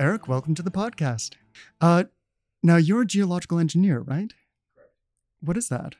Erik. 0.00 0.26
Welcome 0.26 0.54
to 0.54 0.62
the 0.62 0.70
podcast. 0.70 1.34
Uh, 1.78 2.04
now, 2.62 2.78
you're 2.78 3.02
a 3.02 3.06
geological 3.06 3.58
engineer, 3.58 4.00
right? 4.00 4.32
Correct. 4.74 4.94
What 5.42 5.58
is 5.58 5.68
that? 5.68 5.96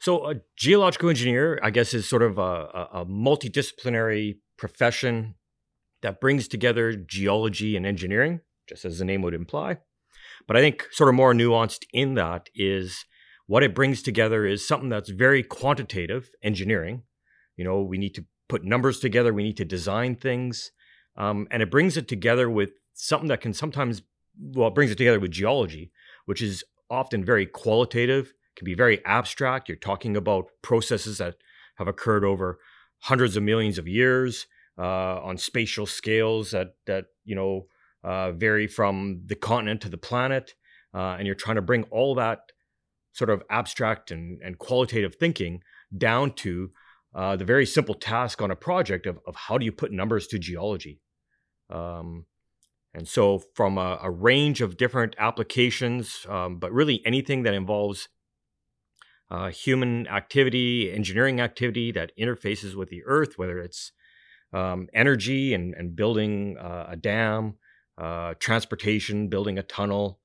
So, 0.00 0.30
a 0.30 0.36
geological 0.56 1.08
engineer, 1.08 1.58
I 1.60 1.70
guess, 1.70 1.92
is 1.92 2.08
sort 2.08 2.22
of 2.22 2.38
a, 2.38 2.40
a, 2.40 2.88
a 3.00 3.06
multidisciplinary 3.06 4.36
profession 4.56 5.34
that 6.02 6.20
brings 6.20 6.46
together 6.46 6.92
geology 6.94 7.76
and 7.76 7.84
engineering, 7.84 8.42
just 8.68 8.84
as 8.84 9.00
the 9.00 9.04
name 9.04 9.22
would 9.22 9.34
imply. 9.34 9.78
But 10.46 10.56
I 10.56 10.60
think, 10.60 10.86
sort 10.92 11.08
of 11.08 11.16
more 11.16 11.34
nuanced 11.34 11.82
in 11.92 12.14
that, 12.14 12.48
is 12.54 13.06
what 13.48 13.64
it 13.64 13.74
brings 13.74 14.02
together 14.02 14.46
is 14.46 14.66
something 14.66 14.88
that's 14.88 15.10
very 15.10 15.42
quantitative 15.42 16.30
engineering. 16.44 17.02
You 17.56 17.64
know, 17.64 17.82
we 17.82 17.98
need 17.98 18.14
to 18.14 18.24
put 18.48 18.62
numbers 18.62 19.00
together, 19.00 19.34
we 19.34 19.42
need 19.42 19.56
to 19.56 19.64
design 19.64 20.14
things, 20.14 20.70
um, 21.16 21.48
and 21.50 21.60
it 21.60 21.72
brings 21.72 21.96
it 21.96 22.06
together 22.06 22.48
with 22.48 22.70
something 22.96 23.28
that 23.28 23.40
can 23.40 23.52
sometimes, 23.52 24.02
well, 24.40 24.70
brings 24.70 24.90
it 24.90 24.98
together 24.98 25.20
with 25.20 25.30
geology, 25.30 25.92
which 26.24 26.42
is 26.42 26.64
often 26.90 27.24
very 27.24 27.46
qualitative, 27.46 28.32
can 28.56 28.64
be 28.64 28.74
very 28.74 29.04
abstract. 29.04 29.68
You're 29.68 29.76
talking 29.76 30.16
about 30.16 30.46
processes 30.62 31.18
that 31.18 31.36
have 31.76 31.88
occurred 31.88 32.24
over 32.24 32.58
hundreds 33.00 33.36
of 33.36 33.42
millions 33.42 33.78
of 33.78 33.86
years 33.86 34.46
uh, 34.78 35.20
on 35.22 35.36
spatial 35.36 35.86
scales 35.86 36.50
that 36.50 36.74
that 36.86 37.06
you 37.24 37.34
know 37.34 37.66
uh, 38.02 38.32
vary 38.32 38.66
from 38.66 39.22
the 39.26 39.34
continent 39.34 39.82
to 39.82 39.88
the 39.88 39.98
planet, 39.98 40.54
uh, 40.94 41.16
and 41.18 41.26
you're 41.26 41.34
trying 41.34 41.56
to 41.56 41.62
bring 41.62 41.84
all 41.84 42.14
that 42.14 42.40
sort 43.12 43.30
of 43.30 43.42
abstract 43.50 44.10
and, 44.10 44.40
and 44.42 44.58
qualitative 44.58 45.14
thinking 45.14 45.62
down 45.96 46.32
to 46.32 46.70
uh, 47.14 47.36
the 47.36 47.44
very 47.44 47.64
simple 47.64 47.94
task 47.94 48.42
on 48.42 48.50
a 48.50 48.56
project 48.56 49.06
of, 49.06 49.18
of 49.26 49.34
how 49.34 49.56
do 49.56 49.64
you 49.64 49.72
put 49.72 49.90
numbers 49.90 50.26
to 50.26 50.38
geology. 50.38 51.00
Um, 51.70 52.26
and 52.96 53.06
so, 53.06 53.42
from 53.54 53.76
a, 53.76 53.98
a 54.02 54.10
range 54.10 54.62
of 54.62 54.78
different 54.78 55.14
applications, 55.18 56.24
um, 56.30 56.56
but 56.56 56.72
really 56.72 57.02
anything 57.04 57.42
that 57.42 57.52
involves 57.52 58.08
uh, 59.30 59.50
human 59.50 60.06
activity, 60.08 60.90
engineering 60.90 61.38
activity 61.38 61.92
that 61.92 62.12
interfaces 62.18 62.74
with 62.74 62.88
the 62.88 63.02
earth, 63.04 63.36
whether 63.36 63.58
it's 63.58 63.92
um, 64.54 64.88
energy 64.94 65.52
and, 65.52 65.74
and 65.74 65.94
building 65.94 66.56
uh, 66.58 66.86
a 66.88 66.96
dam, 66.96 67.56
uh, 67.98 68.32
transportation, 68.38 69.28
building 69.28 69.58
a 69.58 69.62
tunnel, 69.62 70.18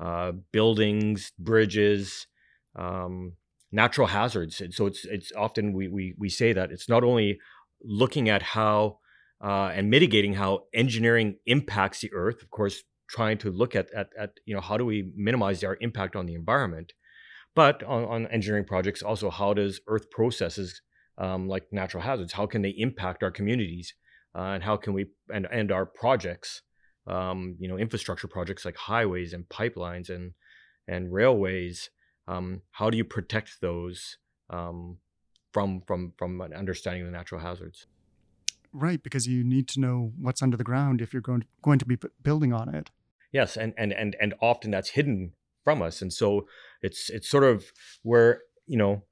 uh, 0.00 0.32
buildings, 0.50 1.30
bridges, 1.38 2.26
um, 2.74 3.34
natural 3.70 4.06
hazards. 4.06 4.62
And 4.62 4.72
so 4.72 4.86
it's 4.86 5.04
it's 5.04 5.30
often 5.36 5.74
we, 5.74 5.88
we 5.88 6.14
we 6.16 6.30
say 6.30 6.54
that 6.54 6.70
it's 6.72 6.88
not 6.88 7.04
only 7.04 7.38
looking 7.82 8.30
at 8.30 8.42
how 8.42 9.00
uh, 9.44 9.70
and 9.74 9.90
mitigating 9.90 10.34
how 10.34 10.64
engineering 10.72 11.36
impacts 11.46 12.00
the 12.00 12.12
earth. 12.14 12.42
Of 12.42 12.50
course, 12.50 12.82
trying 13.08 13.38
to 13.38 13.50
look 13.50 13.76
at, 13.76 13.92
at, 13.94 14.08
at 14.18 14.30
you 14.46 14.54
know 14.54 14.60
how 14.60 14.76
do 14.76 14.86
we 14.86 15.12
minimize 15.14 15.62
our 15.62 15.76
impact 15.80 16.16
on 16.16 16.26
the 16.26 16.34
environment, 16.34 16.92
but 17.54 17.82
on, 17.84 18.04
on 18.04 18.26
engineering 18.28 18.64
projects 18.64 19.02
also 19.02 19.30
how 19.30 19.54
does 19.54 19.80
earth 19.86 20.10
processes 20.10 20.80
um, 21.18 21.48
like 21.48 21.64
natural 21.72 22.02
hazards 22.02 22.32
how 22.32 22.46
can 22.46 22.62
they 22.62 22.74
impact 22.76 23.22
our 23.22 23.30
communities 23.30 23.94
uh, 24.36 24.54
and 24.54 24.62
how 24.62 24.76
can 24.76 24.92
we 24.92 25.06
and 25.32 25.46
and 25.50 25.70
our 25.70 25.86
projects 25.86 26.62
um, 27.06 27.56
you 27.58 27.68
know 27.68 27.78
infrastructure 27.78 28.28
projects 28.28 28.64
like 28.64 28.76
highways 28.76 29.32
and 29.32 29.48
pipelines 29.48 30.10
and 30.10 30.32
and 30.88 31.12
railways 31.12 31.90
um, 32.26 32.62
how 32.72 32.90
do 32.90 32.96
you 32.96 33.04
protect 33.04 33.60
those 33.60 34.16
um, 34.50 34.98
from 35.52 35.82
from 35.86 36.12
from 36.16 36.40
an 36.40 36.52
understanding 36.52 37.04
the 37.04 37.10
natural 37.10 37.40
hazards 37.40 37.86
Right, 38.76 39.00
because 39.00 39.28
you 39.28 39.44
need 39.44 39.68
to 39.68 39.80
know 39.80 40.12
what's 40.20 40.42
under 40.42 40.56
the 40.56 40.64
ground 40.64 41.00
if 41.00 41.12
you're 41.12 41.22
going 41.22 41.42
to, 41.42 41.46
going 41.62 41.78
to 41.78 41.86
be 41.86 41.96
building 42.20 42.52
on 42.52 42.74
it. 42.74 42.90
Yes, 43.32 43.56
and 43.56 43.72
and 43.78 43.92
and 43.92 44.16
and 44.20 44.34
often 44.42 44.72
that's 44.72 44.90
hidden 44.90 45.32
from 45.62 45.80
us, 45.80 46.02
and 46.02 46.12
so 46.12 46.48
it's 46.82 47.08
it's 47.08 47.28
sort 47.28 47.44
of 47.44 47.66
where 48.02 48.42
you 48.66 48.76
know 48.76 49.04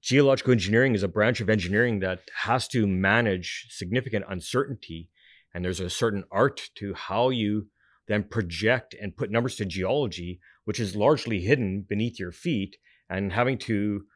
geological 0.00 0.52
engineering 0.52 0.94
is 0.94 1.02
a 1.02 1.08
branch 1.08 1.42
of 1.42 1.50
engineering 1.50 2.00
that 2.00 2.22
has 2.44 2.66
to 2.68 2.86
manage 2.86 3.66
significant 3.68 4.24
uncertainty, 4.28 5.10
and 5.54 5.62
there's 5.62 5.80
a 5.80 5.90
certain 5.90 6.24
art 6.32 6.70
to 6.76 6.94
how 6.94 7.28
you 7.28 7.66
then 8.08 8.24
project 8.24 8.94
and 9.00 9.16
put 9.16 9.30
numbers 9.30 9.56
to 9.56 9.66
geology, 9.66 10.40
which 10.64 10.80
is 10.80 10.96
largely 10.96 11.40
hidden 11.42 11.84
beneath 11.86 12.18
your 12.18 12.32
feet, 12.32 12.76
and 13.10 13.34
having 13.34 13.58
to 13.58 14.06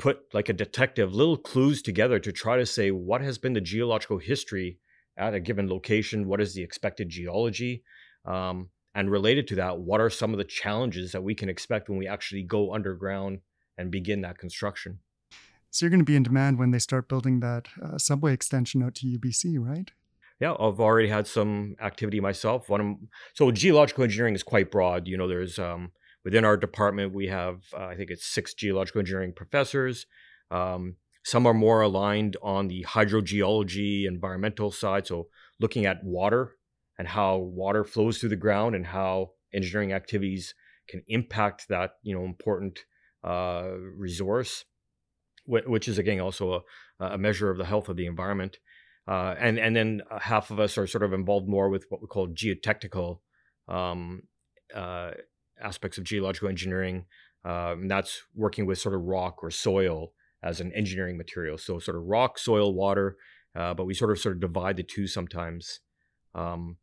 put 0.00 0.22
like 0.32 0.48
a 0.48 0.54
detective 0.54 1.14
little 1.14 1.36
clues 1.36 1.82
together 1.82 2.18
to 2.18 2.32
try 2.32 2.56
to 2.56 2.64
say 2.64 2.90
what 2.90 3.20
has 3.20 3.36
been 3.36 3.52
the 3.52 3.60
geological 3.60 4.16
history 4.16 4.78
at 5.18 5.34
a 5.34 5.40
given 5.40 5.68
location, 5.68 6.26
what 6.26 6.40
is 6.40 6.54
the 6.54 6.62
expected 6.62 7.10
geology, 7.10 7.84
um, 8.24 8.70
and 8.94 9.10
related 9.10 9.46
to 9.46 9.54
that, 9.56 9.78
what 9.78 10.00
are 10.00 10.08
some 10.08 10.32
of 10.32 10.38
the 10.38 10.44
challenges 10.44 11.12
that 11.12 11.22
we 11.22 11.34
can 11.34 11.50
expect 11.50 11.90
when 11.90 11.98
we 11.98 12.08
actually 12.08 12.42
go 12.42 12.72
underground 12.74 13.40
and 13.76 13.90
begin 13.90 14.22
that 14.22 14.38
construction. 14.38 14.98
So 15.70 15.84
you're 15.84 15.90
going 15.90 16.00
to 16.00 16.04
be 16.04 16.16
in 16.16 16.22
demand 16.22 16.58
when 16.58 16.70
they 16.70 16.78
start 16.78 17.06
building 17.06 17.40
that 17.40 17.68
uh, 17.80 17.98
subway 17.98 18.32
extension 18.32 18.82
out 18.82 18.94
to 18.96 19.06
UBC, 19.06 19.56
right? 19.58 19.90
Yeah, 20.40 20.52
I've 20.52 20.80
already 20.80 21.08
had 21.08 21.26
some 21.26 21.76
activity 21.78 22.20
myself. 22.20 22.70
One, 22.70 22.80
of, 22.80 22.96
so 23.34 23.50
geological 23.50 24.04
engineering 24.04 24.34
is 24.34 24.42
quite 24.42 24.70
broad. 24.70 25.06
You 25.06 25.18
know, 25.18 25.28
there's 25.28 25.58
um, 25.58 25.92
Within 26.24 26.44
our 26.44 26.56
department, 26.56 27.14
we 27.14 27.28
have, 27.28 27.62
uh, 27.76 27.86
I 27.86 27.96
think 27.96 28.10
it's 28.10 28.26
six 28.26 28.54
geological 28.54 28.98
engineering 28.98 29.32
professors. 29.34 30.06
Um, 30.50 30.96
some 31.24 31.46
are 31.46 31.54
more 31.54 31.82
aligned 31.82 32.36
on 32.42 32.68
the 32.68 32.84
hydrogeology, 32.88 34.06
environmental 34.06 34.70
side, 34.70 35.06
so 35.06 35.28
looking 35.58 35.86
at 35.86 36.04
water 36.04 36.56
and 36.98 37.08
how 37.08 37.38
water 37.38 37.84
flows 37.84 38.18
through 38.18 38.28
the 38.30 38.36
ground 38.36 38.74
and 38.74 38.86
how 38.86 39.30
engineering 39.52 39.92
activities 39.92 40.54
can 40.88 41.02
impact 41.08 41.68
that, 41.68 41.92
you 42.02 42.14
know, 42.14 42.24
important 42.24 42.80
uh, 43.22 43.70
resource, 43.96 44.64
which 45.46 45.88
is 45.88 45.98
again 45.98 46.20
also 46.20 46.64
a, 47.00 47.04
a, 47.04 47.18
measure 47.18 47.50
of 47.50 47.58
the 47.58 47.64
health 47.64 47.88
of 47.88 47.96
the 47.96 48.06
environment. 48.06 48.58
Uh, 49.06 49.34
and 49.38 49.58
and 49.58 49.74
then 49.74 50.02
half 50.20 50.50
of 50.50 50.60
us 50.60 50.78
are 50.78 50.86
sort 50.86 51.02
of 51.02 51.12
involved 51.12 51.48
more 51.48 51.68
with 51.68 51.84
what 51.88 52.00
we 52.00 52.06
call 52.06 52.28
geotechnical 52.28 53.20
um, 53.68 54.22
uh, 54.74 55.12
aspects 55.62 55.98
of 55.98 56.04
geological 56.04 56.48
engineering. 56.48 57.06
Um, 57.44 57.88
that's 57.88 58.22
working 58.34 58.66
with 58.66 58.78
sort 58.78 58.94
of 58.94 59.02
rock 59.02 59.42
or 59.42 59.50
soil 59.50 60.12
as 60.42 60.60
an 60.60 60.72
engineering 60.72 61.16
material. 61.16 61.58
So 61.58 61.78
sort 61.78 61.96
of 61.96 62.04
rock, 62.04 62.38
soil, 62.38 62.74
water, 62.74 63.16
uh, 63.56 63.74
but 63.74 63.86
we 63.86 63.94
sort 63.94 64.10
of 64.10 64.18
sort 64.18 64.34
of 64.34 64.40
divide 64.40 64.76
the 64.76 64.82
two 64.82 65.06
sometimes. 65.06 65.80
Um, 66.34 66.76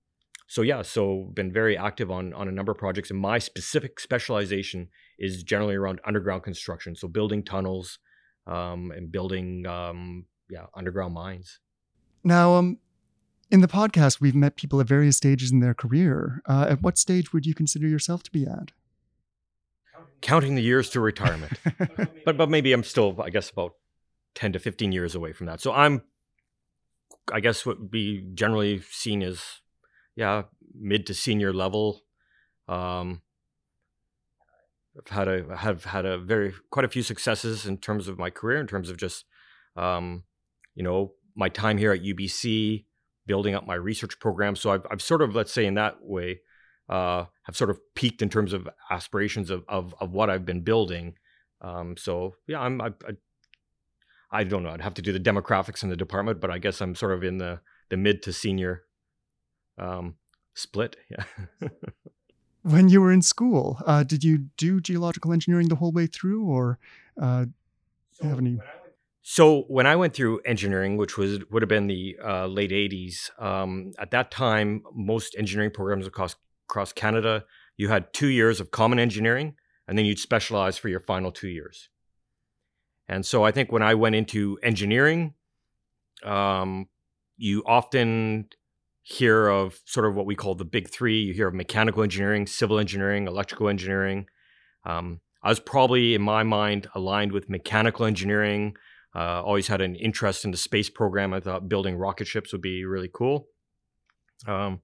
so 0.48 0.62
yeah, 0.62 0.82
so 0.82 1.30
been 1.34 1.52
very 1.52 1.78
active 1.78 2.10
on 2.10 2.34
on 2.34 2.48
a 2.48 2.52
number 2.52 2.72
of 2.72 2.78
projects, 2.78 3.12
and 3.12 3.20
my 3.20 3.38
specific 3.38 4.00
specialization 4.00 4.90
is 5.20 5.44
generally 5.44 5.76
around 5.76 6.00
underground 6.06 6.44
construction. 6.44 6.96
So 6.96 7.08
building 7.08 7.44
tunnels 7.44 8.00
um, 8.46 8.92
and 8.96 9.12
building 9.12 9.66
um, 9.68 10.26
yeah 10.50 10.66
underground 10.74 11.14
mines. 11.14 11.60
Now, 12.24 12.56
um, 12.56 12.78
in 13.50 13.62
the 13.62 13.68
podcast, 13.68 14.20
we've 14.20 14.36
met 14.36 14.56
people 14.56 14.82
at 14.82 14.88
various 14.88 15.18
stages 15.18 15.52
in 15.52 15.60
their 15.60 15.74
career. 15.74 16.42
Uh, 16.48 16.68
at 16.70 16.82
what 16.82 16.98
stage 16.98 17.32
would 17.34 17.46
you 17.46 17.54
consider 17.54 17.88
yourself 17.88 18.24
to 18.24 18.32
be 18.32 18.46
at? 18.46 18.72
Counting 20.22 20.56
the 20.56 20.62
years 20.62 20.90
to 20.92 21.00
retirement, 21.00 21.54
but 22.26 22.38
but 22.38 22.50
maybe 22.50 22.74
I'm 22.74 22.84
still, 22.84 23.22
I 23.22 23.30
guess, 23.30 23.52
about 23.52 23.74
ten 24.34 24.52
to 24.54 24.60
fifteen 24.60 24.92
years 24.92 25.14
away 25.14 25.32
from 25.32 25.46
that. 25.46 25.62
So 25.62 25.72
I'm, 25.72 26.02
I 27.32 27.40
guess, 27.40 27.66
what 27.66 27.80
would 27.80 27.92
be 27.92 28.26
generally 28.34 28.82
seen 28.90 29.22
as, 29.22 29.44
yeah, 30.16 30.44
mid 30.74 31.06
to 31.08 31.14
senior 31.14 31.54
level. 31.54 32.02
Um, 32.68 33.22
I've 34.98 35.16
had 35.16 35.28
a 35.28 35.56
have 35.56 35.86
had 35.86 36.06
a 36.06 36.18
very 36.18 36.54
quite 36.72 36.86
a 36.86 36.90
few 36.90 37.04
successes 37.04 37.68
in 37.68 37.78
terms 37.78 38.08
of 38.08 38.18
my 38.18 38.32
career, 38.32 38.60
in 38.60 38.66
terms 38.66 38.90
of 38.90 38.98
just, 38.98 39.26
um, 39.76 40.24
you 40.74 40.82
know, 40.82 41.14
my 41.36 41.50
time 41.50 41.78
here 41.78 41.92
at 41.92 42.02
UBC, 42.02 42.86
building 43.28 43.54
up 43.54 43.68
my 43.68 43.76
research 43.76 44.20
program. 44.20 44.56
So 44.56 44.72
I've, 44.72 44.86
I've 44.90 45.02
sort 45.02 45.22
of, 45.22 45.36
let's 45.36 45.52
say 45.52 45.66
in 45.66 45.76
that 45.76 45.98
way, 46.02 46.40
uh, 46.90 47.26
have 47.44 47.56
sort 47.56 47.70
of 47.70 47.80
peaked 47.96 48.22
in 48.22 48.30
terms 48.30 48.54
of 48.54 48.68
aspirations 48.90 49.50
of, 49.50 49.64
of, 49.68 49.94
of 50.00 50.14
what 50.14 50.30
I've 50.30 50.46
been 50.46 50.62
building. 50.62 51.16
Um, 51.62 51.98
so 51.98 52.36
yeah, 52.48 52.62
I'm, 52.62 52.82
I, 52.82 52.92
I 54.32 54.44
don't 54.44 54.64
know. 54.64 54.70
I'd 54.70 54.82
have 54.82 54.94
to 54.96 55.02
do 55.02 55.14
the 55.14 55.20
demographics 55.20 55.84
in 55.84 55.90
the 55.90 55.96
department, 55.96 56.42
but 56.42 56.52
I 56.52 56.58
guess 56.58 56.82
I'm 56.82 56.96
sort 56.96 57.14
of 57.14 57.24
in 57.24 57.38
the 57.38 57.60
the 57.90 57.98
mid 57.98 58.22
to 58.24 58.34
senior 58.34 58.84
um, 59.78 60.16
split. 60.54 60.98
Yeah. 61.10 61.24
when 62.64 62.90
you 62.90 63.02
were 63.02 63.12
in 63.12 63.22
school, 63.22 63.82
uh, 63.86 64.04
did 64.04 64.24
you 64.24 64.50
do 64.58 64.82
geological 64.82 65.32
engineering 65.32 65.70
the 65.70 65.76
whole 65.76 65.92
way 65.92 66.08
through, 66.08 66.44
or 66.44 66.80
uh, 67.22 67.46
so 68.14 68.28
have 68.28 68.40
any? 68.40 68.60
So 69.30 69.64
when 69.64 69.86
I 69.86 69.98
went 69.98 70.14
through 70.14 70.40
engineering, 70.46 70.96
which 70.96 71.18
was 71.18 71.40
would 71.52 71.62
have 71.62 71.68
been 71.68 71.88
the 71.88 72.16
uh, 72.26 72.48
late 72.48 72.72
'80s, 72.72 73.30
um, 73.38 73.92
at 74.00 74.12
that 74.12 74.32
time, 74.32 74.84
most 74.94 75.36
engineering 75.38 75.72
programs 75.72 76.08
across 76.08 76.38
across 76.70 76.94
Canada, 76.94 77.44
you 77.76 77.90
had 77.90 78.14
two 78.14 78.30
years 78.30 78.62
of 78.62 78.72
common 78.72 79.00
engineering, 79.00 79.56
and 79.86 79.98
then 79.98 80.06
you'd 80.06 80.18
specialize 80.18 80.78
for 80.78 80.88
your 80.88 81.02
final 81.02 81.34
two 81.34 81.50
years. 81.50 81.90
And 83.10 83.26
so 83.26 83.44
I 83.44 83.52
think 83.52 83.70
when 83.70 83.84
I 83.84 83.96
went 83.96 84.16
into 84.16 84.60
engineering, 84.64 85.34
um, 86.24 86.88
you 87.36 87.64
often 87.66 88.48
hear 89.02 89.50
of 89.50 89.82
sort 89.84 90.06
of 90.06 90.16
what 90.16 90.26
we 90.26 90.36
call 90.36 90.56
the 90.56 90.64
big 90.64 90.90
three. 90.90 91.20
You 91.20 91.34
hear 91.34 91.50
of 91.50 91.54
mechanical 91.54 92.02
engineering, 92.02 92.48
civil 92.48 92.80
engineering, 92.80 93.28
electrical 93.28 93.68
engineering. 93.68 94.28
Um, 94.86 95.20
I 95.44 95.50
was 95.50 95.60
probably, 95.60 96.16
in 96.16 96.22
my 96.22 96.44
mind, 96.44 96.88
aligned 96.96 97.34
with 97.34 97.50
mechanical 97.50 98.06
engineering. 98.06 98.78
Uh, 99.18 99.42
always 99.44 99.68
had 99.68 99.82
an 99.82 99.96
interest 99.96 100.46
in 100.46 100.52
the 100.52 100.58
space 100.58 100.90
program. 100.90 101.34
I 101.34 101.40
thought 101.40 101.68
building 101.68 101.98
rocket 101.98 102.28
ships 102.28 102.52
would 102.52 102.62
be 102.62 102.86
really 102.86 103.10
cool. 103.12 103.48
Um, 104.46 104.82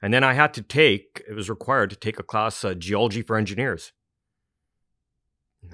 and 0.00 0.14
then 0.14 0.24
I 0.24 0.32
had 0.32 0.54
to 0.54 0.62
take, 0.62 1.22
it 1.28 1.34
was 1.34 1.50
required 1.50 1.90
to 1.90 1.96
take 1.96 2.18
a 2.18 2.22
class, 2.22 2.64
uh, 2.64 2.72
Geology 2.74 3.20
for 3.20 3.36
Engineers. 3.36 3.92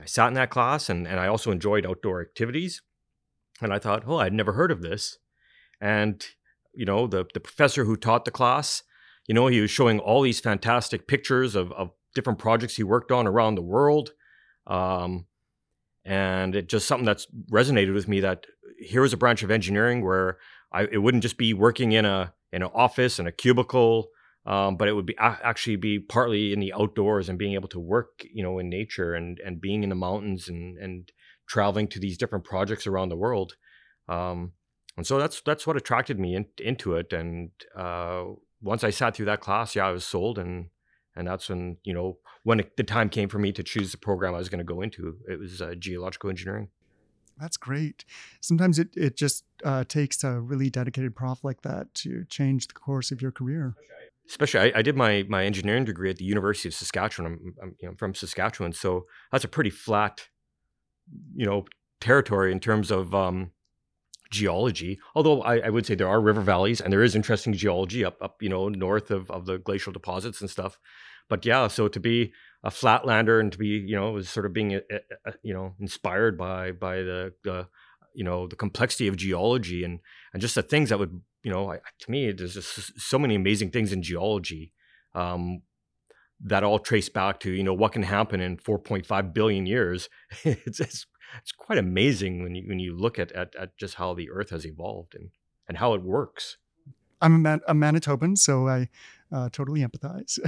I 0.01 0.07
sat 0.07 0.29
in 0.29 0.35
that 0.35 0.51
class 0.51 0.89
and, 0.89 1.07
and 1.07 1.21
I 1.21 1.29
also 1.29 1.53
enjoyed 1.53 1.87
outdoor 1.87 2.21
activities. 2.21 2.83
And 3.61 3.73
I 3.73 3.79
thought, 3.79 4.03
oh, 4.07 4.17
I'd 4.17 4.33
never 4.33 4.55
heard 4.55 4.73
of 4.73 4.83
this. 4.83 5.19
And 5.81 6.27
you 6.75 6.85
know, 6.85 7.07
the, 7.07 7.27
the 7.35 7.41
professor 7.41 7.85
who 7.85 7.97
taught 7.97 8.25
the 8.25 8.31
class, 8.31 8.83
you 9.27 9.35
know, 9.35 9.47
he 9.47 9.61
was 9.61 9.71
showing 9.71 9.99
all 10.01 10.23
these 10.23 10.41
fantastic 10.41 11.07
pictures 11.07 11.55
of, 11.55 11.73
of 11.73 11.91
different 12.15 12.39
projects 12.39 12.77
he 12.77 12.83
worked 12.83 13.13
on 13.13 13.27
around 13.27 13.55
the 13.55 13.63
world. 13.63 14.13
Um, 14.67 15.27
and 16.05 16.55
it 16.57 16.69
just 16.69 16.87
something 16.87 17.07
that's 17.07 17.27
resonated 17.51 17.95
with 17.95 18.09
me 18.09 18.21
that 18.21 18.47
here 18.79 19.05
is 19.05 19.13
a 19.13 19.17
branch 19.17 19.43
of 19.43 19.51
engineering 19.51 20.05
where 20.05 20.39
I, 20.73 20.83
it 20.85 20.99
wouldn't 20.99 21.23
just 21.23 21.39
be 21.39 21.55
working 21.55 21.93
in 21.93 22.05
a 22.05 22.33
in 22.53 22.63
an 22.63 22.71
office 22.75 23.19
and 23.19 23.29
a 23.29 23.33
cubicle, 23.33 24.09
um, 24.45 24.77
but 24.77 24.89
it 24.89 24.93
would 24.93 25.07
be 25.07 25.17
actually 25.19 25.77
be 25.77 25.99
partly 25.99 26.53
in 26.53 26.61
the 26.61 26.73
outdoors 26.73 27.29
and 27.29 27.39
being 27.39 27.55
able 27.55 27.69
to 27.69 27.81
work, 27.81 28.25
you 28.33 28.43
know, 28.43 28.59
in 28.59 28.69
nature 28.69 29.15
and 29.15 29.39
and 29.45 29.61
being 29.61 29.83
in 29.83 29.89
the 29.89 29.95
mountains 29.95 30.49
and 30.49 30.77
and 30.79 31.13
traveling 31.47 31.89
to 31.89 32.01
these 32.01 32.19
different 32.19 32.45
projects 32.45 32.87
around 32.87 33.09
the 33.09 33.17
world. 33.17 33.57
Um, 34.09 34.53
and 34.97 35.07
so 35.07 35.19
that's 35.19 35.41
that's 35.43 35.67
what 35.67 35.77
attracted 35.77 36.19
me 36.19 36.35
in, 36.35 36.47
into 36.59 36.95
it. 36.97 37.13
And 37.13 37.51
uh, 37.77 38.25
once 38.61 38.85
I 38.85 38.91
sat 38.91 39.15
through 39.15 39.27
that 39.27 39.41
class, 39.41 39.75
yeah, 39.77 39.87
I 39.87 39.93
was 39.93 40.05
sold, 40.05 40.39
and 40.39 40.67
and 41.17 41.27
that's 41.27 41.49
when 41.49 41.77
you 41.85 41.93
know 41.93 42.19
when 42.45 42.61
it, 42.61 42.77
the 42.77 42.83
time 42.83 43.09
came 43.09 43.29
for 43.29 43.39
me 43.39 43.53
to 43.53 43.63
choose 43.63 43.93
the 43.93 43.99
program 43.99 44.35
I 44.35 44.39
was 44.39 44.49
going 44.49 44.59
to 44.59 44.65
go 44.65 44.81
into. 44.81 45.17
It 45.29 45.39
was 45.39 45.63
uh, 45.63 45.75
geological 45.79 46.31
engineering. 46.31 46.69
That's 47.41 47.57
great. 47.57 48.05
Sometimes 48.41 48.79
it 48.79 48.89
it 48.95 49.17
just 49.17 49.45
uh, 49.65 49.85
takes 49.85 50.23
a 50.25 50.41
really 50.41 50.71
dedicated 50.71 51.15
prof 51.15 51.43
like 51.45 51.63
that 51.63 51.95
to 51.97 52.25
change 52.29 52.69
the 52.69 52.75
course 52.75 53.11
of 53.11 53.23
your 53.23 53.33
career. 53.33 53.75
Especially, 54.29 54.61
I, 54.61 54.79
I 54.79 54.83
did 54.83 54.97
my 54.97 55.25
my 55.29 55.45
engineering 55.45 55.85
degree 55.85 56.11
at 56.11 56.17
the 56.17 56.25
University 56.25 56.69
of 56.69 56.75
Saskatchewan. 56.75 57.33
I'm, 57.33 57.55
I'm 57.63 57.77
you 57.81 57.89
know, 57.89 57.95
from 57.97 58.15
Saskatchewan, 58.15 58.73
so 58.73 59.07
that's 59.31 59.45
a 59.45 59.49
pretty 59.49 59.71
flat, 59.71 60.29
you 61.35 61.47
know, 61.47 61.65
territory 62.01 62.53
in 62.53 62.61
terms 62.61 62.91
of 62.91 63.15
um, 63.15 63.51
geology. 64.33 64.99
Although 65.15 65.43
I, 65.43 65.59
I, 65.59 65.69
would 65.69 65.87
say 65.87 65.95
there 65.95 66.09
are 66.09 66.21
river 66.21 66.41
valleys 66.41 66.81
and 66.81 66.93
there 66.93 67.03
is 67.03 67.15
interesting 67.15 67.53
geology 67.53 68.05
up 68.05 68.17
up 68.21 68.43
you 68.43 68.49
know 68.49 68.69
north 68.69 69.11
of, 69.11 69.31
of 69.31 69.47
the 69.47 69.59
glacial 69.59 69.93
deposits 69.93 70.41
and 70.41 70.51
stuff. 70.51 70.79
But 71.29 71.47
yeah, 71.47 71.69
so 71.69 71.87
to 71.87 72.01
be 72.01 72.33
a 72.65 72.71
flatlander 72.71 73.39
and 73.41 73.53
to 73.53 73.59
be 73.59 73.69
you 73.69 73.95
know 73.95 74.11
was 74.13 74.29
sort 74.29 74.47
of 74.47 74.53
being 74.53 74.75
uh, 74.75 74.81
uh, 74.93 74.99
uh, 75.27 75.33
you 75.43 75.55
know 75.55 75.75
inspired 75.79 76.37
by 76.37 76.73
by 76.73 76.97
the, 76.97 77.35
the 77.45 77.69
you 78.15 78.25
know 78.25 78.49
the 78.49 78.57
complexity 78.57 79.07
of 79.07 79.17
geology 79.17 79.85
and 79.85 80.01
and 80.33 80.43
just 80.43 80.55
the 80.55 80.63
things 80.63 80.89
that 80.89 80.99
would 80.99 81.21
you 81.45 81.53
know 81.53 81.71
I, 81.71 81.79
to 82.01 82.11
me 82.11 82.33
there's 82.33 82.55
just 82.55 83.01
so 83.01 83.19
many 83.19 83.37
amazing 83.37 83.71
things 83.71 83.93
in 83.93 84.03
geology. 84.03 84.73
Um, 85.15 85.63
that 86.45 86.65
all 86.65 86.81
trace 86.81 87.09
back 87.09 87.39
to 87.39 87.53
you 87.53 87.63
know 87.63 87.75
what 87.75 87.93
can 87.93 88.03
happen 88.03 88.41
in 88.41 88.57
4.5 88.57 89.33
billion 89.33 89.65
years. 89.65 90.09
it's, 90.43 90.81
it's 90.81 91.07
it's 91.39 91.53
quite 91.53 91.79
amazing 91.79 92.43
when 92.43 92.55
you 92.55 92.69
when 92.69 92.79
you 92.79 92.97
look 92.97 93.19
at, 93.19 93.33
at, 93.33 93.55
at 93.57 93.77
just 93.77 93.95
how 93.95 94.15
the 94.15 94.31
Earth 94.31 94.51
has 94.51 94.67
evolved 94.67 95.15
and 95.15 95.31
and 95.69 95.79
how 95.79 95.95
it 95.95 96.03
works. 96.03 96.57
I'm 97.21 97.37
a, 97.37 97.39
Man- 97.39 97.61
a 97.69 97.75
Manitoban, 97.75 98.37
so 98.37 98.69
I 98.69 98.89
uh, 99.31 99.49
totally 99.51 99.81
empathize. 99.81 100.39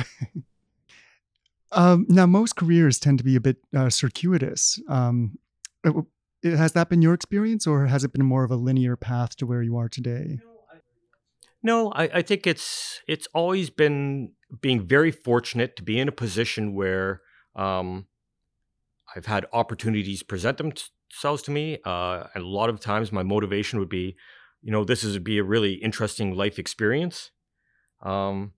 um, 1.73 2.05
now, 2.09 2.27
most 2.27 2.57
careers 2.57 2.99
tend 2.99 3.19
to 3.19 3.25
be 3.25 3.37
a 3.37 3.41
bit 3.41 3.59
uh, 3.75 3.91
circuitous. 3.91 4.81
Um, 4.89 5.39
has 6.43 6.73
that 6.73 6.89
been 6.89 7.01
your 7.01 7.15
experience, 7.15 7.67
or 7.67 7.87
has 7.87 8.03
it 8.03 8.13
been 8.13 8.25
more 8.25 8.45
of 8.45 8.51
a 8.51 8.57
linear 8.57 8.97
path 8.97 9.37
to 9.37 9.47
where 9.47 9.63
you 9.63 9.77
are 9.77 9.89
today? 9.89 10.41
No, 11.63 11.91
I, 11.93 12.05
I 12.15 12.23
think 12.23 12.47
it's 12.47 13.01
it's 13.09 13.27
always 13.33 13.71
been 13.71 14.33
being 14.61 14.87
very 14.87 15.11
fortunate 15.11 15.77
to 15.77 15.83
be 15.83 15.99
in 15.99 16.09
a 16.09 16.13
position 16.13 16.75
where 16.75 17.23
um, 17.57 18.07
I've 19.15 19.27
had 19.27 19.47
opportunities 19.53 20.23
present 20.23 20.59
themselves 20.59 21.43
to 21.43 21.51
me. 21.51 21.79
Uh, 21.85 22.25
and 22.35 22.45
a 22.45 22.47
lot 22.47 22.71
of 22.71 22.81
times 22.81 23.13
my 23.13 23.23
motivation 23.23 23.79
would 23.79 23.89
be, 23.89 24.17
you 24.63 24.73
know, 24.73 24.85
this 24.85 25.05
would 25.05 25.25
be 25.25 25.39
a 25.39 25.45
really 25.45 25.75
interesting 25.75 26.35
life 26.35 26.59
experience. 26.59 27.31
Um, 28.03 28.53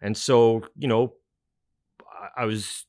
and 0.00 0.16
so, 0.16 0.64
you 0.76 0.88
know, 0.88 1.14
I, 2.02 2.42
I 2.42 2.44
was, 2.44 2.84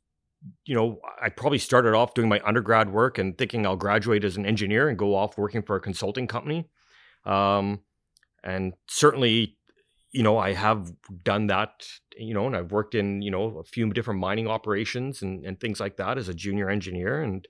you 0.65 0.75
know, 0.75 0.99
I 1.21 1.29
probably 1.29 1.57
started 1.59 1.93
off 1.93 2.13
doing 2.13 2.29
my 2.29 2.41
undergrad 2.45 2.91
work 2.91 3.17
and 3.17 3.37
thinking 3.37 3.65
I'll 3.65 3.75
graduate 3.75 4.23
as 4.23 4.37
an 4.37 4.45
engineer 4.45 4.89
and 4.89 4.97
go 4.97 5.15
off 5.15 5.37
working 5.37 5.61
for 5.61 5.75
a 5.75 5.81
consulting 5.81 6.27
company. 6.27 6.69
Um, 7.25 7.81
and 8.43 8.73
certainly 8.87 9.54
you 10.15 10.23
know, 10.23 10.37
I 10.37 10.53
have 10.53 10.93
done 11.23 11.47
that, 11.47 11.87
you 12.17 12.33
know, 12.33 12.47
and 12.47 12.55
I've 12.55 12.71
worked 12.71 12.95
in, 12.95 13.21
you 13.21 13.29
know, 13.29 13.57
a 13.59 13.63
few 13.63 13.91
different 13.91 14.19
mining 14.19 14.47
operations 14.47 15.21
and, 15.21 15.45
and 15.45 15.59
things 15.59 15.79
like 15.79 15.97
that 15.97 16.17
as 16.17 16.29
a 16.29 16.33
junior 16.33 16.69
engineer 16.69 17.21
and 17.21 17.47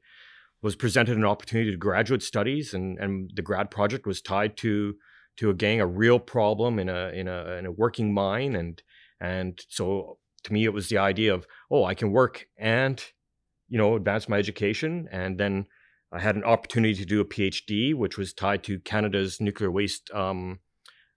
was 0.64 0.76
presented 0.76 1.16
an 1.16 1.26
opportunity 1.26 1.70
to 1.70 1.78
graduate 1.78 2.24
studies 2.24 2.74
and, 2.74 2.98
and 2.98 3.32
the 3.36 3.44
grad 3.44 3.70
project 3.70 4.08
was 4.08 4.22
tied 4.22 4.58
to 4.58 4.96
to 5.38 5.50
a 5.50 5.54
gang 5.54 5.82
a 5.82 5.86
real 5.86 6.18
problem 6.18 6.80
in 6.80 6.90
a 6.90 7.10
in 7.10 7.28
a 7.28 7.52
in 7.58 7.66
a 7.66 7.72
working 7.72 8.14
mine 8.14 8.56
and 8.56 8.82
and 9.20 9.62
so 9.68 10.18
to 10.44 10.54
me 10.54 10.64
it 10.64 10.74
was 10.74 10.88
the 10.88 10.98
idea 10.98 11.34
of 11.34 11.46
oh 11.70 11.84
I 11.84 11.94
can 11.94 12.12
work 12.12 12.48
and 12.58 13.04
you 13.70 13.78
know 13.78 13.96
advance 13.96 14.30
my 14.30 14.38
education. 14.38 15.08
And 15.12 15.38
then 15.38 15.66
I 16.12 16.20
had 16.20 16.36
an 16.36 16.44
opportunity 16.44 16.96
to 16.96 17.06
do 17.06 17.22
a 17.22 17.26
PhD 17.26 17.94
which 17.94 18.18
was 18.18 18.34
tied 18.34 18.64
to 18.64 18.80
Canada's 18.80 19.42
nuclear 19.42 19.72
waste 19.72 20.10
um, 20.14 20.60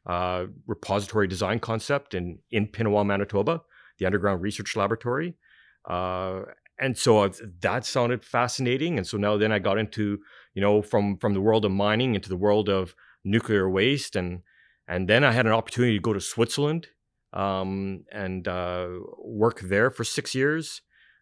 uh, 0.09 0.47
repository 0.67 1.29
design 1.29 1.61
concept 1.61 2.15
in, 2.15 2.39
in 2.51 2.67
Pinawa, 2.67 3.05
Manitoba, 3.05 3.63
the 3.99 4.07
Underground 4.07 4.43
Research 4.43 4.75
Laboratory. 4.75 5.37
Uh, 5.89 6.41
and 6.81 6.97
so 6.97 7.29
that 7.61 7.85
sounded 7.85 8.25
fascinating. 8.25 8.97
And 8.97 9.07
so 9.07 9.19
now 9.19 9.37
then 9.37 9.53
I 9.53 9.59
got 9.59 9.79
into, 9.79 10.19
you 10.55 10.63
know, 10.63 10.81
from 10.81 11.19
from 11.19 11.35
the 11.35 11.41
world 11.41 11.65
of 11.65 11.73
mining 11.73 12.15
into 12.15 12.29
the 12.29 12.37
world 12.37 12.69
of 12.69 12.95
nuclear 13.25 13.69
waste. 13.69 14.17
And 14.17 14.41
and 14.87 15.09
then 15.09 15.25
I 15.25 15.33
had 15.33 15.47
an 15.47 15.53
opportunity 15.53 15.95
to 15.95 16.03
go 16.03 16.13
to 16.13 16.21
Switzerland 16.21 16.87
um, 17.33 18.05
and 18.13 18.47
uh, 18.47 18.89
work 19.19 19.61
there 19.61 19.91
for 19.91 20.05
six 20.05 20.35
years, 20.35 20.81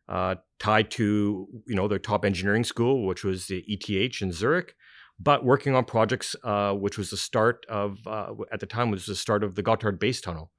uh, 0.08 0.36
tied 0.60 0.90
to, 0.92 1.48
you 1.66 1.74
know, 1.74 1.88
their 1.88 1.98
top 1.98 2.24
engineering 2.24 2.64
school, 2.64 3.06
which 3.06 3.24
was 3.24 3.46
the 3.46 3.64
ETH 3.66 4.22
in 4.22 4.32
Zurich 4.32 4.74
but 5.18 5.44
working 5.44 5.74
on 5.74 5.84
projects, 5.84 6.36
uh, 6.44 6.72
which 6.72 6.98
was 6.98 7.10
the 7.10 7.16
start 7.16 7.64
of, 7.68 7.98
uh, 8.06 8.32
at 8.52 8.60
the 8.60 8.66
time, 8.66 8.90
was 8.90 9.06
the 9.06 9.16
start 9.16 9.42
of 9.42 9.54
the 9.54 9.62
Gotthard 9.62 9.98
Base 9.98 10.20
Tunnel, 10.20 10.50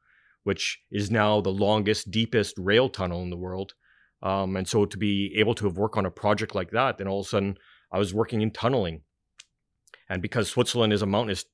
which 0.44 0.80
is 0.92 1.12
now 1.12 1.42
the 1.42 1.52
longest, 1.52 2.10
deepest 2.10 2.56
rail 2.58 2.90
tunnel 2.90 3.22
in 3.22 3.30
the 3.30 3.38
world. 3.38 3.74
Um, 4.24 4.56
and 4.56 4.68
so 4.68 4.86
to 4.86 4.98
be 4.98 5.34
able 5.38 5.54
to 5.56 5.66
have 5.66 5.78
worked 5.78 5.98
on 5.98 6.06
a 6.06 6.12
project 6.12 6.56
like 6.56 6.72
that, 6.72 6.98
then 6.98 7.08
all 7.08 7.20
of 7.20 7.28
a 7.28 7.30
sudden 7.30 7.58
I 7.92 8.00
was 8.00 8.14
working 8.14 8.42
in 8.42 8.52
tunneling. 8.52 9.02
And 10.10 10.22
because 10.22 10.50
Switzerland 10.50 10.94
is 10.94 11.02
a 11.02 11.06
mountainous, 11.06 11.46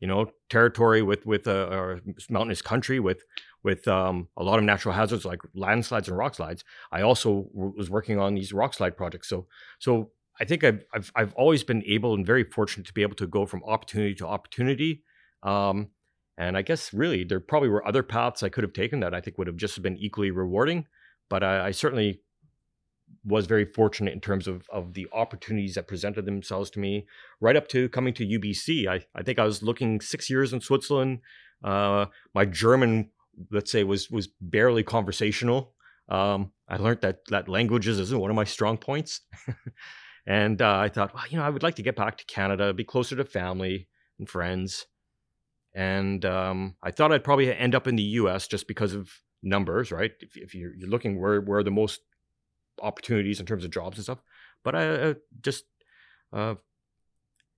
you 0.00 0.08
know, 0.08 0.30
territory 0.48 1.02
with 1.02 1.26
with 1.26 1.46
a, 1.46 1.66
or 1.66 2.00
mountainous 2.30 2.62
country 2.62 2.98
with 2.98 3.22
with 3.62 3.86
um, 3.86 4.28
a 4.36 4.42
lot 4.42 4.58
of 4.58 4.64
natural 4.64 4.94
hazards 4.94 5.24
like 5.24 5.40
landslides 5.54 6.08
and 6.08 6.16
rock 6.16 6.34
slides, 6.34 6.64
I 6.90 7.02
also 7.02 7.48
w- 7.54 7.74
was 7.76 7.90
working 7.90 8.18
on 8.18 8.34
these 8.34 8.52
rock 8.52 8.74
slide 8.74 8.96
projects. 8.96 9.28
So 9.28 9.46
so 9.78 10.10
I 10.40 10.44
think 10.44 10.64
I've, 10.64 10.84
I've, 10.94 11.12
I've 11.16 11.34
always 11.34 11.64
been 11.64 11.82
able 11.86 12.14
and 12.14 12.24
very 12.24 12.44
fortunate 12.44 12.86
to 12.86 12.92
be 12.92 13.02
able 13.02 13.16
to 13.16 13.26
go 13.26 13.46
from 13.46 13.62
opportunity 13.64 14.14
to 14.16 14.26
opportunity. 14.26 15.02
Um, 15.42 15.88
and 16.36 16.56
I 16.56 16.62
guess 16.62 16.92
really 16.94 17.24
there 17.24 17.40
probably 17.40 17.68
were 17.68 17.86
other 17.86 18.02
paths 18.02 18.42
I 18.42 18.48
could 18.48 18.64
have 18.64 18.72
taken 18.72 19.00
that 19.00 19.14
I 19.14 19.20
think 19.20 19.38
would 19.38 19.48
have 19.48 19.56
just 19.56 19.80
been 19.82 19.96
equally 19.96 20.30
rewarding. 20.30 20.86
But 21.28 21.42
I, 21.42 21.66
I 21.66 21.70
certainly, 21.72 22.20
was 23.24 23.46
very 23.46 23.64
fortunate 23.64 24.14
in 24.14 24.20
terms 24.20 24.46
of, 24.46 24.66
of 24.72 24.94
the 24.94 25.06
opportunities 25.12 25.74
that 25.74 25.88
presented 25.88 26.24
themselves 26.24 26.70
to 26.70 26.80
me, 26.80 27.06
right 27.40 27.56
up 27.56 27.68
to 27.68 27.88
coming 27.90 28.14
to 28.14 28.26
UBC. 28.26 28.86
I, 28.86 29.04
I 29.14 29.22
think 29.22 29.38
I 29.38 29.44
was 29.44 29.62
looking 29.62 30.00
six 30.00 30.30
years 30.30 30.52
in 30.52 30.60
Switzerland. 30.60 31.20
Uh, 31.62 32.06
my 32.34 32.44
German, 32.44 33.10
let's 33.50 33.70
say, 33.70 33.84
was 33.84 34.10
was 34.10 34.28
barely 34.40 34.82
conversational. 34.82 35.74
Um, 36.08 36.52
I 36.68 36.76
learned 36.76 37.02
that 37.02 37.20
that 37.28 37.48
languages 37.48 37.98
isn't 37.98 38.18
one 38.18 38.30
of 38.30 38.36
my 38.36 38.44
strong 38.44 38.78
points, 38.78 39.20
and 40.28 40.60
uh, 40.60 40.76
I 40.76 40.90
thought, 40.90 41.14
well, 41.14 41.24
you 41.30 41.38
know, 41.38 41.44
I 41.44 41.48
would 41.48 41.62
like 41.62 41.76
to 41.76 41.82
get 41.82 41.96
back 41.96 42.18
to 42.18 42.24
Canada, 42.26 42.74
be 42.74 42.84
closer 42.84 43.16
to 43.16 43.24
family 43.24 43.88
and 44.18 44.28
friends, 44.28 44.84
and 45.74 46.22
um, 46.26 46.76
I 46.82 46.90
thought 46.90 47.12
I'd 47.12 47.24
probably 47.24 47.50
end 47.50 47.74
up 47.74 47.88
in 47.88 47.96
the 47.96 48.02
U.S. 48.02 48.46
just 48.46 48.68
because 48.68 48.92
of 48.92 49.10
numbers, 49.42 49.90
right? 49.90 50.12
If, 50.20 50.36
if 50.36 50.54
you're, 50.54 50.74
you're 50.76 50.90
looking 50.90 51.18
where 51.18 51.40
where 51.40 51.62
the 51.62 51.70
most 51.70 52.00
opportunities 52.82 53.40
in 53.40 53.46
terms 53.46 53.64
of 53.64 53.70
jobs 53.70 53.96
and 53.96 54.04
stuff. 54.04 54.22
But 54.62 54.74
I, 54.74 55.08
I 55.08 55.14
just, 55.40 55.64
uh, 56.30 56.56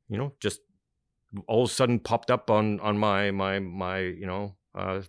you 0.09 0.17
know, 0.17 0.35
just 0.41 0.61
all 1.49 1.65
of 1.65 1.71
a 1.71 1.75
sudden 1.75 1.99
popped 1.99 2.31
up 2.31 2.51
on 2.51 2.79
on 2.79 2.97
my 2.97 3.33
my 3.33 3.59
my 3.59 3.99
you 3.99 4.27
know 4.27 4.55
uh, 4.77 5.01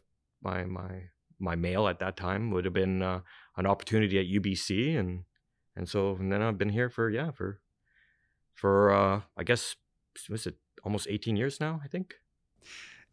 my 0.42 0.64
my 0.64 1.04
my 1.40 1.56
mail 1.56 1.88
at 1.88 2.00
that 2.00 2.18
time 2.18 2.50
would 2.50 2.66
have 2.66 2.74
been 2.74 3.04
uh, 3.04 3.20
an 3.56 3.68
opportunity 3.68 4.18
at 4.18 4.42
UBC 4.42 4.98
and 4.98 5.26
and 5.76 5.88
so 5.88 6.16
and 6.16 6.32
then 6.32 6.42
I've 6.42 6.58
been 6.58 6.70
here 6.70 6.90
for 6.90 7.10
yeah 7.10 7.32
for 7.32 7.60
for 8.54 8.92
uh, 8.92 9.22
I 9.38 9.44
guess 9.44 9.76
was 10.30 10.46
it 10.46 10.56
almost 10.84 11.08
18 11.10 11.36
years 11.36 11.60
now 11.60 11.82
I 11.84 11.88
think. 11.88 12.16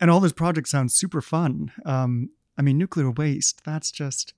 And 0.01 0.11
all 0.11 0.21
those 0.21 0.33
projects 0.33 0.71
sound 0.71 0.93
super 0.93 1.21
fun. 1.21 1.73
Um, 1.85 2.31
I 2.57 2.63
mean, 2.63 2.79
nuclear 2.79 3.11
waste, 3.11 3.65
that's 3.65 3.91
just 3.91 4.35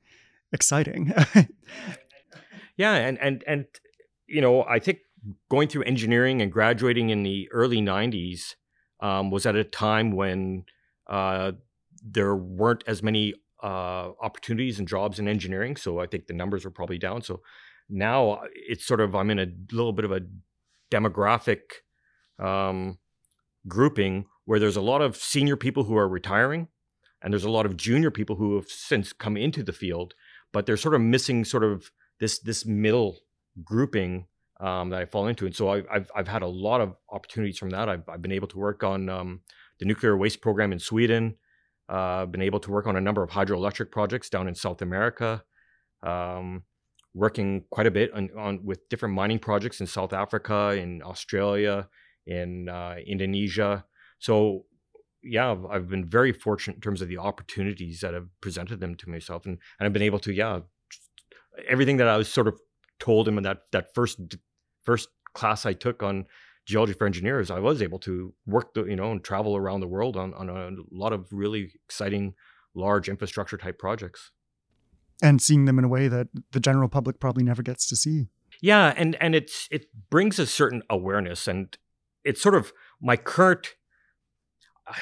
exciting. 0.53 1.13
yeah, 2.77 2.95
and 2.95 3.19
and 3.19 3.45
and 3.47 3.67
you 4.27 4.41
know, 4.41 4.65
I 4.65 4.79
think 4.79 5.01
going 5.51 5.69
through 5.69 5.83
engineering 5.85 6.41
and 6.41 6.51
graduating 6.51 7.11
in 7.11 7.23
the 7.23 7.49
early 7.53 7.81
'90s 7.81 8.55
um, 9.01 9.31
was 9.31 9.47
at 9.47 9.57
a 9.57 9.65
time 9.65 10.13
when 10.13 10.65
uh, 11.07 11.53
there 12.03 12.37
weren't 12.37 12.85
as 12.87 13.03
many 13.03 13.35
uh, 13.63 14.11
opportunities 14.23 14.79
and 14.79 14.89
jobs 14.89 15.19
in 15.19 15.29
engineering. 15.29 15.77
So 15.77 15.99
I 15.99 16.07
think 16.07 16.27
the 16.27 16.35
numbers 16.35 16.65
were 16.65 16.71
probably 16.71 16.99
down. 16.99 17.23
So 17.23 17.41
now 17.91 18.31
uh, 18.31 18.41
it's 18.55 18.87
sort 18.87 19.01
of 19.01 19.15
I'm 19.15 19.31
in 19.31 19.39
a 19.39 19.47
little 19.73 19.93
bit 19.93 20.05
of 20.05 20.13
a 20.13 20.21
demographic 20.91 21.61
um, 22.39 22.99
grouping 23.69 24.27
where 24.45 24.59
there's 24.59 24.77
a 24.77 24.81
lot 24.81 25.03
of 25.03 25.17
senior 25.17 25.57
people 25.57 25.85
who 25.85 25.97
are 25.97 26.09
retiring 26.09 26.69
and 27.23 27.33
there's 27.33 27.45
a 27.45 27.51
lot 27.51 27.67
of 27.67 27.77
junior 27.77 28.11
people 28.11 28.37
who 28.37 28.57
have 28.57 28.69
since 28.69 29.13
come 29.13 29.37
into 29.37 29.63
the 29.63 29.73
field 29.73 30.15
but 30.53 30.67
they're 30.67 30.77
sort 30.77 30.95
of 30.95 31.01
missing 31.01 31.45
sort 31.45 31.65
of 31.65 31.91
this 32.19 32.39
this 32.41 32.65
middle 32.67 33.19
grouping 33.65 34.27
um, 34.61 34.91
that 34.91 35.01
I 35.01 35.05
fall 35.07 35.27
into. 35.27 35.47
And 35.47 35.57
so 35.57 35.71
I, 35.71 35.83
have 35.93 36.11
I've 36.15 36.29
had 36.29 36.43
a 36.43 36.47
lot 36.47 36.81
of 36.81 36.95
opportunities 37.11 37.59
from 37.59 37.71
that. 37.71 37.89
I've, 37.89 38.09
I've 38.09 38.23
been 38.23 38.33
able 38.33 38.49
to 38.49 38.59
work 38.59 38.85
on 38.85 39.09
um, 39.09 39.41
the 39.79 39.87
nuclear 39.87 40.17
waste 40.17 40.41
program 40.41 40.73
in 40.73 40.79
Sweden. 40.79 41.37
Uh, 41.89 42.27
been 42.27 42.43
able 42.43 42.61
to 42.61 42.71
work 42.71 42.87
on 42.87 42.95
a 42.95 43.01
number 43.01 43.23
of 43.23 43.31
hydroelectric 43.31 43.91
projects 43.91 44.29
down 44.29 44.47
in 44.47 44.55
South 44.55 44.81
America. 44.81 45.43
Um, 46.03 46.63
working 47.15 47.65
quite 47.71 47.87
a 47.87 47.91
bit 47.91 48.13
on, 48.15 48.31
on, 48.37 48.65
with 48.65 48.89
different 48.89 49.15
mining 49.15 49.39
projects 49.39 49.81
in 49.81 49.87
South 49.87 50.13
Africa, 50.13 50.71
in 50.77 51.03
Australia, 51.03 51.89
in 52.27 52.69
uh, 52.69 52.97
Indonesia. 53.07 53.85
So 54.19 54.67
yeah, 55.23 55.57
I've 55.71 55.89
been 55.89 56.09
very 56.09 56.33
fortunate 56.33 56.77
in 56.77 56.81
terms 56.81 57.03
of 57.03 57.09
the 57.09 57.19
opportunities 57.19 58.01
that 58.01 58.15
have 58.15 58.29
presented 58.41 58.81
them 58.81 58.95
to 58.97 59.11
myself, 59.11 59.45
and, 59.45 59.59
and 59.79 59.87
I've 59.87 59.93
been 59.93 60.03
able 60.03 60.19
to, 60.21 60.33
yeah, 60.33 60.61
everything 61.69 61.99
that 61.99 62.09
I 62.09 62.17
was 62.17 62.33
sort 62.33 62.49
of 62.49 62.59
told 62.99 63.27
him 63.27 63.39
in 63.39 63.45
that 63.45 63.63
that 63.73 63.95
first 63.95 64.21
first 64.83 65.09
class 65.35 65.67
I 65.67 65.73
took 65.73 66.03
on 66.03 66.27
geology 66.67 66.93
for 66.93 67.07
engineers, 67.07 67.51
I 67.51 67.59
was 67.59 67.83
able 67.83 67.99
to 68.01 68.33
work, 68.47 68.75
the, 68.75 68.85
you 68.85 68.97
know, 68.97 69.11
and 69.11 69.23
travel 69.23 69.57
around 69.57 69.81
the 69.81 69.89
world 69.89 70.17
on 70.17 70.33
on 70.35 70.49
a 70.49 70.71
lot 70.91 71.13
of 71.13 71.27
really 71.33 71.73
exciting, 71.85 72.35
large 72.75 73.09
infrastructure 73.09 73.57
type 73.57 73.79
projects, 73.79 74.31
and 75.23 75.41
seeing 75.41 75.65
them 75.65 75.79
in 75.79 75.85
a 75.85 75.89
way 75.89 76.09
that 76.09 76.29
the 76.53 76.61
general 76.61 76.89
public 76.89 77.21
probably 77.21 77.45
never 77.45 77.63
gets 77.63 77.89
to 77.89 77.97
see. 77.97 78.29
Yeah, 78.61 78.93
and 78.97 79.17
and 79.21 79.35
it's 79.35 79.69
it 79.71 79.87
brings 80.11 80.39
a 80.39 80.47
certain 80.47 80.83
awareness, 80.91 81.49
and 81.49 81.77
it's 82.25 82.43
sort 82.43 82.55
of 82.55 82.73
my 83.01 83.17
current 83.17 83.75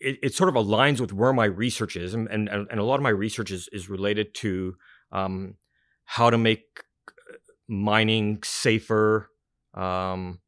it, 0.00 0.18
it, 0.22 0.34
sort 0.34 0.48
of 0.48 0.54
aligns 0.54 1.00
with 1.00 1.12
where 1.12 1.32
my 1.32 1.46
research 1.46 1.96
is, 1.96 2.14
and 2.14 2.28
and, 2.28 2.48
and 2.48 2.78
a 2.78 2.84
lot 2.84 2.96
of 2.96 3.02
my 3.02 3.10
research 3.10 3.50
is 3.50 3.68
is 3.72 3.88
related 3.88 4.34
to 4.36 4.74
um, 5.12 5.56
how 6.04 6.30
to 6.30 6.38
make 6.38 6.62
uh, 7.08 7.36
mining 7.68 8.40
safer, 8.44 9.30
um, 9.74 10.40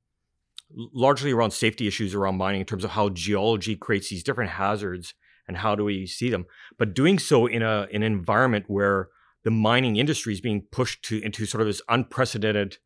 largely 0.70 1.32
around 1.32 1.52
safety 1.52 1.86
issues 1.86 2.14
around 2.14 2.36
mining 2.36 2.60
in 2.60 2.66
terms 2.66 2.84
of 2.84 2.90
how 2.90 3.08
geology 3.08 3.76
creates 3.76 4.10
these 4.10 4.22
different 4.22 4.50
hazards 4.50 5.14
and 5.48 5.58
how 5.58 5.74
do 5.74 5.84
we 5.84 6.06
see 6.06 6.30
them, 6.30 6.46
but 6.78 6.94
doing 6.94 7.18
so 7.18 7.46
in 7.46 7.62
a 7.62 7.86
in 7.90 8.02
an 8.02 8.12
environment 8.12 8.64
where 8.68 9.08
the 9.44 9.50
mining 9.50 9.96
industry 9.96 10.32
is 10.32 10.40
being 10.40 10.62
pushed 10.72 11.04
to 11.04 11.20
into 11.22 11.46
sort 11.46 11.60
of 11.60 11.66
this 11.66 11.82
unprecedented 11.88 12.78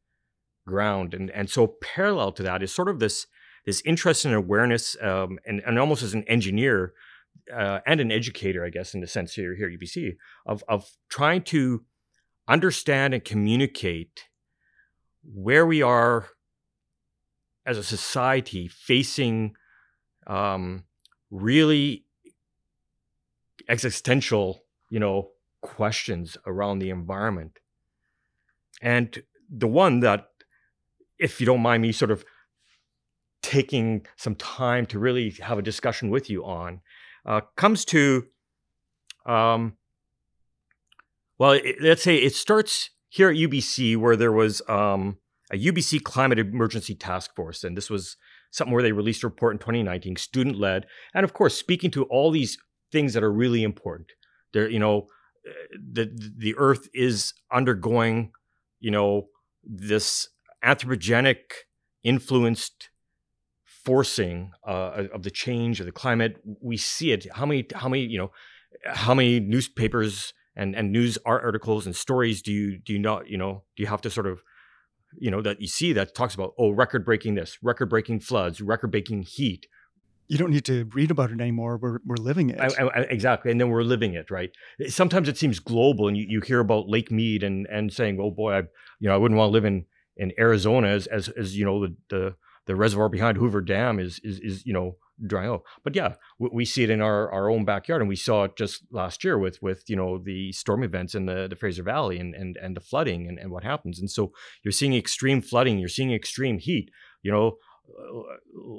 ground, 0.67 1.15
and 1.15 1.31
and 1.31 1.49
so 1.49 1.67
parallel 1.81 2.33
to 2.33 2.43
that 2.43 2.63
is 2.63 2.75
sort 2.75 2.89
of 2.89 2.99
this 2.99 3.27
this 3.67 3.83
interest 3.85 4.25
and 4.25 4.35
awareness, 4.35 4.97
um, 5.03 5.39
and, 5.47 5.61
and 5.67 5.79
almost 5.79 6.03
as 6.03 6.15
an 6.15 6.25
engineer 6.25 6.95
uh, 7.55 7.81
and 7.87 8.01
an 8.01 8.11
educator, 8.11 8.65
I 8.65 8.71
guess, 8.71 8.95
in 8.95 9.01
the 9.01 9.07
sense 9.07 9.35
here 9.35 9.55
here 9.55 9.69
at 9.69 9.79
UBC, 9.79 10.17
of 10.47 10.63
of 10.69 10.91
trying 11.09 11.43
to 11.45 11.85
understand 12.49 13.15
and 13.15 13.25
communicate 13.25 14.29
where 15.23 15.67
we 15.67 15.83
are 15.83 16.29
as 17.67 17.79
a 17.79 17.85
society 17.85 18.69
facing 18.69 19.55
um, 20.27 20.85
really 21.31 22.05
existential, 23.69 24.63
you 24.89 25.01
know, 25.01 25.31
questions 25.61 26.37
around 26.47 26.79
the 26.79 26.91
environment. 26.91 27.59
And 28.83 29.23
the 29.49 29.69
one 29.69 30.01
that, 30.01 30.29
if 31.19 31.41
you 31.41 31.47
don't 31.47 31.61
mind 31.61 31.83
me 31.83 31.93
sort 31.93 32.11
of 32.11 32.25
taking 33.43 34.07
some 34.17 34.35
time 34.35 34.87
to 34.87 34.99
really 34.99 35.31
have 35.41 35.59
a 35.59 35.63
discussion 35.63 36.11
with 36.11 36.29
you 36.29 36.45
on 36.45 36.81
uh, 37.27 37.41
comes 37.57 37.85
to 37.87 38.27
um, 39.27 39.77
well 41.39 41.53
it, 41.53 41.77
let's 41.81 42.03
say 42.03 42.17
it 42.17 42.35
starts 42.35 42.91
here 43.09 43.31
at 43.31 43.37
ubc 43.37 43.97
where 43.97 44.17
there 44.17 44.33
was 44.33 44.63
um, 44.69 45.19
a 45.53 45.57
ubc 45.57 46.03
climate 46.03 46.39
emergency 46.39 46.95
task 46.95 47.35
force 47.35 47.65
and 47.65 47.77
this 47.77 47.89
was 47.91 48.17
something 48.51 48.75
where 48.75 48.83
they 48.83 48.93
released 48.93 49.23
a 49.23 49.29
report 49.29 49.55
in 49.55 49.59
2019 49.59 50.17
student 50.17 50.59
led 50.59 50.87
and 51.15 51.25
of 51.25 51.33
course 51.33 51.57
speaking 51.57 51.91
to 51.91 52.05
all 52.05 52.31
these 52.31 52.59
things 52.93 53.15
that 53.15 53.23
are 53.23 53.33
really 53.33 53.63
important 53.63 54.09
there 54.53 54.69
you 54.69 54.79
know 54.79 55.07
the 55.73 56.11
the 56.37 56.55
earth 56.57 56.89
is 56.93 57.33
undergoing 57.53 58.33
you 58.79 58.91
know 58.91 59.29
this 59.65 60.29
anthropogenic 60.65 61.37
influenced 62.03 62.91
forcing 63.85 64.53
uh, 64.67 65.05
of 65.13 65.23
the 65.23 65.31
change 65.31 65.81
of 65.81 65.87
the 65.87 65.93
climate. 65.93 66.37
We 66.61 66.77
see 66.77 67.13
it. 67.13 67.27
How 67.35 67.47
many? 67.47 67.67
How 67.75 67.89
many? 67.89 68.03
You 68.03 68.19
know, 68.19 68.33
how 68.85 69.15
many 69.15 69.41
newspapers 69.41 70.33
and 70.57 70.75
and 70.75 70.93
news 70.93 71.19
articles 71.25 71.87
and 71.87 71.97
stories 71.97 72.43
do 72.43 72.53
you 72.53 72.79
do 72.79 72.93
you 72.93 72.99
not? 72.99 73.29
You 73.29 73.39
know, 73.39 73.65
do 73.77 73.83
you 73.83 73.89
have 73.89 74.03
to 74.03 74.11
sort 74.11 74.27
of 74.27 74.43
you 75.19 75.31
know 75.31 75.43
that 75.43 75.61
you 75.61 75.67
see 75.67 75.93
that 75.93 76.15
talks 76.15 76.35
about 76.35 76.55
oh 76.59 76.71
record 76.71 77.05
breaking 77.05 77.35
this 77.35 77.59
record 77.63 77.87
breaking 77.87 78.21
floods 78.21 78.61
record 78.61 78.93
breaking 78.93 79.23
heat 79.23 79.67
you 80.31 80.39
don't 80.39 80.51
need 80.51 80.65
to 80.65 80.89
read 80.95 81.11
about 81.11 81.31
it 81.31 81.41
anymore 81.41 81.77
we're, 81.77 81.99
we're 82.07 82.17
living 82.17 82.51
it 82.51 82.61
I, 82.61 82.69
I, 82.85 83.01
exactly 83.03 83.51
and 83.51 83.61
then 83.61 83.69
we're 83.69 83.83
living 83.83 84.15
it 84.15 84.31
right 84.31 84.51
sometimes 84.89 85.29
it 85.29 85.37
seems 85.37 85.59
global 85.59 86.09
and 86.09 86.17
you, 86.17 86.25
you 86.29 86.41
hear 86.41 86.61
about 86.61 86.89
lake 86.89 87.11
mead 87.11 87.43
and 87.43 87.67
and 87.67 87.93
saying 87.93 88.19
oh 88.21 88.31
boy 88.31 88.53
i 88.55 88.59
you 89.01 89.09
know 89.09 89.15
i 89.15 89.17
wouldn't 89.17 89.39
want 89.39 89.49
to 89.49 89.53
live 89.53 89.65
in 89.65 89.85
in 90.17 90.33
arizona 90.39 90.89
as 90.89 91.07
as, 91.09 91.29
as 91.31 91.57
you 91.57 91.65
know 91.65 91.81
the 91.87 91.97
the 92.09 92.35
the 92.67 92.77
reservoir 92.77 93.09
behind 93.09 93.37
Hoover 93.37 93.61
Dam 93.61 93.99
is 93.99 94.21
is 94.23 94.39
is 94.41 94.65
you 94.65 94.73
know 94.73 94.97
drying 95.27 95.51
out. 95.51 95.63
But 95.83 95.97
yeah, 95.97 96.15
we, 96.39 96.51
we, 96.53 96.65
see 96.65 96.83
it 96.83 96.91
in 96.91 97.01
our, 97.01 97.31
our 97.33 97.51
own 97.51 97.65
backyard, 97.65 98.01
and 98.01 98.09
we 98.09 98.17
saw 98.17 98.45
it 98.45 98.57
just 98.57 98.85
last 98.91 99.25
year 99.25 99.39
with 99.39 99.61
with 99.61 99.83
you 99.89 99.97
know 99.97 100.19
the 100.19 100.53
storm 100.53 100.83
events 100.83 101.15
in 101.15 101.27
the, 101.27 101.49
the 101.49 101.57
Fraser 101.57 101.83
Valley 101.83 102.19
and 102.19 102.35
and 102.35 102.57
and 102.57 102.77
the 102.77 102.81
flooding 102.81 103.29
and, 103.29 103.39
and 103.39 103.51
what 103.51 103.65
happens. 103.65 103.99
And 103.99 104.11
so 104.11 104.33
you're 104.63 104.73
seeing 104.73 104.95
extreme 104.95 105.43
flooding, 105.43 105.79
you're 105.79 105.89
seeing 105.89 106.13
extreme 106.13 106.59
heat. 106.59 106.91
You 107.23 107.33
know, 107.33 107.57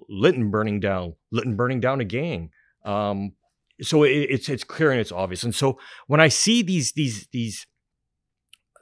Lytton 0.09 0.51
burning 0.51 0.79
down, 0.79 1.15
Lytton 1.31 1.55
burning 1.55 1.79
down 1.79 2.01
again. 2.01 2.49
Um, 2.85 3.33
so 3.81 4.03
it, 4.03 4.09
it's 4.09 4.49
it's 4.49 4.63
clear 4.63 4.91
and 4.91 4.99
it's 4.99 5.11
obvious. 5.11 5.43
And 5.43 5.55
so 5.55 5.79
when 6.07 6.19
I 6.19 6.27
see 6.27 6.61
these 6.61 6.91
these 6.93 7.27
these 7.31 7.65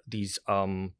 these 0.07 0.39
um 0.48 0.93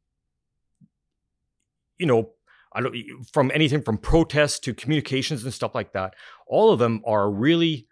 you 1.98 2.06
know 2.06 2.32
I 2.74 2.82
don't 2.82 2.96
from 3.32 3.52
anything 3.54 3.82
from 3.82 3.98
protests 3.98 4.60
to 4.60 4.74
communications 4.74 5.44
and 5.44 5.54
stuff 5.54 5.76
like 5.76 5.94
that. 5.94 6.14
All 6.48 6.72
of 6.72 6.80
them 6.80 7.02
are 7.06 7.30
really 7.30 7.88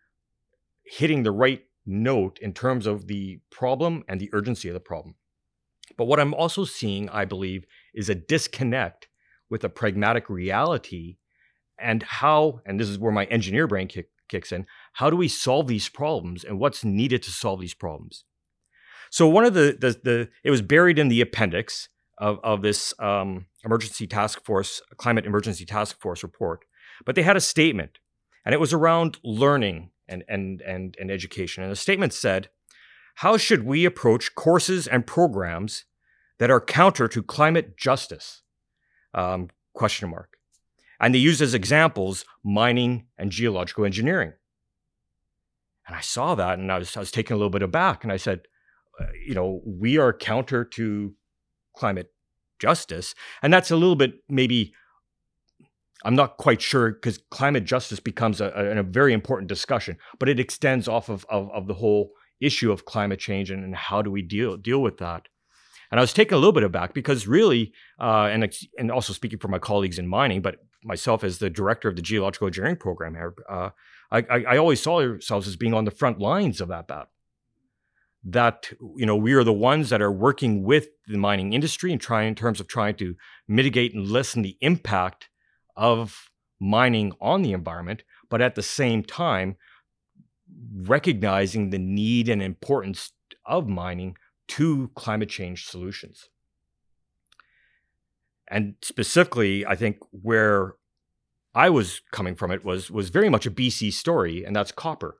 hitting 0.84 1.24
the 1.24 1.32
right 1.32 1.64
note 1.86 2.38
in 2.42 2.54
terms 2.54 2.86
of 2.86 3.08
the 3.08 3.40
problem 3.50 4.04
and 4.08 4.20
the 4.20 4.30
urgency 4.34 4.68
of 4.70 4.74
the 4.74 4.80
problem. 4.80 5.16
But 5.98 6.06
what 6.06 6.20
I'm 6.20 6.34
also 6.34 6.64
seeing, 6.64 7.10
I 7.10 7.26
believe, 7.26 7.66
is 7.94 8.10
a 8.10 8.16
disconnect 8.16 9.08
with 9.50 9.64
a 9.64 9.70
pragmatic 9.70 10.30
reality 10.30 11.18
and 11.80 12.04
how, 12.04 12.62
and 12.66 12.80
this 12.80 12.90
is 12.90 13.00
where 13.00 13.12
my 13.12 13.26
engineer 13.26 13.68
brain 13.68 13.88
kick, 13.88 14.10
kicks 14.30 14.52
in, 14.52 14.66
how 14.94 15.10
do 15.10 15.16
we 15.16 15.28
solve 15.28 15.68
these 15.68 15.90
problems 15.90 16.44
and 16.44 16.60
what's 16.60 16.84
needed 16.84 17.24
to 17.24 17.32
solve 17.32 17.60
these 17.62 17.74
problems? 17.74 18.26
So 19.10 19.28
one 19.28 19.46
of 19.46 19.54
the, 19.54 19.78
the, 19.80 20.00
the 20.04 20.30
it 20.44 20.52
was 20.52 20.62
buried 20.62 21.00
in 21.00 21.08
the 21.08 21.22
appendix 21.22 21.90
of, 22.18 22.40
of 22.44 22.62
this 22.62 22.94
um, 23.00 23.46
emergency 23.64 24.08
task 24.08 24.44
force, 24.44 24.82
climate 24.98 25.26
emergency 25.26 25.66
task 25.66 26.00
force 26.00 26.24
report, 26.24 26.66
but 27.06 27.16
they 27.16 27.22
had 27.22 27.38
a 27.38 27.42
statement 27.42 28.00
and 28.46 28.54
it 28.54 28.60
was 28.60 28.74
around 28.74 29.20
learning 29.24 29.92
and, 30.08 30.24
and, 30.28 30.62
and, 30.62 30.96
and 31.00 31.12
education. 31.12 31.64
And 31.64 31.72
the 31.72 31.76
statement 31.76 32.14
said, 32.14 32.50
how 33.16 33.38
should 33.38 33.66
we 33.66 33.86
approach 33.86 34.36
courses 34.36 34.88
and 34.88 35.06
programs 35.06 35.86
that 36.40 36.52
are 36.52 36.62
counter 36.62 37.08
to 37.08 37.24
climate 37.24 37.78
justice? 37.78 38.44
Um, 39.14 39.50
question 39.74 40.10
mark. 40.10 40.37
And 41.00 41.14
they 41.14 41.20
used 41.20 41.42
as 41.42 41.54
examples 41.54 42.26
mining 42.44 43.06
and 43.18 43.32
geological 43.32 43.86
engineering. 43.86 44.34
And 45.88 45.96
I 45.96 46.02
saw 46.02 46.36
that 46.36 46.60
and 46.60 46.72
I 46.72 46.80
was, 46.80 46.96
I 46.98 47.00
was 47.00 47.12
taken 47.12 47.34
a 47.34 47.38
little 47.38 47.50
bit 47.50 47.62
aback. 47.62 48.04
And 48.04 48.12
I 48.12 48.18
said, 48.18 48.42
uh, 49.00 49.06
you 49.26 49.34
know, 49.34 49.62
we 49.66 49.98
are 49.98 50.12
counter 50.12 50.66
to 50.66 51.14
climate 51.76 52.12
justice. 52.60 53.16
And 53.42 53.54
that's 53.54 53.72
a 53.72 53.78
little 53.78 53.96
bit 53.96 54.16
maybe, 54.28 54.74
I'm 56.04 56.16
not 56.16 56.38
quite 56.38 56.62
sure 56.62 56.92
because 56.92 57.20
climate 57.30 57.64
justice 57.64 58.00
becomes 58.00 58.42
a, 58.42 58.52
a, 58.56 58.80
a, 58.80 58.84
very 58.84 59.14
important 59.14 59.50
discussion, 59.50 59.98
but 60.20 60.30
it 60.30 60.40
extends 60.40 60.88
off 60.88 61.10
of, 61.10 61.26
of, 61.30 61.50
of 61.52 61.68
the 61.68 61.76
whole 61.76 62.12
issue 62.42 62.72
of 62.72 62.86
climate 62.86 63.20
change 63.20 63.50
and, 63.50 63.64
and 63.64 63.76
how 63.76 64.02
do 64.02 64.12
we 64.12 64.22
deal, 64.22 64.58
deal 64.58 64.82
with 64.82 64.98
that. 64.98 65.28
And 65.90 66.00
I 66.00 66.04
was 66.04 66.14
taken 66.14 66.36
a 66.36 66.38
little 66.38 66.54
bit 66.54 66.64
aback 66.64 66.94
because 66.94 67.28
really, 67.28 67.74
uh, 68.00 68.30
and 68.32 68.54
and 68.78 68.92
also 68.92 69.14
speaking 69.14 69.40
for 69.40 69.48
my 69.48 69.60
colleagues 69.60 69.98
in 69.98 70.08
mining, 70.08 70.42
but 70.42 70.58
myself 70.84 71.24
as 71.24 71.40
the 71.40 71.50
director 71.50 71.88
of 71.88 71.96
the 71.96 72.02
geological 72.02 72.48
engineering 72.48 72.78
program 72.78 73.16
here, 73.16 73.34
uh, 73.50 73.70
I, 74.12 74.20
I, 74.20 74.44
I, 74.50 74.58
always 74.58 74.82
saw 74.82 75.02
ourselves 75.02 75.48
as 75.48 75.56
being 75.56 75.74
on 75.74 75.86
the 75.86 75.92
front 75.92 76.20
lines 76.20 76.62
of 76.62 76.70
that 76.70 76.88
battle. 76.88 77.12
That 78.24 78.72
you 78.96 79.06
know 79.06 79.16
we 79.16 79.34
are 79.34 79.44
the 79.44 79.54
ones 79.54 79.90
that 79.90 80.02
are 80.02 80.12
working 80.12 80.64
with 80.64 80.88
the 81.08 81.18
mining 81.18 81.54
industry 81.54 81.92
and 81.92 82.02
trying 82.02 82.30
in 82.30 82.36
terms 82.36 82.60
of 82.60 82.68
trying 82.68 82.96
to 82.96 83.16
mitigate 83.48 83.94
and 83.94 84.10
lessen 84.10 84.42
the 84.42 84.58
impact 84.62 85.30
of 85.76 86.30
mining 86.60 87.14
on 87.22 87.42
the 87.42 87.54
environment, 87.54 88.04
but 88.30 88.42
at 88.42 88.56
the 88.56 88.64
same 88.64 89.04
time 89.04 89.56
recognizing 90.76 91.70
the 91.70 91.78
need 91.78 92.28
and 92.30 92.42
importance 92.42 93.12
of 93.46 93.68
mining 93.68 94.18
to 94.48 94.90
climate 94.96 95.30
change 95.30 95.66
solutions. 95.66 96.30
And 98.50 98.76
specifically, 98.82 99.66
I 99.66 99.76
think 99.76 99.98
where 100.12 100.76
I 101.54 101.70
was 101.70 102.02
coming 102.12 102.36
from 102.36 102.52
it 102.52 102.64
was 102.64 102.90
was 102.90 103.10
very 103.10 103.30
much 103.30 103.46
a 103.46 103.52
BC 103.52 103.92
story, 103.92 104.44
and 104.46 104.56
that's 104.56 104.72
copper. 104.72 105.18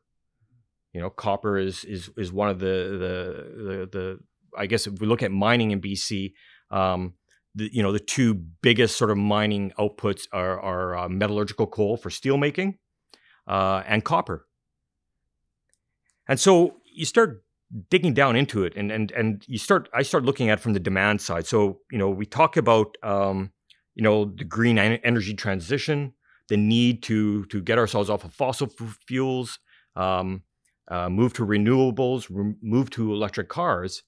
You 0.94 1.02
know, 1.02 1.10
copper 1.10 1.58
is 1.58 1.84
is 1.84 2.10
is 2.18 2.32
one 2.32 2.50
of 2.50 2.60
the 2.60 2.66
the 2.66 3.64
the, 3.64 3.90
the 3.92 4.20
I 4.58 4.66
guess 4.66 4.88
if 4.88 5.00
we 5.00 5.08
look 5.08 5.24
at 5.24 5.32
mining 5.32 5.72
in 5.72 5.82
BC, 5.82 6.34
um, 6.72 7.14
the, 7.56 7.70
you 7.74 7.84
know 7.84 7.92
the 7.92 8.00
two 8.00 8.34
biggest 8.34 8.98
sort 8.98 9.12
of 9.12 9.18
mining 9.18 9.72
outputs 9.80 10.28
are, 10.32 10.60
are 10.60 10.98
uh, 10.98 11.10
metallurgical 11.10 11.68
coal 11.68 11.98
for 11.98 12.10
steelmaking 12.10 12.78
uh, 13.48 13.84
and 13.86 14.04
copper. 14.04 14.48
And 16.28 16.40
so 16.40 16.78
you 16.86 17.06
start 17.06 17.44
digging 17.90 18.14
down 18.14 18.36
into 18.36 18.64
it 18.64 18.74
and 18.76 18.92
and 18.92 19.12
and 19.12 19.44
you 19.48 19.58
start 19.58 19.90
I 19.94 20.02
start 20.02 20.24
looking 20.24 20.50
at 20.50 20.60
from 20.60 20.74
the 20.74 20.80
demand 20.80 21.22
side. 21.22 21.46
So 21.46 21.80
you 21.92 21.98
know 21.98 22.10
we 22.10 22.26
talk 22.26 22.58
about 22.58 22.98
um, 23.04 23.52
you 23.96 24.04
know 24.04 24.26
the 24.26 24.46
green 24.46 24.78
energy 24.78 25.34
transition, 25.34 26.14
the 26.48 26.58
need 26.58 27.04
to 27.04 27.46
to 27.46 27.62
get 27.62 27.78
ourselves 27.78 28.10
off 28.10 28.24
of 28.24 28.34
fossil 28.34 28.70
fuels, 29.06 29.60
um, 29.96 30.44
uh, 30.88 31.10
move 31.10 31.34
to 31.34 31.46
renewables, 31.46 32.28
re- 32.30 32.56
move 32.62 32.90
to 32.92 33.14
electric 33.14 33.50
cars, 33.50 34.04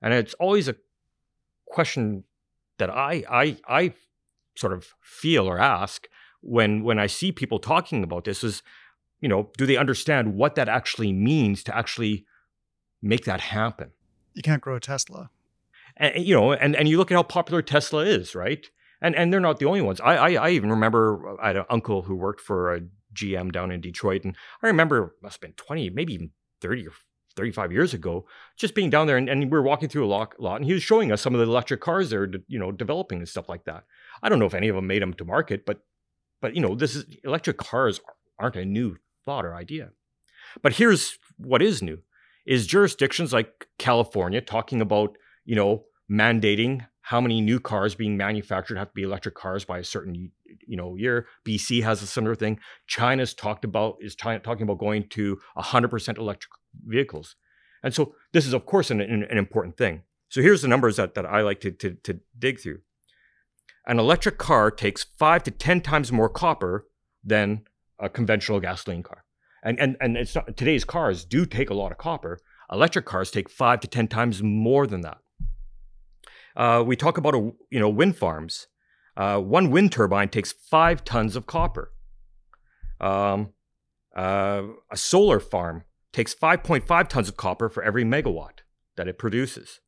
and 0.00 0.14
it's 0.14 0.34
always 0.34 0.68
a 0.68 0.76
question 1.66 2.24
that 2.78 2.90
I 2.90 3.24
I 3.28 3.56
I 3.66 3.94
sort 4.56 4.72
of 4.72 4.94
feel 5.00 5.48
or 5.48 5.58
ask 5.58 6.06
when 6.40 6.84
when 6.84 6.98
I 6.98 7.06
see 7.06 7.32
people 7.32 7.58
talking 7.58 8.04
about 8.04 8.24
this 8.24 8.44
is 8.44 8.62
you 9.20 9.28
know 9.28 9.50
do 9.58 9.66
they 9.66 9.76
understand 9.76 10.34
what 10.34 10.54
that 10.54 10.68
actually 10.68 11.12
means 11.12 11.64
to 11.64 11.76
actually 11.76 12.26
make 13.02 13.24
that 13.24 13.40
happen. 13.40 13.90
You 14.34 14.42
can't 14.42 14.62
grow 14.62 14.76
a 14.76 14.80
Tesla. 14.80 15.30
And 15.96 16.24
you 16.24 16.34
know, 16.34 16.52
and, 16.52 16.74
and 16.74 16.88
you 16.88 16.96
look 16.96 17.10
at 17.10 17.14
how 17.14 17.22
popular 17.22 17.60
Tesla 17.60 18.04
is, 18.04 18.34
right? 18.34 18.66
And 19.00 19.14
and 19.14 19.32
they're 19.32 19.40
not 19.40 19.58
the 19.58 19.66
only 19.66 19.82
ones. 19.82 20.00
I 20.00 20.16
I, 20.16 20.32
I 20.34 20.50
even 20.50 20.70
remember 20.70 21.36
I 21.40 21.48
had 21.48 21.56
an 21.56 21.64
uncle 21.68 22.02
who 22.02 22.14
worked 22.14 22.40
for 22.40 22.74
a 22.74 22.80
GM 23.14 23.52
down 23.52 23.70
in 23.70 23.80
Detroit, 23.80 24.24
and 24.24 24.36
I 24.62 24.68
remember 24.68 25.04
it 25.04 25.22
must 25.22 25.34
have 25.34 25.40
been 25.42 25.52
twenty, 25.54 25.90
maybe 25.90 26.14
even 26.14 26.30
thirty 26.60 26.86
or 26.86 26.92
35 27.34 27.72
years 27.72 27.94
ago, 27.94 28.26
just 28.56 28.74
being 28.74 28.90
down 28.90 29.06
there 29.06 29.16
and, 29.16 29.28
and 29.28 29.44
we 29.44 29.48
were 29.48 29.62
walking 29.62 29.88
through 29.88 30.04
a 30.04 30.08
lot, 30.08 30.38
lot, 30.38 30.56
and 30.56 30.64
he 30.64 30.72
was 30.72 30.82
showing 30.82 31.10
us 31.10 31.20
some 31.20 31.34
of 31.34 31.40
the 31.40 31.46
electric 31.46 31.80
cars 31.80 32.10
they're, 32.10 32.30
you 32.46 32.58
know, 32.58 32.70
developing 32.70 33.18
and 33.18 33.28
stuff 33.28 33.48
like 33.48 33.64
that. 33.64 33.84
I 34.22 34.28
don't 34.28 34.38
know 34.38 34.46
if 34.46 34.54
any 34.54 34.68
of 34.68 34.76
them 34.76 34.86
made 34.86 35.02
them 35.02 35.14
to 35.14 35.24
market, 35.24 35.64
but, 35.64 35.80
but, 36.40 36.54
you 36.54 36.60
know, 36.60 36.74
this 36.74 36.94
is 36.94 37.06
electric 37.24 37.56
cars 37.56 38.00
aren't 38.38 38.56
a 38.56 38.64
new 38.64 38.96
thought 39.24 39.44
or 39.44 39.54
idea. 39.54 39.90
But 40.62 40.74
here's 40.74 41.18
what 41.38 41.62
is 41.62 41.82
new 41.82 42.02
is 42.46 42.66
jurisdictions 42.66 43.32
like 43.32 43.68
California 43.78 44.40
talking 44.40 44.80
about, 44.80 45.16
you 45.44 45.54
know, 45.54 45.84
mandating 46.10 46.86
how 47.02 47.20
many 47.20 47.40
new 47.40 47.58
cars 47.58 47.94
being 47.94 48.16
manufactured 48.16 48.78
have 48.78 48.88
to 48.88 48.94
be 48.94 49.02
electric 49.02 49.34
cars 49.34 49.64
by 49.64 49.78
a 49.78 49.84
certain 49.84 50.30
you 50.66 50.76
know 50.76 50.96
year. 50.96 51.26
BC 51.44 51.82
has 51.82 52.02
a 52.02 52.06
similar 52.06 52.34
thing. 52.34 52.58
China's 52.86 53.34
talked 53.34 53.64
about 53.64 53.96
is 54.00 54.14
China 54.14 54.38
talking 54.38 54.62
about 54.62 54.78
going 54.78 55.08
to 55.10 55.38
100% 55.58 56.18
electric 56.18 56.52
vehicles. 56.86 57.36
And 57.82 57.92
so 57.92 58.14
this 58.32 58.46
is 58.46 58.52
of 58.52 58.66
course 58.66 58.90
an, 58.90 59.00
an, 59.00 59.24
an 59.24 59.38
important 59.38 59.76
thing. 59.76 60.02
So 60.28 60.40
here's 60.40 60.62
the 60.62 60.68
numbers 60.68 60.96
that, 60.96 61.14
that 61.14 61.26
I 61.26 61.42
like 61.42 61.60
to, 61.60 61.72
to, 61.72 61.94
to 62.04 62.20
dig 62.38 62.60
through. 62.60 62.80
An 63.86 63.98
electric 63.98 64.38
car 64.38 64.70
takes 64.70 65.04
five 65.18 65.42
to 65.42 65.50
10 65.50 65.80
times 65.80 66.12
more 66.12 66.28
copper 66.28 66.86
than 67.22 67.62
a 67.98 68.08
conventional 68.08 68.60
gasoline 68.60 69.02
car 69.02 69.21
and 69.62 69.78
and 69.80 69.96
and 70.00 70.16
it's 70.16 70.34
not 70.34 70.56
today's 70.56 70.84
cars 70.84 71.24
do 71.24 71.46
take 71.46 71.70
a 71.70 71.74
lot 71.74 71.92
of 71.92 71.98
copper. 71.98 72.38
Electric 72.70 73.04
cars 73.04 73.30
take 73.30 73.50
five 73.50 73.80
to 73.80 73.86
ten 73.86 74.08
times 74.08 74.42
more 74.42 74.86
than 74.86 75.02
that. 75.02 75.18
Uh, 76.56 76.82
we 76.86 76.96
talk 76.96 77.18
about 77.18 77.34
a, 77.34 77.52
you 77.70 77.80
know 77.80 77.88
wind 77.88 78.16
farms. 78.16 78.66
Uh, 79.16 79.38
one 79.38 79.70
wind 79.70 79.92
turbine 79.92 80.28
takes 80.28 80.52
five 80.52 81.04
tons 81.04 81.36
of 81.36 81.46
copper. 81.46 81.92
Um, 83.00 83.52
uh, 84.16 84.62
a 84.90 84.96
solar 84.96 85.40
farm 85.40 85.84
takes 86.12 86.34
5.5 86.34 87.08
tons 87.08 87.28
of 87.28 87.36
copper 87.36 87.68
for 87.68 87.82
every 87.82 88.04
megawatt 88.04 88.60
that 88.96 89.08
it 89.08 89.18
produces. 89.18 89.80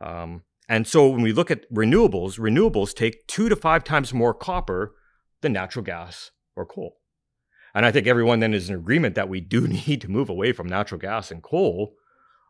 Um, 0.00 0.42
and 0.68 0.86
so 0.86 1.08
when 1.08 1.22
we 1.22 1.32
look 1.32 1.50
at 1.50 1.70
renewables, 1.72 2.38
renewables 2.38 2.94
take 2.94 3.26
two 3.26 3.48
to 3.48 3.56
five 3.56 3.84
times 3.84 4.14
more 4.14 4.32
copper 4.32 4.94
than 5.42 5.52
natural 5.52 5.84
gas 5.84 6.30
or 6.56 6.64
coal. 6.64 6.96
And 7.74 7.84
I 7.84 7.90
think 7.90 8.06
everyone 8.06 8.40
then 8.40 8.54
is 8.54 8.68
in 8.68 8.76
agreement 8.76 9.14
that 9.16 9.28
we 9.28 9.40
do 9.40 9.66
need 9.86 10.00
to 10.02 10.10
move 10.10 10.28
away 10.28 10.52
from 10.52 10.68
natural 10.68 11.00
gas 11.00 11.30
and 11.30 11.42
coal. 11.42 11.94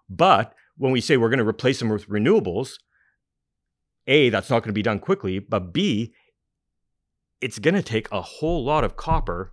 But 0.08 0.54
when 0.76 0.92
we 0.92 1.00
say 1.00 1.16
we're 1.16 1.30
going 1.30 1.38
to 1.38 1.48
replace 1.48 1.78
them 1.78 1.88
with 1.88 2.08
renewables, 2.08 2.78
A, 4.06 4.28
that's 4.28 4.50
not 4.50 4.60
going 4.60 4.70
to 4.70 4.74
be 4.74 4.82
done 4.82 4.98
quickly. 4.98 5.38
But 5.38 5.72
B, 5.72 6.12
it's 7.40 7.58
going 7.58 7.74
to 7.74 7.82
take 7.82 8.10
a 8.12 8.20
whole 8.20 8.64
lot 8.64 8.84
of 8.84 8.96
copper 8.96 9.52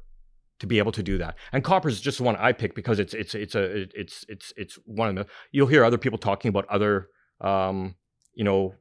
to 0.60 0.68
be 0.68 0.78
able 0.78 0.92
to 0.92 1.04
do 1.04 1.18
that. 1.18 1.36
And 1.52 1.64
copper 1.64 1.90
is 1.90 2.00
just 2.00 2.20
the 2.20 2.24
one 2.24 2.36
I 2.36 2.52
pick 2.52 2.76
because 2.76 3.00
it's 3.00 3.14
it's 3.14 3.34
it's 3.34 3.56
a 3.56 3.88
it's 4.00 4.26
it's 4.30 4.54
it's 4.56 4.76
one 4.86 5.10
of 5.10 5.16
the. 5.16 5.26
You'll 5.52 5.68
hear 5.68 5.84
other 5.84 5.98
people 5.98 6.20
talking 6.20 6.50
about 6.50 6.68
other, 6.70 7.08
um, 7.40 7.96
you 8.34 8.44
know, 8.44 8.76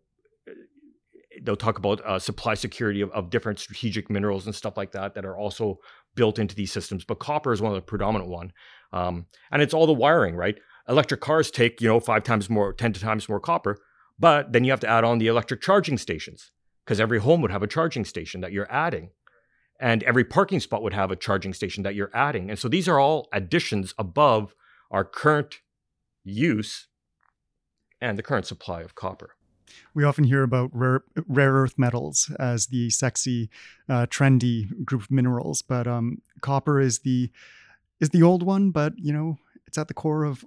they'll 1.42 1.57
talk 1.57 1.79
about 1.79 2.05
uh, 2.05 2.18
supply 2.18 2.55
security 2.55 3.00
of, 3.00 3.11
of 3.12 3.31
different 3.31 3.59
strategic 3.59 4.11
minerals 4.11 4.46
and 4.46 4.55
stuff 4.55 4.76
like 4.76 4.92
that 4.92 5.14
that 5.14 5.24
are 5.24 5.37
also 5.37 5.79
built 6.14 6.38
into 6.38 6.54
these 6.54 6.72
systems, 6.72 7.04
but 7.04 7.18
copper 7.18 7.52
is 7.52 7.62
one 7.62 7.72
of 7.72 7.76
the 7.76 7.82
predominant 7.82 8.30
one. 8.30 8.52
Um, 8.92 9.26
and 9.50 9.62
it's 9.62 9.74
all 9.74 9.86
the 9.86 9.92
wiring, 9.92 10.34
right? 10.34 10.58
Electric 10.88 11.20
cars 11.20 11.50
take, 11.50 11.80
you 11.80 11.88
know, 11.88 12.00
five 12.00 12.24
times 12.24 12.50
more, 12.50 12.72
10 12.72 12.94
times 12.94 13.28
more 13.28 13.40
copper, 13.40 13.78
but 14.18 14.52
then 14.52 14.64
you 14.64 14.70
have 14.70 14.80
to 14.80 14.88
add 14.88 15.04
on 15.04 15.18
the 15.18 15.28
electric 15.28 15.60
charging 15.60 15.98
stations 15.98 16.50
because 16.84 17.00
every 17.00 17.20
home 17.20 17.40
would 17.42 17.50
have 17.50 17.62
a 17.62 17.68
charging 17.68 18.04
station 18.04 18.40
that 18.40 18.52
you're 18.52 18.70
adding. 18.70 19.10
And 19.78 20.02
every 20.02 20.24
parking 20.24 20.60
spot 20.60 20.82
would 20.82 20.92
have 20.92 21.10
a 21.10 21.16
charging 21.16 21.54
station 21.54 21.84
that 21.84 21.94
you're 21.94 22.10
adding. 22.12 22.50
And 22.50 22.58
so 22.58 22.68
these 22.68 22.88
are 22.88 22.98
all 22.98 23.28
additions 23.32 23.94
above 23.96 24.54
our 24.90 25.04
current 25.04 25.60
use 26.22 26.88
and 28.00 28.18
the 28.18 28.22
current 28.22 28.46
supply 28.46 28.82
of 28.82 28.94
copper 28.94 29.36
we 29.94 30.04
often 30.04 30.24
hear 30.24 30.42
about 30.42 30.70
rare, 30.72 31.02
rare 31.26 31.52
earth 31.52 31.78
metals 31.78 32.30
as 32.38 32.66
the 32.66 32.90
sexy, 32.90 33.50
uh, 33.88 34.06
trendy 34.06 34.85
group 34.85 35.02
of 35.02 35.11
minerals, 35.11 35.62
but 35.62 35.87
um, 35.87 36.22
copper 36.40 36.80
is 36.80 37.00
the 37.00 37.30
is 38.00 38.11
the 38.11 38.22
old 38.22 38.42
one. 38.42 38.70
But 38.70 38.94
you 38.98 39.12
know, 39.12 39.38
it's 39.66 39.78
at 39.78 39.88
the 39.88 39.94
core 39.94 40.24
of 40.24 40.44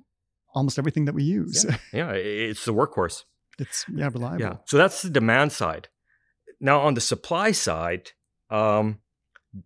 almost 0.53 0.77
everything 0.77 1.05
that 1.05 1.15
we 1.15 1.23
use. 1.23 1.65
Yeah, 1.65 1.77
yeah 1.93 2.11
it's 2.11 2.65
the 2.65 2.73
workhorse. 2.73 3.23
it's 3.59 3.85
yeah 3.93 4.09
reliable. 4.11 4.41
Yeah. 4.41 4.55
So 4.65 4.77
that's 4.77 5.01
the 5.01 5.09
demand 5.09 5.51
side. 5.51 5.89
Now 6.59 6.79
on 6.81 6.93
the 6.93 7.01
supply 7.01 7.51
side, 7.51 8.11
um, 8.49 8.99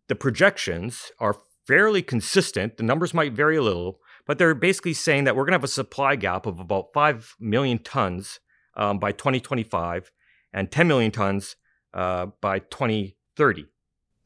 the 0.08 0.15
projections 0.15 1.12
are 1.20 1.38
fairly 1.65 2.02
consistent. 2.02 2.78
The 2.78 2.84
numbers 2.84 3.13
might 3.13 3.34
vary 3.34 3.58
a 3.58 3.62
little, 3.62 4.00
but 4.26 4.38
they're 4.38 4.56
basically 4.56 4.93
saying 4.93 5.26
that 5.26 5.36
we're 5.36 5.43
going 5.43 5.52
to 5.52 5.58
have 5.58 5.63
a 5.63 5.67
supply 5.67 6.15
gap 6.15 6.46
of 6.46 6.60
about 6.60 6.93
5 6.93 7.36
million 7.39 7.80
tons 7.80 8.39
um, 8.78 9.00
by 9.00 9.12
2025 9.12 10.12
and 10.54 10.72
10 10.72 10.88
million 10.88 11.12
tons 11.12 11.58
uh, 11.94 12.28
by 12.42 12.60
2030. 12.60 13.66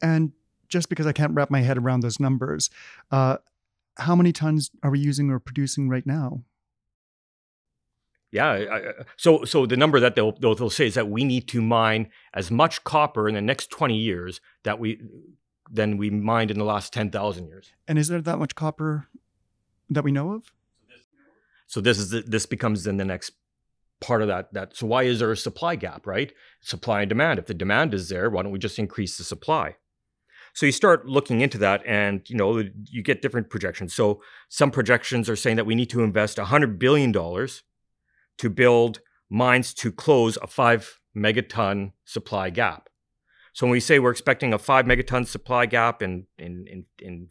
And 0.00 0.32
just 0.68 0.88
because 0.88 1.06
I 1.06 1.12
can't 1.12 1.34
wrap 1.34 1.50
my 1.50 1.60
head 1.60 1.78
around 1.78 2.00
those 2.00 2.20
numbers, 2.20 2.70
uh, 3.10 3.38
how 3.98 4.14
many 4.14 4.32
tons 4.32 4.70
are 4.82 4.90
we 4.90 5.00
using 5.00 5.30
or 5.30 5.38
producing 5.38 5.88
right 5.88 6.06
now? 6.06 6.44
Yeah, 8.30 8.48
I, 8.48 8.92
so 9.18 9.44
so 9.44 9.66
the 9.66 9.76
number 9.76 10.00
that 10.00 10.16
they'll, 10.16 10.32
they'll, 10.32 10.54
they'll 10.54 10.70
say 10.70 10.86
is 10.86 10.94
that 10.94 11.10
we 11.10 11.22
need 11.22 11.48
to 11.48 11.60
mine 11.60 12.10
as 12.32 12.50
much 12.50 12.82
copper 12.82 13.28
in 13.28 13.34
the 13.34 13.42
next 13.42 13.68
20 13.70 13.94
years 13.94 14.40
that 14.64 14.78
we 14.78 15.02
than 15.70 15.98
we 15.98 16.08
mined 16.08 16.50
in 16.50 16.58
the 16.58 16.64
last 16.64 16.92
10,000 16.94 17.46
years. 17.46 17.72
And 17.86 17.98
is 17.98 18.08
there 18.08 18.20
that 18.22 18.38
much 18.38 18.54
copper 18.54 19.08
that 19.90 20.02
we 20.02 20.12
know 20.12 20.32
of? 20.32 20.52
So 21.66 21.80
this 21.80 21.98
is 21.98 22.10
the, 22.10 22.20
this 22.20 22.44
becomes 22.46 22.84
then 22.84 22.98
the 22.98 23.04
next 23.04 23.32
part 24.02 24.22
of 24.22 24.28
that 24.28 24.52
that 24.52 24.76
so 24.76 24.86
why 24.86 25.04
is 25.04 25.20
there 25.20 25.32
a 25.32 25.36
supply 25.36 25.76
gap, 25.76 26.06
right? 26.06 26.32
Supply 26.60 27.02
and 27.02 27.08
demand. 27.08 27.38
If 27.38 27.46
the 27.46 27.54
demand 27.54 27.94
is 27.94 28.08
there, 28.08 28.28
why 28.28 28.42
don't 28.42 28.52
we 28.52 28.58
just 28.58 28.78
increase 28.78 29.16
the 29.16 29.24
supply? 29.24 29.76
So 30.54 30.66
you 30.66 30.72
start 30.72 31.06
looking 31.06 31.40
into 31.40 31.56
that 31.58 31.82
and 31.86 32.28
you 32.28 32.36
know 32.36 32.62
you 32.84 33.02
get 33.02 33.22
different 33.22 33.48
projections. 33.48 33.94
So 33.94 34.20
some 34.48 34.70
projections 34.70 35.30
are 35.30 35.36
saying 35.36 35.56
that 35.56 35.64
we 35.64 35.74
need 35.74 35.90
to 35.90 36.02
invest 36.02 36.38
100 36.38 36.78
billion 36.78 37.12
dollars 37.12 37.62
to 38.38 38.50
build 38.50 39.00
mines 39.30 39.72
to 39.74 39.90
close 39.90 40.36
a 40.42 40.46
5 40.46 41.00
megaton 41.16 41.92
supply 42.04 42.50
gap. 42.50 42.88
So 43.54 43.66
when 43.66 43.72
we 43.72 43.80
say 43.80 43.98
we're 43.98 44.10
expecting 44.10 44.52
a 44.52 44.58
5 44.58 44.84
megaton 44.84 45.26
supply 45.26 45.66
gap 45.66 46.02
in 46.02 46.26
in 46.38 46.66
in, 46.68 46.84
in 46.98 47.28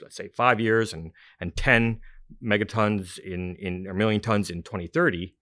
let's 0.00 0.16
say 0.16 0.28
5 0.28 0.60
years 0.60 0.92
and 0.92 1.12
and 1.40 1.56
10 1.56 2.00
megatons 2.42 3.18
in 3.18 3.56
in 3.56 3.86
a 3.88 3.94
million 3.94 4.20
tons 4.20 4.50
in 4.50 4.62
2030, 4.62 5.34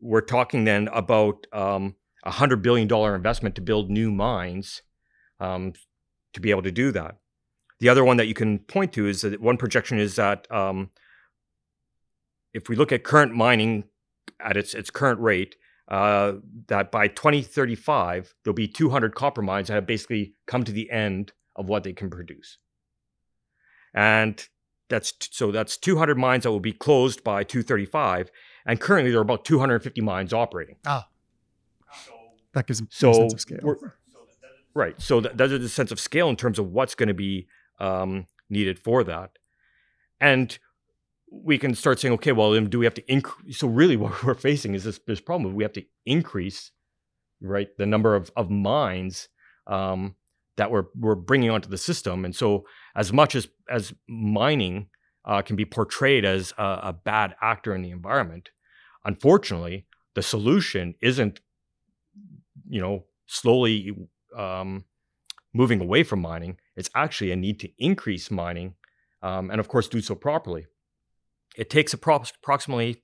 we're 0.00 0.20
talking 0.20 0.64
then 0.64 0.88
about 0.92 1.46
um, 1.52 1.94
a 2.24 2.30
hundred 2.30 2.62
billion 2.62 2.88
dollar 2.88 3.14
investment 3.14 3.54
to 3.54 3.60
build 3.60 3.90
new 3.90 4.10
mines 4.10 4.82
um, 5.40 5.72
to 6.32 6.40
be 6.40 6.50
able 6.50 6.62
to 6.62 6.72
do 6.72 6.92
that. 6.92 7.16
The 7.80 7.88
other 7.88 8.04
one 8.04 8.16
that 8.16 8.26
you 8.26 8.34
can 8.34 8.58
point 8.58 8.92
to 8.94 9.06
is 9.06 9.20
that 9.22 9.40
one 9.40 9.56
projection 9.56 9.98
is 9.98 10.16
that 10.16 10.50
um, 10.50 10.90
if 12.54 12.68
we 12.68 12.76
look 12.76 12.90
at 12.90 13.04
current 13.04 13.34
mining 13.34 13.84
at 14.40 14.56
its 14.56 14.74
its 14.74 14.90
current 14.90 15.20
rate, 15.20 15.56
uh, 15.88 16.34
that 16.68 16.90
by 16.90 17.08
2035 17.08 18.34
there'll 18.42 18.54
be 18.54 18.68
200 18.68 19.14
copper 19.14 19.42
mines 19.42 19.68
that 19.68 19.74
have 19.74 19.86
basically 19.86 20.34
come 20.46 20.64
to 20.64 20.72
the 20.72 20.90
end 20.90 21.32
of 21.54 21.66
what 21.66 21.84
they 21.84 21.92
can 21.92 22.10
produce, 22.10 22.58
and 23.94 24.48
that's 24.88 25.12
so 25.30 25.52
that's 25.52 25.76
200 25.76 26.16
mines 26.16 26.44
that 26.44 26.50
will 26.50 26.60
be 26.60 26.72
closed 26.72 27.22
by 27.22 27.44
235, 27.44 28.30
and 28.66 28.80
currently 28.80 29.10
there 29.10 29.20
are 29.20 29.22
about 29.22 29.44
250 29.44 30.00
mines 30.02 30.32
operating. 30.32 30.76
Ah, 30.86 31.08
that 32.56 32.66
gives 32.66 32.82
so 32.90 33.10
a 33.10 33.14
sense 33.14 33.34
of 33.34 33.40
scale. 33.40 33.76
Right. 34.74 35.00
So 35.00 35.20
that, 35.20 35.36
that 35.38 35.52
is 35.52 35.64
a 35.64 35.68
sense 35.68 35.90
of 35.90 36.00
scale 36.00 36.28
in 36.28 36.36
terms 36.36 36.58
of 36.58 36.72
what's 36.72 36.94
going 36.94 37.08
to 37.08 37.14
be 37.14 37.48
um, 37.78 38.26
needed 38.50 38.78
for 38.78 39.04
that. 39.04 39.38
And 40.20 40.58
we 41.30 41.58
can 41.58 41.74
start 41.74 42.00
saying, 42.00 42.14
okay, 42.14 42.32
well, 42.32 42.52
then 42.52 42.68
do 42.68 42.78
we 42.78 42.86
have 42.86 42.94
to 42.94 43.12
increase? 43.12 43.58
So 43.58 43.68
really, 43.68 43.96
what 43.96 44.22
we're 44.24 44.34
facing 44.34 44.74
is 44.74 44.84
this 44.84 45.00
this 45.06 45.20
problem. 45.20 45.54
We 45.54 45.64
have 45.64 45.72
to 45.74 45.84
increase, 46.04 46.72
right, 47.40 47.68
the 47.78 47.86
number 47.86 48.14
of 48.14 48.30
of 48.36 48.50
mines 48.50 49.28
um, 49.66 50.14
that 50.56 50.70
we're 50.70 50.84
we're 50.98 51.14
bringing 51.14 51.50
onto 51.50 51.68
the 51.68 51.78
system. 51.78 52.24
And 52.24 52.34
so, 52.34 52.64
as 52.94 53.12
much 53.12 53.34
as 53.34 53.48
as 53.68 53.92
mining 54.08 54.88
uh, 55.24 55.42
can 55.42 55.56
be 55.56 55.64
portrayed 55.64 56.24
as 56.24 56.54
a, 56.56 56.80
a 56.84 56.92
bad 56.92 57.34
actor 57.42 57.74
in 57.74 57.82
the 57.82 57.90
environment, 57.90 58.50
unfortunately, 59.06 59.86
the 60.14 60.22
solution 60.22 60.94
isn't, 61.00 61.40
you 62.68 62.80
know, 62.80 63.04
slowly 63.26 63.96
um, 64.36 64.84
moving 65.54 65.80
away 65.80 66.02
from 66.02 66.20
mining. 66.20 66.58
It's 66.74 66.90
actually 66.94 67.30
a 67.30 67.36
need 67.36 67.60
to 67.60 67.68
increase 67.78 68.30
mining, 68.30 68.74
um, 69.22 69.50
and 69.50 69.60
of 69.60 69.68
course, 69.68 69.88
do 69.88 70.00
so 70.00 70.14
properly. 70.14 70.66
It 71.56 71.70
takes 71.70 71.94
appro- 71.94 72.30
approximately 72.42 73.02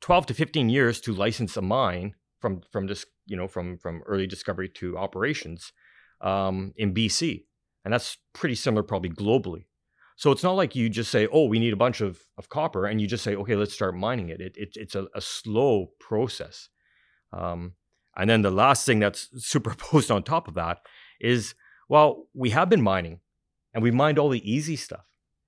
12 0.00 0.26
to 0.26 0.34
15 0.34 0.68
years 0.68 1.00
to 1.02 1.14
license 1.14 1.56
a 1.56 1.62
mine 1.62 2.14
from 2.40 2.62
from 2.72 2.86
this, 2.86 3.06
you 3.26 3.36
know, 3.36 3.46
from 3.46 3.78
from 3.78 4.02
early 4.06 4.26
discovery 4.26 4.68
to 4.68 4.98
operations 4.98 5.72
um, 6.20 6.72
in 6.76 6.92
BC, 6.94 7.44
and 7.84 7.94
that's 7.94 8.16
pretty 8.32 8.56
similar 8.56 8.82
probably 8.82 9.10
globally. 9.10 9.66
So 10.16 10.30
it's 10.30 10.42
not 10.42 10.52
like 10.52 10.76
you 10.76 10.88
just 10.88 11.10
say, 11.10 11.26
"Oh, 11.32 11.46
we 11.46 11.58
need 11.58 11.72
a 11.72 11.76
bunch 11.76 12.00
of, 12.00 12.20
of 12.38 12.48
copper," 12.48 12.86
and 12.86 13.00
you 13.00 13.06
just 13.06 13.24
say, 13.24 13.34
"Okay, 13.34 13.56
let's 13.56 13.74
start 13.74 13.96
mining 13.96 14.28
it." 14.28 14.40
it, 14.40 14.56
it 14.56 14.70
it's 14.76 14.94
a, 14.94 15.06
a 15.14 15.20
slow 15.20 15.92
process. 16.00 16.68
Um, 17.32 17.74
and 18.16 18.28
then 18.28 18.42
the 18.42 18.50
last 18.50 18.84
thing 18.84 18.98
that's 18.98 19.28
superposed 19.44 20.10
on 20.10 20.22
top 20.22 20.48
of 20.48 20.54
that 20.54 20.78
is, 21.20 21.54
well, 21.88 22.28
we 22.34 22.50
have 22.50 22.68
been 22.68 22.82
mining 22.82 23.20
and 23.74 23.82
we 23.82 23.90
mined 23.90 24.18
all 24.18 24.28
the 24.28 24.50
easy 24.50 24.76
stuff. 24.76 25.04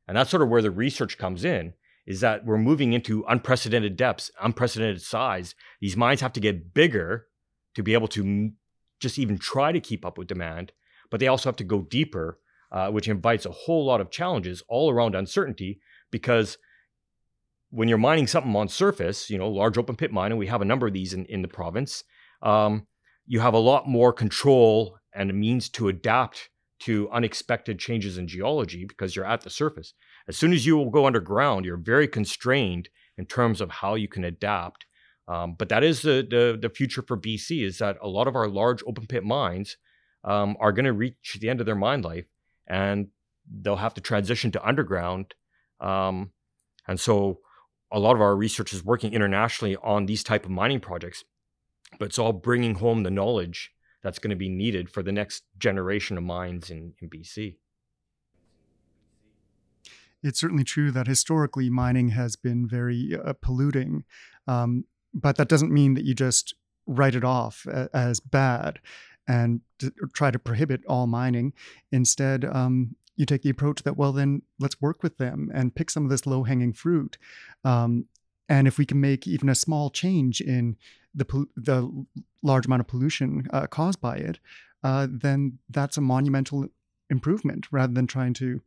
And 0.07 0.17
that's 0.17 0.31
sort 0.31 0.43
of 0.43 0.49
where 0.49 0.63
the 0.63 0.71
research 0.71 1.19
comes 1.19 1.45
in 1.45 1.75
is 2.07 2.21
that 2.21 2.45
we're 2.45 2.59
moving 2.59 2.93
into 2.93 3.25
unprecedented 3.29 3.97
depths, 3.97 4.31
unprecedented 4.43 5.01
size. 5.01 5.55
These 5.81 5.97
mines 5.97 6.21
have 6.21 6.35
to 6.35 6.41
get 6.41 6.75
bigger 6.75 7.27
to 7.75 7.83
be 7.83 7.95
able 7.95 8.09
to 8.09 8.51
just 9.01 9.19
even 9.19 9.39
try 9.39 9.73
to 9.73 9.81
keep 9.81 10.05
up 10.05 10.19
with 10.19 10.29
demand, 10.29 10.73
but 11.11 11.21
they 11.21 11.29
also 11.29 11.49
have 11.49 11.57
to 11.57 11.65
go 11.65 11.83
deeper, 11.83 12.39
uh, 12.73 12.91
which 12.91 13.09
invites 13.09 13.47
a 13.47 13.51
whole 13.51 13.85
lot 13.85 14.01
of 14.01 14.11
challenges 14.11 14.63
all 14.69 14.91
around 14.91 15.15
uncertainty 15.15 15.81
because 16.11 16.59
when 17.71 17.89
you're 17.89 17.99
mining 17.99 18.27
something 18.27 18.55
on 18.55 18.69
surface, 18.69 19.29
you 19.29 19.37
know, 19.37 19.49
large 19.49 19.77
open 19.77 19.97
pit 19.97 20.13
mine, 20.13 20.31
and 20.31 20.39
we 20.39 20.47
have 20.47 20.63
a 20.63 20.65
number 20.65 20.87
of 20.87 20.93
these 20.93 21.13
in, 21.13 21.25
in 21.27 21.43
the 21.43 21.49
province, 21.49 22.05
um, 22.43 22.87
you 23.27 23.41
have 23.41 23.55
a 23.55 23.59
lot 23.59 23.89
more 23.89 24.13
control 24.13 24.97
and 25.13 25.31
a 25.31 25.33
means 25.33 25.69
to 25.71 25.89
adapt 25.89 26.51
to 26.81 27.09
unexpected 27.11 27.79
changes 27.79 28.19
in 28.19 28.29
geology 28.29 28.85
because 28.85 29.17
you're 29.17 29.25
at 29.25 29.41
the 29.41 29.51
surface. 29.51 29.95
As 30.29 30.37
soon 30.37 30.53
as 30.53 30.67
you 30.67 30.77
will 30.77 30.91
go 30.91 31.07
underground, 31.07 31.65
you're 31.65 31.77
very 31.77 32.07
constrained 32.07 32.89
in 33.17 33.27
terms 33.27 33.61
of 33.61 33.71
how 33.71 33.95
you 33.95 34.09
can 34.09 34.25
adapt. 34.25 34.87
Um, 35.27 35.55
but 35.59 35.69
that 35.71 35.83
is 35.83 36.03
the, 36.03 36.27
the, 36.29 36.59
the 36.61 36.69
future 36.69 37.03
for 37.03 37.17
BC 37.17 37.65
is 37.65 37.79
that 37.79 37.97
a 38.03 38.09
lot 38.09 38.29
of 38.29 38.37
our 38.37 38.49
large 38.49 38.83
open 38.87 39.07
pit 39.07 39.25
mines 39.25 39.77
um, 40.23 40.57
are 40.61 40.73
going 40.73 40.85
to 40.85 40.93
reach 40.93 41.39
the 41.41 41.49
end 41.49 41.61
of 41.61 41.67
their 41.67 41.75
mine 41.75 42.03
life 42.03 42.27
and 42.67 43.09
they'll 43.61 43.77
have 43.77 43.95
to 43.95 44.01
transition 44.01 44.51
to 44.53 44.67
underground. 44.67 45.35
Um, 45.81 46.31
and 46.89 46.99
so 46.99 47.41
a 47.93 47.99
lot 47.99 48.15
of 48.15 48.21
our 48.21 48.35
research 48.35 48.73
is 48.73 48.85
working 48.85 49.13
internationally 49.13 49.77
on 49.77 50.07
these 50.07 50.25
type 50.25 50.45
of 50.45 50.51
mining 50.51 50.81
projects 50.81 51.25
but 51.99 52.07
it's 52.07 52.19
all 52.19 52.33
bringing 52.33 52.77
home 52.77 53.03
the 53.03 53.11
knowledge 53.11 53.73
that's 54.03 54.19
going 54.19 54.31
to 54.31 54.37
be 54.37 54.49
needed 54.49 54.91
for 54.91 55.03
the 55.03 55.13
next 55.13 55.45
generation 55.59 56.19
of 56.19 56.25
mines 56.25 56.71
in, 56.71 56.93
in 57.01 57.09
BC. 57.09 57.57
It's 60.23 60.41
certainly 60.41 60.65
true 60.65 60.91
that 60.91 61.07
historically 61.07 61.69
mining 61.71 62.11
has 62.11 62.37
been 62.37 62.67
very 62.67 63.15
uh, 63.15 63.35
polluting, 63.41 64.05
um, 64.47 64.85
but 65.13 65.37
that 65.37 65.49
doesn't 65.49 65.73
mean 65.73 65.95
that 65.95 66.05
you 66.05 66.15
just 66.15 66.55
write 66.87 67.15
it 67.15 67.25
off 67.25 67.67
as 67.67 68.21
bad 68.21 68.79
and 69.27 69.61
try 70.13 70.31
to 70.31 70.39
prohibit 70.39 70.85
all 70.87 71.07
mining. 71.07 71.53
Instead, 71.91 72.45
um, 72.45 72.97
you 73.17 73.27
take 73.27 73.43
the 73.43 73.51
approach 73.51 73.83
that, 73.83 73.97
well, 73.97 74.13
then 74.13 74.43
let's 74.59 74.81
work 74.81 75.03
with 75.03 75.19
them 75.19 75.51
and 75.55 75.75
pick 75.75 75.91
some 75.91 76.05
of 76.05 76.11
this 76.11 76.27
low 76.27 76.43
hanging 76.43 76.73
fruit. 76.73 77.17
Um, 77.65 78.07
and 78.49 78.67
if 78.67 78.77
we 78.79 78.85
can 78.85 79.01
make 79.01 79.27
even 79.27 79.49
a 79.49 79.55
small 79.55 79.91
change 79.91 80.41
in 80.41 80.77
the 81.15 81.47
the 81.57 82.07
large 82.43 82.67
amount 82.67 82.81
of 82.81 82.87
pollution 82.87 83.47
uh, 83.53 83.67
caused 83.67 84.01
by 84.01 84.17
it, 84.17 84.39
uh, 84.83 85.07
then 85.11 85.59
that's 85.71 85.97
a 85.97 86.01
monumental 86.01 86.67
improvement 87.09 87.67
rather 87.71 87.93
than 87.93 88.07
trying 88.07 88.35
to 88.35 88.61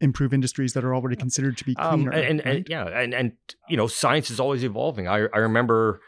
improve 0.00 0.34
industries 0.34 0.72
that 0.74 0.84
are 0.84 0.94
already 0.94 1.16
considered 1.16 1.56
to 1.56 1.64
be 1.64 1.74
um, 1.76 2.04
cleaner. 2.04 2.12
Um, 2.12 2.18
and, 2.18 2.42
right? 2.44 2.56
and, 2.56 2.68
yeah, 2.68 2.84
and 2.86 3.14
and 3.14 3.32
you 3.68 3.76
know, 3.76 3.86
science 3.86 4.30
is 4.30 4.38
always 4.38 4.62
evolving. 4.62 5.08
I 5.08 5.26
I 5.32 5.38
remember 5.38 6.00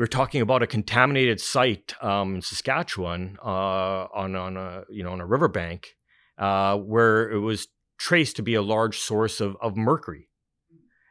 we 0.00 0.04
were 0.04 0.06
talking 0.06 0.40
about 0.40 0.62
a 0.62 0.66
contaminated 0.66 1.38
site 1.42 1.92
um, 2.00 2.36
in 2.36 2.40
Saskatchewan 2.40 3.36
uh, 3.44 4.06
on 4.14 4.34
on 4.34 4.56
a 4.56 4.84
you 4.88 5.04
know 5.04 5.12
on 5.12 5.20
a 5.20 5.26
riverbank 5.26 5.94
uh, 6.38 6.78
where 6.78 7.30
it 7.30 7.40
was 7.40 7.68
traced 7.98 8.36
to 8.36 8.42
be 8.42 8.54
a 8.54 8.62
large 8.62 8.98
source 8.98 9.42
of 9.42 9.58
of 9.60 9.76
mercury 9.76 10.30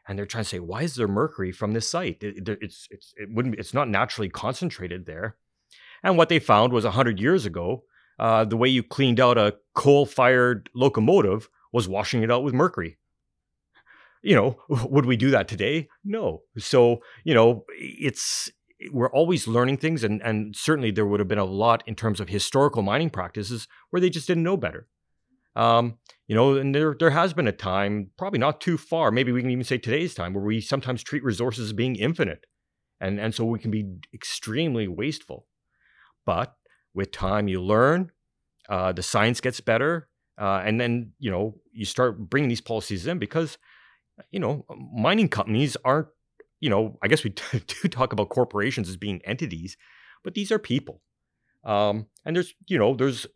and 0.08 0.18
they're 0.18 0.26
trying 0.26 0.42
to 0.42 0.50
say, 0.50 0.58
why 0.58 0.82
is 0.82 0.96
there 0.96 1.06
mercury 1.06 1.52
from 1.52 1.72
this 1.72 1.88
site? 1.88 2.24
It, 2.24 2.48
it, 2.48 2.58
it's 2.60 2.88
it's 2.90 3.14
it 3.16 3.28
wouldn't 3.32 3.60
it's 3.60 3.72
not 3.72 3.88
naturally 3.88 4.28
concentrated 4.28 5.06
there. 5.06 5.36
And 6.02 6.16
what 6.16 6.28
they 6.28 6.40
found 6.40 6.72
was 6.72 6.84
hundred 6.84 7.20
years 7.20 7.46
ago, 7.46 7.84
uh, 8.18 8.44
the 8.44 8.56
way 8.56 8.68
you 8.68 8.82
cleaned 8.82 9.20
out 9.20 9.38
a 9.38 9.54
coal-fired 9.76 10.68
locomotive 10.74 11.48
was 11.72 11.86
washing 11.86 12.24
it 12.24 12.30
out 12.32 12.42
with 12.42 12.54
mercury. 12.54 12.98
You 14.20 14.34
know, 14.34 14.58
would 14.68 15.06
we 15.06 15.16
do 15.16 15.30
that 15.30 15.46
today? 15.46 15.86
No. 16.04 16.42
So 16.58 17.02
you 17.22 17.34
know, 17.34 17.64
it's 17.78 18.50
we're 18.90 19.10
always 19.10 19.46
learning 19.46 19.78
things, 19.78 20.04
and 20.04 20.22
and 20.22 20.56
certainly 20.56 20.90
there 20.90 21.06
would 21.06 21.20
have 21.20 21.28
been 21.28 21.38
a 21.38 21.44
lot 21.44 21.82
in 21.86 21.94
terms 21.94 22.20
of 22.20 22.28
historical 22.28 22.82
mining 22.82 23.10
practices 23.10 23.68
where 23.90 24.00
they 24.00 24.10
just 24.10 24.26
didn't 24.26 24.42
know 24.42 24.56
better. 24.56 24.88
Um, 25.56 25.98
you 26.26 26.34
know, 26.34 26.54
and 26.56 26.74
there 26.74 26.94
there 26.98 27.10
has 27.10 27.32
been 27.32 27.48
a 27.48 27.52
time, 27.52 28.10
probably 28.16 28.38
not 28.38 28.60
too 28.60 28.78
far, 28.78 29.10
maybe 29.10 29.32
we 29.32 29.42
can 29.42 29.50
even 29.50 29.64
say 29.64 29.78
today's 29.78 30.14
time, 30.14 30.32
where 30.32 30.44
we 30.44 30.60
sometimes 30.60 31.02
treat 31.02 31.24
resources 31.24 31.66
as 31.66 31.72
being 31.72 31.96
infinite, 31.96 32.46
and 33.00 33.20
and 33.20 33.34
so 33.34 33.44
we 33.44 33.58
can 33.58 33.70
be 33.70 33.84
extremely 34.14 34.88
wasteful. 34.88 35.46
But 36.24 36.54
with 36.94 37.10
time, 37.12 37.48
you 37.48 37.60
learn, 37.60 38.10
uh, 38.68 38.92
the 38.92 39.02
science 39.02 39.40
gets 39.40 39.60
better, 39.60 40.08
uh, 40.38 40.62
and 40.64 40.80
then 40.80 41.12
you 41.18 41.30
know 41.30 41.56
you 41.72 41.84
start 41.84 42.30
bringing 42.30 42.48
these 42.48 42.60
policies 42.60 43.06
in 43.06 43.18
because 43.18 43.58
you 44.30 44.40
know 44.40 44.64
mining 44.94 45.28
companies 45.28 45.76
aren't 45.84 46.08
you 46.60 46.70
know 46.70 46.98
I 47.02 47.08
guess 47.08 47.24
we 47.24 47.30
do 47.52 47.88
talk 47.88 48.12
about 48.12 48.28
corporations 48.28 48.88
as 48.88 48.96
being 48.96 49.20
entities, 49.24 49.76
but 50.22 50.34
these 50.34 50.52
are 50.52 50.58
people, 50.58 51.02
um, 51.64 52.06
and 52.24 52.36
there's 52.36 52.54
you 52.66 52.78
know 52.78 52.94
there's 52.94 53.26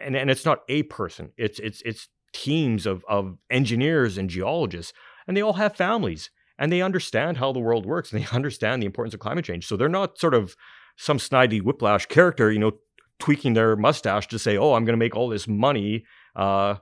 and, 0.00 0.16
and 0.16 0.30
it's 0.30 0.44
not 0.44 0.62
a 0.68 0.84
person. 0.84 1.32
It's 1.36 1.58
it's 1.58 1.82
it's 1.82 2.08
teams 2.32 2.86
of 2.86 3.04
of 3.08 3.38
engineers 3.50 4.18
and 4.18 4.28
geologists 4.28 4.92
and 5.26 5.34
they 5.34 5.40
all 5.40 5.54
have 5.54 5.74
families 5.74 6.30
and 6.58 6.70
they 6.70 6.82
understand 6.82 7.38
how 7.38 7.50
the 7.52 7.58
world 7.58 7.86
works 7.86 8.12
and 8.12 8.22
they 8.22 8.28
understand 8.32 8.82
the 8.82 8.86
importance 8.86 9.14
of 9.14 9.20
climate 9.20 9.44
change. 9.44 9.66
So 9.66 9.76
they're 9.76 9.88
not 9.88 10.18
sort 10.18 10.34
of 10.34 10.54
some 10.96 11.16
Snidely 11.18 11.62
Whiplash 11.62 12.06
character 12.06 12.52
you 12.52 12.58
know 12.58 12.72
tweaking 13.18 13.54
their 13.54 13.74
mustache 13.76 14.28
to 14.28 14.38
say 14.38 14.56
oh 14.56 14.74
i'm 14.74 14.84
going 14.84 14.92
to 14.92 14.98
make 14.98 15.16
all 15.16 15.28
this 15.28 15.48
money 15.48 16.04
uh 16.36 16.76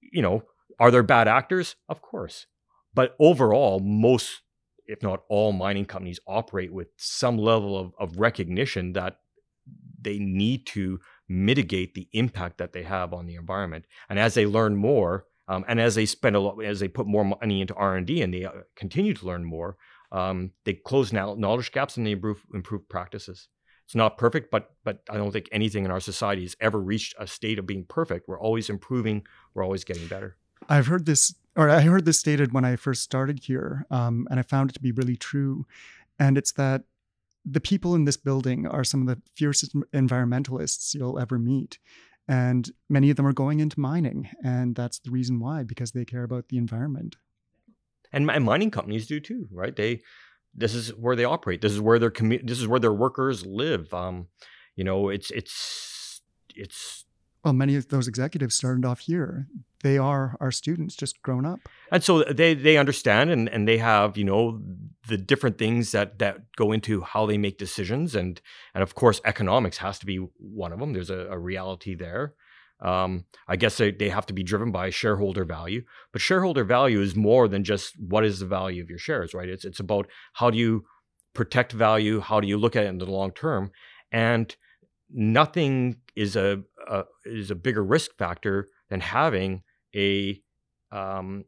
you 0.00 0.22
know. 0.22 0.42
Are 0.78 0.90
there 0.90 1.02
bad 1.02 1.28
actors? 1.28 1.76
Of 1.88 2.00
course. 2.00 2.46
But 2.94 3.14
overall 3.20 3.80
most 3.80 4.40
if 4.90 5.02
not 5.02 5.22
all 5.28 5.52
mining 5.52 5.84
companies 5.84 6.20
operate 6.26 6.72
with 6.72 6.88
some 6.96 7.38
level 7.38 7.78
of, 7.78 7.92
of 7.98 8.18
recognition 8.18 8.92
that 8.94 9.18
they 10.00 10.18
need 10.18 10.66
to 10.66 10.98
mitigate 11.28 11.94
the 11.94 12.08
impact 12.12 12.58
that 12.58 12.72
they 12.72 12.82
have 12.82 13.12
on 13.12 13.26
the 13.26 13.36
environment. 13.36 13.84
And 14.08 14.18
as 14.18 14.34
they 14.34 14.46
learn 14.46 14.76
more, 14.76 15.26
um, 15.48 15.64
and 15.68 15.80
as 15.80 15.94
they 15.94 16.06
spend 16.06 16.36
a 16.36 16.40
lot, 16.40 16.62
as 16.64 16.80
they 16.80 16.88
put 16.88 17.06
more 17.06 17.24
money 17.24 17.60
into 17.60 17.74
R 17.74 17.96
and 17.96 18.06
D, 18.06 18.22
and 18.22 18.32
they 18.32 18.44
uh, 18.44 18.52
continue 18.76 19.14
to 19.14 19.26
learn 19.26 19.44
more, 19.44 19.76
um, 20.12 20.52
they 20.64 20.74
close 20.74 21.12
knowledge 21.12 21.72
gaps 21.72 21.96
and 21.96 22.06
they 22.06 22.12
improve 22.12 22.44
improve 22.54 22.88
practices. 22.88 23.48
It's 23.84 23.94
not 23.96 24.18
perfect, 24.18 24.50
but 24.50 24.70
but 24.84 25.02
I 25.10 25.16
don't 25.16 25.32
think 25.32 25.48
anything 25.50 25.84
in 25.84 25.90
our 25.90 26.00
society 26.00 26.42
has 26.42 26.56
ever 26.60 26.80
reached 26.80 27.14
a 27.18 27.26
state 27.26 27.58
of 27.58 27.66
being 27.66 27.84
perfect. 27.84 28.28
We're 28.28 28.40
always 28.40 28.70
improving. 28.70 29.26
We're 29.54 29.64
always 29.64 29.84
getting 29.84 30.06
better. 30.06 30.36
I've 30.68 30.86
heard 30.86 31.06
this, 31.06 31.34
or 31.60 31.68
I 31.68 31.82
heard 31.82 32.06
this 32.06 32.18
stated 32.18 32.54
when 32.54 32.64
I 32.64 32.76
first 32.76 33.02
started 33.02 33.40
here, 33.40 33.84
um, 33.90 34.26
and 34.30 34.40
I 34.40 34.42
found 34.42 34.70
it 34.70 34.72
to 34.72 34.80
be 34.80 34.92
really 34.92 35.16
true. 35.16 35.66
And 36.18 36.38
it's 36.38 36.52
that 36.52 36.84
the 37.44 37.60
people 37.60 37.94
in 37.94 38.06
this 38.06 38.16
building 38.16 38.66
are 38.66 38.82
some 38.82 39.02
of 39.02 39.08
the 39.08 39.20
fiercest 39.36 39.74
environmentalists 39.92 40.94
you'll 40.94 41.18
ever 41.18 41.38
meet. 41.38 41.78
And 42.26 42.70
many 42.88 43.10
of 43.10 43.16
them 43.16 43.26
are 43.26 43.34
going 43.34 43.60
into 43.60 43.78
mining. 43.78 44.30
And 44.42 44.74
that's 44.74 45.00
the 45.00 45.10
reason 45.10 45.38
why, 45.38 45.62
because 45.62 45.92
they 45.92 46.06
care 46.06 46.22
about 46.22 46.48
the 46.48 46.56
environment. 46.56 47.16
And, 48.10 48.24
mining 48.24 48.70
companies 48.70 49.06
do 49.06 49.20
too, 49.20 49.46
right? 49.52 49.76
They, 49.76 50.00
this 50.54 50.74
is 50.74 50.94
where 50.96 51.14
they 51.14 51.26
operate. 51.26 51.60
This 51.60 51.72
is 51.72 51.80
where 51.80 51.98
their 51.98 52.10
commu- 52.10 52.46
This 52.46 52.60
is 52.60 52.68
where 52.68 52.80
their 52.80 52.92
workers 52.94 53.44
live. 53.44 53.92
Um, 53.92 54.28
you 54.76 54.84
know, 54.84 55.10
it's 55.10 55.30
it's 55.30 56.22
it's 56.56 57.04
well, 57.44 57.54
many 57.54 57.74
of 57.76 57.88
those 57.88 58.06
executives 58.06 58.54
started 58.54 58.84
off 58.84 59.00
here. 59.00 59.46
They 59.82 59.96
are 59.96 60.36
our 60.40 60.50
students, 60.50 60.94
just 60.94 61.22
grown 61.22 61.46
up. 61.46 61.60
And 61.90 62.04
so 62.04 62.22
they 62.24 62.54
they 62.54 62.76
understand 62.76 63.30
and, 63.30 63.48
and 63.48 63.66
they 63.66 63.78
have, 63.78 64.18
you 64.18 64.24
know, 64.24 64.60
the 65.08 65.16
different 65.16 65.56
things 65.56 65.92
that 65.92 66.18
that 66.18 66.54
go 66.56 66.72
into 66.72 67.00
how 67.00 67.24
they 67.26 67.38
make 67.38 67.56
decisions. 67.56 68.14
And 68.14 68.40
and 68.74 68.82
of 68.82 68.94
course 68.94 69.20
economics 69.24 69.78
has 69.78 69.98
to 70.00 70.06
be 70.06 70.16
one 70.16 70.72
of 70.72 70.78
them. 70.78 70.92
There's 70.92 71.10
a, 71.10 71.28
a 71.30 71.38
reality 71.38 71.94
there. 71.94 72.34
Um, 72.82 73.26
I 73.46 73.56
guess 73.56 73.76
they, 73.76 73.90
they 73.90 74.08
have 74.08 74.24
to 74.26 74.32
be 74.32 74.42
driven 74.42 74.72
by 74.72 74.88
shareholder 74.88 75.44
value. 75.44 75.82
But 76.12 76.22
shareholder 76.22 76.64
value 76.64 77.00
is 77.00 77.14
more 77.14 77.46
than 77.46 77.62
just 77.62 77.94
what 77.98 78.24
is 78.24 78.40
the 78.40 78.46
value 78.46 78.82
of 78.82 78.88
your 78.88 78.98
shares, 78.98 79.32
right? 79.34 79.48
It's 79.48 79.64
it's 79.64 79.80
about 79.80 80.08
how 80.34 80.50
do 80.50 80.58
you 80.58 80.84
protect 81.32 81.72
value, 81.72 82.20
how 82.20 82.40
do 82.40 82.48
you 82.48 82.58
look 82.58 82.76
at 82.76 82.84
it 82.84 82.88
in 82.88 82.98
the 82.98 83.06
long 83.06 83.32
term? 83.32 83.70
And 84.12 84.54
nothing 85.12 85.96
is 86.16 86.36
a, 86.36 86.62
a, 86.88 87.04
is 87.24 87.50
a 87.50 87.54
bigger 87.54 87.84
risk 87.84 88.16
factor 88.16 88.68
than 88.88 89.00
having 89.00 89.62
a 89.94 90.40
um, 90.92 91.44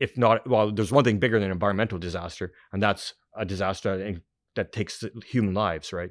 if 0.00 0.16
not 0.16 0.46
well 0.48 0.70
there's 0.72 0.92
one 0.92 1.04
thing 1.04 1.18
bigger 1.18 1.38
than 1.38 1.50
environmental 1.50 1.98
disaster 1.98 2.52
and 2.72 2.82
that's 2.82 3.14
a 3.36 3.44
disaster 3.44 3.96
that, 3.96 4.20
that 4.56 4.72
takes 4.72 5.04
human 5.26 5.54
lives 5.54 5.92
right 5.92 6.10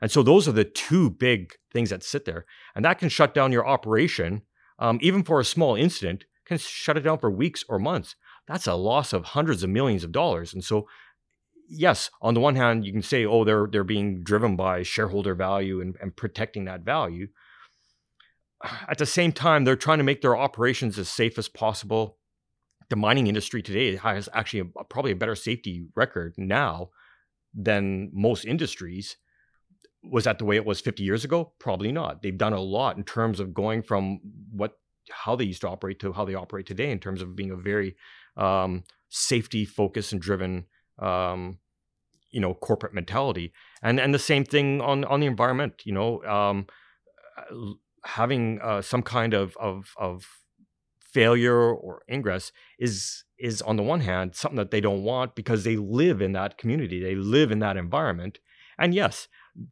and 0.00 0.10
so 0.10 0.22
those 0.22 0.46
are 0.46 0.52
the 0.52 0.64
two 0.64 1.10
big 1.10 1.52
things 1.72 1.90
that 1.90 2.02
sit 2.02 2.24
there 2.24 2.44
and 2.74 2.84
that 2.84 2.98
can 2.98 3.08
shut 3.08 3.34
down 3.34 3.52
your 3.52 3.66
operation 3.66 4.42
um, 4.78 4.98
even 5.02 5.22
for 5.22 5.40
a 5.40 5.44
small 5.44 5.74
incident 5.74 6.24
can 6.46 6.58
shut 6.58 6.96
it 6.96 7.00
down 7.00 7.18
for 7.18 7.30
weeks 7.30 7.64
or 7.68 7.78
months 7.78 8.16
that's 8.46 8.66
a 8.66 8.74
loss 8.74 9.12
of 9.12 9.24
hundreds 9.26 9.62
of 9.62 9.70
millions 9.70 10.04
of 10.04 10.12
dollars 10.12 10.54
and 10.54 10.64
so 10.64 10.86
yes, 11.68 12.10
on 12.22 12.34
the 12.34 12.40
one 12.40 12.56
hand, 12.56 12.84
you 12.84 12.92
can 12.92 13.02
say, 13.02 13.24
oh, 13.24 13.44
they're 13.44 13.68
they're 13.70 13.84
being 13.84 14.22
driven 14.22 14.56
by 14.56 14.82
shareholder 14.82 15.34
value 15.34 15.80
and, 15.80 15.96
and 16.00 16.16
protecting 16.16 16.64
that 16.64 16.80
value. 16.80 17.28
At 18.88 18.98
the 18.98 19.06
same 19.06 19.32
time, 19.32 19.64
they're 19.64 19.76
trying 19.76 19.98
to 19.98 20.04
make 20.04 20.22
their 20.22 20.36
operations 20.36 20.98
as 20.98 21.08
safe 21.08 21.38
as 21.38 21.48
possible. 21.48 22.18
The 22.90 22.96
mining 22.96 23.26
industry 23.26 23.62
today 23.62 23.96
has 23.96 24.28
actually 24.32 24.60
a, 24.60 24.84
probably 24.84 25.12
a 25.12 25.16
better 25.16 25.34
safety 25.34 25.86
record 25.94 26.34
now 26.36 26.90
than 27.54 28.10
most 28.12 28.44
industries. 28.44 29.16
Was 30.02 30.24
that 30.24 30.38
the 30.38 30.44
way 30.44 30.56
it 30.56 30.64
was 30.64 30.80
50 30.80 31.02
years 31.02 31.24
ago? 31.24 31.52
Probably 31.58 31.92
not. 31.92 32.22
They've 32.22 32.36
done 32.36 32.52
a 32.52 32.60
lot 32.60 32.96
in 32.96 33.04
terms 33.04 33.40
of 33.40 33.52
going 33.52 33.82
from 33.82 34.20
what 34.52 34.72
how 35.10 35.36
they 35.36 35.44
used 35.44 35.62
to 35.62 35.68
operate 35.68 35.98
to 36.00 36.12
how 36.12 36.24
they 36.24 36.34
operate 36.34 36.66
today 36.66 36.90
in 36.90 36.98
terms 36.98 37.22
of 37.22 37.34
being 37.34 37.50
a 37.50 37.56
very 37.56 37.96
um, 38.36 38.84
safety 39.08 39.64
focused 39.64 40.12
and 40.12 40.20
driven 40.20 40.66
um, 40.98 41.58
you 42.30 42.40
know 42.40 42.54
corporate 42.54 42.94
mentality 42.94 43.52
and 43.82 43.98
and 43.98 44.14
the 44.14 44.18
same 44.18 44.44
thing 44.44 44.80
on 44.80 45.04
on 45.04 45.20
the 45.20 45.26
environment 45.26 45.82
you 45.84 45.92
know 45.92 46.22
um, 46.24 46.66
uh, 47.38 47.72
having 48.08 48.60
uh, 48.60 48.82
some 48.82 49.02
kind 49.02 49.34
of 49.34 49.56
of 49.58 49.94
of 49.96 50.26
failure 51.00 51.72
or 51.74 52.02
ingress 52.10 52.52
is 52.78 53.24
is 53.38 53.62
on 53.62 53.76
the 53.76 53.82
one 53.82 54.00
hand 54.00 54.34
something 54.34 54.56
that 54.56 54.70
they 54.70 54.80
don't 54.80 55.02
want 55.02 55.34
because 55.34 55.64
they 55.64 55.76
live 55.76 56.20
in 56.20 56.32
that 56.32 56.58
community 56.58 57.02
they 57.02 57.14
live 57.14 57.50
in 57.50 57.60
that 57.60 57.76
environment 57.76 58.38
and 58.78 58.94
yes 58.94 59.26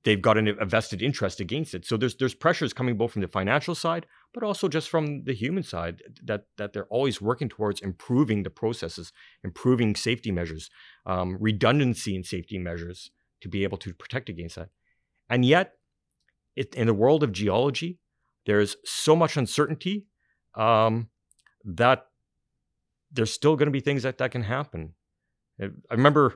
they've 0.04 0.22
got 0.22 0.38
an, 0.38 0.48
a 0.58 0.64
vested 0.64 1.02
interest 1.02 1.38
against 1.40 1.74
it 1.74 1.84
so 1.84 1.96
there's 1.96 2.16
there's 2.16 2.34
pressures 2.34 2.72
coming 2.72 2.96
both 2.96 3.12
from 3.12 3.22
the 3.22 3.28
financial 3.28 3.74
side 3.74 4.06
but 4.36 4.44
also 4.44 4.68
just 4.68 4.90
from 4.90 5.24
the 5.24 5.32
human 5.32 5.62
side 5.62 6.02
that 6.22 6.44
that 6.58 6.74
they're 6.74 6.92
always 6.96 7.22
working 7.22 7.48
towards 7.48 7.80
improving 7.80 8.42
the 8.42 8.50
processes, 8.50 9.10
improving 9.42 9.96
safety 9.96 10.30
measures, 10.30 10.68
um, 11.06 11.38
redundancy 11.40 12.14
in 12.14 12.22
safety 12.22 12.58
measures 12.58 13.10
to 13.40 13.48
be 13.48 13.64
able 13.64 13.78
to 13.78 13.94
protect 13.94 14.28
against 14.28 14.56
that. 14.56 14.68
And 15.30 15.42
yet, 15.42 15.72
it, 16.54 16.74
in 16.74 16.86
the 16.86 16.92
world 16.92 17.22
of 17.22 17.32
geology, 17.32 17.98
there's 18.46 18.76
so 18.84 19.14
much 19.14 19.36
uncertainty 19.36 20.06
um, 20.54 21.08
that 21.64 22.06
there's 23.10 23.32
still 23.32 23.56
going 23.56 23.66
to 23.66 23.72
be 23.72 23.80
things 23.80 24.02
that 24.02 24.18
that 24.18 24.30
can 24.30 24.42
happen. 24.42 24.94
I 25.60 25.68
remember 25.90 26.34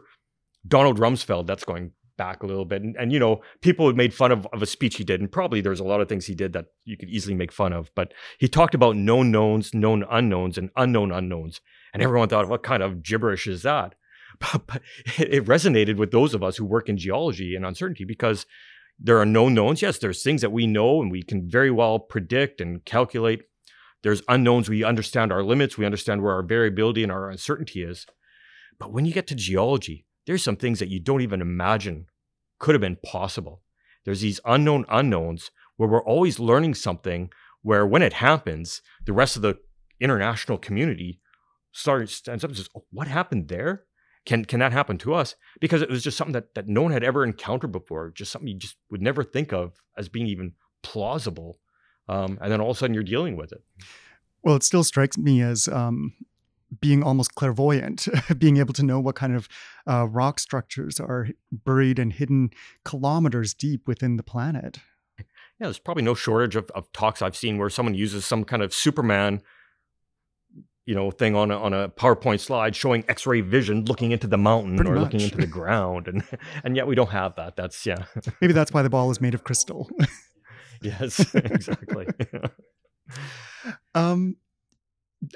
Donald 0.66 0.99
Rumsfeld. 0.99 1.46
That's 1.46 1.64
going 1.64 1.92
back 2.20 2.42
a 2.42 2.46
little 2.46 2.66
bit. 2.66 2.83
And, 2.83 2.96
and 2.96 3.12
you 3.12 3.18
know, 3.18 3.40
people 3.62 3.87
had 3.87 3.96
made 3.96 4.12
fun 4.12 4.31
of, 4.31 4.46
of 4.53 4.61
a 4.61 4.66
speech 4.66 4.96
he 4.96 5.05
did, 5.05 5.20
and 5.20 5.33
probably 5.33 5.62
there's 5.62 5.81
a 5.81 5.85
lot 5.85 6.03
of 6.03 6.09
things 6.09 6.27
he 6.27 6.35
did 6.35 6.53
that 6.53 6.66
you 6.85 6.99
could 6.99 7.09
easily 7.09 7.35
make 7.35 7.51
fun 7.51 7.73
of. 7.73 7.90
But 7.96 8.12
he 8.38 8.46
talked 8.46 8.75
about 8.75 8.94
known 8.94 9.31
knowns, 9.31 9.73
known 9.73 10.05
unknowns, 10.11 10.59
and 10.59 10.68
unknown 10.77 11.12
unknowns. 11.12 11.62
And 11.94 12.03
everyone 12.03 12.29
thought, 12.29 12.49
what 12.49 12.62
kind 12.62 12.83
of 12.83 13.03
gibberish 13.03 13.46
is 13.46 13.62
that? 13.62 13.94
But, 14.38 14.66
but 14.66 14.83
it 15.18 15.44
resonated 15.44 15.96
with 15.96 16.12
those 16.12 16.33
of 16.33 16.42
us 16.42 16.57
who 16.57 16.64
work 16.64 16.88
in 16.88 16.96
geology 16.96 17.55
and 17.55 17.66
uncertainty 17.66 18.05
because 18.05 18.46
there 19.02 19.18
are 19.18 19.26
known 19.26 19.54
knowns. 19.54 19.80
Yes, 19.82 19.98
there's 19.98 20.22
things 20.22 20.42
that 20.42 20.52
we 20.52 20.66
know 20.66 21.00
and 21.00 21.10
we 21.10 21.22
can 21.22 21.48
very 21.48 21.70
well 21.70 21.98
predict 21.98 22.60
and 22.60 22.84
calculate. 22.84 23.42
There's 24.02 24.22
unknowns. 24.28 24.68
We 24.68 24.84
understand 24.84 25.32
our 25.32 25.42
limits. 25.42 25.78
We 25.78 25.86
understand 25.86 26.22
where 26.22 26.34
our 26.34 26.42
variability 26.42 27.02
and 27.02 27.10
our 27.10 27.30
uncertainty 27.30 27.82
is. 27.82 28.06
But 28.78 28.92
when 28.92 29.04
you 29.04 29.12
get 29.12 29.26
to 29.28 29.34
geology, 29.34 30.06
there's 30.26 30.42
some 30.42 30.56
things 30.56 30.78
that 30.78 30.88
you 30.88 31.00
don't 31.00 31.22
even 31.22 31.40
imagine 31.40 32.06
could 32.58 32.74
have 32.74 32.80
been 32.80 32.98
possible. 33.04 33.62
There's 34.04 34.20
these 34.20 34.40
unknown 34.44 34.84
unknowns 34.88 35.50
where 35.76 35.88
we're 35.88 36.04
always 36.04 36.38
learning 36.38 36.74
something 36.74 37.30
where 37.62 37.86
when 37.86 38.02
it 38.02 38.14
happens, 38.14 38.82
the 39.04 39.12
rest 39.12 39.36
of 39.36 39.42
the 39.42 39.58
international 39.98 40.58
community 40.58 41.20
starts 41.72 42.14
stands 42.14 42.44
up 42.44 42.50
and 42.50 42.56
says, 42.56 42.68
oh, 42.76 42.84
what 42.90 43.08
happened 43.08 43.48
there? 43.48 43.84
Can 44.26 44.44
can 44.44 44.61
that 44.61 44.72
happen 44.72 44.98
to 44.98 45.14
us? 45.14 45.35
Because 45.61 45.83
it 45.83 45.90
was 45.90 46.02
just 46.02 46.16
something 46.16 46.35
that, 46.35 46.54
that 46.54 46.68
no 46.68 46.83
one 46.83 46.92
had 46.92 47.04
ever 47.04 47.24
encountered 47.24 47.72
before, 47.72 48.11
just 48.11 48.30
something 48.30 48.48
you 48.48 48.59
just 48.59 48.76
would 48.90 49.02
never 49.02 49.24
think 49.24 49.52
of 49.52 49.80
as 49.96 50.09
being 50.09 50.26
even 50.26 50.52
plausible. 50.83 51.59
Um, 52.09 52.38
and 52.40 52.52
then 52.52 52.61
all 52.61 52.70
of 52.70 52.76
a 52.76 52.80
sudden 52.80 52.94
you're 52.94 53.02
dealing 53.02 53.37
with 53.37 53.52
it. 53.52 53.62
Well, 54.42 54.56
it 54.56 54.62
still 54.62 54.85
strikes 54.85 55.16
me 55.16 55.42
as 55.42 55.68
um, 55.68 56.14
being 56.80 57.02
almost 57.02 57.35
clairvoyant, 57.35 58.09
being 58.38 58.59
able 58.59 58.72
to 58.74 58.83
know 58.83 59.00
what 59.00 59.16
kind 59.16 59.35
of 59.35 59.48
uh, 59.88 60.06
rock 60.06 60.38
structures 60.38 61.00
are 61.00 61.28
buried 61.50 61.98
and 61.98 62.12
hidden 62.12 62.50
kilometers 62.85 63.54
deep 63.54 63.87
within 63.87 64.16
the 64.16 64.22
planet. 64.22 64.78
Yeah, 65.18 65.66
there's 65.66 65.78
probably 65.78 66.04
no 66.04 66.14
shortage 66.14 66.56
of, 66.56 66.70
of 66.70 66.90
talks 66.92 67.20
I've 67.20 67.37
seen 67.37 67.59
where 67.59 67.68
someone 67.68 67.94
uses 67.94 68.24
some 68.24 68.44
kind 68.44 68.62
of 68.62 68.72
Superman, 68.72 69.42
you 70.90 70.96
know, 70.96 71.12
thing 71.12 71.37
on 71.37 71.53
a, 71.53 71.57
on 71.57 71.72
a 71.72 71.88
PowerPoint 71.88 72.40
slide 72.40 72.74
showing 72.74 73.05
X-ray 73.07 73.42
vision, 73.42 73.85
looking 73.85 74.11
into 74.11 74.26
the 74.26 74.37
mountain 74.37 74.74
Pretty 74.74 74.90
or 74.90 74.94
much. 74.94 75.05
looking 75.05 75.20
into 75.20 75.37
the 75.37 75.46
ground, 75.46 76.09
and 76.09 76.24
and 76.64 76.74
yet 76.74 76.88
we 76.88 76.96
don't 76.96 77.11
have 77.11 77.37
that. 77.37 77.55
That's 77.55 77.87
yeah, 77.87 78.07
Maybe 78.40 78.53
that's 78.53 78.72
why 78.72 78.83
the 78.83 78.90
ball 78.90 79.09
is 79.12 79.20
made 79.20 79.33
of 79.33 79.44
crystal. 79.44 79.88
yes, 80.83 81.33
exactly. 81.33 82.09
um, 83.94 84.35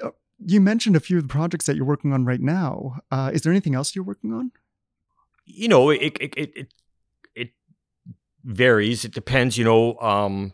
uh, 0.03 0.09
you 0.45 0.59
mentioned 0.59 0.97
a 0.97 0.99
few 0.99 1.15
of 1.15 1.23
the 1.23 1.29
projects 1.29 1.67
that 1.67 1.77
you're 1.77 1.85
working 1.85 2.11
on 2.11 2.25
right 2.25 2.41
now. 2.41 2.97
Uh, 3.09 3.31
is 3.33 3.43
there 3.43 3.53
anything 3.53 3.75
else 3.75 3.95
you're 3.95 4.03
working 4.03 4.33
on? 4.33 4.51
you 5.45 5.69
know, 5.69 5.89
it 5.89 6.17
it 6.19 6.33
it 6.35 6.51
it, 6.57 6.73
it 7.33 7.49
varies. 8.43 9.05
It 9.05 9.13
depends. 9.13 9.57
You 9.57 9.63
know, 9.63 9.97
um, 9.99 10.51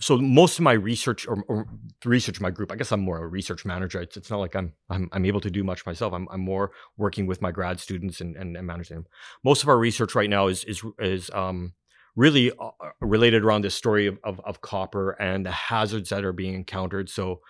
so 0.00 0.18
most 0.18 0.58
of 0.58 0.62
my 0.62 0.72
research 0.72 1.26
or, 1.28 1.44
or 1.48 1.66
research 2.04 2.40
my 2.40 2.50
group, 2.50 2.72
I 2.72 2.76
guess 2.76 2.92
I'm 2.92 3.00
more 3.00 3.22
a 3.22 3.26
research 3.26 3.64
manager. 3.64 4.00
It's, 4.00 4.16
it's 4.16 4.30
not 4.30 4.40
like 4.40 4.56
I'm, 4.56 4.72
I'm 4.90 5.08
I'm 5.12 5.26
able 5.26 5.40
to 5.40 5.50
do 5.50 5.62
much 5.62 5.86
myself. 5.86 6.12
I'm 6.12 6.26
I'm 6.30 6.40
more 6.40 6.72
working 6.96 7.26
with 7.26 7.42
my 7.42 7.50
grad 7.50 7.78
students 7.78 8.20
and 8.20 8.36
and, 8.36 8.56
and 8.56 8.66
managing 8.66 8.96
them. 8.96 9.06
Most 9.44 9.62
of 9.62 9.68
our 9.68 9.78
research 9.78 10.14
right 10.14 10.30
now 10.30 10.48
is 10.48 10.64
is 10.64 10.82
is 10.98 11.30
um 11.30 11.74
really 12.16 12.50
uh, 12.52 12.70
related 13.00 13.42
around 13.42 13.62
this 13.62 13.74
story 13.74 14.06
of, 14.06 14.18
of 14.24 14.40
of 14.44 14.60
copper 14.60 15.10
and 15.20 15.46
the 15.46 15.50
hazards 15.50 16.08
that 16.08 16.24
are 16.24 16.32
being 16.32 16.54
encountered. 16.54 17.08
So, 17.08 17.40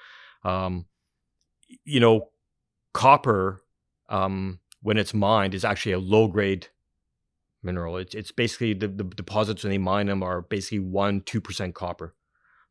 um, 0.44 0.86
you 1.84 2.00
know, 2.00 2.30
copper 2.92 3.62
um 4.08 4.58
when 4.82 4.98
it's 4.98 5.14
mined 5.14 5.54
is 5.54 5.64
actually 5.64 5.92
a 5.92 5.98
low 5.98 6.28
grade 6.28 6.66
mineral. 7.62 7.96
It's 7.96 8.14
it's 8.14 8.32
basically 8.32 8.74
the, 8.74 8.88
the 8.88 9.04
deposits 9.04 9.62
when 9.62 9.70
they 9.70 9.78
mine 9.78 10.06
them 10.06 10.22
are 10.22 10.42
basically 10.42 10.80
one 10.80 11.20
two 11.20 11.40
percent 11.40 11.74
copper. 11.74 12.14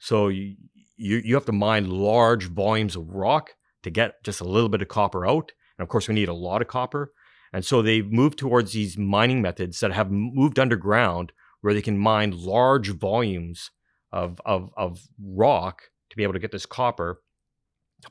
So 0.02 0.30
you, 0.30 0.56
you 0.98 1.22
you 1.24 1.36
have 1.36 1.46
to 1.46 1.52
mine 1.52 1.88
large 1.88 2.50
volumes 2.50 2.96
of 2.96 3.14
rock 3.14 3.52
to 3.84 3.92
get 3.92 4.24
just 4.24 4.42
a 4.42 4.46
little 4.46 4.68
bit 4.68 4.82
of 4.82 4.88
copper 4.88 5.28
out, 5.28 5.52
and 5.78 5.84
of 5.84 5.90
course 5.90 6.08
we 6.08 6.16
need 6.16 6.28
a 6.28 6.34
lot 6.34 6.64
of 6.64 6.68
copper. 6.68 7.14
And 7.54 7.64
so 7.64 7.82
they've 7.84 8.12
moved 8.12 8.40
towards 8.40 8.74
these 8.74 8.98
mining 8.98 9.44
methods 9.44 9.80
that 9.82 9.92
have 9.92 10.10
moved 10.10 10.58
underground, 10.58 11.34
where 11.62 11.76
they 11.76 11.84
can 11.84 12.00
mine 12.00 12.32
large 12.36 12.90
volumes 12.90 13.70
of 14.12 14.42
of 14.44 14.72
of 14.76 15.02
rock 15.24 15.84
to 16.10 16.18
be 16.18 16.24
able 16.24 16.34
to 16.34 16.40
get 16.40 16.52
this 16.52 16.66
copper. 16.66 17.22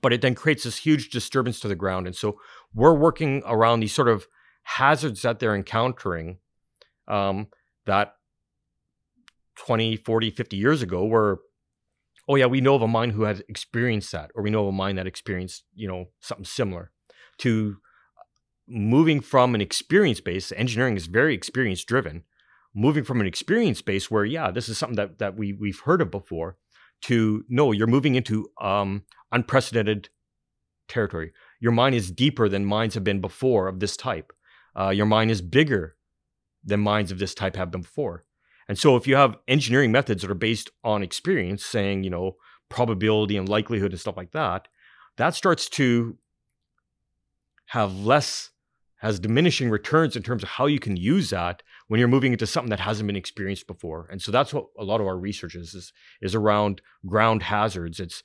But 0.00 0.12
it 0.12 0.22
then 0.22 0.37
creates 0.37 0.62
this 0.62 0.76
huge 0.76 1.11
disturbance 1.11 1.59
to 1.61 1.68
the 1.68 1.74
ground, 1.74 2.07
and 2.07 2.14
so 2.14 2.38
we're 2.72 2.94
working 2.94 3.42
around 3.44 3.81
these 3.81 3.92
sort 3.92 4.09
of 4.09 4.29
hazards 4.62 5.22
that 5.22 5.40
they're 5.40 5.57
encountering 5.57 6.38
um, 7.09 7.48
that 7.87 8.14
20 9.57 9.96
40 9.96 10.31
50 10.31 10.57
years 10.57 10.83
ago 10.83 11.05
were 11.05 11.40
oh 12.31 12.37
yeah 12.37 12.47
we 12.47 12.61
know 12.61 12.77
of 12.77 12.83
a 12.83 12.88
mine 12.88 13.11
who 13.11 13.23
had 13.23 13.43
experienced 13.49 14.12
that 14.12 14.31
or 14.37 14.43
we 14.43 14.51
know 14.51 14.62
of 14.62 14.69
a 14.69 14.73
mine 14.73 14.95
that 14.95 15.07
experienced 15.07 15.64
you 15.75 15.88
know 15.88 16.07
something 16.21 16.45
similar. 16.45 16.93
To 17.38 17.79
moving 18.69 19.21
from 19.21 19.55
an 19.55 19.61
experience 19.61 20.21
base 20.21 20.53
engineering 20.53 20.97
is 20.97 21.07
very 21.07 21.35
experience 21.35 21.85
driven. 21.85 22.23
Moving 22.73 23.03
from 23.03 23.21
an 23.21 23.27
experience 23.27 23.83
base 23.83 24.11
where 24.11 24.25
yeah 24.25 24.53
this 24.53 24.69
is 24.69 24.79
something 24.79 24.97
that, 24.97 25.19
that 25.19 25.37
we, 25.37 25.53
we've 25.53 25.81
heard 25.81 26.01
of 26.01 26.11
before 26.12 26.57
to 27.03 27.45
no 27.49 27.73
you're 27.73 27.88
moving 27.88 28.14
into 28.14 28.49
um, 28.61 29.03
unprecedented 29.33 30.09
territory. 30.87 31.33
Your 31.59 31.73
mine 31.73 31.95
is 31.95 32.12
deeper 32.12 32.49
than 32.49 32.64
mines 32.64 32.95
have 32.95 33.05
been 33.05 33.21
before 33.21 33.66
of 33.66 33.81
this 33.81 33.97
type. 33.97 34.33
Uh, 34.79 34.90
your 34.90 35.07
mine 35.07 35.31
is 35.31 35.43
bigger 35.43 35.97
than 36.64 36.79
mines 36.79 37.11
of 37.11 37.19
this 37.19 37.35
type 37.35 37.57
have 37.57 37.73
been 37.73 37.83
before. 37.83 38.25
And 38.70 38.78
so 38.78 38.94
if 38.94 39.09
you 39.09 39.16
have 39.16 39.37
engineering 39.48 39.90
methods 39.90 40.22
that 40.22 40.30
are 40.30 40.35
based 40.35 40.70
on 40.85 41.02
experience, 41.02 41.66
saying, 41.66 42.04
you 42.04 42.11
know, 42.11 42.37
probability 42.68 43.37
and 43.37 43.48
likelihood 43.48 43.90
and 43.90 43.98
stuff 43.98 44.16
like 44.16 44.30
that, 44.30 44.68
that 45.16 45.35
starts 45.35 45.68
to 45.70 46.16
have 47.66 47.92
less 47.92 48.50
has 48.98 49.18
diminishing 49.18 49.70
returns 49.70 50.14
in 50.14 50.22
terms 50.22 50.44
of 50.44 50.50
how 50.50 50.66
you 50.66 50.78
can 50.78 50.96
use 50.96 51.30
that 51.30 51.64
when 51.88 51.98
you're 51.98 52.06
moving 52.06 52.30
into 52.30 52.46
something 52.46 52.70
that 52.70 52.78
hasn't 52.78 53.09
been 53.09 53.16
experienced 53.16 53.66
before. 53.66 54.06
And 54.09 54.22
so 54.22 54.30
that's 54.30 54.54
what 54.54 54.66
a 54.78 54.85
lot 54.85 55.00
of 55.00 55.09
our 55.09 55.18
research 55.18 55.56
is 55.56 55.74
is, 55.74 55.92
is 56.22 56.37
around 56.37 56.80
ground 57.04 57.42
hazards. 57.42 57.98
It's 57.98 58.22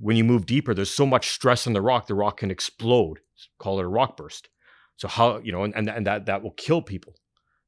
when 0.00 0.16
you 0.16 0.24
move 0.24 0.46
deeper, 0.46 0.72
there's 0.72 0.88
so 0.88 1.04
much 1.04 1.28
stress 1.32 1.66
on 1.66 1.74
the 1.74 1.82
rock, 1.82 2.06
the 2.06 2.14
rock 2.14 2.38
can 2.38 2.50
explode. 2.50 3.18
Call 3.58 3.78
it 3.78 3.84
a 3.84 3.88
rock 3.88 4.16
burst. 4.16 4.48
So 4.96 5.06
how, 5.06 5.36
you 5.40 5.52
know, 5.52 5.64
and, 5.64 5.76
and, 5.76 5.90
and 5.90 6.06
that 6.06 6.24
that 6.24 6.42
will 6.42 6.52
kill 6.52 6.80
people 6.80 7.16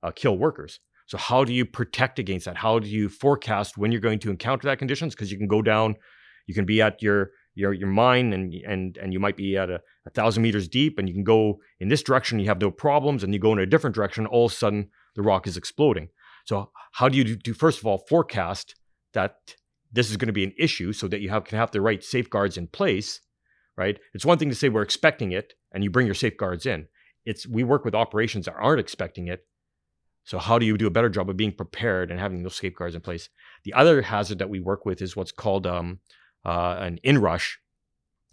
uh, 0.02 0.10
kill 0.10 0.38
workers. 0.38 0.80
So 1.08 1.16
how 1.16 1.42
do 1.42 1.54
you 1.54 1.64
protect 1.64 2.18
against 2.18 2.44
that? 2.44 2.58
How 2.58 2.78
do 2.78 2.86
you 2.86 3.08
forecast 3.08 3.78
when 3.78 3.90
you're 3.90 4.00
going 4.00 4.18
to 4.20 4.30
encounter 4.30 4.68
that 4.68 4.78
conditions? 4.78 5.14
Because 5.14 5.32
you 5.32 5.38
can 5.38 5.48
go 5.48 5.62
down, 5.62 5.96
you 6.46 6.54
can 6.54 6.66
be 6.66 6.80
at 6.82 7.02
your 7.02 7.30
your 7.54 7.72
your 7.72 7.88
mine 7.88 8.32
and 8.32 8.54
and 8.66 8.96
and 8.98 9.12
you 9.12 9.18
might 9.18 9.36
be 9.36 9.56
at 9.56 9.70
a, 9.70 9.80
a 10.06 10.10
thousand 10.10 10.42
meters 10.42 10.68
deep, 10.68 10.98
and 10.98 11.08
you 11.08 11.14
can 11.14 11.24
go 11.24 11.60
in 11.80 11.88
this 11.88 12.02
direction. 12.02 12.38
You 12.38 12.48
have 12.48 12.60
no 12.60 12.70
problems, 12.70 13.24
and 13.24 13.32
you 13.32 13.40
go 13.40 13.52
in 13.52 13.58
a 13.58 13.66
different 13.66 13.96
direction. 13.96 14.26
All 14.26 14.46
of 14.46 14.52
a 14.52 14.54
sudden, 14.54 14.90
the 15.16 15.22
rock 15.22 15.46
is 15.46 15.56
exploding. 15.56 16.10
So 16.44 16.70
how 16.92 17.08
do 17.08 17.18
you 17.18 17.36
do, 17.36 17.54
first 17.54 17.80
of 17.80 17.86
all 17.86 18.04
forecast 18.08 18.74
that 19.14 19.36
this 19.90 20.10
is 20.10 20.18
going 20.18 20.28
to 20.28 20.32
be 20.32 20.44
an 20.44 20.54
issue, 20.58 20.92
so 20.92 21.08
that 21.08 21.20
you 21.20 21.30
have 21.30 21.44
can 21.44 21.58
have 21.58 21.70
the 21.70 21.80
right 21.80 22.04
safeguards 22.04 22.58
in 22.58 22.66
place, 22.66 23.20
right? 23.78 23.98
It's 24.12 24.26
one 24.26 24.38
thing 24.38 24.50
to 24.50 24.54
say 24.54 24.68
we're 24.68 24.82
expecting 24.82 25.32
it, 25.32 25.54
and 25.72 25.82
you 25.82 25.90
bring 25.90 26.06
your 26.06 26.14
safeguards 26.14 26.66
in. 26.66 26.86
It's 27.24 27.46
we 27.46 27.64
work 27.64 27.86
with 27.86 27.94
operations 27.94 28.44
that 28.44 28.56
aren't 28.56 28.80
expecting 28.80 29.28
it, 29.28 29.46
so 30.28 30.38
how 30.38 30.58
do 30.58 30.66
you 30.66 30.76
do 30.76 30.86
a 30.86 30.90
better 30.90 31.08
job 31.08 31.30
of 31.30 31.38
being 31.38 31.52
prepared 31.52 32.10
and 32.10 32.20
having 32.20 32.42
those 32.42 32.56
safeguards 32.56 32.94
in 32.94 33.00
place? 33.00 33.30
The 33.64 33.72
other 33.72 34.02
hazard 34.02 34.40
that 34.40 34.50
we 34.50 34.60
work 34.60 34.84
with 34.84 35.00
is 35.00 35.16
what's 35.16 35.32
called 35.32 35.66
um, 35.66 36.00
uh, 36.44 36.76
an 36.80 36.98
inrush, 37.02 37.58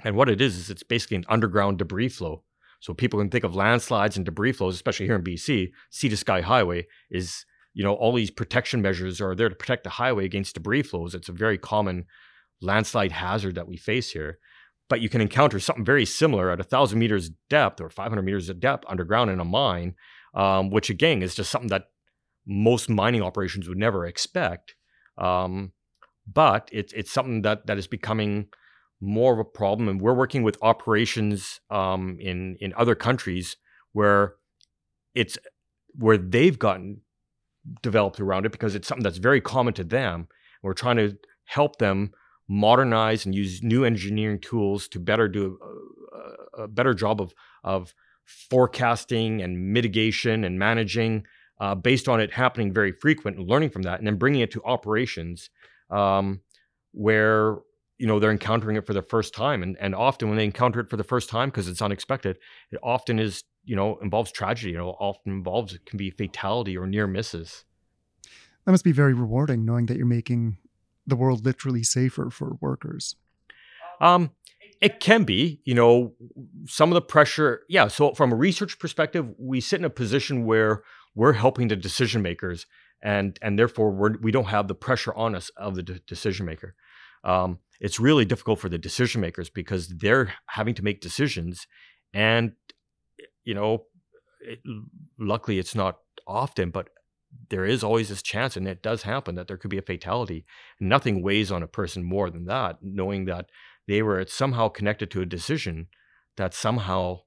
and 0.03 0.17
what 0.17 0.27
it 0.27 0.41
is 0.41 0.57
is 0.57 0.69
it's 0.69 0.83
basically 0.83 1.15
an 1.15 1.25
underground 1.29 1.77
debris 1.77 2.09
flow. 2.09 2.43
So 2.81 2.93
people 2.93 3.17
can 3.17 3.29
think 3.29 3.45
of 3.45 3.55
landslides 3.55 4.17
and 4.17 4.25
debris 4.25 4.51
flows, 4.51 4.75
especially 4.75 5.05
here 5.05 5.15
in 5.15 5.23
BC. 5.23 5.71
Sea 5.89 6.09
to 6.09 6.17
sky 6.17 6.41
highway 6.41 6.85
is 7.09 7.45
you 7.73 7.85
know 7.85 7.93
all 7.93 8.11
these 8.11 8.29
protection 8.29 8.81
measures 8.81 9.21
are 9.21 9.33
there 9.33 9.47
to 9.47 9.55
protect 9.55 9.85
the 9.85 9.91
highway 9.91 10.25
against 10.25 10.55
debris 10.55 10.83
flows. 10.83 11.15
It's 11.15 11.29
a 11.29 11.31
very 11.31 11.57
common 11.57 12.07
landslide 12.61 13.13
hazard 13.13 13.55
that 13.55 13.69
we 13.69 13.77
face 13.77 14.11
here. 14.11 14.39
But 14.89 14.99
you 14.99 15.07
can 15.07 15.21
encounter 15.21 15.61
something 15.61 15.85
very 15.85 16.05
similar 16.05 16.51
at 16.51 16.59
a 16.59 16.63
thousand 16.63 16.99
meters 16.99 17.31
depth 17.49 17.79
or 17.79 17.89
500 17.89 18.21
meters 18.21 18.49
of 18.49 18.59
depth 18.59 18.83
underground 18.89 19.31
in 19.31 19.39
a 19.39 19.45
mine 19.45 19.95
um, 20.35 20.69
which 20.69 20.89
again 20.89 21.21
is 21.21 21.35
just 21.35 21.49
something 21.49 21.69
that 21.69 21.85
most 22.45 22.89
mining 22.89 23.21
operations 23.21 23.67
would 23.67 23.77
never 23.77 24.05
expect. 24.05 24.75
Um, 25.17 25.71
but 26.31 26.69
it's 26.71 26.93
it's 26.93 27.11
something 27.11 27.41
that 27.43 27.67
that 27.67 27.77
is 27.77 27.87
becoming 27.87 28.47
more 29.01 29.33
of 29.33 29.39
a 29.39 29.45
problem, 29.45 29.87
and 29.87 30.01
we're 30.01 30.13
working 30.13 30.43
with 30.43 30.57
operations 30.61 31.59
um, 31.69 32.17
in 32.19 32.57
in 32.59 32.73
other 32.75 32.95
countries 32.95 33.57
where 33.93 34.35
it's 35.13 35.37
where 35.93 36.17
they've 36.17 36.59
gotten 36.59 37.01
developed 37.81 38.19
around 38.19 38.45
it 38.45 38.51
because 38.51 38.75
it's 38.75 38.87
something 38.87 39.03
that's 39.03 39.17
very 39.17 39.41
common 39.41 39.73
to 39.73 39.83
them. 39.83 40.27
We're 40.61 40.73
trying 40.73 40.97
to 40.97 41.17
help 41.45 41.77
them 41.77 42.11
modernize 42.47 43.25
and 43.25 43.33
use 43.33 43.63
new 43.63 43.85
engineering 43.85 44.39
tools 44.39 44.87
to 44.89 44.99
better 44.99 45.27
do 45.27 45.57
a, 46.57 46.63
a 46.63 46.67
better 46.67 46.93
job 46.93 47.21
of 47.21 47.33
of 47.63 47.93
forecasting 48.25 49.41
and 49.41 49.73
mitigation 49.73 50.43
and 50.43 50.59
managing 50.59 51.25
uh, 51.59 51.75
based 51.75 52.09
on 52.09 52.19
it 52.19 52.33
happening 52.33 52.73
very 52.73 52.91
frequent 52.91 53.37
and 53.37 53.47
learning 53.47 53.69
from 53.69 53.83
that 53.83 53.99
and 53.99 54.07
then 54.07 54.17
bringing 54.17 54.41
it 54.41 54.51
to 54.51 54.61
operations 54.63 55.49
um, 55.89 56.41
where 56.91 57.57
you 57.97 58.07
know 58.07 58.19
they're 58.19 58.31
encountering 58.31 58.75
it 58.75 58.85
for 58.85 58.93
the 58.93 59.01
first 59.01 59.33
time. 59.33 59.63
And, 59.63 59.77
and 59.79 59.95
often 59.95 60.27
when 60.27 60.37
they 60.37 60.43
encounter 60.43 60.79
it 60.79 60.89
for 60.89 60.97
the 60.97 61.03
first 61.03 61.29
time 61.29 61.49
because 61.49 61.67
it's 61.67 61.81
unexpected 61.81 62.37
it 62.71 62.79
often 62.83 63.19
is 63.19 63.43
you 63.63 63.75
know 63.75 63.97
involves 64.01 64.31
tragedy. 64.31 64.71
You 64.71 64.79
know 64.79 64.89
often 64.99 65.31
involves 65.31 65.73
it 65.73 65.85
can 65.85 65.97
be 65.97 66.09
fatality 66.09 66.77
or 66.77 66.87
near 66.87 67.07
misses. 67.07 67.63
That 68.65 68.71
must 68.71 68.83
be 68.83 68.91
very 68.91 69.13
rewarding 69.13 69.63
knowing 69.63 69.85
that 69.85 69.97
you're 69.97 70.05
making 70.05 70.57
the 71.05 71.15
world 71.15 71.45
literally 71.45 71.83
safer 71.83 72.29
for 72.29 72.57
workers. 72.59 73.15
Um 74.01 74.31
it 74.81 74.99
can 74.99 75.23
be, 75.23 75.61
you 75.63 75.73
know, 75.73 76.13
some 76.65 76.89
of 76.89 76.95
the 76.95 77.01
pressure. 77.01 77.61
Yeah. 77.69 77.87
So, 77.87 78.13
from 78.13 78.31
a 78.31 78.35
research 78.35 78.79
perspective, 78.79 79.27
we 79.37 79.61
sit 79.61 79.79
in 79.79 79.85
a 79.85 79.89
position 79.89 80.45
where 80.45 80.83
we're 81.13 81.33
helping 81.33 81.67
the 81.67 81.75
decision 81.75 82.21
makers, 82.21 82.65
and 83.01 83.37
and 83.41 83.57
therefore 83.57 83.91
we're, 83.91 84.17
we 84.19 84.31
don't 84.31 84.45
have 84.45 84.67
the 84.67 84.75
pressure 84.75 85.13
on 85.13 85.35
us 85.35 85.49
of 85.57 85.75
the 85.75 85.83
de- 85.83 85.99
decision 85.99 86.45
maker. 86.45 86.75
Um, 87.23 87.59
it's 87.79 87.99
really 87.99 88.25
difficult 88.25 88.59
for 88.59 88.69
the 88.69 88.77
decision 88.77 89.21
makers 89.21 89.49
because 89.49 89.87
they're 89.87 90.33
having 90.47 90.75
to 90.75 90.83
make 90.83 91.01
decisions, 91.01 91.67
and 92.13 92.53
you 93.43 93.53
know, 93.53 93.85
it, 94.41 94.59
luckily 95.17 95.59
it's 95.59 95.75
not 95.75 95.99
often, 96.27 96.69
but 96.69 96.89
there 97.49 97.65
is 97.65 97.83
always 97.83 98.09
this 98.09 98.21
chance, 98.21 98.55
and 98.57 98.67
it 98.67 98.81
does 98.81 99.03
happen 99.03 99.35
that 99.35 99.47
there 99.47 99.57
could 99.57 99.69
be 99.69 99.77
a 99.77 99.83
fatality. 99.83 100.45
Nothing 100.79 101.21
weighs 101.21 101.51
on 101.51 101.63
a 101.63 101.67
person 101.67 102.03
more 102.03 102.29
than 102.29 102.45
that, 102.45 102.77
knowing 102.81 103.25
that 103.25 103.49
they 103.87 104.01
were 104.01 104.25
somehow 104.27 104.67
connected 104.69 105.11
to 105.11 105.21
a 105.21 105.25
decision 105.25 105.87
that 106.37 106.53
somehow, 106.53 107.19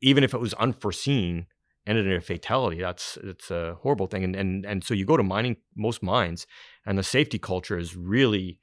even 0.00 0.24
if 0.24 0.34
it 0.34 0.40
was 0.40 0.54
unforeseen, 0.54 1.46
ended 1.86 2.06
in 2.06 2.12
a 2.12 2.20
fatality. 2.20 2.80
That's 2.80 3.16
it's 3.24 3.50
a 3.50 3.76
horrible 3.82 4.06
thing. 4.06 4.22
And 4.22 4.36
and 4.36 4.66
and 4.66 4.84
so 4.84 4.94
you 4.94 5.04
go 5.04 5.16
to 5.16 5.22
mining 5.22 5.56
most 5.74 6.02
mines, 6.02 6.46
and 6.86 6.98
the 6.98 7.02
safety 7.02 7.38
culture 7.38 7.78
is 7.78 7.96
really, 7.96 8.60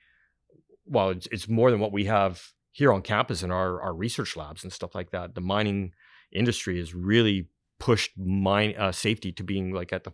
well, 0.85 1.09
it's, 1.09 1.27
it's 1.31 1.49
more 1.49 1.71
than 1.71 1.79
what 1.79 1.91
we 1.91 2.05
have 2.05 2.41
here 2.71 2.93
on 2.93 3.01
campus 3.01 3.41
in 3.41 3.51
our 3.51 3.81
our 3.81 3.93
research 3.93 4.37
labs 4.37 4.63
and 4.63 4.71
stuff 4.71 4.93
like 4.93 5.11
that. 5.11 5.35
The 5.35 5.41
mining 5.41 5.93
industry 6.31 6.77
has 6.77 6.93
really 6.93 7.49
pushed 7.79 8.11
mine 8.17 8.75
uh, 8.77 8.91
safety 8.91 9.31
to 9.33 9.43
being 9.43 9.73
like 9.73 9.91
at 9.91 10.03
the 10.03 10.13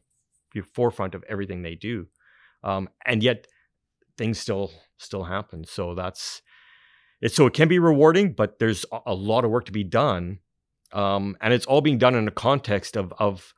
forefront 0.74 1.16
of 1.16 1.24
everything 1.28 1.62
they 1.62 1.76
do, 1.76 2.08
um, 2.64 2.90
and 3.06 3.22
yet 3.22 3.48
things 4.22 4.40
still 4.40 4.72
still 4.98 5.24
happen. 5.24 5.66
So 5.66 5.96
that's 5.96 6.42
it. 7.22 7.32
So 7.34 7.46
it 7.48 7.54
can 7.54 7.68
be 7.68 7.80
rewarding, 7.80 8.34
but 8.34 8.60
there's 8.60 8.86
a 9.06 9.14
lot 9.14 9.46
of 9.46 9.52
work 9.52 9.66
to 9.66 9.72
be 9.72 9.84
done 9.84 10.40
um, 10.94 11.38
and 11.42 11.54
it's 11.54 11.66
all 11.66 11.82
being 11.82 11.98
done 11.98 12.16
in 12.16 12.28
a 12.28 12.32
context 12.32 12.98
of 12.98 13.14
of 13.18 13.54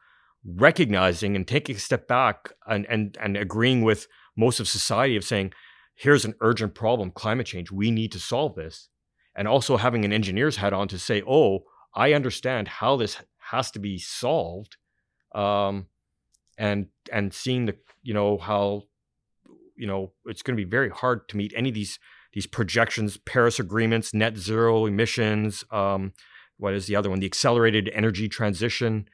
recognizing 0.45 1.36
and 1.36 1.47
taking 1.47 1.76
a 1.76 1.80
step 1.80 2.07
back 2.07 2.53
and 2.68 2.86
and 2.88 3.18
and 3.20 3.38
agreeing 3.38 3.82
with 3.82 4.07
most 4.36 4.59
of 4.59 4.68
society 4.68 5.16
of 5.16 5.24
saying, 5.24 5.53
here's 5.95 6.26
an 6.26 6.36
urgent 6.41 6.76
problem, 6.76 7.11
climate 7.11 7.47
change. 7.47 7.72
We 7.72 7.91
need 7.91 8.11
to 8.14 8.20
solve 8.20 8.55
this, 8.55 8.89
and 9.36 9.47
also 9.47 9.78
having 9.78 10.05
an 10.05 10.14
engineer's 10.14 10.57
hat 10.57 10.74
on 10.74 10.88
to 10.89 10.99
say, 10.99 11.24
oh, 11.28 11.64
I 11.95 12.14
understand 12.14 12.68
how 12.68 12.97
this 12.97 13.18
has 13.38 13.72
to 13.72 13.80
be 13.80 13.97
solved, 13.97 14.78
um, 15.34 15.88
and 16.57 16.88
and 17.11 17.34
seeing 17.34 17.66
the 17.66 17.78
you 18.03 18.14
know 18.14 18.38
how 18.38 18.84
you 19.76 19.88
know 19.88 20.13
it's 20.26 20.41
going 20.41 20.57
to 20.57 20.63
be 20.63 20.69
very 20.69 20.89
hard 20.89 21.28
to 21.30 21.38
meet 21.38 21.53
any 21.55 21.69
of 21.69 21.76
these 21.76 21.99
these 22.34 22.47
projections, 22.47 23.17
Paris 23.17 23.59
agreements, 23.59 24.13
net 24.13 24.38
zero 24.38 24.86
emissions. 24.86 25.63
Um, 25.71 26.13
what 26.57 26.74
is 26.74 26.88
the 26.88 26.95
other 26.95 27.09
one? 27.09 27.19
The 27.19 27.28
accelerated 27.28 27.89
energy 27.93 28.28
transition. 28.28 29.07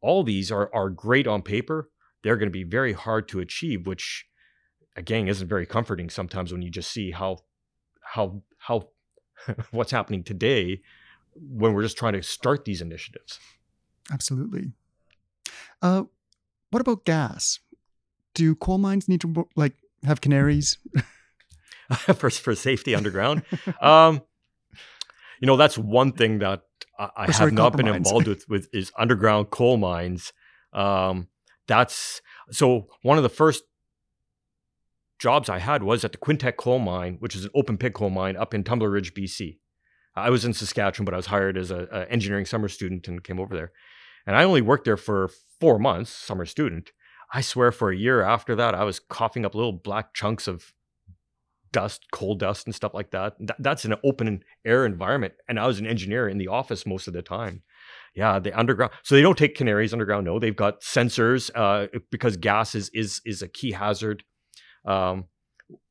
All 0.00 0.22
these 0.22 0.52
are 0.52 0.70
are 0.74 0.90
great 0.90 1.26
on 1.26 1.42
paper. 1.42 1.90
They're 2.22 2.36
going 2.36 2.48
to 2.48 2.52
be 2.52 2.64
very 2.64 2.92
hard 2.92 3.28
to 3.28 3.40
achieve, 3.40 3.86
which 3.86 4.26
again 4.94 5.28
isn't 5.28 5.48
very 5.48 5.66
comforting 5.66 6.10
sometimes 6.10 6.52
when 6.52 6.62
you 6.62 6.70
just 6.70 6.90
see 6.90 7.10
how 7.10 7.38
how 8.02 8.42
how 8.58 8.88
what's 9.70 9.90
happening 9.90 10.22
today 10.22 10.80
when 11.34 11.74
we're 11.74 11.82
just 11.82 11.98
trying 11.98 12.14
to 12.14 12.22
start 12.22 12.64
these 12.64 12.80
initiatives. 12.80 13.38
Absolutely. 14.10 14.72
Uh, 15.82 16.04
what 16.70 16.80
about 16.80 17.04
gas? 17.04 17.60
Do 18.34 18.54
coal 18.54 18.78
mines 18.78 19.08
need 19.08 19.20
to 19.22 19.48
like 19.56 19.74
have 20.04 20.20
canaries? 20.20 20.78
for 22.16 22.30
for 22.30 22.54
safety 22.54 22.94
underground. 22.94 23.42
um, 23.80 24.22
you 25.40 25.46
know, 25.46 25.56
that's 25.56 25.78
one 25.78 26.12
thing 26.12 26.38
that 26.40 26.62
I, 26.98 27.10
I 27.16 27.32
have 27.32 27.52
not 27.52 27.76
been 27.76 27.88
involved 27.88 28.26
with 28.26 28.44
with 28.48 28.68
is 28.72 28.92
underground 28.98 29.50
coal 29.50 29.76
mines. 29.76 30.32
Um, 30.72 31.28
that's 31.68 32.20
so 32.50 32.88
one 33.02 33.16
of 33.16 33.22
the 33.22 33.28
first 33.28 33.64
jobs 35.18 35.48
I 35.48 35.58
had 35.58 35.82
was 35.82 36.04
at 36.04 36.12
the 36.12 36.18
Quintette 36.18 36.56
coal 36.56 36.78
mine, 36.78 37.16
which 37.20 37.34
is 37.34 37.44
an 37.44 37.50
open 37.54 37.78
pit 37.78 37.94
coal 37.94 38.10
mine 38.10 38.36
up 38.36 38.54
in 38.54 38.64
Tumbler 38.64 38.90
Ridge, 38.90 39.14
BC. 39.14 39.58
I 40.14 40.30
was 40.30 40.44
in 40.44 40.54
Saskatchewan, 40.54 41.04
but 41.04 41.14
I 41.14 41.18
was 41.18 41.26
hired 41.26 41.58
as 41.58 41.70
an 41.70 41.88
engineering 42.08 42.46
summer 42.46 42.68
student 42.68 43.06
and 43.06 43.22
came 43.22 43.38
over 43.38 43.54
there. 43.54 43.72
And 44.26 44.34
I 44.34 44.44
only 44.44 44.62
worked 44.62 44.84
there 44.84 44.96
for 44.96 45.30
four 45.60 45.78
months, 45.78 46.10
summer 46.10 46.46
student. 46.46 46.90
I 47.32 47.40
swear 47.40 47.72
for 47.72 47.90
a 47.90 47.96
year 47.96 48.22
after 48.22 48.54
that, 48.56 48.74
I 48.74 48.84
was 48.84 49.00
coughing 49.00 49.44
up 49.44 49.54
little 49.54 49.72
black 49.72 50.14
chunks 50.14 50.46
of 50.46 50.72
dust, 51.72 52.06
coal 52.12 52.34
dust, 52.34 52.66
and 52.66 52.74
stuff 52.74 52.94
like 52.94 53.10
that. 53.10 53.36
Th- 53.38 53.50
that's 53.58 53.84
an 53.84 53.96
open 54.04 54.42
air 54.64 54.86
environment. 54.86 55.34
And 55.48 55.58
I 55.58 55.66
was 55.66 55.78
an 55.78 55.86
engineer 55.86 56.28
in 56.28 56.38
the 56.38 56.48
office 56.48 56.86
most 56.86 57.06
of 57.06 57.12
the 57.12 57.22
time. 57.22 57.62
Yeah, 58.14 58.38
the 58.38 58.58
underground. 58.58 58.92
So 59.02 59.14
they 59.14 59.20
don't 59.20 59.36
take 59.36 59.54
canaries 59.54 59.92
underground. 59.92 60.24
No, 60.24 60.38
they've 60.38 60.56
got 60.56 60.80
sensors 60.80 61.50
uh, 61.54 61.88
because 62.10 62.36
gas 62.38 62.74
is 62.74 62.90
is 62.94 63.20
is 63.26 63.42
a 63.42 63.48
key 63.48 63.72
hazard. 63.72 64.24
Um, 64.86 65.26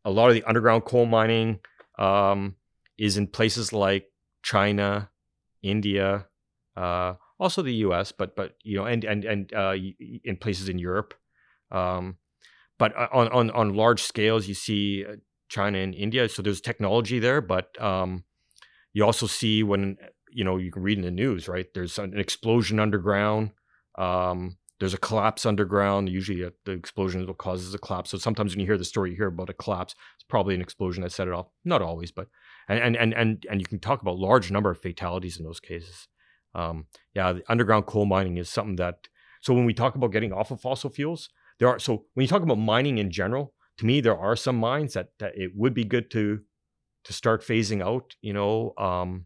a 0.03 0.09
lot 0.09 0.29
of 0.29 0.33
the 0.33 0.43
underground 0.43 0.85
coal 0.85 1.05
mining 1.05 1.59
um, 1.99 2.55
is 2.97 3.17
in 3.17 3.27
places 3.27 3.71
like 3.71 4.07
China, 4.41 5.11
India, 5.61 6.25
uh, 6.75 7.13
also 7.39 7.61
the 7.61 7.73
U.S., 7.75 8.11
but 8.11 8.35
but 8.35 8.55
you 8.63 8.77
know, 8.77 8.85
and 8.85 9.03
and 9.03 9.23
and 9.23 9.53
uh, 9.53 9.75
in 10.23 10.37
places 10.37 10.69
in 10.69 10.79
Europe. 10.79 11.13
Um, 11.71 12.17
but 12.77 12.95
uh, 12.95 13.07
on, 13.11 13.29
on 13.29 13.51
on 13.51 13.73
large 13.73 14.03
scales, 14.03 14.47
you 14.47 14.53
see 14.53 15.05
uh, 15.05 15.15
China 15.49 15.79
and 15.79 15.95
India. 15.95 16.27
So 16.29 16.41
there's 16.41 16.61
technology 16.61 17.19
there, 17.19 17.41
but 17.41 17.79
um, 17.81 18.23
you 18.93 19.05
also 19.05 19.27
see 19.27 19.63
when 19.63 19.97
you 20.29 20.43
know 20.43 20.57
you 20.57 20.71
can 20.71 20.83
read 20.83 20.97
in 20.97 21.03
the 21.03 21.11
news, 21.11 21.47
right? 21.47 21.67
There's 21.73 21.97
an 21.97 22.17
explosion 22.17 22.79
underground. 22.79 23.51
Um, 23.97 24.57
there's 24.79 24.93
a 24.93 24.97
collapse 24.97 25.45
underground. 25.45 26.09
Usually, 26.09 26.43
uh, 26.43 26.49
the 26.65 26.73
explosion 26.73 27.25
what 27.25 27.37
causes 27.37 27.73
a 27.73 27.77
collapse. 27.77 28.11
So 28.11 28.17
sometimes 28.17 28.53
when 28.53 28.59
you 28.59 28.65
hear 28.65 28.77
the 28.77 28.83
story, 28.83 29.11
you 29.11 29.15
hear 29.15 29.27
about 29.27 29.49
a 29.49 29.53
collapse. 29.53 29.95
It's 30.15 30.25
probably 30.27 30.53
an 30.55 30.61
explosion 30.61 31.03
that 31.03 31.13
set 31.13 31.27
it 31.27 31.33
off. 31.33 31.47
Not 31.63 31.81
always, 31.81 32.11
but 32.11 32.27
and 32.67 32.95
and 32.97 33.13
and 33.13 33.45
and 33.49 33.61
you 33.61 33.65
can 33.65 33.79
talk 33.79 34.01
about 34.01 34.17
large 34.17 34.51
number 34.51 34.69
of 34.69 34.81
fatalities 34.81 35.37
in 35.37 35.45
those 35.45 35.61
cases. 35.61 36.07
Um, 36.53 36.87
yeah, 37.13 37.33
underground 37.47 37.85
coal 37.85 38.05
mining 38.05 38.37
is 38.37 38.49
something 38.49 38.75
that. 38.77 39.07
So 39.41 39.53
when 39.53 39.65
we 39.65 39.73
talk 39.73 39.95
about 39.95 40.11
getting 40.11 40.33
off 40.33 40.51
of 40.51 40.59
fossil 40.59 40.89
fuels, 40.89 41.29
there 41.59 41.67
are 41.69 41.79
so 41.79 42.05
when 42.13 42.23
you 42.23 42.27
talk 42.27 42.41
about 42.41 42.57
mining 42.57 42.97
in 42.97 43.11
general, 43.11 43.53
to 43.77 43.85
me, 43.85 44.01
there 44.01 44.17
are 44.17 44.35
some 44.35 44.57
mines 44.57 44.93
that, 44.93 45.09
that 45.19 45.37
it 45.37 45.51
would 45.55 45.73
be 45.73 45.83
good 45.83 46.09
to 46.11 46.41
to 47.05 47.13
start 47.13 47.43
phasing 47.43 47.83
out. 47.83 48.15
You 48.21 48.33
know, 48.33 48.73
um, 48.77 49.25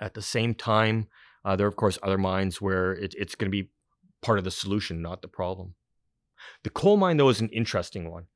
at 0.00 0.14
the 0.14 0.22
same 0.22 0.54
time, 0.54 1.08
uh, 1.44 1.56
there 1.56 1.66
are 1.66 1.70
of 1.70 1.76
course 1.76 1.98
other 2.02 2.18
mines 2.18 2.60
where 2.60 2.92
it, 2.92 3.14
it's 3.16 3.34
going 3.34 3.50
to 3.50 3.62
be 3.62 3.70
part 4.22 4.38
of 4.38 4.44
the 4.44 4.50
solution, 4.50 5.02
not 5.02 5.22
the 5.22 5.28
problem. 5.28 5.74
The 6.62 6.70
coal 6.70 6.96
mine, 6.96 7.16
though, 7.16 7.28
is 7.28 7.40
an 7.40 7.48
interesting 7.48 8.10
one. 8.10 8.26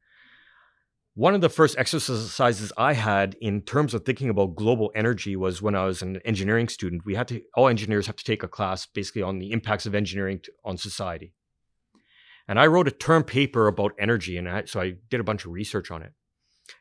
One 1.15 1.35
of 1.35 1.43
the 1.43 1.51
first 1.51 1.77
exercises 1.77 2.73
I 2.79 2.95
had 2.95 3.37
in 3.41 3.61
terms 3.61 3.93
of 3.93 4.05
thinking 4.05 4.31
about 4.31 4.57
global 4.57 4.91
energy 4.95 5.37
was 5.37 5.61
when 5.61 5.75
I 5.75 5.85
was 5.85 6.01
an 6.01 6.21
engineering 6.25 6.69
student. 6.69 7.05
We 7.05 7.15
had 7.15 7.29
to, 7.29 7.43
all 7.55 7.69
engineers 7.69 8.07
have 8.07 8.17
to 8.17 8.25
take 8.25 8.43
a 8.43 8.49
class 8.49 8.87
basically 8.87 9.21
on 9.21 9.39
the 9.39 9.53
impacts 9.53 9.85
of 9.85 9.95
engineering 9.95 10.41
to, 10.45 10.53
on 10.65 10.79
society. 10.79 11.35
And 12.49 12.59
I 12.59 12.67
wrote 12.67 12.89
a 12.89 12.93
term 12.93 13.25
paper 13.25 13.67
about 13.69 13.93
energy, 13.99 14.37
and 14.37 14.49
I, 14.49 14.65
so 14.65 14.81
I 14.81 14.95
did 15.11 15.21
a 15.21 15.25
bunch 15.25 15.45
of 15.45 15.53
research 15.53 15.91
on 15.91 16.03
it. 16.03 16.13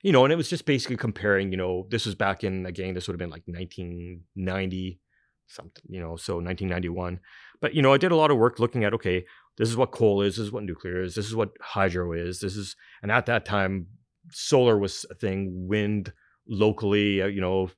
You 0.03 0.11
know, 0.11 0.23
and 0.23 0.31
it 0.31 0.37
was 0.37 0.49
just 0.49 0.65
basically 0.65 0.97
comparing. 0.97 1.51
You 1.51 1.57
know, 1.57 1.87
this 1.89 2.05
was 2.05 2.15
back 2.15 2.43
in 2.43 2.65
again, 2.65 2.93
this 2.93 3.07
would 3.07 3.13
have 3.13 3.19
been 3.19 3.29
like 3.29 3.43
1990 3.45 4.99
something. 5.47 5.83
You 5.87 5.99
know, 5.99 6.15
so 6.15 6.35
1991. 6.35 7.19
But 7.61 7.75
you 7.75 7.81
know, 7.81 7.93
I 7.93 7.97
did 7.97 8.11
a 8.11 8.15
lot 8.15 8.31
of 8.31 8.37
work 8.37 8.59
looking 8.59 8.83
at 8.83 8.93
okay, 8.93 9.25
this 9.57 9.69
is 9.69 9.77
what 9.77 9.91
coal 9.91 10.21
is, 10.21 10.37
this 10.37 10.45
is 10.45 10.51
what 10.51 10.63
nuclear 10.63 11.01
is, 11.01 11.15
this 11.15 11.27
is 11.27 11.35
what 11.35 11.51
hydro 11.61 12.13
is, 12.13 12.39
this 12.39 12.55
is, 12.55 12.75
and 13.03 13.11
at 13.11 13.25
that 13.27 13.45
time, 13.45 13.87
solar 14.31 14.77
was 14.77 15.05
a 15.11 15.15
thing, 15.15 15.67
wind 15.67 16.13
locally, 16.47 17.21
uh, 17.21 17.27
you 17.27 17.41
know, 17.41 17.69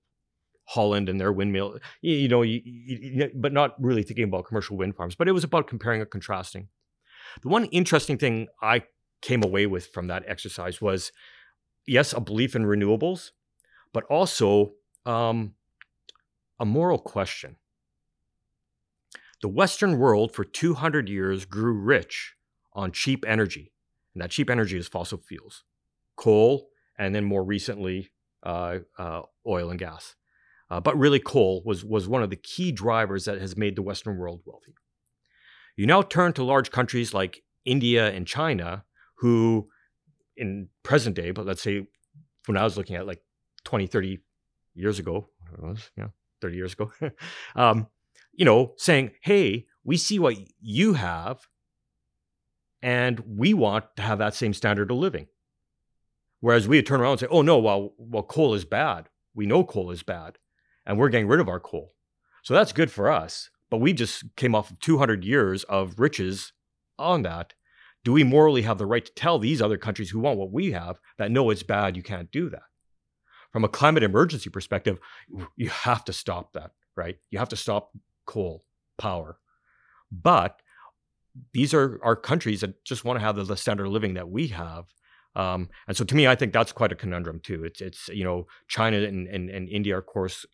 Holland 0.65 1.09
and 1.09 1.19
their 1.19 1.33
windmill, 1.33 1.79
you, 2.01 2.15
you 2.15 2.27
know, 2.27 2.41
you, 2.41 2.61
you, 2.63 3.31
but 3.35 3.53
not 3.53 3.75
really 3.83 4.03
thinking 4.03 4.25
about 4.25 4.45
commercial 4.45 4.77
wind 4.77 4.95
farms. 4.95 5.15
But 5.15 5.27
it 5.27 5.33
was 5.33 5.43
about 5.43 5.67
comparing 5.67 6.01
and 6.01 6.09
contrasting. 6.09 6.69
The 7.41 7.49
one 7.49 7.65
interesting 7.65 8.17
thing 8.17 8.47
I 8.61 8.83
came 9.21 9.43
away 9.43 9.65
with 9.65 9.87
from 9.87 10.07
that 10.07 10.23
exercise 10.27 10.81
was 10.81 11.11
yes, 11.85 12.13
a 12.13 12.19
belief 12.19 12.55
in 12.55 12.63
renewables, 12.63 13.31
but 13.93 14.03
also 14.05 14.73
um, 15.05 15.53
a 16.59 16.65
moral 16.65 16.99
question. 16.99 17.57
The 19.41 19.49
Western 19.49 19.97
world 19.97 20.33
for 20.33 20.45
200 20.45 21.09
years 21.09 21.45
grew 21.45 21.73
rich 21.73 22.35
on 22.73 22.91
cheap 22.91 23.25
energy, 23.27 23.73
and 24.13 24.23
that 24.23 24.31
cheap 24.31 24.49
energy 24.49 24.77
is 24.77 24.87
fossil 24.87 25.17
fuels, 25.17 25.63
coal, 26.15 26.69
and 26.97 27.13
then 27.13 27.25
more 27.25 27.43
recently, 27.43 28.11
uh, 28.43 28.79
uh, 28.97 29.21
oil 29.45 29.69
and 29.69 29.79
gas. 29.79 30.15
Uh, 30.69 30.79
but 30.79 30.97
really, 30.97 31.19
coal 31.19 31.61
was, 31.65 31.83
was 31.83 32.07
one 32.07 32.23
of 32.23 32.29
the 32.29 32.37
key 32.37 32.71
drivers 32.71 33.25
that 33.25 33.39
has 33.41 33.57
made 33.57 33.75
the 33.75 33.81
Western 33.81 34.17
world 34.17 34.41
wealthy. 34.45 34.73
You 35.75 35.85
now 35.87 36.01
turn 36.01 36.33
to 36.33 36.43
large 36.43 36.71
countries 36.71 37.13
like 37.13 37.43
India 37.65 38.11
and 38.11 38.27
China, 38.27 38.83
who 39.15 39.69
in 40.37 40.69
present 40.83 41.15
day, 41.15 41.31
but 41.31 41.45
let's 41.45 41.61
say 41.61 41.87
when 42.45 42.57
I 42.57 42.63
was 42.63 42.77
looking 42.77 42.95
at 42.95 43.07
like 43.07 43.21
20, 43.63 43.87
30 43.87 44.19
years 44.75 44.99
ago, 44.99 45.29
it 45.53 45.63
was, 45.63 45.91
yeah, 45.97 46.07
30 46.41 46.55
years 46.55 46.73
ago, 46.73 46.91
um, 47.55 47.87
you 48.33 48.45
know, 48.45 48.73
saying, 48.77 49.11
hey, 49.21 49.65
we 49.83 49.97
see 49.97 50.19
what 50.19 50.35
you 50.59 50.93
have 50.93 51.47
and 52.81 53.19
we 53.25 53.53
want 53.53 53.85
to 53.95 54.01
have 54.01 54.19
that 54.19 54.35
same 54.35 54.53
standard 54.53 54.91
of 54.91 54.97
living. 54.97 55.27
Whereas 56.41 56.67
we 56.67 56.81
turn 56.81 56.99
around 56.99 57.11
and 57.11 57.19
say, 57.21 57.27
oh 57.29 57.41
no, 57.41 57.57
well, 57.59 57.93
well, 57.97 58.23
coal 58.23 58.53
is 58.53 58.65
bad. 58.65 59.07
We 59.33 59.45
know 59.45 59.63
coal 59.63 59.91
is 59.91 60.03
bad 60.03 60.37
and 60.85 60.97
we're 60.97 61.09
getting 61.09 61.27
rid 61.27 61.39
of 61.39 61.47
our 61.47 61.59
coal. 61.59 61.93
So 62.43 62.53
that's 62.53 62.73
good 62.73 62.91
for 62.91 63.09
us. 63.09 63.49
But 63.73 63.79
we 63.79 63.93
just 63.93 64.35
came 64.35 64.53
off 64.53 64.69
of 64.69 64.79
200 64.81 65.23
years 65.25 65.63
of 65.63 65.99
riches 65.99 66.53
on 66.99 67.23
that. 67.23 67.53
Do 68.03 68.13
we 68.13 68.23
morally 68.23 68.61
have 68.61 68.77
the 68.77 68.85
right 68.85 69.03
to 69.03 69.13
tell 69.15 69.39
these 69.39 69.63
other 69.63 69.77
countries 69.77 70.11
who 70.11 70.19
want 70.19 70.37
what 70.37 70.51
we 70.51 70.73
have 70.73 70.99
that 71.17 71.31
no, 71.31 71.49
it's 71.49 71.63
bad, 71.63 71.97
you 71.97 72.03
can't 72.03 72.31
do 72.31 72.49
that? 72.51 72.61
from 73.53 73.63
a 73.63 73.69
climate 73.69 74.03
emergency 74.03 74.49
perspective, 74.49 74.99
you 75.55 75.69
have 75.69 76.03
to 76.05 76.11
stop 76.11 76.53
that, 76.53 76.71
right? 76.97 77.17
You 77.29 77.37
have 77.37 77.49
to 77.49 77.55
stop 77.55 77.91
coal 78.25 78.65
power. 78.97 79.37
But 80.11 80.59
these 81.53 81.73
are 81.73 81.99
our 82.03 82.15
countries 82.15 82.61
that 82.61 82.83
just 82.83 83.05
want 83.05 83.19
to 83.19 83.25
have 83.25 83.35
the, 83.35 83.43
the 83.43 83.55
standard 83.55 83.85
of 83.85 83.91
living 83.91 84.15
that 84.15 84.29
we 84.29 84.47
have. 84.47 84.85
Um, 85.35 85.69
and 85.87 85.95
so 85.95 86.03
to 86.03 86.15
me, 86.15 86.27
I 86.27 86.35
think 86.35 86.51
that's 86.51 86.71
quite 86.71 86.91
a 86.91 86.95
conundrum 86.95 87.39
too. 87.39 87.63
It's 87.63 87.81
it's 87.81 88.07
you 88.09 88.23
know 88.23 88.45
China 88.67 88.97
and, 88.97 89.27
and, 89.27 89.49
and 89.49 89.69
India, 89.69 89.97
of 89.97 90.05
course, 90.05 90.45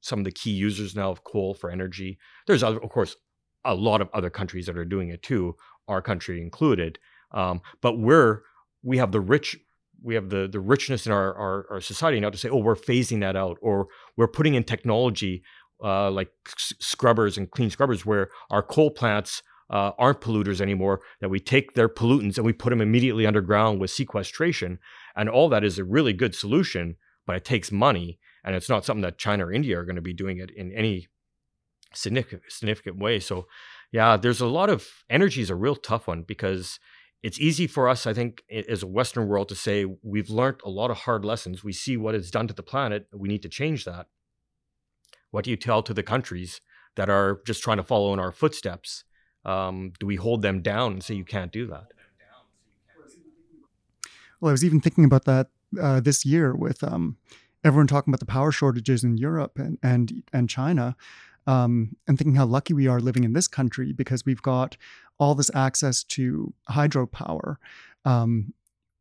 some 0.00 0.20
of 0.20 0.24
the 0.24 0.32
key 0.32 0.50
users 0.50 0.94
now 0.94 1.10
of 1.10 1.24
coal 1.24 1.54
for 1.54 1.70
energy. 1.70 2.18
There's 2.46 2.62
other, 2.62 2.78
of 2.78 2.90
course 2.90 3.16
a 3.64 3.74
lot 3.74 4.00
of 4.00 4.08
other 4.12 4.30
countries 4.30 4.66
that 4.66 4.76
are 4.76 4.84
doing 4.84 5.08
it 5.08 5.22
too, 5.22 5.56
our 5.88 6.02
country 6.02 6.40
included. 6.40 6.98
Um, 7.32 7.60
but 7.80 7.98
we're 7.98 8.42
we 8.82 8.98
have 8.98 9.12
the 9.12 9.20
rich 9.20 9.56
we 10.02 10.14
have 10.14 10.30
the 10.30 10.48
the 10.48 10.60
richness 10.60 11.06
in 11.06 11.12
our, 11.12 11.34
our, 11.34 11.66
our 11.70 11.80
society 11.80 12.20
now 12.20 12.30
to 12.30 12.38
say, 12.38 12.48
oh, 12.48 12.58
we're 12.58 12.74
phasing 12.74 13.20
that 13.20 13.36
out, 13.36 13.58
or 13.62 13.88
we're 14.16 14.28
putting 14.28 14.54
in 14.54 14.64
technology 14.64 15.42
uh, 15.82 16.10
like 16.10 16.30
scrubbers 16.46 17.38
and 17.38 17.50
clean 17.50 17.70
scrubbers, 17.70 18.04
where 18.04 18.28
our 18.50 18.62
coal 18.62 18.90
plants 18.90 19.42
uh, 19.70 19.92
aren't 19.98 20.20
polluters 20.20 20.60
anymore. 20.60 21.00
That 21.20 21.30
we 21.30 21.40
take 21.40 21.74
their 21.74 21.88
pollutants 21.88 22.36
and 22.36 22.44
we 22.44 22.52
put 22.52 22.70
them 22.70 22.80
immediately 22.80 23.26
underground 23.26 23.80
with 23.80 23.90
sequestration, 23.90 24.78
and 25.16 25.28
all 25.28 25.48
that 25.50 25.64
is 25.64 25.78
a 25.78 25.84
really 25.84 26.12
good 26.12 26.34
solution, 26.34 26.96
but 27.26 27.36
it 27.36 27.44
takes 27.44 27.70
money, 27.70 28.18
and 28.44 28.54
it's 28.54 28.68
not 28.68 28.84
something 28.84 29.02
that 29.02 29.18
China 29.18 29.46
or 29.46 29.52
India 29.52 29.78
are 29.78 29.84
going 29.84 29.96
to 29.96 30.02
be 30.02 30.12
doing 30.12 30.38
it 30.38 30.50
in 30.50 30.72
any 30.72 31.08
significant 31.94 32.42
significant 32.48 32.98
way. 32.98 33.20
So, 33.20 33.46
yeah, 33.90 34.16
there's 34.16 34.40
a 34.40 34.46
lot 34.46 34.70
of 34.70 34.86
energy 35.10 35.40
is 35.40 35.50
a 35.50 35.54
real 35.54 35.76
tough 35.76 36.06
one 36.06 36.22
because 36.22 36.78
it's 37.22 37.38
easy 37.38 37.66
for 37.66 37.88
us, 37.88 38.06
I 38.06 38.12
think, 38.12 38.42
as 38.68 38.82
a 38.82 38.86
Western 38.86 39.28
world 39.28 39.48
to 39.50 39.54
say 39.54 39.84
we've 40.02 40.30
learned 40.30 40.60
a 40.64 40.70
lot 40.70 40.90
of 40.90 40.98
hard 40.98 41.24
lessons. 41.24 41.62
We 41.62 41.72
see 41.72 41.96
what 41.96 42.14
it's 42.14 42.30
done 42.30 42.48
to 42.48 42.54
the 42.54 42.62
planet. 42.64 43.06
We 43.12 43.28
need 43.28 43.42
to 43.42 43.48
change 43.48 43.84
that. 43.84 44.06
What 45.30 45.44
do 45.44 45.50
you 45.50 45.56
tell 45.56 45.82
to 45.84 45.94
the 45.94 46.02
countries 46.02 46.60
that 46.96 47.08
are 47.08 47.40
just 47.46 47.62
trying 47.62 47.76
to 47.76 47.84
follow 47.84 48.12
in 48.12 48.18
our 48.18 48.32
footsteps? 48.32 49.04
Um, 49.44 49.92
do 49.98 50.06
we 50.06 50.16
hold 50.16 50.42
them 50.42 50.62
down 50.62 50.92
and 50.92 51.04
say 51.04 51.14
you 51.14 51.24
can't 51.24 51.52
do 51.52 51.66
that? 51.68 51.86
Well, 54.40 54.50
I 54.50 54.52
was 54.52 54.64
even 54.64 54.80
thinking 54.80 55.04
about 55.04 55.24
that 55.26 55.48
uh, 55.80 56.00
this 56.00 56.26
year 56.26 56.54
with 56.54 56.82
um, 56.82 57.16
everyone 57.64 57.86
talking 57.86 58.10
about 58.12 58.20
the 58.20 58.26
power 58.26 58.52
shortages 58.52 59.04
in 59.04 59.16
Europe 59.16 59.58
and 59.58 59.78
and 59.82 60.22
and 60.32 60.48
China, 60.48 60.96
um, 61.46 61.96
and 62.06 62.18
thinking 62.18 62.34
how 62.34 62.46
lucky 62.46 62.74
we 62.74 62.86
are 62.86 63.00
living 63.00 63.24
in 63.24 63.32
this 63.32 63.48
country 63.48 63.92
because 63.92 64.24
we've 64.24 64.42
got 64.42 64.76
all 65.18 65.34
this 65.34 65.50
access 65.54 66.02
to 66.02 66.52
hydropower, 66.70 67.56
um, 68.04 68.52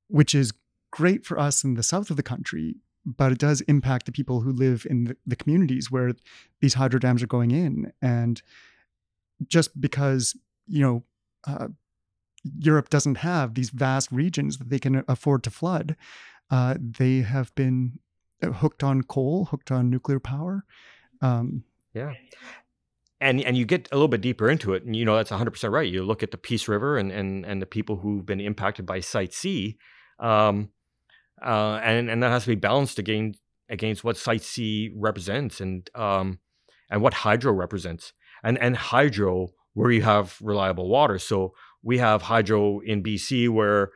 which 0.07 0.35
is 0.35 0.53
great 0.91 1.25
for 1.25 1.39
us 1.39 1.63
in 1.63 1.75
the 1.75 1.83
south 1.83 2.09
of 2.09 2.17
the 2.17 2.23
country, 2.23 2.75
but 3.05 3.31
it 3.31 3.39
does 3.39 3.61
impact 3.61 4.05
the 4.05 4.11
people 4.11 4.41
who 4.41 4.51
live 4.51 4.85
in 4.89 5.05
the, 5.05 5.17
the 5.25 5.35
communities 5.35 5.89
where 5.89 6.13
these 6.59 6.75
hydro 6.75 6.99
dams 6.99 7.23
are 7.23 7.27
going 7.27 7.51
in. 7.51 7.91
And 8.01 8.41
just 9.47 9.79
because, 9.79 10.35
you 10.67 10.81
know, 10.81 11.03
uh, 11.47 11.69
Europe 12.59 12.89
doesn't 12.89 13.17
have 13.19 13.53
these 13.53 13.69
vast 13.69 14.11
regions 14.11 14.57
that 14.57 14.69
they 14.69 14.79
can 14.79 15.03
afford 15.07 15.43
to 15.43 15.49
flood, 15.49 15.95
uh, 16.49 16.75
they 16.79 17.21
have 17.21 17.53
been 17.55 17.99
hooked 18.43 18.83
on 18.83 19.03
coal, 19.03 19.45
hooked 19.45 19.71
on 19.71 19.89
nuclear 19.89 20.19
power. 20.19 20.65
Um, 21.21 21.63
yeah. 21.93 22.13
And, 23.19 23.41
and 23.41 23.55
you 23.55 23.65
get 23.65 23.87
a 23.91 23.95
little 23.95 24.07
bit 24.07 24.21
deeper 24.21 24.49
into 24.49 24.73
it, 24.73 24.83
and 24.83 24.95
you 24.95 25.05
know 25.05 25.15
that's 25.15 25.29
100% 25.29 25.71
right. 25.71 25.91
You 25.91 26.03
look 26.03 26.23
at 26.23 26.31
the 26.31 26.37
Peace 26.37 26.67
River 26.67 26.97
and, 26.97 27.11
and, 27.11 27.45
and 27.45 27.61
the 27.61 27.67
people 27.67 27.97
who've 27.97 28.25
been 28.25 28.41
impacted 28.41 28.85
by 28.85 28.99
Site 28.99 29.33
C, 29.33 29.77
um, 30.19 30.69
uh, 31.41 31.79
and, 31.83 32.09
and 32.09 32.23
that 32.23 32.29
has 32.29 32.43
to 32.43 32.49
be 32.49 32.55
balanced 32.55 32.97
against, 32.97 33.39
against 33.69 34.03
what 34.03 34.17
Site 34.17 34.41
C 34.41 34.91
represents 34.95 35.61
and, 35.61 35.87
um, 35.93 36.39
and 36.89 37.01
what 37.01 37.13
hydro 37.13 37.53
represents. 37.53 38.13
And, 38.43 38.57
and 38.57 38.75
hydro, 38.75 39.49
where 39.73 39.91
you 39.91 40.01
have 40.01 40.37
reliable 40.41 40.89
water. 40.89 41.19
So 41.19 41.53
we 41.83 41.99
have 41.99 42.23
hydro 42.23 42.79
in 42.79 43.03
BC 43.03 43.49
where 43.49 43.91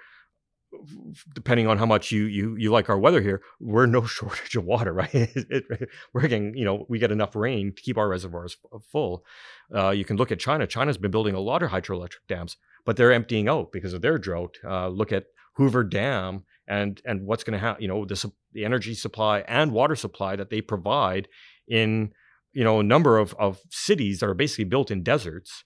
depending 1.33 1.67
on 1.67 1.77
how 1.77 1.85
much 1.85 2.11
you 2.11 2.25
you 2.25 2.55
you 2.55 2.71
like 2.71 2.89
our 2.89 2.97
weather 2.97 3.21
here, 3.21 3.41
we're 3.59 3.85
no 3.85 4.05
shortage 4.05 4.55
of 4.55 4.65
water, 4.65 4.93
right? 4.93 5.13
it, 5.13 5.65
it, 5.69 5.89
we're 6.13 6.21
getting, 6.21 6.55
you 6.55 6.65
know, 6.65 6.85
we 6.89 6.99
get 6.99 7.11
enough 7.11 7.35
rain 7.35 7.73
to 7.75 7.81
keep 7.81 7.97
our 7.97 8.07
reservoirs 8.07 8.57
full. 8.91 9.25
Uh, 9.73 9.89
you 9.89 10.05
can 10.05 10.17
look 10.17 10.31
at 10.31 10.39
China. 10.39 10.67
China's 10.67 10.97
been 10.97 11.11
building 11.11 11.35
a 11.35 11.39
lot 11.39 11.63
of 11.63 11.71
hydroelectric 11.71 12.27
dams, 12.27 12.57
but 12.85 12.97
they're 12.97 13.11
emptying 13.11 13.47
out 13.47 13.71
because 13.71 13.93
of 13.93 14.01
their 14.01 14.17
drought. 14.17 14.57
Uh, 14.63 14.87
look 14.87 15.11
at 15.11 15.25
Hoover 15.55 15.83
Dam 15.83 16.43
and 16.67 17.01
and 17.05 17.25
what's 17.25 17.43
going 17.43 17.53
to 17.53 17.59
happen. 17.59 17.81
You 17.81 17.87
know, 17.87 18.05
the 18.05 18.31
the 18.53 18.65
energy 18.65 18.93
supply 18.93 19.39
and 19.47 19.71
water 19.71 19.95
supply 19.95 20.35
that 20.35 20.49
they 20.49 20.61
provide 20.61 21.27
in 21.67 22.11
you 22.53 22.63
know 22.63 22.79
a 22.79 22.83
number 22.83 23.17
of 23.17 23.33
of 23.35 23.59
cities 23.69 24.19
that 24.19 24.29
are 24.29 24.33
basically 24.33 24.65
built 24.65 24.91
in 24.91 25.03
deserts, 25.03 25.63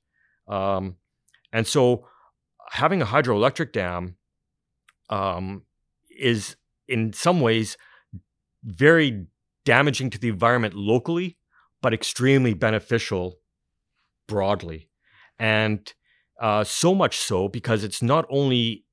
um, 0.48 0.96
and 1.52 1.68
so 1.68 2.08
having 2.72 3.02
a 3.02 3.06
hydroelectric 3.06 3.72
dam 3.72 4.16
um, 5.10 5.64
is 6.10 6.56
in 6.88 7.14
some 7.14 7.42
ways 7.42 7.78
very 8.64 9.26
damaging 9.66 10.10
to 10.10 10.20
the 10.20 10.30
environment 10.30 10.74
locally, 10.74 11.38
but 11.82 11.94
extremely 11.94 12.54
beneficial 12.54 13.40
broadly. 14.28 14.90
And 15.38 15.92
uh, 16.40 16.64
so 16.64 16.96
much 16.96 17.18
so 17.18 17.48
because 17.48 17.84
it's 17.84 18.02
not 18.02 18.26
only 18.30 18.86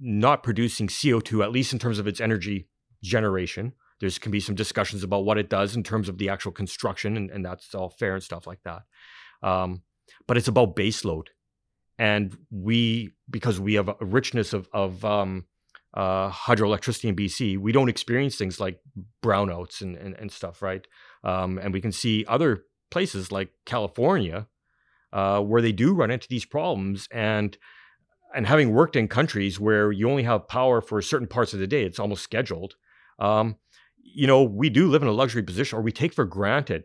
not 0.00 0.42
producing 0.42 0.88
CO2, 0.88 1.44
at 1.44 1.52
least 1.52 1.72
in 1.72 1.78
terms 1.78 1.98
of 1.98 2.06
its 2.06 2.20
energy 2.20 2.68
generation. 3.02 3.72
There's 4.00 4.18
can 4.18 4.32
be 4.32 4.40
some 4.40 4.56
discussions 4.56 5.04
about 5.04 5.24
what 5.24 5.38
it 5.38 5.48
does 5.48 5.76
in 5.76 5.84
terms 5.84 6.08
of 6.08 6.18
the 6.18 6.28
actual 6.28 6.50
construction, 6.50 7.16
and, 7.16 7.30
and 7.30 7.44
that's 7.44 7.72
all 7.72 7.88
fair 7.88 8.14
and 8.14 8.22
stuff 8.22 8.48
like 8.48 8.58
that. 8.64 8.82
Um, 9.42 9.82
but 10.26 10.36
it's 10.36 10.48
about 10.48 10.74
baseload 10.74 11.26
and 11.98 12.36
we 12.50 13.12
because 13.30 13.60
we 13.60 13.74
have 13.74 13.88
a 13.88 13.96
richness 14.00 14.52
of 14.52 14.68
of 14.72 15.04
um, 15.04 15.46
uh, 15.94 16.30
hydroelectricity 16.30 17.08
in 17.08 17.16
BC, 17.16 17.58
we 17.58 17.72
don't 17.72 17.88
experience 17.88 18.36
things 18.36 18.60
like 18.60 18.80
brownouts 19.22 19.80
and 19.80 19.96
and, 19.96 20.14
and 20.14 20.32
stuff, 20.32 20.62
right? 20.62 20.86
Um, 21.24 21.58
and 21.58 21.72
we 21.72 21.80
can 21.80 21.92
see 21.92 22.24
other 22.26 22.64
places 22.90 23.32
like 23.32 23.50
California 23.64 24.46
uh, 25.12 25.40
where 25.40 25.62
they 25.62 25.72
do 25.72 25.94
run 25.94 26.10
into 26.10 26.28
these 26.28 26.44
problems 26.44 27.08
and 27.10 27.56
and 28.34 28.46
having 28.46 28.72
worked 28.72 28.96
in 28.96 29.08
countries 29.08 29.60
where 29.60 29.92
you 29.92 30.08
only 30.08 30.22
have 30.22 30.48
power 30.48 30.80
for 30.80 31.02
certain 31.02 31.26
parts 31.26 31.52
of 31.52 31.60
the 31.60 31.66
day, 31.66 31.84
it's 31.84 31.98
almost 31.98 32.22
scheduled. 32.22 32.76
Um, 33.18 33.56
you 34.02 34.26
know, 34.26 34.42
we 34.42 34.70
do 34.70 34.88
live 34.88 35.02
in 35.02 35.08
a 35.08 35.12
luxury 35.12 35.42
position, 35.42 35.78
or 35.78 35.82
we 35.82 35.92
take 35.92 36.14
for 36.14 36.24
granted 36.24 36.84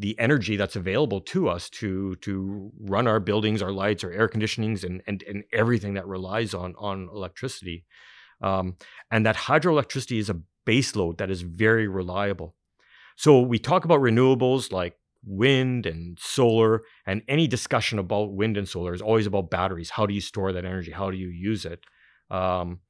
the 0.00 0.18
energy 0.18 0.56
that's 0.56 0.76
available 0.76 1.20
to 1.20 1.48
us 1.48 1.68
to 1.68 2.16
to 2.16 2.72
run 2.80 3.06
our 3.06 3.20
buildings, 3.20 3.60
our 3.62 3.70
lights, 3.70 4.02
our 4.02 4.10
air 4.10 4.28
conditionings, 4.28 4.82
and 4.82 5.02
and, 5.06 5.22
and 5.28 5.44
everything 5.52 5.94
that 5.94 6.06
relies 6.06 6.54
on 6.54 6.74
on 6.78 7.08
electricity. 7.12 7.84
Um, 8.40 8.76
and 9.10 9.26
that 9.26 9.36
hydroelectricity 9.36 10.18
is 10.18 10.30
a 10.30 10.40
base 10.64 10.96
load 10.96 11.18
that 11.18 11.30
is 11.30 11.42
very 11.42 11.86
reliable. 11.86 12.54
So 13.16 13.40
we 13.40 13.58
talk 13.58 13.84
about 13.84 14.00
renewables 14.00 14.72
like 14.72 14.96
wind 15.22 15.84
and 15.84 16.18
solar, 16.18 16.82
and 17.06 17.22
any 17.28 17.46
discussion 17.46 17.98
about 17.98 18.32
wind 18.32 18.56
and 18.56 18.66
solar 18.66 18.94
is 18.94 19.02
always 19.02 19.26
about 19.26 19.50
batteries. 19.50 19.90
How 19.90 20.06
do 20.06 20.14
you 20.14 20.22
store 20.22 20.52
that 20.52 20.64
energy? 20.64 20.92
How 20.92 21.10
do 21.10 21.18
you 21.18 21.28
use 21.28 21.66
it? 21.66 21.80
Um, 22.30 22.80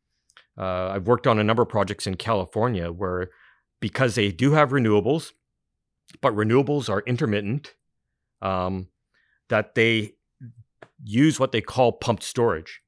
uh, 0.57 0.91
I've 0.95 1.09
worked 1.09 1.27
on 1.27 1.41
a 1.41 1.45
number 1.45 1.63
of 1.63 1.69
projects 1.69 2.07
in 2.07 2.15
California 2.15 2.93
where, 2.93 3.31
because 3.81 4.15
they 4.15 4.31
do 4.31 4.53
have 4.53 4.71
renewables, 4.71 5.33
but 6.21 6.35
renewables 6.35 6.89
are 6.89 7.03
intermittent, 7.07 7.75
um, 8.43 8.89
that 9.49 9.75
they 9.75 10.13
use 11.03 11.41
what 11.41 11.53
they 11.53 11.61
call 11.61 11.93
pumped 11.93 12.23
storage. 12.23 12.81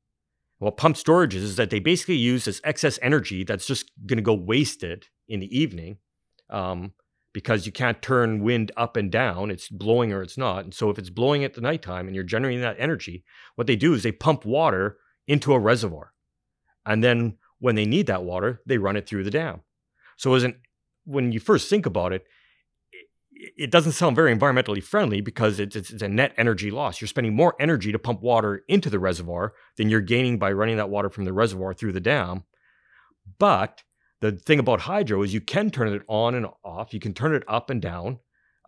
What 0.59 0.77
pumped 0.77 0.99
storage 0.99 1.35
is, 1.35 1.43
is 1.43 1.57
that 1.57 1.70
they 1.70 1.81
basically 1.81 2.16
use 2.16 2.45
this 2.45 2.61
excess 2.62 2.99
energy 3.03 3.43
that's 3.43 3.66
just 3.66 3.91
going 4.07 4.18
to 4.18 4.23
go 4.23 4.35
wasted 4.35 5.07
in 5.29 5.41
the 5.41 5.59
evening 5.59 5.99
um, 6.51 6.93
because 7.33 7.66
you 7.66 7.73
can't 7.73 8.01
turn 8.01 8.43
wind 8.45 8.70
up 8.77 8.97
and 8.97 9.11
down. 9.11 9.51
It's 9.51 9.68
blowing 9.68 10.12
or 10.12 10.23
it's 10.23 10.39
not. 10.39 10.64
And 10.64 10.75
so 10.75 10.89
if 10.91 10.99
it's 10.99 11.11
blowing 11.11 11.43
at 11.43 11.55
the 11.55 11.61
nighttime 11.61 12.07
and 12.07 12.14
you're 12.14 12.25
generating 12.25 12.61
that 12.61 12.77
energy, 12.79 13.25
what 13.57 13.66
they 13.66 13.77
do 13.77 13.95
is 13.95 14.03
they 14.03 14.12
pump 14.12 14.45
water 14.45 14.99
into 15.27 15.53
a 15.53 15.59
reservoir. 15.59 16.12
And 16.87 17.03
then 17.03 17.39
when 17.59 17.75
they 17.75 17.87
need 17.87 18.07
that 18.07 18.25
water, 18.25 18.61
they 18.66 18.79
run 18.79 18.97
it 18.97 19.09
through 19.09 19.25
the 19.25 19.31
dam. 19.31 19.62
So 20.16 20.35
as 20.35 20.45
an, 20.45 20.61
when 21.05 21.33
you 21.33 21.41
first 21.41 21.68
think 21.68 21.87
about 21.87 22.12
it, 22.12 22.27
it 23.57 23.70
doesn't 23.70 23.93
sound 23.93 24.16
very 24.16 24.34
environmentally 24.34 24.82
friendly 24.82 25.20
because 25.20 25.59
it's, 25.59 25.74
it's, 25.74 25.90
it's, 25.90 26.03
a 26.03 26.09
net 26.09 26.32
energy 26.36 26.70
loss. 26.70 27.01
You're 27.01 27.09
spending 27.09 27.34
more 27.34 27.55
energy 27.59 27.93
to 27.93 27.99
pump 27.99 28.22
water 28.22 28.62
into 28.68 28.90
the 28.90 28.99
reservoir 28.99 29.55
than 29.76 29.88
you're 29.88 30.01
gaining 30.01 30.38
by 30.38 30.53
running 30.53 30.76
that 30.76 30.90
water 30.90 31.11
from 31.11 31.24
the 31.24 31.32
reservoir 31.32 31.74
through 31.74 31.93
the 31.93 32.01
dam. 32.01 32.45
But 33.38 33.82
the 34.20 34.32
thing 34.32 34.59
about 34.59 34.82
hydro 34.82 35.22
is 35.22 35.34
you 35.34 35.40
can 35.40 35.70
turn 35.70 35.88
it 35.93 36.03
on 36.09 36.34
and 36.34 36.47
off. 36.64 36.95
You 36.95 37.01
can 37.01 37.14
turn 37.14 37.34
it 37.34 37.43
up 37.49 37.70
and 37.70 37.82
down, 37.82 38.18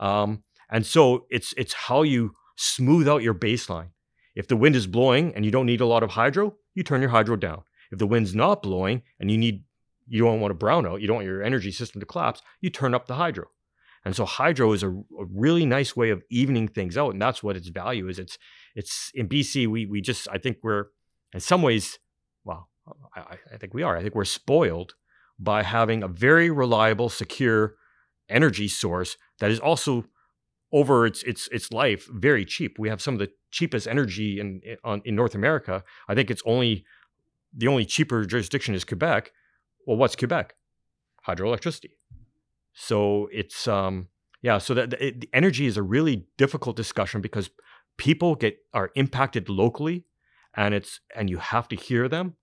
um, 0.01 0.43
and 0.71 0.85
so 0.85 1.27
it's 1.31 1.55
it's 1.57 1.73
how 1.73 2.03
you 2.03 2.35
smooth 2.57 3.09
out 3.09 3.23
your 3.23 3.35
baseline. 3.35 3.91
If 4.35 4.49
the 4.49 4.57
wind 4.57 4.75
is 4.75 4.87
blowing 4.87 5.33
and 5.35 5.45
you 5.45 5.51
don't 5.51 5.67
need 5.67 5.81
a 5.81 5.87
lot 5.87 6.03
of 6.03 6.11
hydro, 6.11 6.57
you 6.75 6.83
turn 6.83 7.01
your 7.01 7.11
hydro 7.11 7.37
down. 7.37 7.63
If 7.93 7.99
the 7.99 8.07
wind's 8.07 8.35
not 8.35 8.63
blowing 8.63 9.03
and 9.21 9.31
you 9.31 9.39
need 9.39 9.65
you 10.07 10.25
don't 10.25 10.41
want 10.41 10.53
a 10.53 10.57
brownout, 10.57 11.01
you 11.01 11.07
don't 11.07 11.17
want 11.17 11.27
your 11.27 11.43
energy 11.43 11.71
system 11.71 12.01
to 12.01 12.07
collapse, 12.07 12.43
you 12.61 12.71
turn 12.71 12.95
up 12.95 13.07
the 13.07 13.15
hydro. 13.15 13.47
And 14.05 14.15
so 14.15 14.25
hydro 14.25 14.73
is 14.73 14.83
a, 14.83 14.91
a, 14.91 15.25
really 15.33 15.65
nice 15.65 15.97
way 15.97 16.11
of 16.11 16.23
evening 16.31 16.69
things 16.69 16.99
out, 16.99 17.13
and 17.13 17.23
that's 17.23 17.43
what 17.43 17.57
its 17.57 17.69
value 17.69 18.09
is. 18.09 18.19
It's 18.19 18.39
it's 18.75 19.11
in 19.15 19.29
BC. 19.29 19.67
We 19.67 19.87
we 19.87 20.01
just 20.01 20.29
I 20.31 20.39
think 20.39 20.59
we're 20.63 20.87
in 21.33 21.41
some 21.41 21.63
ways, 21.63 21.99
well, 22.45 22.69
I, 23.17 23.39
I 23.53 23.57
think 23.57 23.73
we 23.73 23.83
are. 23.83 23.97
I 23.97 24.03
think 24.03 24.15
we're 24.15 24.25
spoiled 24.25 24.95
by 25.39 25.63
having 25.63 26.03
a 26.03 26.09
very 26.09 26.51
reliable, 26.51 27.09
secure 27.09 27.75
energy 28.29 28.69
source 28.69 29.17
that 29.41 29.51
is 29.51 29.59
also 29.59 30.05
over 30.73 31.07
its 31.07 31.23
its 31.23 31.49
its 31.49 31.73
life 31.73 32.07
very 32.13 32.45
cheap. 32.45 32.79
We 32.79 32.89
have 32.89 33.01
some 33.01 33.15
of 33.15 33.21
the 33.21 33.31
cheapest 33.51 33.87
energy 33.87 34.39
in 34.39 34.61
in, 34.85 35.03
in 35.05 35.15
North 35.15 35.35
America. 35.35 35.83
I 36.09 36.15
think 36.15 36.31
it's 36.31 36.43
only 36.45 36.85
the 37.57 37.69
only 37.69 37.85
cheaper 37.85 38.25
jurisdiction 38.25 38.75
is 38.75 38.85
Quebec. 38.85 39.33
Well, 39.87 39.97
what's 39.97 40.17
Quebec? 40.17 40.55
Hydroelectricity. 41.27 41.93
So 42.75 43.29
it's 43.33 43.67
um 43.67 44.09
yeah, 44.43 44.59
so 44.59 44.75
that 44.75 44.91
the 44.91 45.29
energy 45.33 45.67
is 45.67 45.77
a 45.77 45.83
really 45.83 46.27
difficult 46.37 46.77
discussion 46.77 47.21
because 47.23 47.51
people 47.97 48.35
get 48.35 48.59
are 48.75 48.91
impacted 48.95 49.49
locally 49.49 50.05
and 50.55 50.75
it's 50.75 51.01
and 51.15 51.31
you 51.31 51.39
have 51.39 51.69
to 51.69 51.77
hear 51.77 52.09
them. 52.09 52.35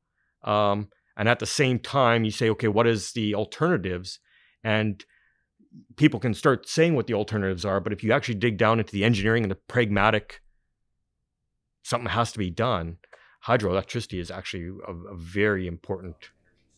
Um 0.44 0.88
and 1.16 1.30
at 1.30 1.40
the 1.40 1.46
same 1.46 1.78
time 1.78 2.24
you 2.24 2.32
say 2.32 2.50
okay, 2.50 2.68
what 2.68 2.88
is 2.88 3.12
the 3.12 3.36
alternatives? 3.36 4.20
And 4.64 5.04
people 5.96 6.20
can 6.20 6.34
start 6.34 6.68
saying 6.68 6.96
what 6.96 7.08
the 7.08 7.14
alternatives 7.14 7.66
are, 7.66 7.80
but 7.80 7.94
if 7.94 8.04
you 8.04 8.12
actually 8.12 8.36
dig 8.36 8.58
down 8.58 8.80
into 8.80 8.92
the 8.92 9.04
engineering 9.04 9.44
and 9.44 9.52
the 9.52 9.56
pragmatic 9.68 10.42
something 11.84 12.10
has 12.10 12.32
to 12.32 12.40
be 12.40 12.50
done, 12.50 12.98
hydroelectricity 13.48 14.20
is 14.20 14.32
actually 14.32 14.68
a, 14.88 14.92
a 14.92 15.16
very 15.16 15.68
important 15.68 16.16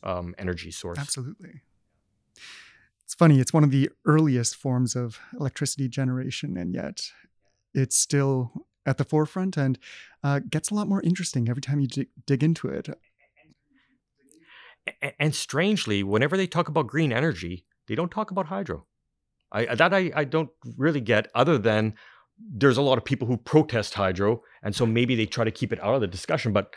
um, 0.01 0.33
energy 0.37 0.71
source. 0.71 0.97
Absolutely. 0.97 1.61
It's 3.05 3.13
funny, 3.13 3.39
it's 3.39 3.53
one 3.53 3.63
of 3.63 3.71
the 3.71 3.89
earliest 4.05 4.55
forms 4.55 4.95
of 4.95 5.19
electricity 5.39 5.87
generation, 5.87 6.57
and 6.57 6.73
yet 6.73 7.11
it's 7.73 7.97
still 7.97 8.51
at 8.85 8.97
the 8.97 9.03
forefront 9.03 9.57
and 9.57 9.79
uh, 10.23 10.39
gets 10.49 10.69
a 10.69 10.75
lot 10.75 10.87
more 10.87 11.01
interesting 11.01 11.49
every 11.49 11.61
time 11.61 11.79
you 11.79 11.87
dig, 11.87 12.07
dig 12.25 12.43
into 12.43 12.67
it. 12.67 12.89
And 15.19 15.33
strangely, 15.33 16.03
whenever 16.03 16.35
they 16.35 16.47
talk 16.47 16.67
about 16.67 16.87
green 16.87 17.13
energy, 17.13 17.65
they 17.87 17.95
don't 17.95 18.11
talk 18.11 18.31
about 18.31 18.47
hydro. 18.47 18.85
I, 19.51 19.75
that 19.75 19.93
I, 19.93 20.11
I 20.15 20.23
don't 20.23 20.49
really 20.77 20.99
get, 20.99 21.29
other 21.35 21.57
than 21.57 21.93
there's 22.37 22.77
a 22.77 22.81
lot 22.81 22.97
of 22.97 23.05
people 23.05 23.27
who 23.27 23.37
protest 23.37 23.93
hydro, 23.93 24.41
and 24.63 24.75
so 24.75 24.85
maybe 24.85 25.15
they 25.15 25.25
try 25.25 25.43
to 25.43 25.51
keep 25.51 25.71
it 25.71 25.81
out 25.81 25.95
of 25.95 26.01
the 26.01 26.07
discussion. 26.07 26.51
But 26.51 26.73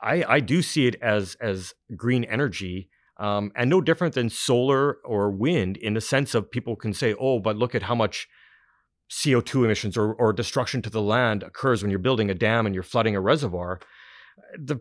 I, 0.00 0.24
I 0.26 0.40
do 0.40 0.62
see 0.62 0.86
it 0.86 0.94
as 1.02 1.36
as 1.40 1.74
green 1.94 2.24
energy, 2.24 2.88
um, 3.18 3.50
and 3.56 3.70
no 3.70 3.80
different 3.80 4.14
than 4.14 4.28
solar 4.28 4.94
or 5.04 5.30
wind 5.30 5.76
in 5.76 5.94
the 5.94 6.00
sense 6.00 6.34
of 6.34 6.50
people 6.50 6.76
can 6.76 6.92
say, 6.92 7.14
oh, 7.18 7.38
but 7.38 7.56
look 7.56 7.74
at 7.74 7.82
how 7.82 7.94
much 7.94 8.28
CO2 9.10 9.64
emissions 9.64 9.96
or, 9.96 10.12
or 10.14 10.32
destruction 10.32 10.82
to 10.82 10.90
the 10.90 11.00
land 11.00 11.42
occurs 11.42 11.82
when 11.82 11.90
you're 11.90 11.98
building 11.98 12.30
a 12.30 12.34
dam 12.34 12.66
and 12.66 12.74
you're 12.74 12.82
flooding 12.82 13.16
a 13.16 13.20
reservoir. 13.20 13.80
The 14.58 14.80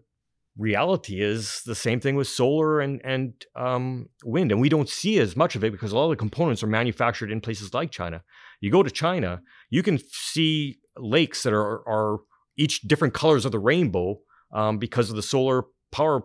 reality 0.57 1.21
is 1.21 1.61
the 1.65 1.75
same 1.75 1.99
thing 1.99 2.15
with 2.15 2.27
solar 2.27 2.79
and 2.79 3.01
and 3.03 3.33
um, 3.55 4.09
wind, 4.23 4.51
and 4.51 4.59
we 4.59 4.69
don't 4.69 4.89
see 4.89 5.19
as 5.19 5.35
much 5.35 5.55
of 5.55 5.63
it 5.63 5.71
because 5.71 5.91
a 5.91 5.95
lot 5.95 6.05
of 6.05 6.11
the 6.11 6.15
components 6.15 6.63
are 6.63 6.67
manufactured 6.67 7.31
in 7.31 7.41
places 7.41 7.73
like 7.73 7.91
China. 7.91 8.23
You 8.61 8.71
go 8.71 8.83
to 8.83 8.91
China, 8.91 9.41
you 9.69 9.83
can 9.83 9.99
see 10.09 10.79
lakes 10.97 11.43
that 11.43 11.53
are 11.53 11.87
are 11.87 12.19
each 12.57 12.81
different 12.81 13.13
colors 13.13 13.45
of 13.45 13.51
the 13.51 13.59
rainbow 13.59 14.19
um, 14.53 14.77
because 14.77 15.09
of 15.09 15.15
the 15.15 15.21
solar 15.21 15.65
power 15.91 16.23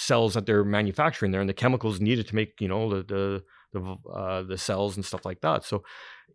cells 0.00 0.34
that 0.34 0.46
they're 0.46 0.64
manufacturing 0.64 1.30
there 1.30 1.40
and 1.40 1.50
the 1.50 1.54
chemicals 1.54 2.00
needed 2.00 2.26
to 2.26 2.34
make 2.34 2.60
you 2.60 2.68
know 2.68 2.88
the 2.88 3.02
the 3.02 3.42
the, 3.72 4.10
uh, 4.10 4.42
the 4.42 4.58
cells 4.58 4.96
and 4.96 5.04
stuff 5.04 5.24
like 5.24 5.40
that. 5.42 5.64
So 5.64 5.84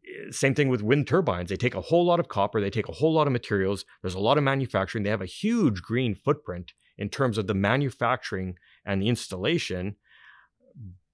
eh, 0.08 0.32
same 0.32 0.56
thing 0.56 0.70
with 0.70 0.82
wind 0.82 1.08
turbines. 1.08 1.50
They 1.50 1.58
take 1.58 1.76
a 1.76 1.82
whole 1.82 2.06
lot 2.06 2.20
of 2.20 2.30
copper, 2.30 2.62
they 2.62 2.70
take 2.70 2.88
a 2.88 2.94
whole 2.94 3.14
lot 3.14 3.28
of 3.28 3.34
materials. 3.34 3.84
There's 4.02 4.14
a 4.14 4.20
lot 4.20 4.38
of 4.38 4.44
manufacturing. 4.44 5.04
They 5.04 5.10
have 5.10 5.22
a 5.22 5.26
huge 5.26 5.82
green 5.82 6.16
footprint 6.16 6.74
in 6.98 7.10
terms 7.10 7.38
of 7.38 7.48
the 7.48 7.54
manufacturing 7.54 8.58
and 8.86 9.02
the 9.02 9.10
installation. 9.10 9.98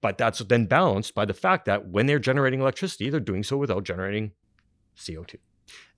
But 0.00 0.18
that's 0.18 0.40
then 0.40 0.66
balanced 0.66 1.14
by 1.14 1.24
the 1.24 1.34
fact 1.34 1.64
that 1.66 1.88
when 1.88 2.06
they're 2.06 2.18
generating 2.18 2.60
electricity, 2.60 3.08
they're 3.08 3.20
doing 3.20 3.42
so 3.42 3.56
without 3.56 3.84
generating 3.84 4.32
CO2. 4.96 5.36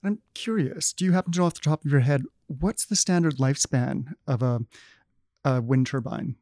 I'm 0.03 0.19
curious, 0.33 0.93
do 0.93 1.05
you 1.05 1.11
happen 1.11 1.31
to 1.33 1.39
know 1.39 1.45
off 1.45 1.55
the 1.55 1.59
top 1.59 1.83
of 1.83 1.91
your 1.91 2.01
head 2.01 2.23
what's 2.47 2.85
the 2.85 2.95
standard 2.95 3.37
lifespan 3.37 4.13
of 4.27 4.43
a, 4.43 4.61
a 5.43 5.61
wind 5.61 5.87
turbine? 5.87 6.35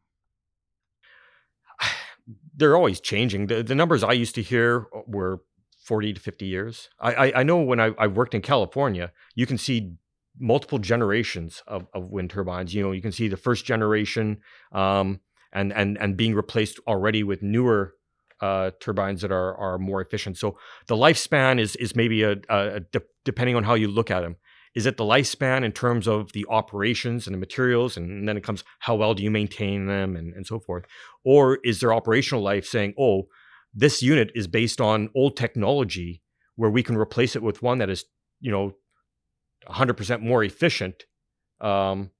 They're 2.55 2.75
always 2.75 2.99
changing. 2.99 3.47
The, 3.47 3.63
the 3.63 3.75
numbers 3.75 4.03
I 4.03 4.13
used 4.13 4.35
to 4.35 4.41
hear 4.41 4.87
were 5.07 5.41
40 5.83 6.13
to 6.13 6.19
50 6.19 6.45
years. 6.45 6.89
I, 6.99 7.13
I, 7.13 7.39
I 7.39 7.43
know 7.43 7.57
when 7.57 7.79
I, 7.79 7.91
I 7.97 8.07
worked 8.07 8.33
in 8.33 8.41
California, 8.41 9.11
you 9.35 9.45
can 9.45 9.57
see 9.57 9.95
multiple 10.39 10.79
generations 10.79 11.61
of, 11.67 11.87
of 11.93 12.09
wind 12.09 12.29
turbines. 12.29 12.73
You 12.73 12.83
know, 12.83 12.91
you 12.91 13.01
can 13.01 13.11
see 13.11 13.27
the 13.27 13.37
first 13.37 13.65
generation 13.65 14.39
um, 14.71 15.19
and 15.51 15.71
and 15.73 15.97
and 15.99 16.17
being 16.17 16.33
replaced 16.33 16.79
already 16.87 17.23
with 17.23 17.43
newer 17.43 17.93
uh, 18.41 18.71
turbines 18.79 19.21
that 19.21 19.31
are 19.31 19.55
are 19.55 19.77
more 19.77 20.01
efficient. 20.01 20.37
So 20.37 20.57
the 20.87 20.95
lifespan 20.95 21.59
is 21.59 21.75
is 21.75 21.95
maybe 21.95 22.23
a, 22.23 22.31
a, 22.49 22.75
a 22.75 22.79
de- 22.79 23.01
depending 23.23 23.55
on 23.55 23.63
how 23.63 23.75
you 23.75 23.87
look 23.87 24.09
at 24.09 24.21
them. 24.21 24.37
Is 24.75 24.85
it 24.85 24.97
the 24.97 25.03
lifespan 25.03 25.63
in 25.63 25.71
terms 25.71 26.07
of 26.07 26.31
the 26.33 26.45
operations 26.49 27.27
and 27.27 27.33
the 27.33 27.39
materials, 27.39 27.95
and, 27.95 28.27
then 28.27 28.37
it 28.37 28.43
comes 28.43 28.63
how 28.79 28.95
well 28.95 29.13
do 29.13 29.23
you 29.23 29.31
maintain 29.31 29.85
them 29.85 30.15
and, 30.15 30.33
and 30.33 30.47
so 30.47 30.59
forth, 30.59 30.85
or 31.23 31.59
is 31.63 31.79
there 31.79 31.93
operational 31.93 32.43
life 32.43 32.65
saying, 32.65 32.93
oh, 32.99 33.23
this 33.73 34.01
unit 34.01 34.31
is 34.35 34.47
based 34.47 34.81
on 34.81 35.09
old 35.15 35.37
technology 35.37 36.21
where 36.55 36.69
we 36.69 36.83
can 36.83 36.95
replace 36.95 37.35
it 37.35 37.43
with 37.43 37.61
one 37.61 37.79
that 37.79 37.89
is 37.89 38.05
you 38.39 38.51
know 38.51 38.73
100% 39.69 40.21
more 40.21 40.43
efficient. 40.43 41.05
Um, 41.61 42.11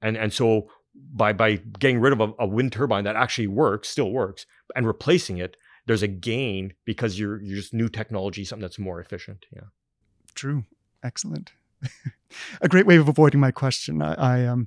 and, 0.00 0.16
and 0.16 0.32
so 0.32 0.68
by, 0.94 1.32
by 1.32 1.56
getting 1.78 2.00
rid 2.00 2.12
of 2.12 2.20
a, 2.20 2.32
a, 2.38 2.46
wind 2.46 2.72
turbine 2.72 3.04
that 3.04 3.16
actually 3.16 3.48
works, 3.48 3.88
still 3.88 4.10
works, 4.10 4.46
and 4.76 4.86
replacing 4.86 5.38
it, 5.38 5.56
there's 5.86 6.02
a 6.02 6.08
gain 6.08 6.74
because 6.84 7.18
you're, 7.18 7.42
you're 7.42 7.56
just 7.56 7.74
new 7.74 7.88
technology, 7.88 8.44
something 8.44 8.62
that's 8.62 8.78
more 8.78 9.00
efficient. 9.00 9.46
Yeah. 9.52 9.62
True. 10.34 10.64
Excellent. 11.02 11.52
A 12.60 12.68
great 12.68 12.86
way 12.86 12.96
of 12.96 13.08
avoiding 13.08 13.40
my 13.40 13.50
question. 13.50 14.02
I, 14.02 14.14
I, 14.14 14.46
um, 14.46 14.66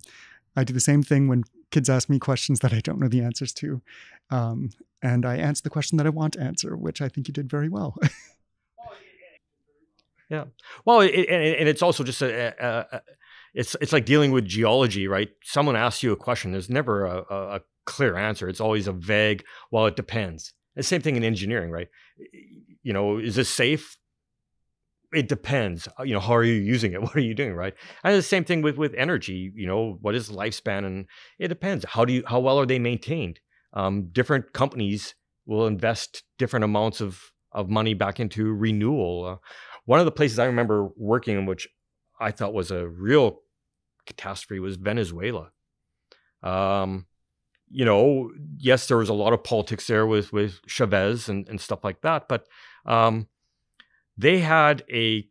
I 0.55 0.63
do 0.63 0.73
the 0.73 0.79
same 0.79 1.03
thing 1.03 1.27
when 1.27 1.43
kids 1.71 1.89
ask 1.89 2.09
me 2.09 2.19
questions 2.19 2.59
that 2.61 2.73
I 2.73 2.79
don't 2.79 2.99
know 2.99 3.07
the 3.07 3.21
answers 3.21 3.53
to. 3.53 3.81
Um, 4.29 4.71
and 5.01 5.25
I 5.25 5.37
answer 5.37 5.63
the 5.63 5.69
question 5.69 5.97
that 5.97 6.07
I 6.07 6.09
want 6.09 6.33
to 6.33 6.41
answer, 6.41 6.75
which 6.75 7.01
I 7.01 7.09
think 7.09 7.27
you 7.27 7.33
did 7.33 7.49
very 7.49 7.69
well. 7.69 7.95
Yeah. 10.29 10.45
Well, 10.85 11.01
it, 11.01 11.13
and, 11.13 11.55
and 11.55 11.69
it's 11.69 11.81
also 11.81 12.03
just 12.03 12.21
a, 12.21 12.53
a, 12.59 12.97
a, 12.97 13.01
it's 13.53 13.75
it's 13.81 13.93
like 13.93 14.05
dealing 14.05 14.31
with 14.31 14.45
geology, 14.45 15.07
right? 15.07 15.29
Someone 15.41 15.75
asks 15.75 16.03
you 16.03 16.11
a 16.11 16.17
question. 16.17 16.51
There's 16.51 16.69
never 16.69 17.05
a, 17.05 17.19
a 17.29 17.61
clear 17.85 18.17
answer. 18.17 18.49
It's 18.49 18.59
always 18.59 18.87
a 18.87 18.91
vague. 18.91 19.43
Well, 19.71 19.85
it 19.85 19.95
depends. 19.95 20.53
The 20.75 20.83
same 20.83 21.01
thing 21.01 21.15
in 21.15 21.23
engineering, 21.23 21.71
right? 21.71 21.87
You 22.83 22.93
know, 22.93 23.17
is 23.17 23.35
this 23.35 23.49
safe? 23.49 23.97
It 25.13 25.29
depends. 25.29 25.87
Uh, 25.99 26.03
you 26.03 26.13
know, 26.13 26.19
how 26.19 26.35
are 26.35 26.43
you 26.43 26.53
using 26.53 26.93
it? 26.93 27.01
What 27.03 27.15
are 27.15 27.21
you 27.21 27.33
doing, 27.33 27.53
right? 27.53 27.73
And 28.03 28.15
the 28.15 28.21
same 28.21 28.43
thing 28.43 28.61
with 28.61 28.77
with 28.77 28.93
energy. 28.95 29.51
You 29.55 29.67
know, 29.67 29.97
what 30.01 30.15
is 30.15 30.29
lifespan? 30.29 30.85
And 30.85 31.05
it 31.39 31.47
depends. 31.47 31.85
How 31.87 32.05
do 32.05 32.13
you 32.13 32.23
how 32.27 32.39
well 32.39 32.59
are 32.59 32.65
they 32.65 32.79
maintained? 32.79 33.39
Um, 33.73 34.09
different 34.11 34.53
companies 34.53 35.15
will 35.45 35.67
invest 35.67 36.23
different 36.37 36.65
amounts 36.65 37.01
of 37.01 37.31
of 37.51 37.69
money 37.69 37.93
back 37.93 38.19
into 38.19 38.53
renewal. 38.53 39.25
Uh, 39.25 39.35
one 39.85 39.99
of 39.99 40.05
the 40.05 40.11
places 40.11 40.39
I 40.39 40.45
remember 40.45 40.89
working 40.97 41.37
in, 41.37 41.45
which 41.45 41.67
I 42.19 42.31
thought 42.31 42.53
was 42.53 42.71
a 42.71 42.87
real 42.87 43.39
catastrophe, 44.05 44.59
was 44.59 44.75
Venezuela. 44.75 45.51
Um, 46.43 47.05
you 47.69 47.85
know, 47.85 48.31
yes, 48.57 48.87
there 48.87 48.97
was 48.97 49.09
a 49.09 49.13
lot 49.13 49.33
of 49.33 49.43
politics 49.43 49.87
there 49.87 50.05
with 50.05 50.33
with 50.33 50.59
Chavez 50.67 51.29
and, 51.29 51.47
and 51.47 51.59
stuff 51.59 51.83
like 51.83 52.01
that, 52.01 52.27
but 52.27 52.47
um, 52.85 53.27
they 54.17 54.39
had 54.39 54.83
a, 54.91 55.27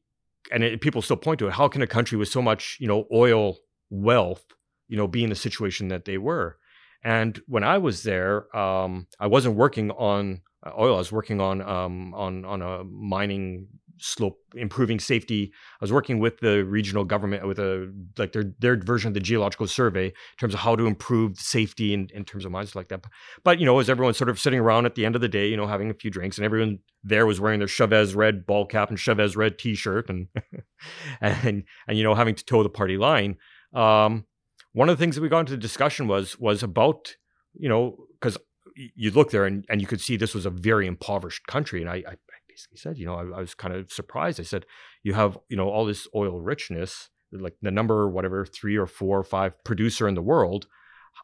and 0.53 0.62
it, 0.62 0.80
people 0.80 1.03
still 1.03 1.16
point 1.16 1.39
to 1.41 1.49
it. 1.49 1.53
How 1.53 1.68
can 1.68 1.82
a 1.82 1.87
country 1.87 2.18
with 2.18 2.28
so 2.28 2.41
much, 2.41 2.76
you 2.80 2.89
know, 2.89 3.07
oil 3.12 3.57
wealth, 3.91 4.45
you 4.89 4.97
know, 4.97 5.09
be 5.09 5.24
in 5.24 5.30
the 5.30 5.37
situation 5.37 5.89
that 5.89 6.05
they 6.05 6.18
were? 6.18 6.59
And 7.03 7.41
when 7.47 7.64
I 7.64 7.78
was 7.78 8.03
there, 8.03 8.55
um, 8.57 9.07
I 9.20 9.26
wasn't 9.26 9.57
working 9.57 9.91
on 9.93 10.41
oil. 10.66 10.95
I 10.95 10.99
was 10.99 11.12
working 11.12 11.41
on 11.41 11.61
um, 11.62 12.14
on 12.14 12.45
on 12.45 12.62
a 12.62 12.84
mining 12.84 13.68
slope 13.99 14.38
improving 14.55 15.01
safety 15.01 15.53
i 15.80 15.84
was 15.84 15.92
working 15.92 16.18
with 16.18 16.38
the 16.40 16.64
regional 16.64 17.05
government 17.05 17.47
with 17.47 17.59
a 17.59 17.92
like 18.18 18.32
their 18.32 18.44
their 18.59 18.76
version 18.76 19.09
of 19.09 19.14
the 19.14 19.20
geological 19.20 19.66
survey 19.66 20.07
in 20.07 20.12
terms 20.38 20.55
of 20.55 20.61
how 20.61 20.76
to 20.76 20.86
improve 20.86 21.38
safety 21.38 21.94
in, 21.94 22.09
in 22.12 22.24
terms 22.24 22.44
of 22.44 22.53
mines 22.53 22.74
like 22.74 22.88
that 22.88 23.05
but 23.44 23.59
you 23.59 23.66
know 23.66 23.78
as 23.78 23.88
everyone's 23.88 24.16
sort 24.16 24.28
of 24.28 24.38
sitting 24.38 24.59
around 24.59 24.86
at 24.86 24.94
the 24.94 25.07
end 25.07 25.14
of 25.14 25.20
the 25.20 25.28
day 25.28 25.49
you 25.49 25.57
know 25.57 25.66
having 25.66 25.90
a 25.90 25.94
few 25.94 26.11
drinks 26.11 26.36
and 26.36 26.44
everyone 26.44 26.78
there 27.03 27.26
was 27.26 27.40
wearing 27.40 27.59
their 27.59 27.68
chavez 27.68 28.14
red 28.14 28.47
ball 28.47 28.66
cap 28.66 28.88
and 28.88 28.99
chavez 28.99 29.36
red 29.36 29.59
t-shirt 29.59 30.09
and 30.09 30.28
and 31.20 31.64
and 31.88 31.99
you 31.99 32.05
know 32.05 32.14
having 32.14 32.34
to 32.34 32.44
toe 32.44 32.62
the 32.62 32.68
party 32.68 32.97
line 32.97 33.36
um, 33.72 34.24
one 34.72 34.88
of 34.88 34.97
the 34.97 35.03
things 35.03 35.16
that 35.16 35.22
we 35.22 35.28
got 35.28 35.40
into 35.40 35.53
the 35.53 35.59
discussion 35.59 36.07
was 36.07 36.38
was 36.38 36.62
about 36.62 37.16
you 37.55 37.68
know 37.68 37.97
because 38.20 38.36
you 38.76 39.11
look 39.11 39.30
there 39.30 39.47
and, 39.47 39.64
and 39.68 39.80
you 39.80 39.86
could 39.86 40.01
see 40.01 40.16
this 40.16 40.34
was 40.34 40.47
a 40.47 40.51
very 40.51 40.86
impoverished 40.86 41.47
country. 41.47 41.80
And 41.80 41.90
I, 41.90 41.97
I 42.07 42.16
basically 42.57 42.78
said, 42.78 42.96
you 42.96 43.04
know, 43.04 43.14
I, 43.14 43.38
I, 43.38 43.40
was 43.40 43.54
kind 43.54 43.74
of 43.74 43.92
surprised. 43.92 44.40
I 44.40 44.44
said, 44.44 44.64
you 45.02 45.12
have, 45.12 45.36
you 45.50 45.59
know, 45.59 45.68
all 45.68 45.84
this 45.84 46.09
oil 46.14 46.40
richness, 46.40 47.11
like 47.30 47.54
the 47.61 47.70
number, 47.70 48.09
whatever, 48.09 48.46
three 48.46 48.76
or 48.76 48.86
four 48.86 49.18
or 49.18 49.24
five 49.24 49.62
producer 49.62 50.09
in 50.09 50.14
the 50.14 50.22
world. 50.22 50.66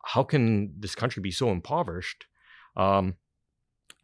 How 0.05 0.25
can 0.25 0.75
this 0.79 0.95
country 0.95 1.23
be 1.23 1.31
so 1.31 1.51
impoverished? 1.51 2.27
Um, 2.77 3.15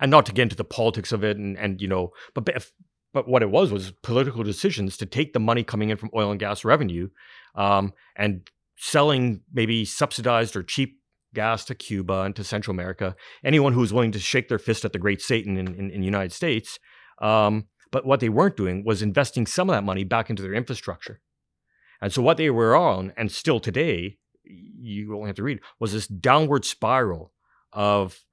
and 0.01 0.11
not 0.11 0.25
to 0.27 0.33
get 0.33 0.45
into 0.45 0.57
the 0.57 0.65
politics 0.65 1.13
of 1.13 1.23
it 1.23 1.37
and, 1.37 1.59
and 1.59 1.83
you 1.83 1.89
know, 1.89 2.13
but 2.35 2.49
if, 2.49 2.73
but 3.13 3.29
what 3.29 3.43
it 3.43 3.51
was 3.51 3.71
was 3.71 3.91
political 4.03 4.43
decisions 4.43 4.97
to 4.97 5.07
take 5.07 5.35
the 5.35 5.41
money 5.41 5.65
coming 5.65 5.91
in 5.91 5.99
from 5.99 6.11
oil 6.15 6.31
and 6.31 6.41
gas 6.41 6.65
revenue 6.65 7.09
um, 7.57 7.93
and 8.17 8.49
selling 8.77 9.43
maybe 9.53 9.85
subsidized 9.85 10.57
or 10.57 10.63
cheap 10.63 10.99
gas 11.35 11.65
to 11.67 11.75
Cuba 11.75 12.23
and 12.23 12.35
to 12.37 12.45
Central 12.45 12.75
America. 12.75 13.15
Anyone 13.45 13.75
who 13.75 13.81
was 13.81 13.93
willing 13.93 14.13
to 14.13 14.19
shake 14.19 14.49
their 14.49 14.59
fist 14.59 14.85
at 14.85 14.93
the 14.93 14.99
great 14.99 15.21
Satan 15.21 15.59
in, 15.59 15.69
in, 15.75 15.91
in 15.91 16.01
the 16.01 16.07
United 16.07 16.33
States. 16.33 16.79
Um, 17.21 17.67
but 17.91 18.07
what 18.07 18.21
they 18.21 18.29
weren't 18.29 18.57
doing 18.57 18.85
was 18.85 19.03
investing 19.03 19.47
some 19.47 19.71
of 19.71 19.75
that 19.75 19.85
money 19.85 20.05
back 20.05 20.31
into 20.31 20.43
their 20.43 20.55
infrastructure. 20.55 21.21
And 22.01 22.13
so 22.13 22.23
what 22.23 22.37
they 22.37 22.51
were 22.51 22.77
on, 22.77 23.13
and 23.17 23.33
still 23.33 23.61
today, 23.61 24.19
you 24.45 25.15
only 25.17 25.29
have 25.29 25.37
to 25.37 25.43
read, 25.43 25.61
was 25.81 25.93
this 25.93 26.07
downward 26.07 26.65
spiral 26.65 27.33
of 27.73 28.25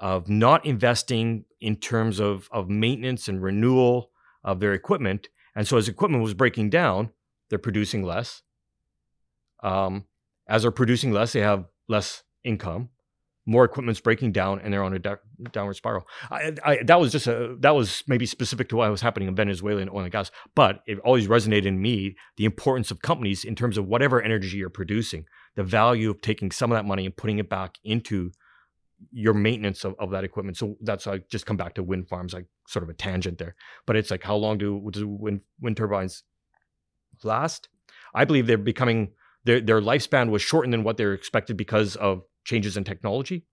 of 0.00 0.30
not 0.30 0.64
investing 0.64 1.44
in 1.60 1.76
terms 1.76 2.18
of, 2.18 2.48
of 2.50 2.70
maintenance 2.70 3.28
and 3.28 3.42
renewal 3.42 4.10
of 4.42 4.58
their 4.58 4.72
equipment. 4.72 5.28
And 5.54 5.68
so 5.68 5.76
as 5.76 5.88
equipment 5.88 6.22
was 6.22 6.32
breaking 6.32 6.70
down, 6.70 7.10
they're 7.50 7.58
producing 7.58 8.02
less. 8.02 8.40
Um, 9.62 10.06
as 10.48 10.62
they're 10.62 10.70
producing 10.70 11.12
less, 11.12 11.34
they 11.34 11.40
have 11.40 11.66
less 11.86 12.22
income, 12.44 12.88
more 13.50 13.64
equipment's 13.64 14.00
breaking 14.00 14.30
down, 14.30 14.60
and 14.60 14.72
they're 14.72 14.84
on 14.84 14.94
a 14.94 14.98
da- 15.00 15.16
downward 15.50 15.74
spiral. 15.74 16.06
I, 16.30 16.54
I, 16.64 16.78
that 16.84 17.00
was 17.00 17.10
just 17.10 17.26
a 17.26 17.56
that 17.58 17.74
was 17.74 18.04
maybe 18.06 18.24
specific 18.24 18.68
to 18.68 18.76
what 18.76 18.88
was 18.90 19.00
happening 19.00 19.28
in 19.28 19.34
Venezuela 19.34 19.80
and 19.80 19.90
oil 19.90 20.02
and 20.02 20.12
gas, 20.12 20.30
but 20.54 20.82
it 20.86 21.00
always 21.00 21.26
resonated 21.26 21.66
in 21.66 21.82
me 21.82 22.16
the 22.36 22.44
importance 22.44 22.92
of 22.92 23.02
companies 23.02 23.44
in 23.44 23.56
terms 23.56 23.76
of 23.76 23.86
whatever 23.88 24.22
energy 24.22 24.56
you're 24.56 24.70
producing, 24.70 25.24
the 25.56 25.64
value 25.64 26.10
of 26.10 26.20
taking 26.20 26.52
some 26.52 26.70
of 26.70 26.76
that 26.76 26.84
money 26.84 27.04
and 27.04 27.16
putting 27.16 27.38
it 27.38 27.50
back 27.50 27.78
into 27.82 28.30
your 29.10 29.34
maintenance 29.34 29.84
of, 29.84 29.96
of 29.98 30.12
that 30.12 30.22
equipment. 30.22 30.56
So 30.56 30.76
that's 30.80 31.08
I 31.08 31.18
just 31.30 31.44
come 31.44 31.56
back 31.56 31.74
to 31.74 31.82
wind 31.82 32.08
farms, 32.08 32.32
like 32.32 32.46
sort 32.68 32.84
of 32.84 32.88
a 32.88 32.94
tangent 32.94 33.38
there. 33.38 33.56
But 33.84 33.96
it's 33.96 34.12
like 34.12 34.22
how 34.22 34.36
long 34.36 34.58
do, 34.58 34.88
do 34.92 35.08
wind 35.08 35.40
wind 35.60 35.76
turbines 35.76 36.22
last? 37.24 37.68
I 38.14 38.24
believe 38.24 38.46
they're 38.46 38.58
becoming 38.58 39.10
their 39.44 39.60
their 39.60 39.80
lifespan 39.80 40.30
was 40.30 40.42
shortened 40.42 40.72
than 40.72 40.84
what 40.84 40.96
they're 40.96 41.14
expected 41.14 41.56
because 41.56 41.96
of 41.96 42.22
changes 42.44 42.76
in 42.76 42.84
technology. 42.84 43.44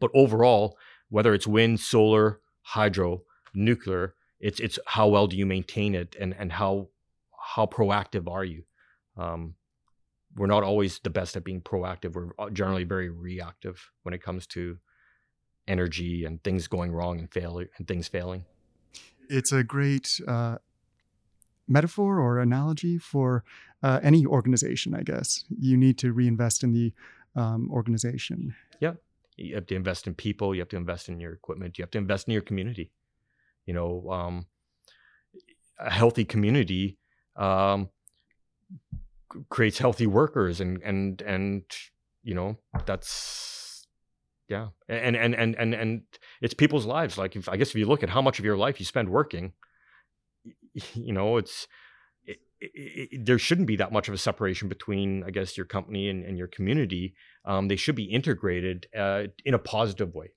But 0.00 0.10
overall, 0.14 0.76
whether 1.08 1.34
it's 1.34 1.46
wind, 1.46 1.80
solar, 1.80 2.40
hydro, 2.62 3.22
nuclear, 3.54 4.14
it's 4.40 4.60
it's 4.60 4.78
how 4.86 5.08
well 5.08 5.26
do 5.26 5.36
you 5.36 5.46
maintain 5.46 5.94
it 5.94 6.16
and 6.18 6.34
and 6.38 6.52
how 6.52 6.88
how 7.54 7.66
proactive 7.66 8.30
are 8.30 8.44
you? 8.44 8.64
Um, 9.16 9.54
we're 10.36 10.46
not 10.46 10.62
always 10.62 10.98
the 11.00 11.10
best 11.10 11.36
at 11.36 11.44
being 11.44 11.60
proactive. 11.60 12.14
We're 12.14 12.30
uh, 12.38 12.50
generally 12.50 12.84
very 12.84 13.10
reactive 13.10 13.90
when 14.02 14.14
it 14.14 14.22
comes 14.22 14.46
to 14.48 14.78
energy 15.68 16.24
and 16.24 16.42
things 16.42 16.66
going 16.66 16.92
wrong 16.92 17.18
and 17.18 17.30
fail 17.30 17.58
and 17.58 17.86
things 17.86 18.08
failing. 18.08 18.44
It's 19.28 19.52
a 19.52 19.62
great 19.62 20.20
uh, 20.26 20.58
metaphor 21.68 22.18
or 22.18 22.38
analogy 22.38 22.98
for 22.98 23.44
uh, 23.82 24.00
any 24.02 24.26
organization, 24.26 24.94
I 24.94 25.02
guess. 25.02 25.44
You 25.48 25.76
need 25.76 25.98
to 25.98 26.12
reinvest 26.12 26.64
in 26.64 26.72
the 26.72 26.92
um, 27.36 27.70
organization. 27.70 28.54
Yeah. 28.80 28.94
You 29.36 29.54
have 29.54 29.66
to 29.66 29.74
invest 29.74 30.06
in 30.06 30.14
people, 30.14 30.54
you 30.54 30.60
have 30.60 30.68
to 30.70 30.76
invest 30.76 31.08
in 31.08 31.18
your 31.18 31.32
equipment, 31.32 31.78
you 31.78 31.82
have 31.82 31.90
to 31.92 31.98
invest 31.98 32.28
in 32.28 32.32
your 32.32 32.42
community. 32.42 32.92
You 33.66 33.74
know, 33.74 34.10
um, 34.10 34.46
a 35.78 35.90
healthy 35.90 36.24
community 36.24 36.98
um, 37.36 37.88
creates 39.48 39.78
healthy 39.78 40.06
workers 40.06 40.60
and 40.60 40.82
and 40.82 41.22
and 41.22 41.62
you 42.22 42.34
know 42.34 42.56
that's 42.84 43.86
yeah 44.48 44.68
and 44.88 45.16
and 45.16 45.34
and 45.34 45.56
and 45.56 45.74
and 45.74 46.02
it's 46.40 46.54
people's 46.54 46.84
lives 46.84 47.16
like 47.16 47.34
if 47.36 47.48
i 47.48 47.56
guess 47.56 47.70
if 47.70 47.76
you 47.76 47.86
look 47.86 48.02
at 48.02 48.10
how 48.10 48.20
much 48.20 48.38
of 48.38 48.44
your 48.44 48.56
life 48.56 48.78
you 48.78 48.86
spend 48.86 49.08
working 49.08 49.52
you 50.94 51.12
know 51.12 51.36
it's 51.36 51.66
it, 52.62 53.08
it, 53.12 53.26
there 53.26 53.38
shouldn't 53.38 53.66
be 53.66 53.76
that 53.76 53.92
much 53.92 54.08
of 54.08 54.14
a 54.14 54.18
separation 54.18 54.68
between 54.68 55.24
i 55.24 55.30
guess 55.30 55.56
your 55.56 55.66
company 55.66 56.08
and, 56.08 56.24
and 56.24 56.38
your 56.38 56.48
community. 56.48 57.14
Um, 57.44 57.68
they 57.68 57.76
should 57.76 57.96
be 57.96 58.04
integrated 58.04 58.86
uh, 58.96 59.24
in 59.44 59.54
a 59.54 59.58
positive 59.58 60.14
way. 60.14 60.30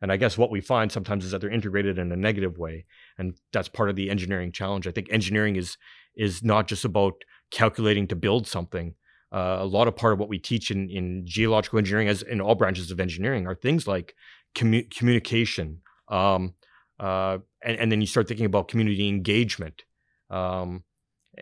And 0.00 0.12
i 0.12 0.16
guess 0.16 0.38
what 0.38 0.50
we 0.50 0.60
find 0.60 0.90
sometimes 0.90 1.24
is 1.24 1.30
that 1.30 1.40
they're 1.40 1.50
integrated 1.50 1.98
in 1.98 2.10
a 2.12 2.16
negative 2.16 2.58
way 2.58 2.86
and 3.18 3.34
that's 3.52 3.68
part 3.68 3.90
of 3.90 3.96
the 3.96 4.10
engineering 4.10 4.52
challenge. 4.52 4.86
I 4.86 4.92
think 4.92 5.08
engineering 5.10 5.56
is 5.56 5.76
is 6.16 6.42
not 6.42 6.68
just 6.68 6.84
about 6.84 7.14
calculating 7.50 8.06
to 8.08 8.16
build 8.16 8.46
something. 8.46 8.94
Uh, 9.32 9.56
a 9.60 9.64
lot 9.64 9.88
of 9.88 9.96
part 9.96 10.12
of 10.12 10.18
what 10.18 10.28
we 10.28 10.38
teach 10.38 10.70
in, 10.70 10.90
in 10.90 11.22
geological 11.24 11.78
engineering 11.78 12.08
as 12.08 12.20
in 12.20 12.38
all 12.38 12.54
branches 12.54 12.90
of 12.90 13.00
engineering 13.00 13.46
are 13.46 13.54
things 13.54 13.86
like 13.86 14.14
commu- 14.54 14.90
communication 14.94 15.80
um, 16.08 16.54
uh, 17.00 17.38
and, 17.62 17.78
and, 17.78 17.90
then 17.90 18.00
you 18.00 18.06
start 18.06 18.28
thinking 18.28 18.46
about 18.46 18.68
community 18.68 19.08
engagement. 19.08 19.82
Um, 20.30 20.84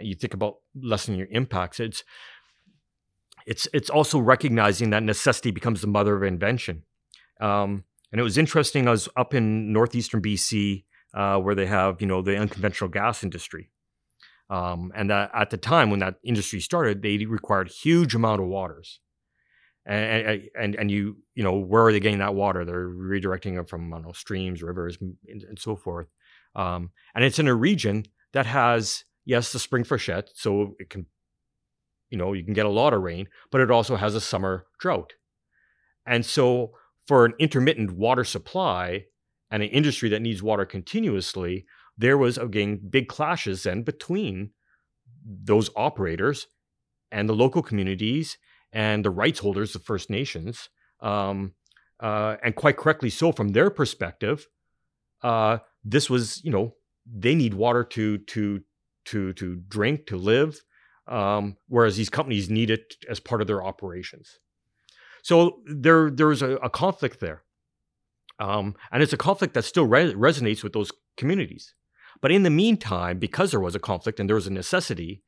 you 0.01 0.15
think 0.15 0.35
about 0.35 0.57
lessening 0.75 1.19
your 1.19 1.29
impacts. 1.31 1.81
It's 1.81 2.05
it's 3.47 3.69
it's 3.73 3.91
also 3.91 4.19
recognizing 4.19 4.91
that 4.91 5.03
necessity 5.03 5.51
becomes 5.51 5.81
the 5.81 5.87
mother 5.87 6.17
of 6.17 6.23
invention. 6.23 6.85
Um, 7.41 7.85
and 8.13 8.21
it 8.21 8.25
was 8.25 8.37
interesting. 8.37 8.87
I 8.87 8.91
was 8.91 9.09
up 9.17 9.35
in 9.35 9.73
northeastern 9.73 10.21
BC 10.21 10.85
uh, 11.15 11.39
where 11.39 11.55
they 11.55 11.67
have 11.67 12.01
you 12.01 12.07
know 12.07 12.23
the 12.23 12.37
unconventional 12.37 12.91
gas 12.91 13.23
industry, 13.23 13.71
um, 14.49 14.93
and 14.95 15.11
that 15.11 15.31
at 15.35 15.51
the 15.51 15.57
time 15.57 15.91
when 15.91 16.01
that 16.01 16.17
industry 16.25 16.61
started, 16.61 17.03
they 17.03 17.25
required 17.25 17.69
huge 17.69 18.15
amount 18.15 18.41
of 18.41 18.49
waters 18.49 19.01
and 19.87 20.43
and 20.59 20.75
and 20.77 20.91
you 20.91 21.17
you 21.35 21.43
know 21.43 21.59
where 21.59 21.87
are 21.87 21.93
they 21.93 22.01
getting 22.01 22.19
that 22.19 22.35
water? 22.35 22.65
They're 22.65 22.89
redirecting 22.89 23.61
it 23.61 23.69
from 23.69 23.91
know 23.91 24.13
streams, 24.13 24.63
rivers, 24.63 24.99
and, 25.01 25.43
and 25.43 25.59
so 25.59 25.77
forth. 25.77 26.07
Um, 26.55 26.91
and 27.15 27.25
it's 27.25 27.39
in 27.39 27.49
a 27.49 27.55
region 27.55 28.05
that 28.33 28.47
has 28.47 29.05
yes 29.31 29.53
the 29.53 29.59
spring 29.61 29.85
freshet, 29.85 30.31
so 30.35 30.75
it 30.81 30.91
can 30.91 31.07
you 32.11 32.19
know 32.19 32.33
you 32.33 32.45
can 32.45 32.55
get 32.55 32.67
a 32.67 32.77
lot 32.81 32.93
of 32.93 33.03
rain, 33.03 33.29
but 33.51 33.61
it 33.61 33.71
also 33.71 33.97
has 33.97 34.15
a 34.15 34.21
summer 34.21 34.67
drought. 34.81 35.13
And 36.05 36.27
so 36.27 36.73
for 37.07 37.25
an 37.25 37.35
intermittent 37.39 37.93
water 37.93 38.25
supply 38.25 39.05
and 39.51 39.63
an 39.63 39.69
industry 39.69 40.09
that 40.11 40.23
needs 40.23 40.43
water 40.43 40.65
continuously, 40.65 41.67
there 41.97 42.19
was 42.19 42.39
again 42.39 42.81
big 42.91 43.07
clashes 43.09 43.63
then 43.63 43.83
between 43.83 44.51
those 45.25 45.71
operators 45.77 46.49
and 47.13 47.29
the 47.29 47.35
local 47.45 47.63
communities 47.63 48.39
and 48.73 49.05
the 49.05 49.11
rights 49.11 49.41
holders, 49.41 49.73
the 49.73 49.79
First 49.79 50.11
Nations, 50.11 50.69
um, 51.01 51.55
uh, 52.01 52.37
and 52.43 52.55
quite 52.57 52.77
correctly 52.77 53.11
so 53.11 53.33
from 53.33 53.49
their 53.51 53.71
perspective. 53.71 54.47
Uh, 55.23 55.59
this 55.85 56.09
was, 56.09 56.43
you 56.45 56.51
know, 56.51 56.75
they 57.07 57.35
need 57.35 57.55
water 57.55 57.85
to 57.85 58.19
to 58.19 58.61
to 59.11 59.33
to 59.35 59.57
drink 59.69 60.07
to 60.07 60.17
live, 60.17 60.63
um, 61.07 61.57
whereas 61.69 61.97
these 61.97 62.11
companies 62.11 62.49
need 62.49 62.71
it 62.71 62.97
as 63.09 63.21
part 63.21 63.41
of 63.41 63.47
their 63.47 63.63
operations. 63.63 64.39
So 65.23 65.61
there 65.67 66.11
there's 66.11 66.43
a, 66.43 66.53
a 66.57 66.71
conflict 66.71 67.21
there, 67.21 67.43
um, 68.39 68.75
and 68.91 69.03
it's 69.03 69.13
a 69.13 69.19
conflict 69.19 69.55
that 69.55 69.65
still 69.65 69.87
re- 69.87 70.15
resonates 70.15 70.63
with 70.63 70.73
those 70.73 70.93
communities. 71.17 71.75
But 72.21 72.33
in 72.33 72.43
the 72.43 72.51
meantime, 72.51 73.19
because 73.19 73.51
there 73.51 73.61
was 73.61 73.75
a 73.75 73.81
conflict 73.81 74.21
and 74.21 74.29
there 74.29 74.37
was 74.37 74.47
a 74.47 74.53
necessity, 74.53 75.23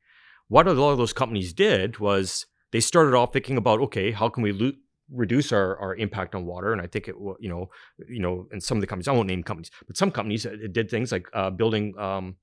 what 0.47 0.67
a 0.67 0.73
lot 0.73 0.91
of 0.91 0.97
those 0.97 1.13
companies 1.13 1.53
did 1.53 1.99
was 1.99 2.45
they 2.71 2.79
started 2.79 3.15
off 3.15 3.33
thinking 3.33 3.57
about 3.57 3.81
okay, 3.81 4.11
how 4.11 4.29
can 4.29 4.43
we 4.43 4.51
lo- 4.51 4.79
reduce 5.11 5.51
our, 5.51 5.77
our 5.77 5.95
impact 5.95 6.35
on 6.35 6.45
water? 6.45 6.71
And 6.71 6.81
I 6.81 6.87
think 6.87 7.07
it 7.07 7.15
you 7.39 7.49
know 7.49 7.69
you 8.07 8.21
know 8.21 8.47
and 8.51 8.63
some 8.63 8.77
of 8.77 8.81
the 8.81 8.87
companies 8.87 9.07
I 9.07 9.11
won't 9.11 9.27
name 9.27 9.43
companies, 9.43 9.71
but 9.87 9.97
some 9.97 10.11
companies 10.11 10.45
uh, 10.45 10.55
did 10.71 10.89
things 10.89 11.11
like 11.11 11.27
uh, 11.33 11.49
building 11.49 11.97
um, 11.97 12.37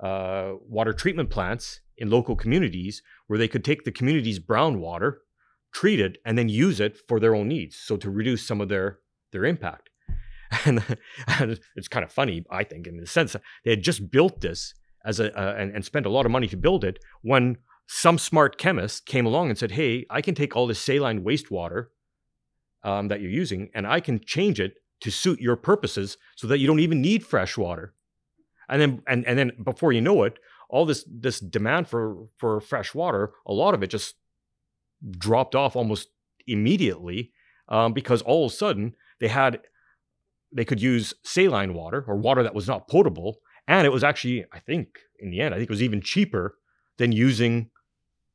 uh, 0.00 0.52
water 0.68 0.92
treatment 0.92 1.30
plants 1.30 1.80
in 1.96 2.10
local 2.10 2.36
communities 2.36 3.02
where 3.26 3.38
they 3.38 3.48
could 3.48 3.64
take 3.64 3.84
the 3.84 3.92
community's 3.92 4.38
brown 4.38 4.80
water, 4.80 5.22
treat 5.72 6.00
it, 6.00 6.18
and 6.24 6.36
then 6.36 6.48
use 6.48 6.80
it 6.80 6.98
for 7.08 7.18
their 7.18 7.34
own 7.34 7.48
needs. 7.48 7.76
So 7.76 7.96
to 7.96 8.10
reduce 8.10 8.46
some 8.46 8.60
of 8.60 8.68
their 8.68 9.00
their 9.32 9.44
impact. 9.44 9.90
And, 10.64 10.80
and 11.26 11.58
it's 11.74 11.88
kind 11.88 12.04
of 12.04 12.12
funny, 12.12 12.44
I 12.52 12.62
think, 12.62 12.86
in 12.86 12.98
the 12.98 13.06
sense 13.06 13.34
they 13.64 13.70
had 13.70 13.82
just 13.82 14.12
built 14.12 14.40
this 14.40 14.74
as 15.04 15.18
a 15.18 15.36
uh, 15.36 15.54
and, 15.58 15.74
and 15.74 15.84
spent 15.84 16.06
a 16.06 16.08
lot 16.08 16.24
of 16.24 16.30
money 16.30 16.46
to 16.46 16.56
build 16.56 16.84
it 16.84 17.00
when 17.22 17.56
some 17.88 18.16
smart 18.16 18.56
chemist 18.56 19.06
came 19.06 19.26
along 19.26 19.48
and 19.48 19.58
said, 19.58 19.72
Hey, 19.72 20.06
I 20.08 20.20
can 20.20 20.36
take 20.36 20.54
all 20.54 20.68
this 20.68 20.80
saline 20.80 21.24
wastewater 21.24 21.86
um, 22.84 23.08
that 23.08 23.20
you're 23.20 23.30
using 23.30 23.70
and 23.74 23.86
I 23.88 23.98
can 23.98 24.20
change 24.24 24.60
it 24.60 24.74
to 25.00 25.10
suit 25.10 25.40
your 25.40 25.56
purposes 25.56 26.16
so 26.36 26.46
that 26.46 26.58
you 26.58 26.66
don't 26.66 26.80
even 26.80 27.02
need 27.02 27.26
fresh 27.26 27.58
water. 27.58 27.94
And 28.68 28.80
then 28.80 29.02
and, 29.06 29.26
and 29.26 29.38
then 29.38 29.52
before 29.62 29.92
you 29.92 30.00
know 30.00 30.24
it, 30.24 30.38
all 30.68 30.86
this 30.86 31.04
this 31.10 31.40
demand 31.40 31.88
for 31.88 32.28
for 32.38 32.60
fresh 32.60 32.94
water, 32.94 33.32
a 33.46 33.52
lot 33.52 33.74
of 33.74 33.82
it 33.82 33.90
just 33.90 34.16
dropped 35.18 35.54
off 35.54 35.76
almost 35.76 36.08
immediately 36.46 37.32
um, 37.68 37.92
because 37.92 38.22
all 38.22 38.46
of 38.46 38.52
a 38.52 38.54
sudden 38.54 38.94
they 39.20 39.28
had 39.28 39.60
they 40.52 40.64
could 40.64 40.80
use 40.80 41.14
saline 41.22 41.74
water 41.74 42.04
or 42.06 42.16
water 42.16 42.42
that 42.42 42.54
was 42.54 42.68
not 42.68 42.88
potable, 42.88 43.38
and 43.68 43.86
it 43.86 43.92
was 43.92 44.04
actually, 44.04 44.44
I 44.52 44.58
think, 44.60 45.00
in 45.18 45.30
the 45.30 45.40
end, 45.40 45.54
I 45.54 45.58
think 45.58 45.68
it 45.68 45.72
was 45.72 45.82
even 45.82 46.00
cheaper 46.00 46.56
than 46.98 47.12
using, 47.12 47.70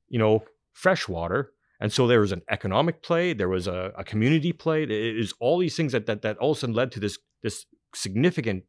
you 0.09 0.19
know, 0.19 0.43
fresh 0.73 1.07
water. 1.07 1.53
And 1.79 1.91
so 1.91 2.05
there 2.05 2.19
was 2.19 2.31
an 2.31 2.43
economic 2.49 3.01
play, 3.01 3.33
there 3.33 3.49
was 3.49 3.67
a, 3.67 3.91
a 3.97 4.03
community 4.03 4.51
play. 4.51 4.83
It 4.83 4.91
is 4.91 5.33
all 5.39 5.57
these 5.57 5.75
things 5.75 5.93
that, 5.93 6.05
that 6.05 6.21
that 6.21 6.37
all 6.37 6.51
of 6.51 6.57
a 6.57 6.59
sudden 6.59 6.75
led 6.75 6.91
to 6.91 6.99
this 6.99 7.17
this 7.41 7.65
significant 7.95 8.63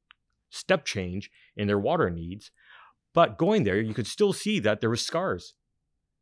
step 0.52 0.84
change 0.84 1.30
in 1.56 1.66
their 1.66 1.78
water 1.78 2.10
needs. 2.10 2.50
But 3.14 3.38
going 3.38 3.64
there, 3.64 3.80
you 3.80 3.94
could 3.94 4.06
still 4.06 4.32
see 4.32 4.58
that 4.60 4.80
there 4.80 4.90
were 4.90 4.96
scars. 4.96 5.54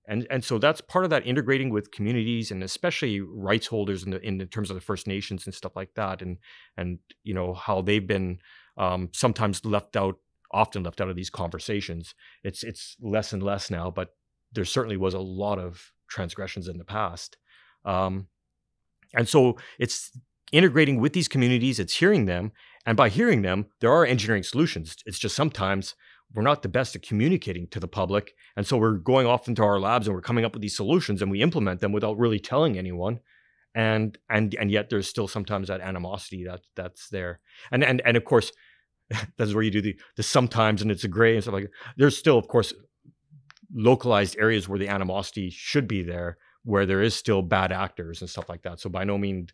And, 0.08 0.26
and 0.30 0.44
so 0.44 0.58
that's 0.58 0.80
part 0.80 1.04
of 1.04 1.10
that 1.10 1.26
integrating 1.26 1.70
with 1.70 1.92
communities 1.92 2.50
and 2.50 2.64
especially 2.64 3.20
rights 3.20 3.68
holders 3.68 4.02
in 4.02 4.10
the 4.10 4.20
in 4.26 4.44
terms 4.48 4.70
of 4.70 4.74
the 4.74 4.80
First 4.80 5.06
Nations 5.06 5.46
and 5.46 5.54
stuff 5.54 5.76
like 5.76 5.94
that 5.94 6.20
and 6.20 6.38
and 6.76 6.98
you 7.22 7.34
know 7.34 7.54
how 7.54 7.80
they've 7.80 8.06
been 8.06 8.38
um, 8.76 9.10
sometimes 9.12 9.64
left 9.64 9.96
out 9.96 10.16
often 10.52 10.82
left 10.82 11.00
out 11.00 11.10
of 11.10 11.16
these 11.16 11.30
conversations 11.30 12.14
it's 12.42 12.64
it's 12.64 12.96
less 13.00 13.32
and 13.32 13.42
less 13.42 13.70
now 13.70 13.88
but 13.88 14.16
there 14.52 14.64
certainly 14.64 14.96
was 14.96 15.14
a 15.14 15.20
lot 15.20 15.60
of 15.60 15.92
transgressions 16.08 16.66
in 16.66 16.78
the 16.78 16.84
past 16.84 17.36
um, 17.84 18.26
and 19.14 19.28
so 19.28 19.56
it's 19.78 20.10
integrating 20.52 21.00
with 21.00 21.12
these 21.12 21.28
communities 21.28 21.78
it's 21.78 21.96
hearing 21.96 22.26
them 22.26 22.52
and 22.86 22.96
by 22.96 23.08
hearing 23.08 23.42
them 23.42 23.66
there 23.80 23.92
are 23.92 24.04
engineering 24.04 24.42
solutions 24.42 24.96
it's 25.06 25.18
just 25.18 25.36
sometimes 25.36 25.94
we're 26.34 26.42
not 26.42 26.62
the 26.62 26.68
best 26.68 26.94
at 26.94 27.02
communicating 27.02 27.66
to 27.68 27.80
the 27.80 27.88
public. 27.88 28.34
And 28.56 28.66
so 28.66 28.76
we're 28.76 28.98
going 28.98 29.26
off 29.26 29.48
into 29.48 29.62
our 29.62 29.80
labs 29.80 30.06
and 30.06 30.14
we're 30.14 30.22
coming 30.22 30.44
up 30.44 30.52
with 30.52 30.62
these 30.62 30.76
solutions 30.76 31.22
and 31.22 31.30
we 31.30 31.42
implement 31.42 31.80
them 31.80 31.92
without 31.92 32.18
really 32.18 32.38
telling 32.38 32.78
anyone. 32.78 33.20
And 33.74 34.18
and 34.28 34.54
and 34.56 34.70
yet 34.70 34.90
there's 34.90 35.08
still 35.08 35.28
sometimes 35.28 35.68
that 35.68 35.80
animosity 35.80 36.44
that 36.44 36.60
that's 36.74 37.08
there. 37.08 37.40
And 37.70 37.84
and 37.84 38.02
and 38.04 38.16
of 38.16 38.24
course, 38.24 38.52
that's 39.36 39.54
where 39.54 39.62
you 39.62 39.70
do 39.70 39.80
the 39.82 39.96
the 40.16 40.22
sometimes 40.22 40.82
and 40.82 40.90
it's 40.90 41.04
a 41.04 41.08
gray 41.08 41.34
and 41.34 41.42
stuff 41.42 41.54
like 41.54 41.64
that. 41.64 41.72
There's 41.96 42.16
still, 42.16 42.38
of 42.38 42.48
course, 42.48 42.72
localized 43.72 44.36
areas 44.38 44.68
where 44.68 44.78
the 44.78 44.88
animosity 44.88 45.50
should 45.50 45.86
be 45.86 46.02
there, 46.02 46.36
where 46.64 46.86
there 46.86 47.02
is 47.02 47.14
still 47.14 47.42
bad 47.42 47.70
actors 47.70 48.20
and 48.20 48.30
stuff 48.30 48.48
like 48.48 48.62
that. 48.62 48.80
So 48.80 48.90
by 48.90 49.04
no 49.04 49.18
means 49.18 49.52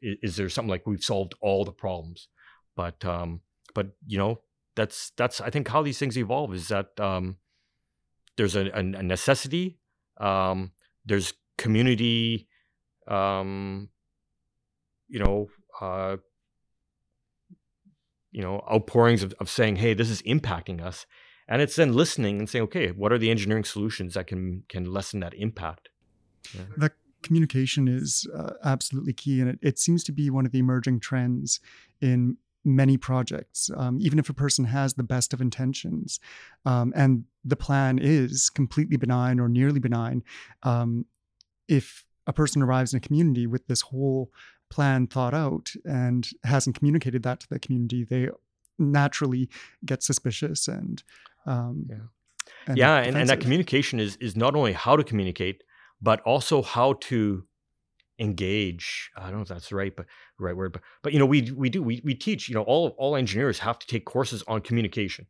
is, 0.00 0.36
there 0.36 0.48
something 0.48 0.70
like 0.70 0.86
we've 0.86 1.02
solved 1.02 1.34
all 1.40 1.64
the 1.64 1.72
problems. 1.72 2.28
But 2.76 3.04
um, 3.04 3.40
but 3.74 3.88
you 4.06 4.18
know, 4.18 4.40
that's 4.76 5.12
that's 5.16 5.40
I 5.40 5.50
think 5.50 5.68
how 5.68 5.82
these 5.82 5.98
things 5.98 6.16
evolve 6.16 6.54
is 6.54 6.68
that 6.68 6.98
um, 7.00 7.36
there's 8.36 8.56
a, 8.56 8.70
a, 8.72 8.82
necessity, 8.82 9.78
um, 10.20 10.72
there's 11.04 11.34
community, 11.56 12.48
um, 13.08 13.88
you 15.08 15.18
know, 15.18 15.48
uh, 15.80 16.16
you 18.30 18.42
know, 18.42 18.62
outpourings 18.70 19.22
of, 19.22 19.34
of 19.40 19.50
saying, 19.50 19.76
"Hey, 19.76 19.94
this 19.94 20.10
is 20.10 20.22
impacting 20.22 20.80
us," 20.80 21.06
and 21.48 21.60
it's 21.60 21.76
then 21.76 21.92
listening 21.92 22.38
and 22.38 22.48
saying, 22.48 22.64
"Okay, 22.64 22.88
what 22.90 23.12
are 23.12 23.18
the 23.18 23.30
engineering 23.30 23.64
solutions 23.64 24.14
that 24.14 24.26
can 24.28 24.62
can 24.68 24.92
lessen 24.92 25.20
that 25.20 25.34
impact?" 25.34 25.88
Yeah. 26.54 26.62
The 26.76 26.92
communication 27.22 27.88
is 27.88 28.26
uh, 28.36 28.52
absolutely 28.64 29.12
key, 29.12 29.40
and 29.40 29.50
it, 29.50 29.58
it 29.62 29.78
seems 29.78 30.04
to 30.04 30.12
be 30.12 30.30
one 30.30 30.46
of 30.46 30.52
the 30.52 30.58
emerging 30.58 31.00
trends 31.00 31.60
in 32.00 32.36
many 32.64 32.96
projects, 32.96 33.70
um, 33.76 33.98
even 34.00 34.18
if 34.18 34.28
a 34.28 34.34
person 34.34 34.64
has 34.66 34.94
the 34.94 35.02
best 35.02 35.32
of 35.32 35.40
intentions 35.40 36.20
um, 36.66 36.92
and 36.94 37.24
the 37.44 37.56
plan 37.56 37.98
is 37.98 38.50
completely 38.50 38.96
benign 38.96 39.40
or 39.40 39.48
nearly 39.48 39.80
benign. 39.80 40.22
Um, 40.62 41.06
if 41.66 42.04
a 42.26 42.32
person 42.32 42.62
arrives 42.62 42.92
in 42.92 42.98
a 42.98 43.00
community 43.00 43.46
with 43.46 43.66
this 43.68 43.80
whole 43.80 44.30
plan 44.70 45.06
thought 45.06 45.34
out 45.34 45.72
and 45.84 46.28
hasn't 46.44 46.76
communicated 46.76 47.22
that 47.22 47.40
to 47.40 47.48
the 47.48 47.58
community, 47.58 48.04
they 48.04 48.28
naturally 48.78 49.48
get 49.84 50.02
suspicious 50.02 50.68
and 50.68 51.02
um, 51.46 51.86
yeah, 51.88 51.96
and, 52.66 52.78
yeah 52.78 52.96
and, 52.98 53.16
and 53.16 53.30
that 53.30 53.40
communication 53.40 53.98
is 53.98 54.16
is 54.16 54.36
not 54.36 54.54
only 54.54 54.72
how 54.72 54.96
to 54.96 55.04
communicate, 55.04 55.62
but 56.00 56.20
also 56.22 56.62
how 56.62 56.94
to 56.94 57.44
engage 58.20 59.10
i 59.16 59.26
don't 59.26 59.36
know 59.36 59.42
if 59.42 59.48
that's 59.48 59.68
the 59.68 59.76
right 59.76 59.94
but 59.94 60.04
right 60.40 60.56
word 60.56 60.72
but 60.72 60.82
but 61.02 61.12
you 61.12 61.20
know 61.20 61.26
we 61.26 61.52
we 61.52 61.68
do 61.68 61.82
we, 61.82 62.00
we 62.04 62.14
teach 62.14 62.48
you 62.48 62.54
know 62.54 62.62
all 62.62 62.96
all 62.98 63.14
engineers 63.14 63.60
have 63.60 63.78
to 63.78 63.86
take 63.86 64.04
courses 64.04 64.42
on 64.48 64.60
communication 64.60 65.24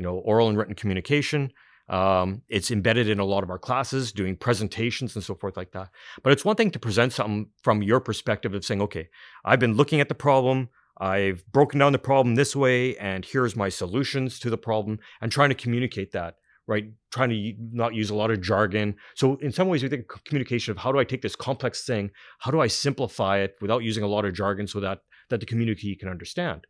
you 0.00 0.02
know 0.02 0.16
oral 0.18 0.48
and 0.48 0.56
written 0.56 0.74
communication. 0.74 1.52
Um, 1.88 2.42
it's 2.48 2.70
embedded 2.70 3.08
in 3.08 3.18
a 3.18 3.24
lot 3.24 3.42
of 3.42 3.50
our 3.50 3.58
classes 3.58 4.12
doing 4.12 4.36
presentations 4.36 5.16
and 5.16 5.24
so 5.24 5.34
forth 5.34 5.56
like 5.56 5.72
that. 5.72 5.90
But 6.22 6.32
it's 6.32 6.44
one 6.44 6.54
thing 6.54 6.70
to 6.70 6.78
present 6.78 7.12
something 7.12 7.48
from 7.62 7.82
your 7.82 8.00
perspective 8.00 8.54
of 8.54 8.64
saying 8.64 8.80
okay 8.82 9.08
i've 9.44 9.60
been 9.60 9.74
looking 9.74 10.00
at 10.00 10.08
the 10.08 10.14
problem 10.14 10.68
i've 10.98 11.44
broken 11.52 11.78
down 11.78 11.92
the 11.92 11.98
problem 11.98 12.34
this 12.34 12.54
way 12.56 12.96
and 12.96 13.24
here's 13.24 13.56
my 13.56 13.68
solutions 13.68 14.38
to 14.38 14.48
the 14.48 14.58
problem 14.58 14.98
and 15.20 15.30
trying 15.30 15.50
to 15.50 15.54
communicate 15.54 16.12
that 16.12 16.36
right? 16.66 16.84
Trying 17.10 17.30
to 17.30 17.54
not 17.72 17.94
use 17.94 18.10
a 18.10 18.14
lot 18.14 18.30
of 18.30 18.40
jargon. 18.40 18.94
So 19.14 19.36
in 19.36 19.52
some 19.52 19.68
ways, 19.68 19.82
we 19.82 19.88
think 19.88 20.06
communication 20.24 20.70
of 20.70 20.78
how 20.78 20.92
do 20.92 20.98
I 20.98 21.04
take 21.04 21.22
this 21.22 21.36
complex 21.36 21.84
thing, 21.84 22.10
how 22.38 22.50
do 22.50 22.60
I 22.60 22.66
simplify 22.66 23.38
it 23.38 23.56
without 23.60 23.82
using 23.82 24.04
a 24.04 24.08
lot 24.08 24.24
of 24.24 24.34
jargon 24.34 24.66
so 24.66 24.80
that 24.80 25.00
that 25.30 25.40
the 25.40 25.46
community 25.46 25.94
can 25.94 26.08
understand. 26.08 26.66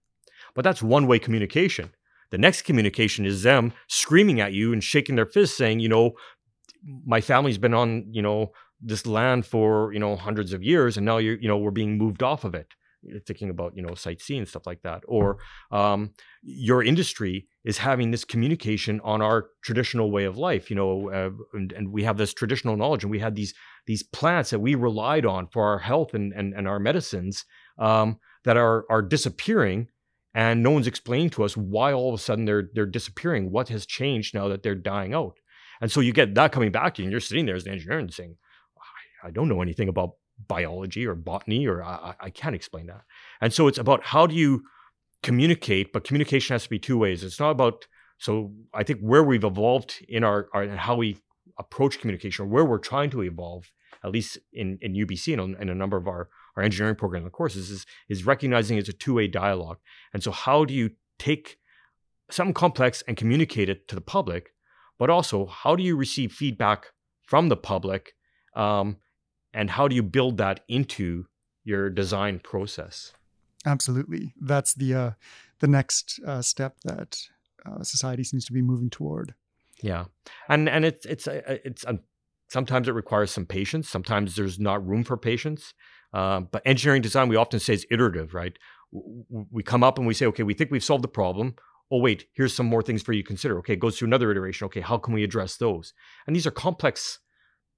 But 0.55 0.64
that's 0.64 0.82
one 0.82 1.07
way 1.07 1.18
communication. 1.18 1.93
The 2.30 2.38
next 2.38 2.62
communication 2.62 3.26
is 3.26 3.43
them 3.43 3.72
screaming 3.88 4.41
at 4.41 4.53
you 4.53 4.72
and 4.72 4.82
shaking 4.84 5.16
their 5.16 5.26
fists, 5.26 5.57
saying, 5.57 5.80
you 5.80 5.88
know, 5.88 6.12
my 7.05 7.20
family's 7.20 7.59
been 7.59 7.74
on, 7.74 8.07
you 8.11 8.22
know, 8.22 8.53
this 8.80 9.07
land 9.07 9.45
for 9.45 9.93
you 9.93 9.99
know 9.99 10.16
hundreds 10.16 10.53
of 10.53 10.62
years, 10.62 10.97
and 10.97 11.05
now 11.05 11.18
you're, 11.18 11.38
you 11.38 11.49
know, 11.49 11.59
we're 11.59 11.70
being 11.70 11.99
moved 11.99 12.22
off 12.22 12.45
of 12.45 12.55
it 12.55 12.68
thinking 13.26 13.51
about 13.51 13.74
you 13.74 13.82
know 13.82 13.94
sightseeing 13.94 14.44
stuff 14.44 14.66
like 14.66 14.82
that 14.82 15.03
or 15.07 15.38
um, 15.70 16.11
your 16.42 16.82
industry 16.82 17.46
is 17.64 17.78
having 17.78 18.11
this 18.11 18.24
communication 18.24 19.01
on 19.03 19.22
our 19.22 19.48
traditional 19.62 20.11
way 20.11 20.24
of 20.24 20.36
life 20.36 20.70
you 20.70 20.76
know 20.76 21.11
uh, 21.11 21.30
and, 21.57 21.72
and, 21.72 21.92
we 21.92 22.03
have 22.05 22.16
this 22.16 22.34
traditional 22.34 22.76
knowledge 22.76 23.03
and 23.03 23.11
we 23.11 23.18
had 23.18 23.34
these 23.34 23.55
these 23.86 24.03
plants 24.03 24.51
that 24.51 24.59
we 24.59 24.74
relied 24.74 25.24
on 25.24 25.46
for 25.46 25.64
our 25.64 25.78
health 25.78 26.14
and 26.14 26.32
and, 26.32 26.55
and 26.55 26.68
our 26.68 26.78
medicines 26.78 27.44
um, 27.78 28.18
that 28.44 28.57
are 28.57 28.84
are 28.90 29.03
disappearing 29.03 29.88
and 30.34 30.62
no 30.62 30.70
one's 30.70 30.86
explaining 30.86 31.30
to 31.30 31.42
us 31.42 31.57
why 31.57 31.92
all 31.92 32.14
of 32.14 32.20
a 32.20 32.22
sudden 32.22 32.44
they're 32.44 32.68
they're 32.74 32.86
disappearing 32.86 33.51
what 33.51 33.68
has 33.68 33.86
changed 33.86 34.34
now 34.34 34.48
that 34.48 34.62
they're 34.62 34.74
dying 34.74 35.14
out? 35.14 35.38
And 35.80 35.90
so 35.90 36.01
you 36.01 36.12
get 36.12 36.34
that 36.34 36.53
coming 36.53 36.70
back 36.70 36.94
to 36.94 37.03
you 37.03 37.07
and 37.07 37.11
you're 37.11 37.20
sitting 37.20 37.46
there 37.46 37.57
as 37.57 37.66
an 37.66 37.72
engineer 37.72 37.98
and 37.98 38.12
saying 38.12 38.36
I 39.22 39.30
don't 39.30 39.48
know 39.48 39.62
anything 39.62 39.88
about 39.88 40.12
biology 40.49 41.07
or 41.07 41.14
botany 41.14 41.66
or 41.66 41.82
I, 41.82 42.14
I 42.20 42.30
can't 42.30 42.55
explain 42.55 42.86
that. 42.86 43.03
And 43.41 43.53
so 43.53 43.68
it's 43.68 43.78
about 43.78 44.05
how 44.05 44.26
do 44.26 44.34
you 44.34 44.62
communicate, 45.22 45.93
but 45.93 46.05
communication 46.05 46.55
has 46.55 46.64
to 46.64 46.70
be 46.70 46.78
two 46.78 46.99
ways. 46.99 47.22
It's 47.22 47.41
not 47.41 47.51
about 47.51 47.86
so 48.18 48.53
I 48.74 48.84
think 48.84 49.01
where 49.01 49.22
we've 49.22 49.45
evolved 49.45 50.05
in 50.07 50.24
our, 50.24 50.49
our 50.53 50.68
how 50.68 50.95
we 50.95 51.16
approach 51.59 52.01
communication, 52.01 52.45
or 52.45 52.49
where 52.49 52.64
we're 52.64 52.78
trying 52.78 53.11
to 53.11 53.22
evolve, 53.22 53.70
at 54.05 54.11
least 54.11 54.38
in, 54.53 54.78
in 54.82 54.95
UBC 54.95 55.32
and 55.38 55.57
in 55.57 55.68
a 55.68 55.74
number 55.74 55.97
of 55.97 56.07
our, 56.07 56.28
our 56.57 56.62
engineering 56.62 56.97
program 56.97 57.22
and 57.22 57.32
courses, 57.32 57.70
is, 57.70 57.86
is 58.09 58.26
recognizing 58.26 58.76
it's 58.76 58.88
a 58.88 58.93
two-way 58.95 59.26
dialogue. 59.26 59.78
And 60.12 60.22
so 60.22 60.30
how 60.30 60.64
do 60.66 60.74
you 60.74 60.91
take 61.18 61.59
something 62.30 62.55
complex 62.55 63.03
and 63.09 63.16
communicate 63.16 63.68
it 63.68 63.88
to 63.88 63.95
the 63.95 64.01
public, 64.01 64.51
but 64.99 65.11
also 65.11 65.47
how 65.47 65.74
do 65.76 65.82
you 65.82 65.97
receive 65.97 66.32
feedback 66.32 66.86
from 67.24 67.49
the 67.49 67.57
public 67.57 68.14
um, 68.55 68.97
and 69.53 69.70
how 69.70 69.88
do 69.88 69.94
you 69.94 70.03
build 70.03 70.38
that 70.38 70.61
into 70.68 71.26
your 71.64 71.90
design 71.90 72.38
process? 72.38 73.12
Absolutely. 73.66 74.34
That's 74.40 74.74
the 74.74 74.94
uh, 74.94 75.11
the 75.61 75.68
next 75.68 76.20
uh, 76.26 76.42
step 76.42 76.76
that 76.84 77.18
uh, 77.66 77.82
society 77.82 78.24
seems 78.24 78.44
to 78.46 78.53
be 78.53 78.62
moving 78.62 78.90
toward. 78.90 79.34
Yeah. 79.82 80.07
And 80.48 80.68
and 80.68 80.84
it's 80.84 81.07
it's 81.07 81.28
uh, 81.28 81.59
it's 81.64 81.86
um, 81.86 82.01
sometimes 82.48 82.88
it 82.88 82.92
requires 82.92 83.30
some 83.30 83.46
patience. 83.46 83.88
Sometimes 83.88 84.36
there's 84.36 84.59
not 84.59 84.86
room 84.86 85.05
for 85.05 85.16
patience. 85.16 85.74
Um, 86.12 86.48
but 86.51 86.62
engineering 86.64 87.03
design 87.03 87.28
we 87.28 87.36
often 87.36 87.61
say 87.61 87.74
is 87.74 87.86
iterative 87.90 88.34
right? 88.34 88.59
We 89.53 89.62
come 89.62 89.84
up 89.84 89.98
and 89.98 90.07
we 90.07 90.14
say 90.14 90.26
okay 90.26 90.42
we 90.42 90.55
think 90.55 90.70
we've 90.70 90.84
solved 90.84 91.05
the 91.05 91.09
problem. 91.09 91.55
Oh 91.90 91.98
wait 91.98 92.26
here's 92.34 92.55
some 92.55 92.66
more 92.66 92.82
things 92.82 93.03
for 93.03 93.12
you 93.12 93.22
to 93.22 93.26
consider. 93.26 93.59
Okay 93.59 93.74
it 93.74 93.80
goes 93.80 93.98
through 93.98 94.09
another 94.09 94.30
iteration. 94.30 94.64
Okay 94.66 94.80
how 94.80 94.98
can 94.98 95.14
we 95.14 95.22
address 95.22 95.57
those? 95.57 95.92
And 96.26 96.34
these 96.34 96.46
are 96.46 96.51
complex 96.51 97.20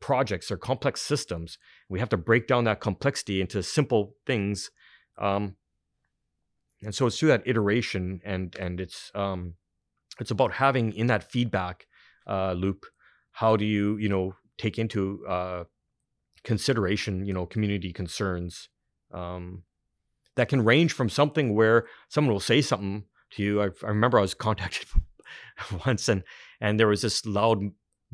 projects 0.02 0.50
or 0.50 0.58
complex 0.58 1.00
systems. 1.00 1.56
We 1.88 2.00
have 2.00 2.10
to 2.10 2.18
break 2.18 2.46
down 2.46 2.64
that 2.64 2.80
complexity 2.80 3.40
into 3.40 3.62
simple 3.62 4.16
things. 4.26 4.70
Um, 5.18 5.56
and 6.82 6.94
so 6.94 7.06
it's 7.06 7.18
through 7.18 7.28
that 7.28 7.46
iteration 7.46 8.20
and 8.24 8.54
and 8.56 8.80
it's 8.80 9.10
um, 9.14 9.54
it's 10.20 10.30
about 10.30 10.54
having 10.54 10.92
in 10.92 11.06
that 11.06 11.30
feedback 11.30 11.86
uh, 12.26 12.52
loop 12.52 12.84
how 13.32 13.56
do 13.56 13.64
you 13.64 13.96
you 13.96 14.08
know 14.08 14.34
take 14.58 14.78
into 14.78 15.24
uh, 15.28 15.64
consideration 16.44 17.24
you 17.24 17.32
know 17.32 17.46
community 17.46 17.92
concerns 17.92 18.68
um, 19.12 19.62
that 20.36 20.48
can 20.48 20.64
range 20.64 20.92
from 20.92 21.08
something 21.08 21.54
where 21.54 21.86
someone 22.08 22.32
will 22.32 22.40
say 22.40 22.60
something 22.60 23.04
to 23.30 23.42
you 23.42 23.62
I, 23.62 23.66
I 23.84 23.88
remember 23.88 24.18
i 24.18 24.22
was 24.22 24.34
contacted 24.34 24.88
once 25.86 26.08
and 26.08 26.24
and 26.60 26.78
there 26.78 26.88
was 26.88 27.02
this 27.02 27.24
loud 27.24 27.60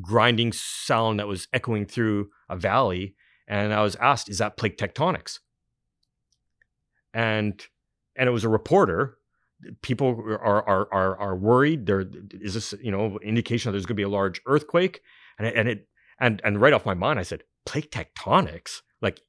grinding 0.01 0.53
sound 0.53 1.19
that 1.19 1.29
was 1.29 1.49
echoing 1.53 1.87
through 1.87 2.31
a 2.49 2.57
valley. 2.57 3.15
And 3.47 3.73
I 3.73 3.83
was 3.83 3.97
asked, 3.97 4.29
is 4.29 4.39
that 4.39 4.57
plate 4.57 4.79
tectonics? 4.79 5.39
And 7.15 7.61
and 8.17 8.29
it 8.29 8.33
was 8.33 8.45
a 8.45 8.49
reporter. 8.49 9.17
People 9.83 10.09
are 10.29 10.69
are 10.69 10.89
are, 10.93 11.17
are 11.19 11.37
worried. 11.37 11.87
There 11.87 12.05
is 12.33 12.55
this 12.55 12.75
you 12.83 12.91
know 12.91 13.19
indication 13.23 13.71
that 13.71 13.73
there's 13.73 13.87
going 13.87 13.95
to 13.97 14.01
be 14.01 14.03
a 14.03 14.09
large 14.09 14.41
earthquake, 14.47 15.01
and 15.39 15.47
it, 15.47 15.55
and 15.57 15.69
it 15.69 15.89
and 16.21 16.41
and 16.45 16.61
right 16.61 16.73
off 16.73 16.85
my 16.87 16.95
mind, 16.95 17.19
I 17.19 17.23
said 17.23 17.43
plate 17.65 17.91
tectonics. 17.91 18.83
Like 19.01 19.21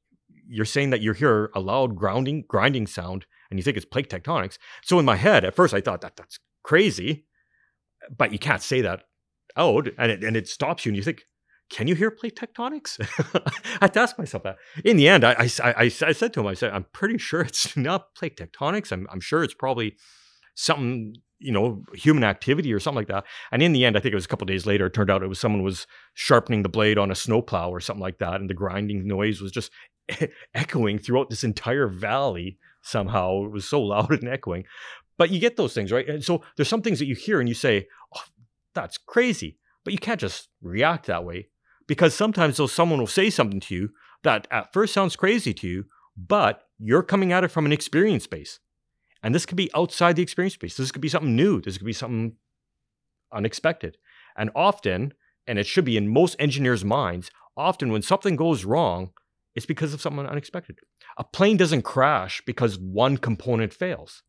you're 0.46 0.66
saying 0.66 0.90
that 0.90 1.00
you 1.00 1.12
hear 1.12 1.50
a 1.54 1.60
loud 1.60 1.96
grounding 1.96 2.44
grinding 2.46 2.86
sound, 2.86 3.26
and 3.50 3.58
you 3.58 3.64
think 3.64 3.76
it's 3.76 3.86
plate 3.86 4.10
tectonics. 4.10 4.58
So 4.82 4.98
in 4.98 5.04
my 5.04 5.16
head, 5.16 5.44
at 5.44 5.56
first, 5.56 5.72
I 5.72 5.80
thought 5.80 6.02
that 6.02 6.16
that's 6.16 6.38
crazy, 6.62 7.24
but 8.16 8.32
you 8.32 8.38
can't 8.38 8.62
say 8.62 8.82
that 8.82 9.04
Oh, 9.56 9.78
out, 9.78 9.88
and 9.98 10.12
it, 10.12 10.24
and 10.24 10.36
it 10.36 10.48
stops 10.48 10.84
you, 10.84 10.90
and 10.90 10.96
you 10.96 11.02
think 11.02 11.24
can 11.70 11.86
you 11.86 11.94
hear 11.94 12.10
plate 12.10 12.36
tectonics? 12.36 12.98
I 13.34 13.78
had 13.80 13.94
to 13.94 14.00
ask 14.00 14.18
myself 14.18 14.42
that. 14.42 14.56
In 14.84 14.96
the 14.96 15.08
end, 15.08 15.24
I, 15.24 15.32
I, 15.38 15.48
I, 15.62 15.74
I, 15.84 15.88
said 15.88 16.32
to 16.34 16.40
him, 16.40 16.46
I 16.48 16.54
said, 16.54 16.72
I'm 16.72 16.86
pretty 16.92 17.16
sure 17.16 17.40
it's 17.42 17.76
not 17.76 18.14
plate 18.14 18.36
tectonics. 18.36 18.92
I'm, 18.92 19.06
I'm 19.10 19.20
sure 19.20 19.44
it's 19.44 19.54
probably 19.54 19.96
something, 20.56 21.14
you 21.38 21.52
know, 21.52 21.84
human 21.94 22.24
activity 22.24 22.72
or 22.72 22.80
something 22.80 22.96
like 22.96 23.08
that. 23.08 23.24
And 23.52 23.62
in 23.62 23.72
the 23.72 23.84
end, 23.84 23.96
I 23.96 24.00
think 24.00 24.12
it 24.12 24.16
was 24.16 24.24
a 24.24 24.28
couple 24.28 24.46
days 24.46 24.66
later, 24.66 24.86
it 24.86 24.94
turned 24.94 25.10
out 25.10 25.22
it 25.22 25.28
was 25.28 25.38
someone 25.38 25.62
was 25.62 25.86
sharpening 26.14 26.64
the 26.64 26.68
blade 26.68 26.98
on 26.98 27.12
a 27.12 27.14
snowplow 27.14 27.70
or 27.70 27.80
something 27.80 28.02
like 28.02 28.18
that. 28.18 28.40
And 28.40 28.50
the 28.50 28.54
grinding 28.54 29.06
noise 29.06 29.40
was 29.40 29.52
just 29.52 29.70
echoing 30.54 30.98
throughout 30.98 31.30
this 31.30 31.44
entire 31.44 31.86
valley 31.86 32.58
somehow. 32.82 33.44
It 33.44 33.52
was 33.52 33.68
so 33.68 33.80
loud 33.80 34.10
and 34.10 34.28
echoing. 34.28 34.64
But 35.18 35.30
you 35.30 35.38
get 35.38 35.56
those 35.56 35.72
things, 35.72 35.92
right? 35.92 36.08
And 36.08 36.24
so 36.24 36.42
there's 36.56 36.68
some 36.68 36.82
things 36.82 36.98
that 36.98 37.06
you 37.06 37.14
hear 37.14 37.38
and 37.40 37.48
you 37.48 37.54
say, 37.54 37.86
oh, 38.16 38.22
that's 38.74 38.98
crazy. 38.98 39.58
But 39.84 39.92
you 39.92 39.98
can't 39.98 40.20
just 40.20 40.48
react 40.62 41.06
that 41.06 41.24
way 41.24 41.48
because 41.86 42.14
sometimes 42.14 42.56
though 42.56 42.66
someone 42.66 42.98
will 42.98 43.06
say 43.06 43.30
something 43.30 43.60
to 43.60 43.74
you 43.74 43.88
that 44.22 44.46
at 44.50 44.72
first 44.72 44.92
sounds 44.92 45.16
crazy 45.16 45.54
to 45.54 45.68
you, 45.68 45.84
but 46.16 46.62
you're 46.78 47.02
coming 47.02 47.32
at 47.32 47.44
it 47.44 47.50
from 47.50 47.66
an 47.66 47.72
experience 47.72 48.26
base. 48.26 48.60
And 49.22 49.34
this 49.34 49.46
could 49.46 49.56
be 49.56 49.70
outside 49.74 50.16
the 50.16 50.22
experience 50.22 50.56
base. 50.56 50.76
This 50.76 50.92
could 50.92 51.02
be 51.02 51.08
something 51.08 51.36
new. 51.36 51.60
This 51.60 51.78
could 51.78 51.86
be 51.86 51.92
something 51.92 52.36
unexpected. 53.32 53.96
And 54.36 54.50
often, 54.54 55.14
and 55.46 55.58
it 55.58 55.66
should 55.66 55.84
be 55.84 55.96
in 55.96 56.08
most 56.08 56.36
engineers' 56.38 56.84
minds, 56.84 57.30
often 57.56 57.92
when 57.92 58.02
something 58.02 58.36
goes 58.36 58.64
wrong, 58.64 59.12
it's 59.54 59.66
because 59.66 59.92
of 59.92 60.00
something 60.00 60.26
unexpected. 60.26 60.78
A 61.18 61.24
plane 61.24 61.56
doesn't 61.56 61.82
crash 61.82 62.42
because 62.46 62.78
one 62.78 63.16
component 63.16 63.72
fails. 63.72 64.22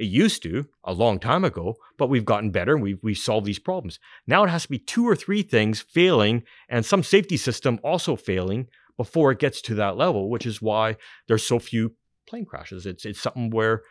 It 0.00 0.08
used 0.08 0.42
to 0.44 0.64
a 0.82 0.94
long 0.94 1.18
time 1.18 1.44
ago, 1.44 1.76
but 1.98 2.08
we've 2.08 2.24
gotten 2.24 2.50
better 2.50 2.72
and 2.72 2.82
we've, 2.82 2.98
we've 3.02 3.18
solved 3.18 3.44
these 3.44 3.58
problems. 3.58 3.98
Now 4.26 4.44
it 4.44 4.48
has 4.48 4.62
to 4.62 4.70
be 4.70 4.78
two 4.78 5.06
or 5.06 5.14
three 5.14 5.42
things 5.42 5.82
failing 5.82 6.42
and 6.70 6.86
some 6.86 7.02
safety 7.02 7.36
system 7.36 7.78
also 7.84 8.16
failing 8.16 8.68
before 8.96 9.30
it 9.30 9.38
gets 9.38 9.60
to 9.60 9.74
that 9.74 9.98
level, 9.98 10.30
which 10.30 10.46
is 10.46 10.62
why 10.62 10.96
there's 11.28 11.46
so 11.46 11.58
few 11.58 11.96
plane 12.26 12.46
crashes. 12.46 12.86
It's, 12.86 13.04
it's 13.04 13.20
something 13.20 13.50
where 13.50 13.82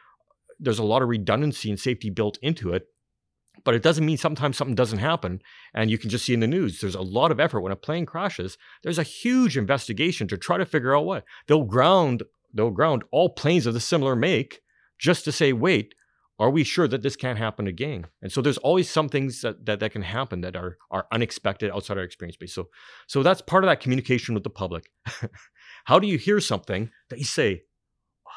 there's 0.60 0.80
a 0.80 0.84
lot 0.84 1.04
of 1.04 1.10
redundancy 1.10 1.70
and 1.70 1.80
safety 1.80 2.10
built 2.10 2.40
into 2.42 2.74
it, 2.74 2.88
but 3.64 3.76
it 3.76 3.84
doesn't 3.84 4.06
mean 4.06 4.18
sometimes 4.18 4.58
something 4.58 4.74
doesn't 4.74 4.98
happen. 4.98 5.44
And 5.76 5.92
you 5.92 6.00
can 6.00 6.10
just 6.10 6.26
see 6.26 6.34
in 6.34 6.40
the 6.40 6.48
news, 6.48 6.82
there's 6.82 6.96
a 6.96 7.02
lot 7.02 7.30
of 7.30 7.40
effort 7.40 7.62
when 7.62 7.72
a 7.72 7.76
plane 7.76 8.08
crashes. 8.08 8.58
There's 8.82 8.98
a 8.98 9.04
huge 9.04 9.58
investigation 9.58 10.28
to 10.30 10.40
try 10.40 10.58
to 10.58 10.66
figure 10.66 10.98
out 10.98 11.06
what 11.06 11.24
they'll 11.46 11.66
ground. 11.66 12.24
They'll 12.52 12.72
ground 12.72 13.04
all 13.12 13.30
planes 13.30 13.68
of 13.68 13.76
the 13.76 13.80
similar 13.80 14.16
make 14.16 14.62
just 14.98 15.24
to 15.26 15.32
say, 15.32 15.54
wait, 15.54 15.94
are 16.40 16.50
we 16.50 16.64
sure 16.64 16.88
that 16.88 17.02
this 17.02 17.18
can't 17.18 17.38
happen 17.38 17.68
again? 17.68 18.08
And 18.22 18.32
so 18.32 18.42
there's 18.42 18.58
always 18.60 18.90
some 18.90 19.10
things 19.10 19.42
that, 19.42 19.66
that, 19.66 19.82
that 19.82 19.92
can 19.92 20.02
happen 20.02 20.40
that 20.42 20.56
are, 20.56 20.78
are 20.90 21.06
unexpected 21.12 21.70
outside 21.70 21.98
our 21.98 22.04
experience 22.04 22.38
base. 22.38 22.54
So, 22.54 22.70
so 23.08 23.22
that's 23.22 23.42
part 23.42 23.66
of 23.66 23.70
that 23.70 23.82
communication 23.82 24.34
with 24.34 24.44
the 24.44 24.50
public. 24.50 24.90
How 25.86 26.00
do 26.00 26.08
you 26.08 26.18
hear 26.18 26.40
something 26.40 26.92
that 27.10 27.20
you 27.20 27.26
say, 27.26 27.64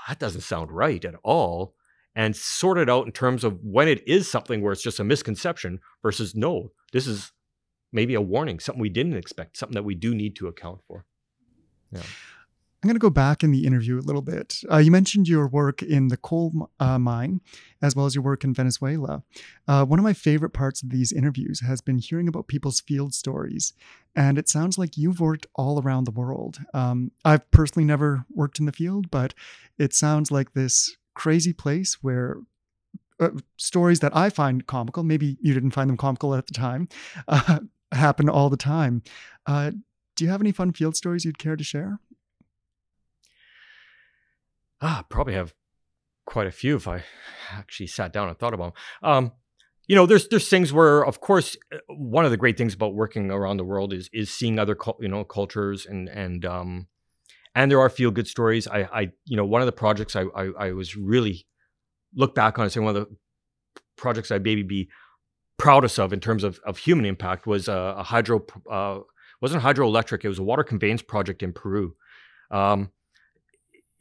that 0.08 0.18
doesn't 0.18 0.40
sound 0.40 0.72
right 0.72 1.04
at 1.04 1.14
all? 1.22 1.76
And 2.14 2.36
sort 2.36 2.76
it 2.76 2.90
out 2.90 3.06
in 3.06 3.12
terms 3.12 3.42
of 3.42 3.58
when 3.62 3.88
it 3.88 4.06
is 4.06 4.30
something 4.30 4.60
where 4.60 4.72
it's 4.72 4.82
just 4.82 5.00
a 5.00 5.04
misconception 5.04 5.80
versus 6.02 6.34
no, 6.34 6.72
this 6.92 7.06
is 7.06 7.32
maybe 7.90 8.12
a 8.12 8.20
warning, 8.20 8.58
something 8.58 8.82
we 8.82 8.90
didn't 8.90 9.16
expect, 9.16 9.56
something 9.56 9.76
that 9.76 9.84
we 9.84 9.94
do 9.94 10.14
need 10.14 10.36
to 10.36 10.46
account 10.46 10.80
for. 10.86 11.06
Yeah. 11.90 12.02
I'm 12.82 12.88
going 12.88 12.96
to 12.96 13.00
go 13.00 13.10
back 13.10 13.44
in 13.44 13.52
the 13.52 13.64
interview 13.64 13.96
a 13.96 14.02
little 14.02 14.22
bit. 14.22 14.60
Uh, 14.68 14.78
you 14.78 14.90
mentioned 14.90 15.28
your 15.28 15.46
work 15.46 15.84
in 15.84 16.08
the 16.08 16.16
coal 16.16 16.68
uh, 16.80 16.98
mine, 16.98 17.40
as 17.80 17.94
well 17.94 18.06
as 18.06 18.16
your 18.16 18.24
work 18.24 18.42
in 18.42 18.52
Venezuela. 18.52 19.22
Uh, 19.68 19.84
one 19.84 20.00
of 20.00 20.02
my 20.02 20.12
favorite 20.12 20.50
parts 20.50 20.82
of 20.82 20.90
these 20.90 21.12
interviews 21.12 21.60
has 21.60 21.80
been 21.80 21.98
hearing 21.98 22.26
about 22.26 22.48
people's 22.48 22.80
field 22.80 23.14
stories. 23.14 23.72
And 24.16 24.36
it 24.36 24.48
sounds 24.48 24.78
like 24.78 24.96
you've 24.96 25.20
worked 25.20 25.46
all 25.54 25.80
around 25.80 26.04
the 26.04 26.10
world. 26.10 26.58
Um, 26.74 27.12
I've 27.24 27.48
personally 27.52 27.84
never 27.84 28.24
worked 28.34 28.58
in 28.58 28.66
the 28.66 28.72
field, 28.72 29.12
but 29.12 29.32
it 29.78 29.94
sounds 29.94 30.32
like 30.32 30.52
this 30.52 30.96
crazy 31.14 31.52
place 31.52 31.98
where 32.02 32.38
uh, 33.20 33.30
stories 33.58 34.00
that 34.00 34.16
I 34.16 34.28
find 34.28 34.66
comical, 34.66 35.04
maybe 35.04 35.36
you 35.40 35.54
didn't 35.54 35.70
find 35.70 35.88
them 35.88 35.96
comical 35.96 36.34
at 36.34 36.48
the 36.48 36.54
time, 36.54 36.88
happen 37.92 38.28
all 38.28 38.50
the 38.50 38.56
time. 38.56 39.02
Uh, 39.46 39.70
do 40.16 40.24
you 40.24 40.30
have 40.30 40.40
any 40.40 40.50
fun 40.50 40.72
field 40.72 40.96
stories 40.96 41.24
you'd 41.24 41.38
care 41.38 41.54
to 41.54 41.62
share? 41.62 42.00
Ah, 44.82 45.04
probably 45.08 45.34
have 45.34 45.54
quite 46.26 46.46
a 46.46 46.52
few 46.52 46.76
if 46.76 46.86
I 46.86 47.04
actually 47.50 47.86
sat 47.86 48.12
down 48.12 48.28
and 48.28 48.38
thought 48.38 48.54
about 48.54 48.74
them. 48.74 49.10
Um, 49.10 49.32
you 49.88 49.96
know, 49.96 50.06
there's 50.06 50.28
there's 50.28 50.48
things 50.48 50.72
where, 50.72 51.04
of 51.04 51.20
course, 51.20 51.56
uh, 51.72 51.78
one 51.88 52.24
of 52.24 52.30
the 52.30 52.36
great 52.36 52.56
things 52.56 52.74
about 52.74 52.94
working 52.94 53.30
around 53.30 53.56
the 53.56 53.64
world 53.64 53.92
is 53.92 54.08
is 54.12 54.30
seeing 54.30 54.58
other 54.58 54.76
you 55.00 55.08
know 55.08 55.24
cultures 55.24 55.86
and 55.86 56.08
and 56.08 56.44
um, 56.44 56.86
and 57.54 57.70
there 57.70 57.80
are 57.80 57.88
feel 57.88 58.10
good 58.10 58.28
stories. 58.28 58.68
I 58.68 58.82
I 58.82 59.12
you 59.24 59.36
know 59.36 59.44
one 59.44 59.60
of 59.60 59.66
the 59.66 59.72
projects 59.72 60.14
I 60.14 60.24
I, 60.34 60.50
I 60.58 60.72
was 60.72 60.96
really 60.96 61.46
look 62.14 62.34
back 62.34 62.58
on 62.58 62.64
and 62.64 62.72
say 62.72 62.80
one 62.80 62.94
of 62.96 63.08
the 63.08 63.16
projects 63.96 64.30
I 64.30 64.38
maybe 64.38 64.62
be 64.62 64.88
proudest 65.58 65.98
of 65.98 66.12
in 66.12 66.20
terms 66.20 66.44
of, 66.44 66.60
of 66.66 66.76
human 66.78 67.04
impact 67.04 67.46
was 67.46 67.68
a, 67.68 67.94
a 67.98 68.02
hydro 68.02 68.44
uh, 68.70 69.00
wasn't 69.40 69.62
hydroelectric. 69.62 70.24
It 70.24 70.28
was 70.28 70.38
a 70.38 70.44
water 70.44 70.64
conveyance 70.64 71.02
project 71.02 71.42
in 71.42 71.52
Peru. 71.52 71.96
Um, 72.50 72.90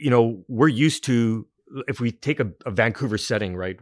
you 0.02 0.10
know, 0.10 0.44
we're 0.48 0.68
used 0.68 1.04
to 1.06 1.48
if 1.88 2.02
we 2.02 2.12
take 2.12 2.40
a, 2.40 2.52
a 2.66 2.72
Vancouver 2.72 3.18
setting, 3.18 3.56
right? 3.56 3.78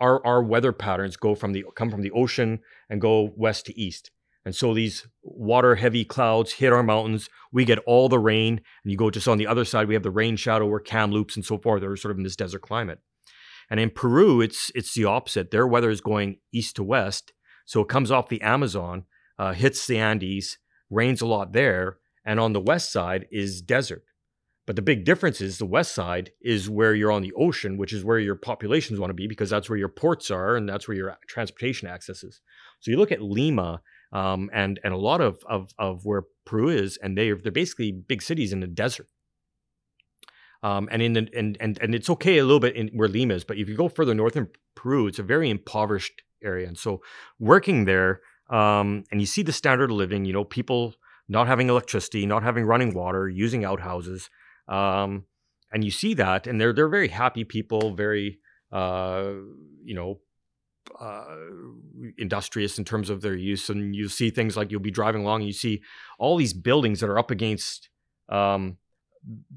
Our 0.00 0.24
our 0.24 0.42
weather 0.42 0.72
patterns 0.72 1.16
go 1.16 1.34
from 1.34 1.52
the 1.52 1.64
come 1.74 1.90
from 1.90 2.02
the 2.02 2.12
ocean 2.12 2.60
and 2.88 3.00
go 3.00 3.32
west 3.36 3.66
to 3.66 3.78
east. 3.78 4.10
And 4.44 4.54
so 4.54 4.72
these 4.72 5.08
water 5.24 5.74
heavy 5.74 6.04
clouds 6.04 6.52
hit 6.52 6.72
our 6.72 6.84
mountains. 6.84 7.28
We 7.50 7.64
get 7.64 7.80
all 7.80 8.08
the 8.08 8.20
rain. 8.20 8.60
And 8.84 8.92
you 8.92 8.96
go 8.96 9.10
just 9.10 9.26
on 9.26 9.38
the 9.38 9.46
other 9.48 9.64
side, 9.64 9.88
we 9.88 9.94
have 9.94 10.04
the 10.04 10.10
rain 10.10 10.36
shadow 10.36 10.68
or 10.68 10.78
Kamloops 10.78 11.34
and 11.34 11.44
so 11.44 11.58
forth. 11.58 11.80
They're 11.80 11.96
sort 11.96 12.12
of 12.12 12.18
in 12.18 12.22
this 12.22 12.36
desert 12.36 12.62
climate. 12.62 13.00
And 13.68 13.80
in 13.80 13.90
Peru, 13.90 14.40
it's 14.40 14.70
it's 14.74 14.94
the 14.94 15.04
opposite. 15.04 15.50
Their 15.50 15.66
weather 15.66 15.90
is 15.90 16.00
going 16.00 16.38
east 16.52 16.76
to 16.76 16.84
west. 16.84 17.32
So 17.64 17.80
it 17.80 17.88
comes 17.88 18.12
off 18.12 18.28
the 18.28 18.40
Amazon, 18.40 19.06
uh, 19.36 19.52
hits 19.52 19.84
the 19.88 19.98
Andes, 19.98 20.58
rains 20.90 21.20
a 21.20 21.26
lot 21.26 21.52
there. 21.52 21.98
And 22.24 22.38
on 22.38 22.52
the 22.52 22.60
west 22.60 22.92
side 22.92 23.26
is 23.32 23.60
desert. 23.60 24.04
But 24.66 24.74
the 24.74 24.82
big 24.82 25.04
difference 25.04 25.40
is 25.40 25.58
the 25.58 25.64
west 25.66 25.94
side 25.94 26.32
is 26.40 26.68
where 26.68 26.92
you're 26.92 27.12
on 27.12 27.22
the 27.22 27.32
ocean, 27.34 27.78
which 27.78 27.92
is 27.92 28.04
where 28.04 28.18
your 28.18 28.34
populations 28.34 28.98
want 28.98 29.10
to 29.10 29.14
be 29.14 29.28
because 29.28 29.48
that's 29.48 29.70
where 29.70 29.78
your 29.78 29.88
ports 29.88 30.30
are 30.30 30.56
and 30.56 30.68
that's 30.68 30.88
where 30.88 30.96
your 30.96 31.16
transportation 31.28 31.86
access 31.86 32.24
is. 32.24 32.40
So 32.80 32.90
you 32.90 32.96
look 32.96 33.12
at 33.12 33.22
Lima 33.22 33.80
um, 34.12 34.50
and 34.52 34.80
and 34.82 34.92
a 34.92 34.96
lot 34.96 35.20
of, 35.20 35.38
of 35.48 35.72
of 35.78 36.04
where 36.04 36.24
Peru 36.44 36.68
is, 36.68 36.96
and 36.96 37.16
they 37.16 37.30
are, 37.30 37.36
they're 37.36 37.52
basically 37.52 37.92
big 37.92 38.22
cities 38.22 38.52
in 38.52 38.60
the 38.60 38.66
desert. 38.66 39.08
Um, 40.62 40.88
and 40.90 41.02
in 41.02 41.12
the, 41.12 41.28
and 41.36 41.56
and 41.60 41.78
and 41.80 41.94
it's 41.94 42.10
okay 42.10 42.38
a 42.38 42.44
little 42.44 42.60
bit 42.60 42.74
in 42.74 42.88
where 42.88 43.08
Lima 43.08 43.34
is, 43.34 43.44
but 43.44 43.58
if 43.58 43.68
you 43.68 43.76
go 43.76 43.88
further 43.88 44.14
north 44.14 44.36
in 44.36 44.48
Peru, 44.74 45.06
it's 45.06 45.18
a 45.18 45.22
very 45.22 45.48
impoverished 45.48 46.22
area. 46.42 46.66
And 46.66 46.78
so 46.78 47.02
working 47.38 47.84
there, 47.84 48.20
um, 48.50 49.04
and 49.10 49.20
you 49.20 49.26
see 49.26 49.42
the 49.42 49.52
standard 49.52 49.90
of 49.90 49.96
living, 49.96 50.24
you 50.24 50.32
know, 50.32 50.44
people 50.44 50.94
not 51.28 51.46
having 51.46 51.68
electricity, 51.68 52.26
not 52.26 52.42
having 52.42 52.64
running 52.64 52.94
water, 52.94 53.28
using 53.28 53.64
outhouses. 53.64 54.30
Um, 54.68 55.24
and 55.72 55.84
you 55.84 55.90
see 55.90 56.14
that, 56.14 56.46
and 56.46 56.60
they're 56.60 56.72
they're 56.72 56.88
very 56.88 57.08
happy 57.08 57.44
people, 57.44 57.94
very 57.94 58.38
uh, 58.72 59.32
you 59.84 59.94
know 59.94 60.20
uh, 61.00 61.24
industrious 62.18 62.78
in 62.78 62.84
terms 62.84 63.10
of 63.10 63.20
their 63.20 63.34
use. 63.34 63.68
And 63.68 63.94
you 63.94 64.08
see 64.08 64.30
things 64.30 64.56
like 64.56 64.70
you'll 64.70 64.80
be 64.80 64.90
driving 64.90 65.22
along 65.22 65.40
and 65.40 65.48
you 65.48 65.52
see 65.52 65.82
all 66.18 66.36
these 66.36 66.52
buildings 66.52 67.00
that 67.00 67.10
are 67.10 67.18
up 67.18 67.30
against 67.30 67.88
um, 68.28 68.78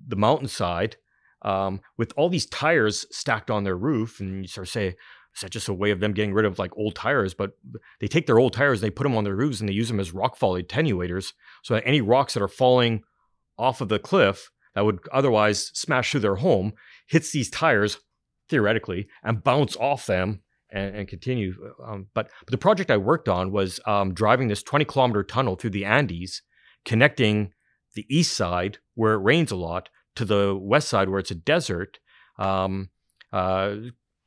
the 0.07 0.15
mountainside 0.15 0.97
um, 1.43 1.81
with 1.97 2.13
all 2.17 2.29
these 2.29 2.45
tires 2.47 3.05
stacked 3.11 3.51
on 3.51 3.63
their 3.63 3.77
roof. 3.77 4.19
And 4.19 4.41
you 4.41 4.47
sort 4.47 4.67
of 4.67 4.71
say, 4.71 4.87
is 5.35 5.41
that 5.41 5.51
just 5.51 5.69
a 5.69 5.73
way 5.73 5.91
of 5.91 5.99
them 5.99 6.13
getting 6.13 6.33
rid 6.33 6.45
of 6.45 6.59
like 6.59 6.75
old 6.75 6.95
tires? 6.95 7.33
But 7.33 7.51
they 7.99 8.07
take 8.07 8.25
their 8.25 8.39
old 8.39 8.53
tires, 8.53 8.81
they 8.81 8.89
put 8.89 9.03
them 9.03 9.15
on 9.15 9.23
their 9.23 9.35
roofs, 9.35 9.59
and 9.59 9.69
they 9.69 9.73
use 9.73 9.87
them 9.87 9.99
as 9.99 10.11
rockfall 10.11 10.61
attenuators. 10.61 11.33
So 11.63 11.75
that 11.75 11.83
any 11.85 12.01
rocks 12.01 12.33
that 12.33 12.43
are 12.43 12.47
falling 12.47 13.03
off 13.57 13.81
of 13.81 13.89
the 13.89 13.99
cliff 13.99 14.51
that 14.79 14.85
would 14.85 14.99
otherwise 15.11 15.71
smash 15.73 16.11
through 16.11 16.21
their 16.21 16.37
home 16.37 16.71
hits 17.07 17.33
these 17.33 17.49
tires 17.49 17.97
theoretically 18.47 19.09
and 19.25 19.43
bounce 19.43 19.75
off 19.75 20.05
them 20.05 20.39
and, 20.71 20.95
and 20.95 21.07
continue. 21.09 21.53
Um, 21.85 22.07
but, 22.13 22.29
but, 22.45 22.51
the 22.51 22.57
project 22.57 22.89
I 22.89 22.95
worked 22.95 23.27
on 23.27 23.51
was 23.51 23.81
um, 23.85 24.13
driving 24.13 24.47
this 24.47 24.63
20 24.63 24.85
kilometer 24.85 25.21
tunnel 25.21 25.57
through 25.57 25.71
the 25.71 25.83
Andes, 25.83 26.43
connecting 26.85 27.51
the 27.93 28.05
east 28.09 28.37
side 28.37 28.77
where 28.95 29.15
it 29.15 29.21
rains 29.21 29.51
a 29.51 29.57
lot 29.57 29.89
to 30.15 30.23
the 30.23 30.57
west 30.57 30.87
side 30.87 31.09
where 31.09 31.19
it's 31.19 31.31
a 31.31 31.35
desert. 31.35 31.99
Um, 32.37 32.89
uh, 33.33 33.75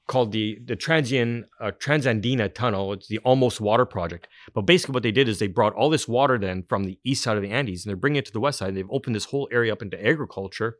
called 0.07 0.33
the 0.33 0.59
the 0.65 0.77
Transian 0.77 1.45
uh, 1.61 1.71
Transandina 1.79 2.53
Tunnel. 2.53 2.93
It's 2.93 3.09
the 3.09 3.21
Olmos 3.25 3.61
Water 3.61 3.85
Project. 3.85 4.29
But 4.55 4.63
basically, 4.63 4.95
what 4.95 5.03
they 5.03 5.13
did 5.13 5.29
is 5.29 5.39
they 5.39 5.47
brought 5.47 5.75
all 5.75 5.91
this 5.91 6.09
water 6.09 6.39
then 6.39 6.65
from 6.69 6.85
the 6.85 6.99
east 7.05 7.23
side 7.23 7.37
of 7.37 7.43
the 7.43 7.51
Andes, 7.51 7.85
and 7.85 7.91
they're 7.91 7.97
bringing 7.97 8.19
it 8.19 8.27
to 8.27 8.33
the 8.33 8.41
west 8.41 8.59
side. 8.59 8.69
And 8.69 8.77
they've 8.77 8.91
opened 8.91 9.15
this 9.15 9.27
whole 9.27 9.49
area 9.53 9.73
up 9.73 9.83
into 9.83 10.05
agriculture, 10.05 10.77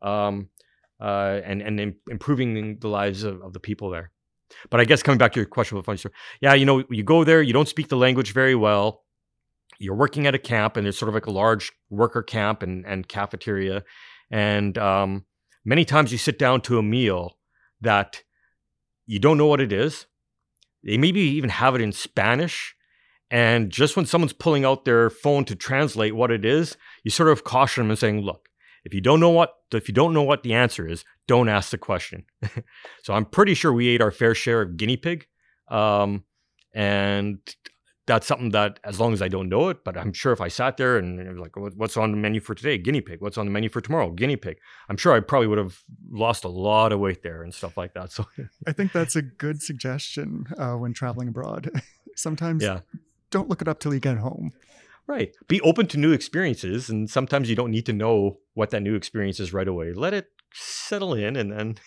um, 0.00 0.48
uh, 1.00 1.40
and 1.44 1.62
and 1.62 1.94
improving 2.10 2.78
the 2.78 2.88
lives 2.88 3.24
of, 3.24 3.42
of, 3.42 3.52
the 3.52 3.60
people 3.60 3.90
there. 3.90 4.10
But 4.70 4.80
I 4.80 4.84
guess 4.84 5.02
coming 5.02 5.18
back 5.18 5.32
to 5.32 5.40
your 5.40 5.46
question 5.46 5.76
about 5.76 5.86
funny 5.86 5.98
story, 5.98 6.14
yeah, 6.40 6.54
you 6.54 6.64
know, 6.64 6.84
you 6.90 7.02
go 7.02 7.24
there, 7.24 7.42
you 7.42 7.52
don't 7.52 7.68
speak 7.68 7.88
the 7.88 7.96
language 7.96 8.32
very 8.32 8.54
well. 8.54 9.02
You're 9.78 9.94
working 9.94 10.26
at 10.26 10.34
a 10.34 10.38
camp, 10.38 10.76
and 10.76 10.86
there's 10.86 10.98
sort 10.98 11.08
of 11.08 11.14
like 11.14 11.26
a 11.26 11.30
large 11.30 11.72
worker 11.90 12.22
camp 12.22 12.62
and 12.62 12.86
and 12.86 13.06
cafeteria, 13.06 13.84
and 14.30 14.78
um, 14.78 15.24
many 15.64 15.84
times 15.84 16.10
you 16.10 16.18
sit 16.18 16.38
down 16.38 16.62
to 16.62 16.78
a 16.78 16.82
meal 16.82 17.36
that 17.82 18.22
you 19.06 19.18
don't 19.18 19.38
know 19.38 19.46
what 19.46 19.60
it 19.60 19.72
is. 19.72 20.06
They 20.84 20.96
maybe 20.96 21.20
even 21.20 21.50
have 21.50 21.74
it 21.74 21.80
in 21.80 21.92
Spanish. 21.92 22.74
And 23.30 23.70
just 23.70 23.96
when 23.96 24.06
someone's 24.06 24.32
pulling 24.32 24.64
out 24.64 24.84
their 24.84 25.08
phone 25.08 25.44
to 25.46 25.54
translate 25.54 26.14
what 26.14 26.30
it 26.30 26.44
is, 26.44 26.76
you 27.02 27.10
sort 27.10 27.30
of 27.30 27.44
caution 27.44 27.84
them 27.84 27.90
and 27.90 27.98
saying, 27.98 28.20
look, 28.20 28.48
if 28.84 28.92
you 28.92 29.00
don't 29.00 29.20
know 29.20 29.30
what 29.30 29.54
if 29.72 29.88
you 29.88 29.94
don't 29.94 30.12
know 30.12 30.22
what 30.22 30.42
the 30.42 30.54
answer 30.54 30.86
is, 30.86 31.04
don't 31.26 31.48
ask 31.48 31.70
the 31.70 31.78
question. 31.78 32.24
so 33.02 33.14
I'm 33.14 33.24
pretty 33.24 33.54
sure 33.54 33.72
we 33.72 33.88
ate 33.88 34.02
our 34.02 34.10
fair 34.10 34.34
share 34.34 34.60
of 34.62 34.76
guinea 34.76 34.96
pig. 34.96 35.26
Um, 35.68 36.24
and 36.74 37.38
that's 38.06 38.26
something 38.26 38.50
that 38.50 38.80
as 38.82 38.98
long 38.98 39.12
as 39.12 39.22
I 39.22 39.28
don't 39.28 39.48
know 39.48 39.68
it, 39.68 39.84
but 39.84 39.96
I'm 39.96 40.12
sure 40.12 40.32
if 40.32 40.40
I 40.40 40.48
sat 40.48 40.76
there 40.76 40.98
and 40.98 41.38
like, 41.38 41.56
what's 41.56 41.96
on 41.96 42.10
the 42.10 42.16
menu 42.16 42.40
for 42.40 42.54
today? 42.54 42.76
Guinea 42.76 43.00
pig. 43.00 43.20
What's 43.20 43.38
on 43.38 43.46
the 43.46 43.52
menu 43.52 43.68
for 43.68 43.80
tomorrow? 43.80 44.10
Guinea 44.10 44.36
pig. 44.36 44.58
I'm 44.88 44.96
sure 44.96 45.12
I 45.12 45.20
probably 45.20 45.46
would 45.46 45.58
have 45.58 45.82
lost 46.10 46.44
a 46.44 46.48
lot 46.48 46.92
of 46.92 46.98
weight 46.98 47.22
there 47.22 47.42
and 47.42 47.54
stuff 47.54 47.76
like 47.76 47.94
that. 47.94 48.10
So 48.10 48.26
I 48.66 48.72
think 48.72 48.92
that's 48.92 49.14
a 49.14 49.22
good 49.22 49.62
suggestion 49.62 50.46
uh, 50.58 50.74
when 50.74 50.92
traveling 50.92 51.28
abroad. 51.28 51.70
sometimes 52.16 52.62
yeah. 52.62 52.80
don't 53.30 53.48
look 53.48 53.62
it 53.62 53.68
up 53.68 53.78
till 53.78 53.94
you 53.94 54.00
get 54.00 54.18
home. 54.18 54.52
Right. 55.06 55.34
Be 55.46 55.60
open 55.60 55.86
to 55.88 55.98
new 55.98 56.12
experiences. 56.12 56.88
And 56.88 57.08
sometimes 57.08 57.48
you 57.48 57.56
don't 57.56 57.70
need 57.70 57.86
to 57.86 57.92
know 57.92 58.38
what 58.54 58.70
that 58.70 58.82
new 58.82 58.94
experience 58.94 59.38
is 59.38 59.52
right 59.52 59.68
away. 59.68 59.92
Let 59.92 60.14
it 60.14 60.28
settle 60.52 61.14
in 61.14 61.36
and 61.36 61.52
then. 61.52 61.78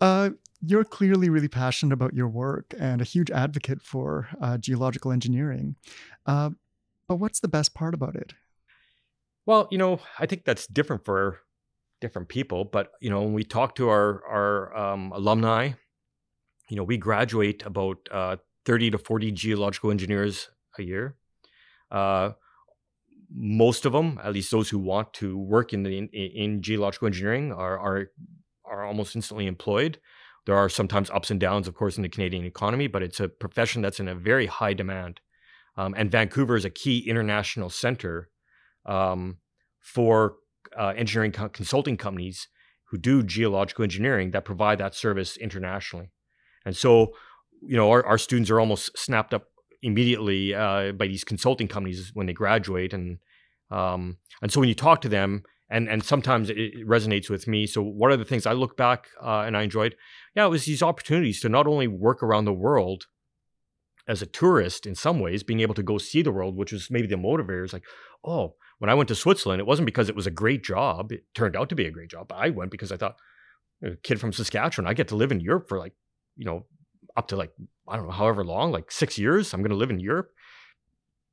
uh, 0.00 0.30
you're 0.64 0.84
clearly 0.84 1.28
really 1.28 1.48
passionate 1.48 1.92
about 1.92 2.14
your 2.14 2.28
work 2.28 2.72
and 2.78 3.00
a 3.00 3.04
huge 3.04 3.30
advocate 3.30 3.82
for 3.82 4.28
uh, 4.40 4.56
geological 4.58 5.10
engineering. 5.10 5.74
Uh, 6.24 6.50
but 7.08 7.16
what's 7.16 7.40
the 7.40 7.48
best 7.48 7.74
part 7.74 7.94
about 7.94 8.14
it? 8.14 8.32
Well, 9.44 9.68
you 9.70 9.78
know, 9.78 9.98
I 10.18 10.26
think 10.26 10.44
that's 10.44 10.66
different 10.68 11.04
for 11.04 11.40
different 12.00 12.28
people. 12.28 12.64
But 12.64 12.92
you 13.00 13.10
know, 13.10 13.22
when 13.22 13.32
we 13.32 13.44
talk 13.44 13.74
to 13.76 13.88
our 13.88 14.22
our 14.26 14.76
um, 14.76 15.12
alumni, 15.12 15.72
you 16.68 16.76
know, 16.76 16.84
we 16.84 16.96
graduate 16.96 17.64
about 17.66 17.98
uh, 18.10 18.36
thirty 18.64 18.90
to 18.90 18.98
forty 18.98 19.32
geological 19.32 19.90
engineers 19.90 20.48
a 20.78 20.82
year. 20.82 21.16
Uh, 21.90 22.30
most 23.34 23.84
of 23.84 23.92
them, 23.92 24.20
at 24.22 24.32
least 24.32 24.50
those 24.50 24.68
who 24.68 24.78
want 24.78 25.12
to 25.14 25.36
work 25.36 25.72
in 25.72 25.82
the 25.82 25.98
in, 25.98 26.08
in 26.08 26.62
geological 26.62 27.06
engineering, 27.06 27.52
are 27.52 27.78
are 27.78 28.10
are 28.64 28.84
almost 28.84 29.16
instantly 29.16 29.46
employed. 29.46 29.98
There 30.46 30.56
are 30.56 30.68
sometimes 30.68 31.10
ups 31.10 31.30
and 31.30 31.40
downs, 31.40 31.68
of 31.68 31.74
course, 31.74 31.96
in 31.96 32.02
the 32.02 32.08
Canadian 32.08 32.44
economy, 32.44 32.88
but 32.88 33.02
it's 33.02 33.20
a 33.20 33.28
profession 33.28 33.82
that's 33.82 34.00
in 34.00 34.08
a 34.08 34.14
very 34.14 34.46
high 34.46 34.74
demand. 34.74 35.20
Um, 35.76 35.94
and 35.96 36.10
Vancouver 36.10 36.56
is 36.56 36.64
a 36.64 36.70
key 36.70 36.98
international 37.08 37.70
center 37.70 38.28
um, 38.84 39.38
for 39.80 40.36
uh, 40.78 40.92
engineering 40.96 41.32
co- 41.32 41.48
consulting 41.48 41.96
companies 41.96 42.48
who 42.90 42.98
do 42.98 43.22
geological 43.22 43.84
engineering 43.84 44.32
that 44.32 44.44
provide 44.44 44.78
that 44.78 44.94
service 44.94 45.36
internationally. 45.36 46.10
And 46.66 46.76
so, 46.76 47.14
you 47.62 47.76
know, 47.76 47.90
our, 47.90 48.04
our 48.04 48.18
students 48.18 48.50
are 48.50 48.60
almost 48.60 48.96
snapped 48.98 49.32
up 49.32 49.46
immediately 49.80 50.54
uh, 50.54 50.92
by 50.92 51.06
these 51.06 51.24
consulting 51.24 51.68
companies 51.68 52.10
when 52.14 52.26
they 52.26 52.32
graduate, 52.32 52.92
and 52.92 53.18
um, 53.70 54.18
and 54.42 54.52
so 54.52 54.60
when 54.60 54.68
you 54.68 54.74
talk 54.74 55.00
to 55.00 55.08
them, 55.08 55.42
and 55.72 55.88
and 55.88 56.04
sometimes 56.04 56.50
it 56.50 56.86
resonates 56.86 57.30
with 57.30 57.48
me. 57.48 57.66
So 57.66 57.82
one 57.82 58.12
of 58.12 58.18
the 58.18 58.24
things 58.24 58.46
I 58.46 58.52
look 58.52 58.76
back 58.76 59.08
uh, 59.20 59.40
and 59.40 59.56
I 59.56 59.62
enjoyed, 59.62 59.96
yeah, 60.36 60.46
it 60.46 60.50
was 60.50 60.66
these 60.66 60.82
opportunities 60.82 61.40
to 61.40 61.48
not 61.48 61.66
only 61.66 61.88
work 61.88 62.22
around 62.22 62.44
the 62.44 62.52
world 62.52 63.06
as 64.06 64.20
a 64.20 64.26
tourist 64.26 64.86
in 64.86 64.94
some 64.94 65.18
ways, 65.18 65.42
being 65.42 65.60
able 65.60 65.74
to 65.74 65.82
go 65.82 65.96
see 65.96 66.22
the 66.22 66.30
world, 66.30 66.56
which 66.56 66.72
was 66.72 66.90
maybe 66.90 67.06
the 67.06 67.16
motivator. 67.16 67.64
Is 67.64 67.72
like, 67.72 67.86
oh, 68.22 68.54
when 68.78 68.90
I 68.90 68.94
went 68.94 69.08
to 69.08 69.14
Switzerland, 69.14 69.60
it 69.60 69.66
wasn't 69.66 69.86
because 69.86 70.10
it 70.10 70.16
was 70.16 70.26
a 70.26 70.30
great 70.30 70.62
job. 70.62 71.10
It 71.10 71.24
turned 71.34 71.56
out 71.56 71.70
to 71.70 71.74
be 71.74 71.86
a 71.86 71.90
great 71.90 72.10
job. 72.10 72.30
I 72.32 72.50
went 72.50 72.70
because 72.70 72.92
I 72.92 72.98
thought, 72.98 73.16
a 73.82 73.96
kid 73.96 74.20
from 74.20 74.32
Saskatchewan, 74.32 74.88
I 74.88 74.94
get 74.94 75.08
to 75.08 75.16
live 75.16 75.32
in 75.32 75.40
Europe 75.40 75.68
for 75.68 75.78
like, 75.78 75.94
you 76.36 76.44
know, 76.44 76.66
up 77.16 77.28
to 77.28 77.36
like 77.36 77.52
I 77.88 77.96
don't 77.96 78.06
know, 78.06 78.12
however 78.12 78.44
long, 78.44 78.72
like 78.72 78.90
six 78.90 79.16
years. 79.16 79.54
I'm 79.54 79.62
going 79.62 79.70
to 79.70 79.76
live 79.76 79.90
in 79.90 80.00
Europe. 80.00 80.30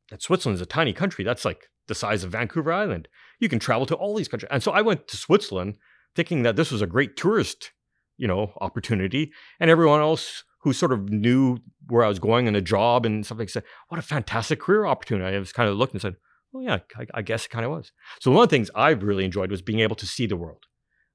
That 0.10 0.22
Switzerland's 0.22 0.62
a 0.62 0.66
tiny 0.66 0.94
country. 0.94 1.26
That's 1.26 1.46
like 1.46 1.70
the 1.90 1.96
size 1.96 2.24
of 2.24 2.32
Vancouver 2.32 2.72
Island. 2.72 3.10
You 3.40 3.50
can 3.50 3.60
travel 3.60 3.86
to 3.88 3.96
all 3.96 4.16
these 4.16 4.30
countries. 4.30 4.50
And 4.50 4.64
so 4.64 4.72
I 4.72 4.82
went 4.82 5.10
to 5.10 5.18
Switzerland 5.18 5.76
thinking 6.16 6.44
that 6.44 6.56
this 6.56 6.72
was 6.72 6.82
a 6.82 6.88
great 6.88 7.18
tourist, 7.18 7.72
you 8.18 8.28
know, 8.28 8.54
opportunity. 8.62 9.34
And 9.60 9.70
everyone 9.70 10.00
else 10.00 10.46
who 10.62 10.74
sort 10.74 10.92
of 10.92 11.10
knew 11.10 11.58
where 11.88 12.04
I 12.04 12.08
was 12.08 12.20
going 12.20 12.48
and 12.48 12.56
a 12.56 12.62
job 12.62 13.06
and 13.06 13.26
something 13.26 13.48
said, 13.48 13.64
what 13.90 14.00
a 14.00 14.04
fantastic 14.04 14.60
career 14.60 14.86
opportunity. 14.86 15.36
I 15.36 15.40
was 15.40 15.52
kind 15.52 15.70
of 15.70 15.76
looked 15.76 15.94
and 15.94 16.02
said, 16.02 16.16
oh 16.56 16.62
yeah, 16.62 16.80
I, 16.98 17.06
I 17.16 17.22
guess 17.22 17.46
it 17.46 17.50
kind 17.50 17.66
of 17.66 17.72
was. 17.72 17.92
So 18.20 18.32
one 18.32 18.44
of 18.44 18.50
the 18.50 18.56
things 18.56 18.72
I've 18.76 19.04
really 19.04 19.26
enjoyed 19.26 19.52
was 19.52 19.62
being 19.62 19.80
able 19.80 19.96
to 19.98 20.06
see 20.06 20.26
the 20.26 20.38
world 20.38 20.66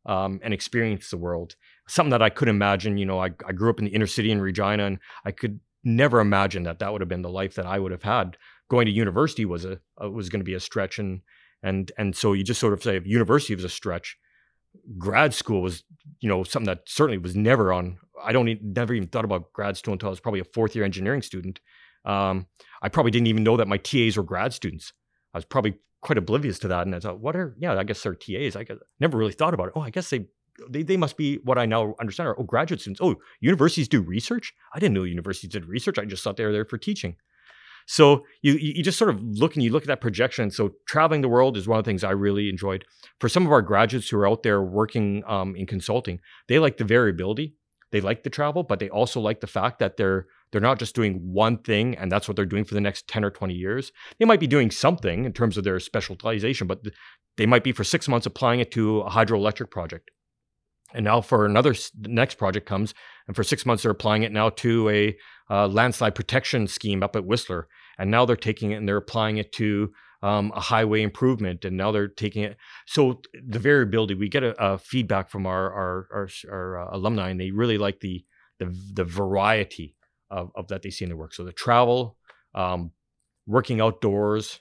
um, 0.06 0.40
and 0.42 0.54
experience 0.54 1.10
the 1.10 1.16
world. 1.16 1.56
Something 1.88 2.10
that 2.10 2.22
I 2.22 2.30
could 2.30 2.48
imagine, 2.48 2.96
you 2.96 3.06
know, 3.06 3.20
I, 3.20 3.30
I 3.46 3.52
grew 3.52 3.70
up 3.70 3.78
in 3.78 3.84
the 3.84 3.94
inner 3.94 4.06
city 4.06 4.30
in 4.30 4.40
Regina 4.40 4.84
and 4.84 4.98
I 5.24 5.32
could 5.32 5.60
never 5.84 6.20
imagine 6.20 6.62
that 6.62 6.78
that 6.78 6.92
would 6.92 7.02
have 7.02 7.08
been 7.08 7.22
the 7.22 7.28
life 7.28 7.54
that 7.56 7.66
I 7.66 7.78
would 7.78 7.92
have 7.92 8.02
had 8.02 8.38
going 8.68 8.86
to 8.86 8.92
university 8.92 9.44
was 9.44 9.64
a, 9.64 9.78
a 9.98 10.08
was 10.08 10.28
going 10.28 10.40
to 10.40 10.44
be 10.44 10.54
a 10.54 10.60
stretch 10.60 10.98
and 10.98 11.20
and 11.62 11.92
and 11.98 12.16
so 12.16 12.32
you 12.32 12.44
just 12.44 12.60
sort 12.60 12.72
of 12.72 12.82
say 12.82 12.96
if 12.96 13.06
university 13.06 13.54
was 13.54 13.64
a 13.64 13.68
stretch 13.68 14.18
grad 14.98 15.32
school 15.32 15.62
was 15.62 15.84
you 16.20 16.28
know 16.28 16.42
something 16.44 16.66
that 16.66 16.80
certainly 16.86 17.18
was 17.18 17.36
never 17.36 17.72
on 17.72 17.96
i 18.22 18.32
don't 18.32 18.62
never 18.62 18.94
even 18.94 19.08
thought 19.08 19.24
about 19.24 19.52
grad 19.52 19.76
school 19.76 19.92
until 19.92 20.08
i 20.08 20.10
was 20.10 20.20
probably 20.20 20.40
a 20.40 20.44
fourth 20.44 20.74
year 20.74 20.84
engineering 20.84 21.22
student 21.22 21.60
um, 22.04 22.46
i 22.82 22.88
probably 22.88 23.10
didn't 23.10 23.28
even 23.28 23.44
know 23.44 23.56
that 23.56 23.68
my 23.68 23.78
tas 23.78 24.16
were 24.16 24.22
grad 24.22 24.52
students 24.52 24.92
i 25.32 25.38
was 25.38 25.44
probably 25.44 25.74
quite 26.00 26.18
oblivious 26.18 26.58
to 26.58 26.68
that 26.68 26.86
and 26.86 26.94
i 26.94 26.98
thought 26.98 27.20
what 27.20 27.36
are 27.36 27.54
yeah 27.58 27.78
i 27.78 27.84
guess 27.84 28.02
they're 28.02 28.14
tas 28.14 28.56
i 28.56 28.66
never 29.00 29.16
really 29.16 29.32
thought 29.32 29.54
about 29.54 29.68
it 29.68 29.72
oh 29.76 29.80
i 29.80 29.90
guess 29.90 30.10
they 30.10 30.26
they, 30.68 30.82
they 30.82 30.96
must 30.96 31.16
be 31.16 31.38
what 31.38 31.58
I 31.58 31.66
now 31.66 31.94
understand 32.00 32.28
are 32.28 32.38
oh 32.38 32.44
graduate 32.44 32.80
students. 32.80 33.00
Oh, 33.02 33.16
universities 33.40 33.88
do 33.88 34.00
research. 34.00 34.54
I 34.72 34.78
didn't 34.78 34.94
know 34.94 35.02
universities 35.02 35.50
did 35.50 35.66
research. 35.66 35.98
I 35.98 36.04
just 36.04 36.22
thought 36.22 36.36
they 36.36 36.44
were 36.44 36.52
there 36.52 36.64
for 36.64 36.78
teaching. 36.78 37.16
So 37.86 38.24
you 38.42 38.54
you 38.54 38.82
just 38.82 38.98
sort 38.98 39.10
of 39.10 39.22
look 39.22 39.54
and 39.54 39.62
you 39.62 39.70
look 39.70 39.82
at 39.82 39.88
that 39.88 40.00
projection. 40.00 40.50
So 40.50 40.72
traveling 40.86 41.20
the 41.20 41.28
world 41.28 41.56
is 41.56 41.68
one 41.68 41.78
of 41.78 41.84
the 41.84 41.88
things 41.88 42.04
I 42.04 42.10
really 42.10 42.48
enjoyed. 42.48 42.84
For 43.20 43.28
some 43.28 43.46
of 43.46 43.52
our 43.52 43.62
graduates 43.62 44.08
who 44.08 44.18
are 44.18 44.28
out 44.28 44.42
there 44.42 44.62
working 44.62 45.22
um, 45.26 45.54
in 45.56 45.66
consulting, 45.66 46.20
they 46.48 46.58
like 46.58 46.76
the 46.76 46.84
variability. 46.84 47.54
They 47.92 48.00
like 48.00 48.24
the 48.24 48.30
travel, 48.30 48.64
but 48.64 48.80
they 48.80 48.88
also 48.88 49.20
like 49.20 49.40
the 49.40 49.46
fact 49.46 49.78
that 49.78 49.96
they're 49.96 50.26
they're 50.50 50.60
not 50.60 50.78
just 50.78 50.94
doing 50.94 51.20
one 51.32 51.58
thing 51.58 51.96
and 51.96 52.10
that's 52.10 52.28
what 52.28 52.36
they're 52.36 52.46
doing 52.46 52.64
for 52.64 52.74
the 52.74 52.80
next 52.80 53.08
10 53.08 53.24
or 53.24 53.30
20 53.30 53.54
years. 53.54 53.90
They 54.18 54.24
might 54.24 54.40
be 54.40 54.46
doing 54.46 54.70
something 54.70 55.24
in 55.24 55.32
terms 55.32 55.56
of 55.56 55.64
their 55.64 55.80
specialization, 55.80 56.68
but 56.68 56.80
they 57.36 57.46
might 57.46 57.64
be 57.64 57.72
for 57.72 57.82
six 57.82 58.06
months 58.06 58.24
applying 58.24 58.60
it 58.60 58.70
to 58.72 59.00
a 59.00 59.10
hydroelectric 59.10 59.70
project. 59.70 60.10
And 60.92 61.04
now 61.04 61.20
for 61.20 61.46
another 61.46 61.74
next 62.02 62.36
project 62.36 62.66
comes, 62.66 62.94
and 63.26 63.34
for 63.34 63.42
six 63.42 63.64
months 63.66 63.82
they're 63.82 63.92
applying 63.92 64.22
it 64.22 64.32
now 64.32 64.50
to 64.50 64.88
a 64.90 65.16
uh, 65.50 65.66
landslide 65.66 66.14
protection 66.14 66.66
scheme 66.66 67.02
up 67.02 67.16
at 67.16 67.24
Whistler, 67.24 67.68
and 67.98 68.10
now 68.10 68.24
they're 68.24 68.36
taking 68.36 68.72
it 68.72 68.76
and 68.76 68.88
they're 68.88 68.96
applying 68.96 69.38
it 69.38 69.52
to 69.52 69.92
um, 70.22 70.52
a 70.54 70.60
highway 70.60 71.02
improvement, 71.02 71.64
and 71.64 71.76
now 71.76 71.92
they're 71.92 72.08
taking 72.08 72.44
it. 72.44 72.56
So 72.86 73.20
the 73.46 73.58
variability, 73.58 74.14
we 74.14 74.28
get 74.28 74.42
a, 74.42 74.54
a 74.62 74.78
feedback 74.78 75.30
from 75.30 75.46
our 75.46 75.72
our, 75.72 76.08
our, 76.12 76.28
our 76.50 76.78
uh, 76.78 76.96
alumni, 76.96 77.30
and 77.30 77.40
they 77.40 77.50
really 77.50 77.78
like 77.78 78.00
the 78.00 78.24
the, 78.58 78.74
the 78.92 79.04
variety 79.04 79.96
of, 80.30 80.50
of 80.54 80.68
that 80.68 80.82
they 80.82 80.90
see 80.90 81.04
in 81.04 81.10
their 81.10 81.16
work. 81.16 81.34
So 81.34 81.44
the 81.44 81.52
travel, 81.52 82.16
um, 82.54 82.92
working 83.46 83.80
outdoors, 83.80 84.60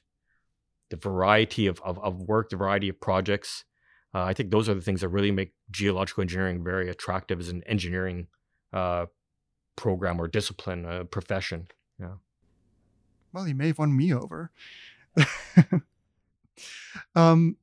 the 0.90 0.98
variety 0.98 1.68
of, 1.68 1.80
of, 1.82 2.00
of 2.00 2.22
work, 2.22 2.50
the 2.50 2.58
variety 2.58 2.90
of 2.90 3.00
projects. 3.00 3.66
Uh, 4.14 4.24
I 4.24 4.34
think 4.34 4.52
those 4.52 4.70
are 4.70 4.76
the 4.76 4.82
things 4.82 5.02
that 5.02 5.10
really 5.10 5.32
make 5.32 5.54
geological 5.72 6.22
engineering 6.22 6.64
very 6.64 6.90
attractive 6.90 7.40
as 7.40 7.50
an 7.50 7.64
engineering 7.66 8.28
uh, 8.72 9.08
program 9.76 10.22
or 10.22 10.28
discipline, 10.28 10.86
uh, 10.86 11.04
profession. 11.06 11.68
Yeah. 12.00 12.16
Well, 13.32 13.48
you 13.48 13.56
may 13.56 13.68
have 13.68 13.80
won 13.80 13.96
me 13.98 14.14
over. 14.14 14.52
um, 17.16 17.58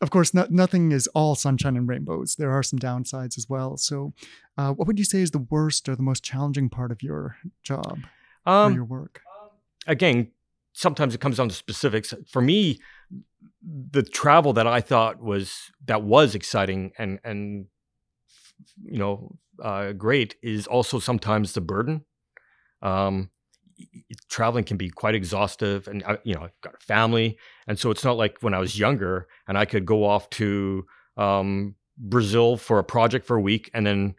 of 0.00 0.10
course, 0.10 0.34
no, 0.34 0.46
nothing 0.50 0.92
is 0.92 1.06
all 1.08 1.34
sunshine 1.34 1.76
and 1.76 1.88
rainbows. 1.88 2.36
There 2.36 2.50
are 2.50 2.62
some 2.62 2.78
downsides 2.78 3.38
as 3.38 3.48
well. 3.48 3.78
So, 3.78 4.12
uh, 4.58 4.72
what 4.72 4.86
would 4.86 4.98
you 4.98 5.04
say 5.04 5.22
is 5.22 5.30
the 5.30 5.46
worst 5.50 5.88
or 5.88 5.96
the 5.96 6.02
most 6.02 6.22
challenging 6.22 6.68
part 6.68 6.92
of 6.92 7.02
your 7.02 7.36
job 7.62 8.00
um, 8.44 8.72
or 8.72 8.74
your 8.74 8.84
work? 8.84 9.22
Again, 9.86 10.30
sometimes 10.74 11.14
it 11.14 11.22
comes 11.22 11.38
down 11.38 11.48
to 11.48 11.54
specifics. 11.54 12.12
For 12.30 12.42
me, 12.42 12.80
the 13.62 14.02
travel 14.02 14.52
that 14.52 14.66
I 14.66 14.80
thought 14.80 15.22
was 15.22 15.70
that 15.86 16.02
was 16.02 16.34
exciting 16.34 16.92
and 16.98 17.18
and 17.24 17.66
you 18.82 18.98
know, 18.98 19.36
uh, 19.62 19.92
great 19.92 20.36
is 20.42 20.66
also 20.66 20.98
sometimes 20.98 21.52
the 21.52 21.60
burden. 21.60 22.04
Um, 22.82 23.30
traveling 24.28 24.64
can 24.64 24.76
be 24.76 24.90
quite 24.90 25.14
exhaustive, 25.14 25.88
and 25.88 26.02
I, 26.04 26.18
you 26.24 26.34
know, 26.34 26.42
I've 26.42 26.60
got 26.60 26.74
a 26.74 26.84
family, 26.84 27.38
and 27.66 27.78
so 27.78 27.90
it's 27.90 28.04
not 28.04 28.16
like 28.16 28.38
when 28.40 28.54
I 28.54 28.58
was 28.58 28.78
younger 28.78 29.26
and 29.48 29.56
I 29.56 29.64
could 29.64 29.86
go 29.86 30.04
off 30.04 30.28
to 30.30 30.86
um, 31.16 31.76
Brazil 31.96 32.56
for 32.56 32.78
a 32.78 32.84
project 32.84 33.26
for 33.26 33.36
a 33.36 33.40
week 33.40 33.70
and 33.74 33.86
then 33.86 34.14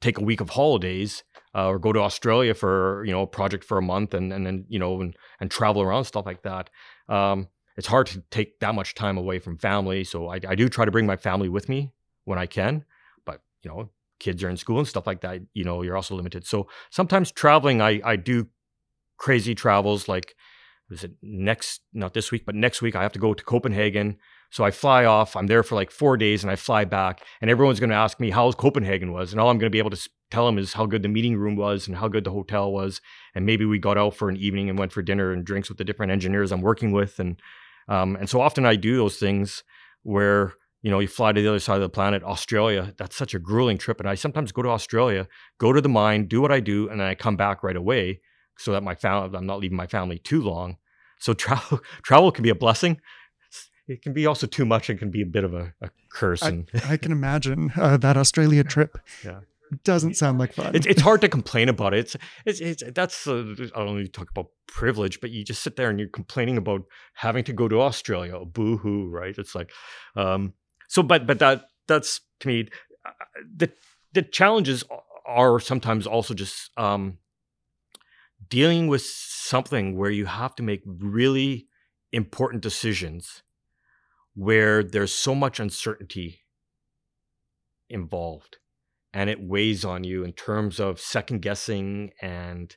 take 0.00 0.18
a 0.18 0.22
week 0.22 0.40
of 0.40 0.50
holidays 0.50 1.24
uh, 1.54 1.66
or 1.66 1.78
go 1.78 1.92
to 1.92 2.00
Australia 2.00 2.54
for 2.54 3.04
you 3.04 3.12
know 3.12 3.22
a 3.22 3.26
project 3.26 3.64
for 3.64 3.78
a 3.78 3.82
month 3.82 4.14
and 4.14 4.32
and 4.32 4.46
then 4.46 4.64
you 4.68 4.78
know 4.78 5.00
and 5.00 5.16
and 5.40 5.50
travel 5.50 5.82
around 5.82 6.04
stuff 6.04 6.26
like 6.26 6.42
that. 6.42 6.70
Um, 7.08 7.48
it's 7.76 7.86
hard 7.86 8.06
to 8.08 8.22
take 8.30 8.60
that 8.60 8.74
much 8.74 8.94
time 8.94 9.16
away 9.16 9.38
from 9.38 9.56
family, 9.56 10.04
so 10.04 10.28
I, 10.28 10.40
I 10.46 10.54
do 10.54 10.68
try 10.68 10.84
to 10.84 10.90
bring 10.90 11.06
my 11.06 11.16
family 11.16 11.48
with 11.48 11.68
me 11.68 11.92
when 12.24 12.38
I 12.38 12.46
can. 12.46 12.84
But 13.24 13.42
you 13.62 13.70
know, 13.70 13.90
kids 14.18 14.42
are 14.42 14.48
in 14.48 14.56
school 14.56 14.78
and 14.78 14.88
stuff 14.88 15.06
like 15.06 15.20
that. 15.22 15.40
You 15.54 15.64
know, 15.64 15.82
you're 15.82 15.96
also 15.96 16.14
limited. 16.14 16.46
So 16.46 16.68
sometimes 16.90 17.32
traveling, 17.32 17.80
I 17.80 18.00
I 18.04 18.16
do 18.16 18.48
crazy 19.20 19.54
travels 19.54 20.08
like 20.08 20.34
is 20.90 21.04
it 21.04 21.12
next 21.22 21.82
not 21.92 22.14
this 22.14 22.32
week 22.32 22.44
but 22.44 22.54
next 22.54 22.80
week 22.80 22.96
i 22.96 23.02
have 23.02 23.12
to 23.12 23.18
go 23.18 23.34
to 23.34 23.44
copenhagen 23.44 24.16
so 24.50 24.64
i 24.64 24.70
fly 24.70 25.04
off 25.04 25.36
i'm 25.36 25.46
there 25.46 25.62
for 25.62 25.74
like 25.74 25.90
four 25.90 26.16
days 26.16 26.42
and 26.42 26.50
i 26.50 26.56
fly 26.56 26.84
back 26.86 27.22
and 27.40 27.50
everyone's 27.50 27.78
going 27.78 27.90
to 27.90 27.96
ask 27.96 28.18
me 28.18 28.30
how 28.30 28.50
copenhagen 28.52 29.12
was 29.12 29.30
and 29.30 29.40
all 29.40 29.50
i'm 29.50 29.58
going 29.58 29.70
to 29.70 29.74
be 29.74 29.78
able 29.78 29.90
to 29.90 30.08
tell 30.30 30.46
them 30.46 30.58
is 30.58 30.72
how 30.72 30.86
good 30.86 31.02
the 31.02 31.08
meeting 31.08 31.36
room 31.36 31.54
was 31.54 31.86
and 31.86 31.98
how 31.98 32.08
good 32.08 32.24
the 32.24 32.30
hotel 32.30 32.72
was 32.72 33.02
and 33.34 33.44
maybe 33.44 33.66
we 33.66 33.78
got 33.78 33.98
out 33.98 34.14
for 34.14 34.30
an 34.30 34.36
evening 34.36 34.70
and 34.70 34.78
went 34.78 34.90
for 34.90 35.02
dinner 35.02 35.32
and 35.32 35.44
drinks 35.44 35.68
with 35.68 35.76
the 35.76 35.84
different 35.84 36.10
engineers 36.10 36.50
i'm 36.50 36.62
working 36.62 36.90
with 36.90 37.18
and 37.20 37.40
um, 37.90 38.16
and 38.16 38.28
so 38.28 38.40
often 38.40 38.64
i 38.64 38.74
do 38.74 38.96
those 38.96 39.18
things 39.18 39.62
where 40.02 40.54
you 40.82 40.90
know 40.90 40.98
you 40.98 41.08
fly 41.08 41.32
to 41.32 41.42
the 41.42 41.48
other 41.48 41.58
side 41.58 41.76
of 41.76 41.82
the 41.82 41.88
planet 41.88 42.22
australia 42.24 42.94
that's 42.96 43.16
such 43.16 43.34
a 43.34 43.38
grueling 43.38 43.76
trip 43.76 44.00
and 44.00 44.08
i 44.08 44.14
sometimes 44.14 44.52
go 44.52 44.62
to 44.62 44.70
australia 44.70 45.28
go 45.58 45.72
to 45.72 45.80
the 45.80 45.88
mine 45.88 46.26
do 46.26 46.40
what 46.40 46.52
i 46.52 46.60
do 46.60 46.88
and 46.88 47.00
then 47.00 47.06
i 47.06 47.14
come 47.14 47.36
back 47.36 47.62
right 47.62 47.76
away 47.76 48.20
so 48.56 48.72
that 48.72 48.82
my 48.82 48.94
family 48.94 49.36
i'm 49.36 49.46
not 49.46 49.60
leaving 49.60 49.76
my 49.76 49.86
family 49.86 50.18
too 50.18 50.40
long 50.40 50.76
so 51.18 51.34
travel 51.44 51.80
travel 52.02 52.32
can 52.32 52.42
be 52.42 52.50
a 52.50 52.54
blessing 52.54 52.98
it 53.88 54.02
can 54.02 54.12
be 54.12 54.24
also 54.24 54.46
too 54.46 54.64
much 54.64 54.88
and 54.88 55.00
can 55.00 55.10
be 55.10 55.20
a 55.20 55.26
bit 55.26 55.42
of 55.42 55.52
a, 55.52 55.74
a 55.82 55.90
curse. 56.12 56.44
I, 56.44 56.64
I, 56.88 56.96
can 56.96 57.10
imagine 57.10 57.72
uh, 57.76 57.96
that 57.96 58.16
Australia 58.16 58.62
trip. 58.74 58.96
Yeah 59.24 59.40
doesn't 59.84 60.14
sound 60.16 60.38
like 60.38 60.52
fun. 60.52 60.74
It's, 60.74 60.86
it's 60.86 61.02
hard 61.02 61.20
to 61.20 61.28
complain 61.28 61.68
about 61.68 61.94
it. 61.94 61.98
It's, 61.98 62.16
it's, 62.44 62.60
it's 62.60 62.82
that's 62.94 63.26
uh, 63.26 63.54
I 63.74 63.84
don't 63.84 63.94
know. 63.94 63.96
You 63.98 64.08
talk 64.08 64.30
about 64.30 64.48
privilege, 64.66 65.20
but 65.20 65.30
you 65.30 65.44
just 65.44 65.62
sit 65.62 65.76
there 65.76 65.90
and 65.90 65.98
you're 65.98 66.08
complaining 66.08 66.56
about 66.56 66.82
having 67.14 67.44
to 67.44 67.52
go 67.52 67.68
to 67.68 67.80
Australia. 67.80 68.38
Boo 68.44 68.78
hoo, 68.78 69.08
right? 69.08 69.36
It's 69.36 69.54
like, 69.54 69.70
um, 70.16 70.54
so, 70.88 71.02
but 71.02 71.26
but 71.26 71.38
that 71.38 71.66
that's 71.86 72.20
to 72.40 72.48
me 72.48 72.68
uh, 73.06 73.10
the 73.56 73.70
the 74.12 74.22
challenges 74.22 74.84
are 75.26 75.60
sometimes 75.60 76.06
also 76.06 76.34
just 76.34 76.70
um, 76.76 77.18
dealing 78.48 78.88
with 78.88 79.02
something 79.02 79.96
where 79.96 80.10
you 80.10 80.26
have 80.26 80.54
to 80.56 80.62
make 80.62 80.82
really 80.84 81.68
important 82.12 82.62
decisions 82.62 83.42
where 84.34 84.82
there's 84.82 85.12
so 85.12 85.34
much 85.34 85.60
uncertainty 85.60 86.40
involved 87.88 88.58
and 89.12 89.28
it 89.28 89.42
weighs 89.42 89.84
on 89.84 90.04
you 90.04 90.24
in 90.24 90.32
terms 90.32 90.78
of 90.78 91.00
second 91.00 91.42
guessing 91.42 92.10
and 92.20 92.76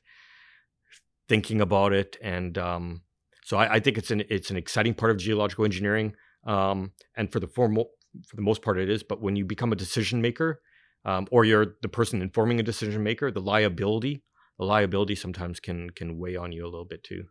thinking 1.27 1.61
about 1.61 1.93
it. 1.93 2.18
And 2.22 2.57
um, 2.57 3.01
so 3.43 3.57
I, 3.57 3.76
I, 3.76 3.80
think 3.80 3.97
it's 3.97 4.11
an 4.11 4.23
it's 4.30 4.49
an 4.49 4.57
exciting 4.57 4.93
part 4.93 5.11
of 5.11 5.18
geological 5.18 5.65
engineering. 5.65 6.14
Um, 6.45 6.91
and 7.15 7.31
for 7.31 7.39
the 7.39 7.47
formal, 7.47 7.91
for 8.27 8.35
the 8.35 8.41
most 8.41 8.61
part, 8.61 8.80
it 8.80 8.89
is. 8.89 9.03
But 9.03 9.22
when 9.22 9.35
you 9.35 9.45
become 9.45 9.72
a 9.72 9.77
decision 9.77 10.22
maker, 10.22 10.61
um, 11.05 11.27
or 11.31 11.45
you're 11.45 11.76
the 11.81 11.89
person 11.89 12.22
informing 12.22 12.60
a 12.60 12.64
decision 12.64 13.03
maker, 13.03 13.31
the 13.31 13.41
liability, 13.41 14.23
the 14.57 14.65
liability 14.65 15.15
sometimes 15.15 15.60
can 15.60 15.89
can 15.91 16.18
weigh 16.18 16.35
on 16.35 16.51
you 16.51 16.64
a 16.64 16.69
little 16.69 16.85
bit 16.85 17.03
too. 17.03 17.26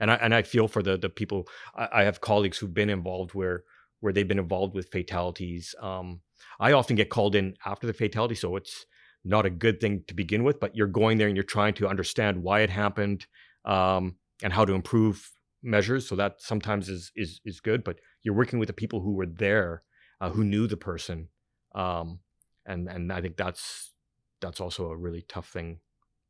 And 0.00 0.10
I 0.10 0.14
and 0.16 0.34
I 0.34 0.42
feel 0.42 0.68
for 0.68 0.82
the 0.82 0.96
the 0.96 1.08
people. 1.08 1.46
I, 1.74 1.88
I 1.92 2.02
have 2.04 2.20
colleagues 2.20 2.58
who've 2.58 2.74
been 2.74 2.90
involved 2.90 3.34
where 3.34 3.64
where 4.04 4.12
they've 4.12 4.28
been 4.28 4.38
involved 4.38 4.74
with 4.74 4.90
fatalities. 4.90 5.74
Um, 5.80 6.20
I 6.60 6.72
often 6.72 6.94
get 6.94 7.08
called 7.08 7.34
in 7.34 7.56
after 7.64 7.86
the 7.86 7.94
fatality, 7.94 8.34
so 8.34 8.54
it's 8.56 8.84
not 9.24 9.46
a 9.46 9.50
good 9.50 9.80
thing 9.80 10.04
to 10.08 10.14
begin 10.14 10.44
with. 10.44 10.60
But 10.60 10.76
you're 10.76 10.86
going 10.86 11.16
there 11.16 11.26
and 11.26 11.34
you're 11.34 11.42
trying 11.42 11.72
to 11.74 11.88
understand 11.88 12.42
why 12.42 12.60
it 12.60 12.68
happened 12.68 13.24
um, 13.64 14.16
and 14.42 14.52
how 14.52 14.66
to 14.66 14.74
improve 14.74 15.30
measures. 15.62 16.06
So 16.06 16.16
that 16.16 16.42
sometimes 16.42 16.90
is 16.90 17.12
is 17.16 17.40
is 17.46 17.60
good. 17.60 17.82
But 17.82 17.96
you're 18.22 18.34
working 18.34 18.58
with 18.58 18.66
the 18.66 18.74
people 18.74 19.00
who 19.00 19.14
were 19.14 19.24
there, 19.24 19.82
uh, 20.20 20.28
who 20.28 20.44
knew 20.44 20.66
the 20.66 20.76
person, 20.76 21.28
um, 21.74 22.18
and 22.66 22.86
and 22.90 23.10
I 23.10 23.22
think 23.22 23.38
that's 23.38 23.94
that's 24.42 24.60
also 24.60 24.90
a 24.90 24.96
really 24.96 25.22
tough 25.22 25.48
thing 25.48 25.80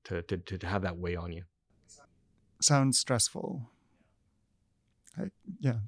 to 0.04 0.22
to 0.22 0.36
to 0.36 0.66
have 0.68 0.82
that 0.82 0.96
weigh 0.96 1.16
on 1.16 1.32
you. 1.32 1.42
Sounds 2.60 3.00
stressful. 3.00 3.68
I, 5.18 5.24
yeah, 5.58 5.78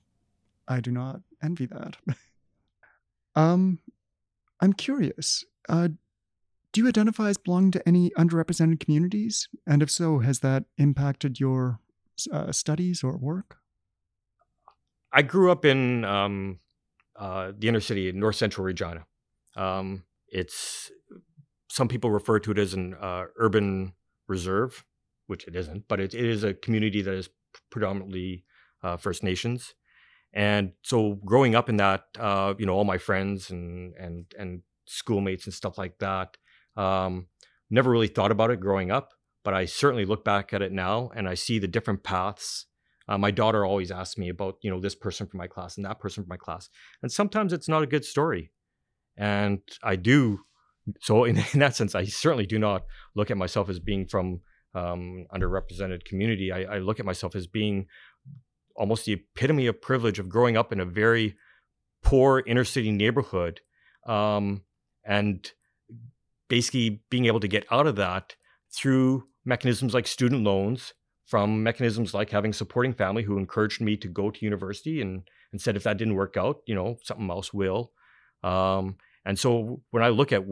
I 0.68 0.80
do 0.80 0.90
not 0.90 1.20
envy 1.42 1.66
that. 1.66 1.96
um, 3.34 3.78
I'm 4.60 4.72
curious. 4.72 5.44
Uh, 5.68 5.88
do 6.72 6.82
you 6.82 6.88
identify 6.88 7.28
as 7.28 7.38
belonging 7.38 7.70
to 7.72 7.88
any 7.88 8.10
underrepresented 8.10 8.80
communities? 8.80 9.48
And 9.66 9.82
if 9.82 9.90
so, 9.90 10.18
has 10.20 10.40
that 10.40 10.64
impacted 10.76 11.40
your 11.40 11.80
uh, 12.32 12.52
studies 12.52 13.02
or 13.02 13.16
work? 13.16 13.56
I 15.12 15.22
grew 15.22 15.50
up 15.50 15.64
in 15.64 16.04
um, 16.04 16.58
uh, 17.18 17.52
the 17.56 17.68
inner 17.68 17.80
city 17.80 18.12
north 18.12 18.36
central 18.36 18.64
Regina. 18.64 19.06
Um, 19.56 20.04
it's 20.28 20.90
some 21.70 21.88
people 21.88 22.10
refer 22.10 22.38
to 22.40 22.50
it 22.50 22.58
as 22.58 22.74
an 22.74 22.94
uh, 22.94 23.24
urban 23.36 23.94
reserve, 24.28 24.84
which 25.26 25.46
it 25.46 25.56
isn't, 25.56 25.88
but 25.88 26.00
it, 26.00 26.14
it 26.14 26.24
is 26.24 26.44
a 26.44 26.54
community 26.54 27.00
that 27.02 27.14
is 27.14 27.30
predominantly 27.70 28.44
uh, 28.82 28.96
First 28.96 29.22
Nations 29.22 29.74
and 30.36 30.72
so 30.82 31.14
growing 31.24 31.54
up 31.54 31.70
in 31.70 31.78
that 31.78 32.04
uh, 32.20 32.54
you 32.58 32.66
know 32.66 32.74
all 32.74 32.84
my 32.84 32.98
friends 32.98 33.50
and 33.50 33.94
and 33.94 34.26
and 34.38 34.62
schoolmates 34.84 35.46
and 35.46 35.54
stuff 35.54 35.78
like 35.78 35.98
that 35.98 36.36
um, 36.76 37.26
never 37.70 37.90
really 37.90 38.06
thought 38.06 38.30
about 38.30 38.50
it 38.50 38.60
growing 38.60 38.92
up 38.92 39.08
but 39.42 39.54
i 39.54 39.64
certainly 39.64 40.04
look 40.04 40.24
back 40.24 40.52
at 40.52 40.62
it 40.62 40.70
now 40.70 41.10
and 41.16 41.28
i 41.28 41.34
see 41.34 41.58
the 41.58 41.66
different 41.66 42.04
paths. 42.04 42.66
Uh, 43.08 43.16
my 43.16 43.30
daughter 43.30 43.64
always 43.64 43.92
asks 43.92 44.18
me 44.18 44.28
about 44.28 44.56
you 44.62 44.70
know 44.70 44.80
this 44.80 44.94
person 44.94 45.26
from 45.26 45.38
my 45.38 45.46
class 45.46 45.76
and 45.76 45.86
that 45.86 45.98
person 45.98 46.22
from 46.22 46.28
my 46.28 46.36
class 46.36 46.68
and 47.02 47.10
sometimes 47.10 47.52
it's 47.52 47.68
not 47.68 47.82
a 47.82 47.86
good 47.86 48.04
story. 48.04 48.52
And 49.16 49.60
i 49.82 49.96
do 49.96 50.40
so 51.00 51.24
in, 51.24 51.38
in 51.54 51.60
that 51.60 51.74
sense 51.74 51.94
i 51.94 52.04
certainly 52.04 52.46
do 52.46 52.58
not 52.58 52.84
look 53.14 53.30
at 53.30 53.38
myself 53.38 53.70
as 53.70 53.80
being 53.80 54.06
from 54.06 54.40
um, 54.76 55.26
underrepresented 55.34 56.04
community. 56.04 56.52
I, 56.52 56.76
I 56.76 56.78
look 56.78 57.00
at 57.00 57.06
myself 57.06 57.34
as 57.34 57.46
being 57.46 57.86
almost 58.76 59.04
the 59.04 59.12
epitome 59.12 59.66
of 59.66 59.80
privilege 59.80 60.18
of 60.18 60.28
growing 60.28 60.56
up 60.56 60.72
in 60.72 60.80
a 60.80 60.84
very 60.84 61.36
poor 62.02 62.42
inner 62.46 62.64
city 62.64 62.92
neighborhood 62.92 63.60
um, 64.06 64.62
and 65.04 65.52
basically 66.48 67.02
being 67.10 67.26
able 67.26 67.40
to 67.40 67.48
get 67.48 67.66
out 67.70 67.86
of 67.86 67.96
that 67.96 68.36
through 68.72 69.24
mechanisms 69.44 69.94
like 69.94 70.06
student 70.06 70.42
loans 70.42 70.92
from 71.24 71.62
mechanisms 71.62 72.14
like 72.14 72.30
having 72.30 72.52
supporting 72.52 72.92
family 72.92 73.22
who 73.22 73.36
encouraged 73.36 73.80
me 73.80 73.96
to 73.96 74.08
go 74.08 74.30
to 74.30 74.44
university 74.44 75.00
and, 75.00 75.28
and 75.50 75.60
said 75.60 75.76
if 75.76 75.82
that 75.82 75.96
didn't 75.96 76.14
work 76.14 76.36
out 76.36 76.58
you 76.66 76.74
know 76.74 76.96
something 77.02 77.30
else 77.30 77.52
will. 77.52 77.92
Um, 78.42 78.96
and 79.24 79.38
so 79.38 79.82
when 79.90 80.02
i 80.04 80.08
look 80.08 80.30
at 80.32 80.44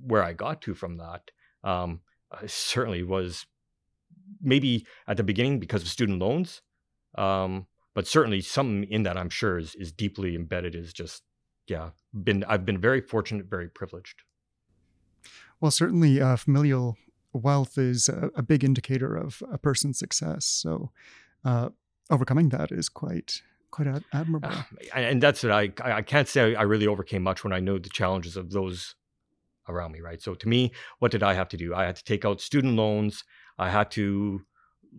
where 0.00 0.22
i 0.22 0.32
got 0.32 0.62
to 0.62 0.74
from 0.74 0.96
that 0.96 1.30
um, 1.62 2.00
I 2.30 2.46
certainly 2.46 3.02
was 3.02 3.46
maybe 4.40 4.86
at 5.06 5.16
the 5.16 5.22
beginning 5.22 5.58
because 5.58 5.82
of 5.82 5.88
student 5.88 6.18
loans 6.18 6.62
um, 7.16 7.66
but 7.94 8.06
certainly 8.06 8.40
something 8.40 8.84
in 8.90 9.04
that 9.04 9.16
I'm 9.16 9.30
sure 9.30 9.58
is 9.58 9.74
is 9.76 9.92
deeply 9.92 10.34
embedded 10.34 10.74
is 10.74 10.92
just 10.92 11.22
yeah 11.66 11.90
been 12.12 12.44
I've 12.44 12.64
been 12.64 12.78
very 12.78 13.00
fortunate, 13.00 13.46
very 13.46 13.68
privileged. 13.68 14.22
Well, 15.60 15.70
certainly 15.70 16.20
uh, 16.20 16.36
familial 16.36 16.96
wealth 17.32 17.78
is 17.78 18.08
a, 18.08 18.30
a, 18.36 18.42
big 18.42 18.62
indicator 18.62 19.16
of 19.16 19.42
a 19.50 19.58
person's 19.58 19.98
success. 19.98 20.44
So 20.44 20.90
uh, 21.44 21.70
overcoming 22.10 22.50
that 22.50 22.70
is 22.70 22.88
quite 22.88 23.42
quite 23.70 23.88
ad- 23.88 24.04
admirable. 24.12 24.50
Uh, 24.50 24.62
and 24.94 25.22
that's 25.22 25.44
it. 25.44 25.50
I 25.50 25.72
I 25.82 26.02
can't 26.02 26.28
say 26.28 26.54
I 26.54 26.62
really 26.62 26.86
overcame 26.86 27.22
much 27.22 27.44
when 27.44 27.52
I 27.52 27.60
know 27.60 27.78
the 27.78 27.88
challenges 27.88 28.36
of 28.36 28.50
those 28.50 28.94
around 29.68 29.92
me. 29.92 30.00
Right. 30.00 30.20
So 30.20 30.34
to 30.34 30.48
me, 30.48 30.72
what 30.98 31.10
did 31.10 31.22
I 31.22 31.34
have 31.34 31.48
to 31.50 31.56
do? 31.56 31.74
I 31.74 31.84
had 31.84 31.96
to 31.96 32.04
take 32.04 32.24
out 32.24 32.40
student 32.40 32.76
loans. 32.76 33.24
I 33.58 33.70
had 33.70 33.90
to 33.92 34.42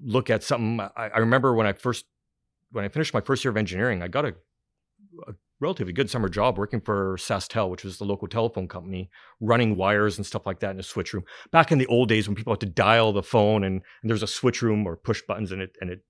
look 0.04 0.30
at 0.30 0.44
something. 0.44 0.80
I, 0.96 1.10
I 1.10 1.18
remember 1.20 1.54
when 1.54 1.68
I 1.68 1.74
first 1.74 2.06
when 2.72 2.86
I 2.86 2.90
finished 2.90 3.14
my 3.14 3.22
first 3.22 3.44
year 3.44 3.52
of 3.52 3.58
engineering, 3.58 4.02
I 4.02 4.08
got 4.08 4.26
a, 4.26 4.36
a 5.28 5.34
relatively 5.60 5.94
good 5.94 6.10
summer 6.10 6.28
job 6.28 6.58
working 6.58 6.82
for 6.82 7.16
SaskTel, 7.18 7.70
which 7.70 7.84
was 7.84 7.98
the 7.98 8.06
local 8.06 8.28
telephone 8.28 8.68
company, 8.68 9.10
running 9.40 9.78
wires 9.78 10.18
and 10.18 10.26
stuff 10.26 10.46
like 10.46 10.60
that 10.60 10.72
in 10.72 10.80
a 10.80 10.84
switch 10.84 11.14
room. 11.14 11.24
Back 11.52 11.72
in 11.72 11.78
the 11.78 11.86
old 11.88 12.10
days 12.10 12.28
when 12.28 12.36
people 12.36 12.54
had 12.54 12.60
to 12.62 12.66
dial 12.66 13.14
the 13.14 13.24
phone 13.24 13.64
and, 13.64 13.82
and 14.02 14.10
there's 14.10 14.24
a 14.24 14.28
switch 14.28 14.62
room 14.62 14.86
or 14.86 14.98
push 14.98 15.22
buttons 15.28 15.52
in 15.52 15.62
it 15.62 15.78
and 15.80 15.90
it 15.90 16.04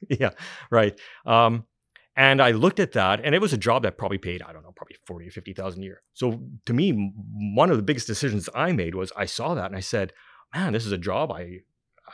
yeah, 0.20 0.30
right. 0.70 0.98
Um, 1.26 1.64
And 2.16 2.42
I 2.42 2.50
looked 2.50 2.80
at 2.80 2.92
that, 2.92 3.20
and 3.22 3.32
it 3.32 3.40
was 3.40 3.52
a 3.52 3.56
job 3.56 3.82
that 3.84 3.96
probably 3.96 4.18
paid, 4.18 4.42
I 4.42 4.52
don't 4.52 4.64
know, 4.64 4.72
probably 4.74 4.96
40 5.06 5.28
or 5.28 5.30
50,000 5.30 5.80
a 5.80 5.84
year. 5.84 6.02
So 6.14 6.40
to 6.66 6.72
me, 6.72 7.12
one 7.54 7.70
of 7.70 7.76
the 7.76 7.82
biggest 7.82 8.08
decisions 8.08 8.48
I 8.54 8.72
made 8.72 8.94
was 8.96 9.12
I 9.16 9.26
saw 9.26 9.54
that 9.54 9.66
and 9.66 9.76
I 9.76 9.80
said, 9.80 10.12
man, 10.52 10.72
this 10.72 10.84
is 10.84 10.90
a 10.92 10.98
job. 10.98 11.30
I, 11.30 11.60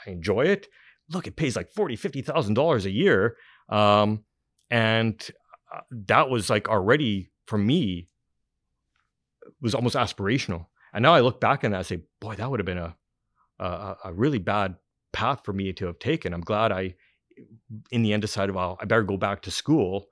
I 0.06 0.10
enjoy 0.10 0.42
it. 0.42 0.68
Look, 1.10 1.26
it 1.26 1.36
pays 1.36 1.56
like 1.56 1.70
40, 1.70 1.96
$50,000 1.96 2.84
a 2.84 2.90
year. 2.90 3.36
Um, 3.68 4.24
and 4.70 5.30
uh, 5.74 5.80
that 6.06 6.30
was 6.30 6.50
like 6.50 6.68
already 6.68 7.30
for 7.46 7.58
me 7.58 8.08
was 9.60 9.74
almost 9.74 9.96
aspirational. 9.96 10.66
And 10.92 11.02
now 11.02 11.14
I 11.14 11.20
look 11.20 11.40
back 11.40 11.64
and 11.64 11.76
I 11.76 11.82
say, 11.82 12.02
boy, 12.20 12.36
that 12.36 12.50
would 12.50 12.60
have 12.60 12.66
been 12.66 12.78
a, 12.78 12.96
a, 13.58 13.96
a 14.04 14.12
really 14.12 14.38
bad 14.38 14.76
path 15.12 15.40
for 15.44 15.52
me 15.52 15.72
to 15.72 15.86
have 15.86 15.98
taken. 15.98 16.32
I'm 16.32 16.40
glad 16.40 16.72
I 16.72 16.94
in 17.90 18.02
the 18.02 18.12
end 18.12 18.22
decided, 18.22 18.54
well, 18.54 18.78
I 18.80 18.84
better 18.84 19.02
go 19.02 19.16
back 19.16 19.42
to 19.42 19.50
school 19.50 20.06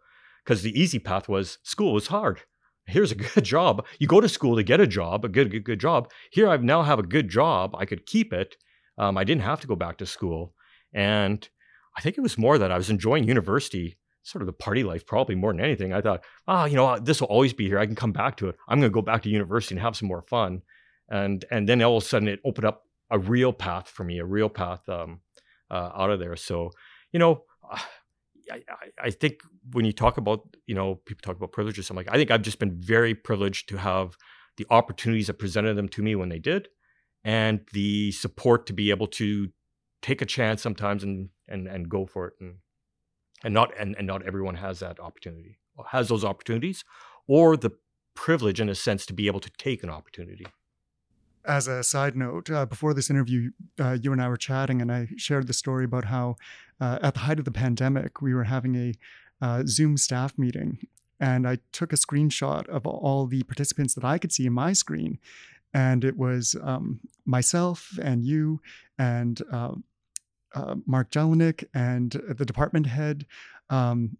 because 0.44 0.62
the 0.62 0.78
easy 0.78 0.98
path 0.98 1.28
was 1.28 1.58
school 1.62 1.92
was 1.92 2.08
hard. 2.08 2.40
Here's 2.86 3.12
a 3.12 3.14
good 3.34 3.44
job. 3.44 3.86
You 3.98 4.06
go 4.06 4.20
to 4.20 4.28
school 4.28 4.56
to 4.56 4.62
get 4.62 4.80
a 4.80 4.86
job, 4.86 5.24
a 5.24 5.28
good, 5.28 5.50
good, 5.50 5.64
good 5.64 5.80
job. 5.80 6.10
Here 6.30 6.48
I 6.48 6.56
now 6.56 6.82
have 6.82 6.98
a 6.98 7.04
good 7.04 7.28
job. 7.28 7.74
I 7.76 7.84
could 7.84 8.06
keep 8.06 8.32
it. 8.32 8.56
Um, 9.02 9.18
I 9.18 9.24
didn't 9.24 9.42
have 9.42 9.60
to 9.60 9.66
go 9.66 9.76
back 9.76 9.98
to 9.98 10.06
school. 10.06 10.54
And 10.94 11.48
I 11.96 12.00
think 12.00 12.16
it 12.16 12.20
was 12.20 12.38
more 12.38 12.56
that 12.58 12.70
I 12.70 12.76
was 12.76 12.90
enjoying 12.90 13.24
university, 13.24 13.98
sort 14.22 14.42
of 14.42 14.46
the 14.46 14.52
party 14.52 14.84
life, 14.84 15.04
probably 15.06 15.34
more 15.34 15.52
than 15.52 15.60
anything. 15.60 15.92
I 15.92 16.00
thought, 16.00 16.24
ah, 16.46 16.62
oh, 16.62 16.64
you 16.66 16.76
know, 16.76 16.98
this 16.98 17.20
will 17.20 17.28
always 17.28 17.52
be 17.52 17.66
here. 17.66 17.80
I 17.80 17.86
can 17.86 17.96
come 17.96 18.12
back 18.12 18.36
to 18.36 18.48
it. 18.48 18.56
I'm 18.68 18.78
going 18.78 18.92
to 18.92 18.94
go 18.94 19.02
back 19.02 19.22
to 19.22 19.28
university 19.28 19.74
and 19.74 19.82
have 19.82 19.96
some 19.96 20.08
more 20.08 20.22
fun. 20.22 20.62
And 21.08 21.44
and 21.50 21.68
then 21.68 21.82
all 21.82 21.96
of 21.96 22.04
a 22.04 22.06
sudden, 22.06 22.28
it 22.28 22.40
opened 22.44 22.64
up 22.64 22.84
a 23.10 23.18
real 23.18 23.52
path 23.52 23.88
for 23.88 24.04
me, 24.04 24.18
a 24.18 24.24
real 24.24 24.48
path 24.48 24.88
um, 24.88 25.20
uh, 25.70 25.90
out 25.94 26.10
of 26.10 26.20
there. 26.20 26.36
So 26.36 26.70
you 27.12 27.18
know, 27.18 27.42
I, 28.50 28.60
I, 29.02 29.10
think 29.10 29.40
when 29.72 29.84
you 29.84 29.92
talk 29.92 30.16
about, 30.16 30.40
you 30.66 30.74
know, 30.74 30.94
people 31.06 31.20
talk 31.22 31.36
about 31.36 31.52
privileges, 31.52 31.90
I'm 31.90 31.96
like, 31.96 32.08
I 32.10 32.16
think 32.16 32.30
I've 32.30 32.42
just 32.42 32.58
been 32.58 32.80
very 32.80 33.14
privileged 33.14 33.68
to 33.68 33.76
have 33.76 34.16
the 34.56 34.66
opportunities 34.70 35.26
that 35.26 35.38
presented 35.38 35.74
them 35.74 35.88
to 35.90 36.02
me 36.02 36.14
when 36.14 36.30
they 36.30 36.38
did, 36.38 36.68
and 37.24 37.60
the 37.72 38.12
support 38.12 38.66
to 38.66 38.72
be 38.72 38.90
able 38.90 39.06
to 39.06 39.48
take 40.00 40.20
a 40.20 40.26
chance 40.26 40.62
sometimes 40.62 41.02
and 41.02 41.28
and 41.48 41.66
and 41.66 41.88
go 41.88 42.06
for 42.06 42.28
it, 42.28 42.34
and 42.40 42.56
and 43.44 43.54
not 43.54 43.70
and, 43.78 43.94
and 43.96 44.06
not 44.06 44.26
everyone 44.26 44.56
has 44.56 44.80
that 44.80 44.98
opportunity, 45.00 45.58
has 45.90 46.08
those 46.08 46.24
opportunities, 46.24 46.84
or 47.26 47.56
the 47.56 47.72
privilege 48.14 48.60
in 48.60 48.68
a 48.68 48.74
sense 48.74 49.06
to 49.06 49.12
be 49.12 49.26
able 49.26 49.40
to 49.40 49.50
take 49.58 49.82
an 49.82 49.90
opportunity. 49.90 50.46
As 51.44 51.66
a 51.66 51.82
side 51.82 52.14
note, 52.14 52.50
uh, 52.50 52.66
before 52.66 52.94
this 52.94 53.10
interview, 53.10 53.50
uh, 53.80 53.96
you 54.00 54.12
and 54.12 54.22
I 54.22 54.28
were 54.28 54.36
chatting, 54.36 54.80
and 54.80 54.92
I 54.92 55.08
shared 55.16 55.48
the 55.48 55.52
story 55.52 55.84
about 55.84 56.04
how, 56.04 56.36
uh, 56.80 57.00
at 57.02 57.14
the 57.14 57.20
height 57.20 57.40
of 57.40 57.44
the 57.44 57.50
pandemic, 57.50 58.22
we 58.22 58.32
were 58.32 58.44
having 58.44 58.76
a 58.76 58.94
uh, 59.44 59.64
Zoom 59.66 59.96
staff 59.96 60.38
meeting, 60.38 60.78
and 61.18 61.48
I 61.48 61.58
took 61.72 61.92
a 61.92 61.96
screenshot 61.96 62.68
of 62.68 62.86
all 62.86 63.26
the 63.26 63.42
participants 63.42 63.94
that 63.94 64.04
I 64.04 64.18
could 64.18 64.32
see 64.32 64.46
in 64.46 64.52
my 64.52 64.72
screen, 64.72 65.18
and 65.74 66.04
it 66.04 66.16
was 66.16 66.56
um, 66.62 67.00
myself 67.24 67.98
and 68.02 68.24
you 68.24 68.60
and 68.98 69.40
uh, 69.52 69.74
uh, 70.54 70.74
Mark 70.86 71.10
Jellinek 71.10 71.64
and 71.74 72.12
the 72.28 72.44
department 72.44 72.86
head. 72.86 73.26
Um, 73.70 74.18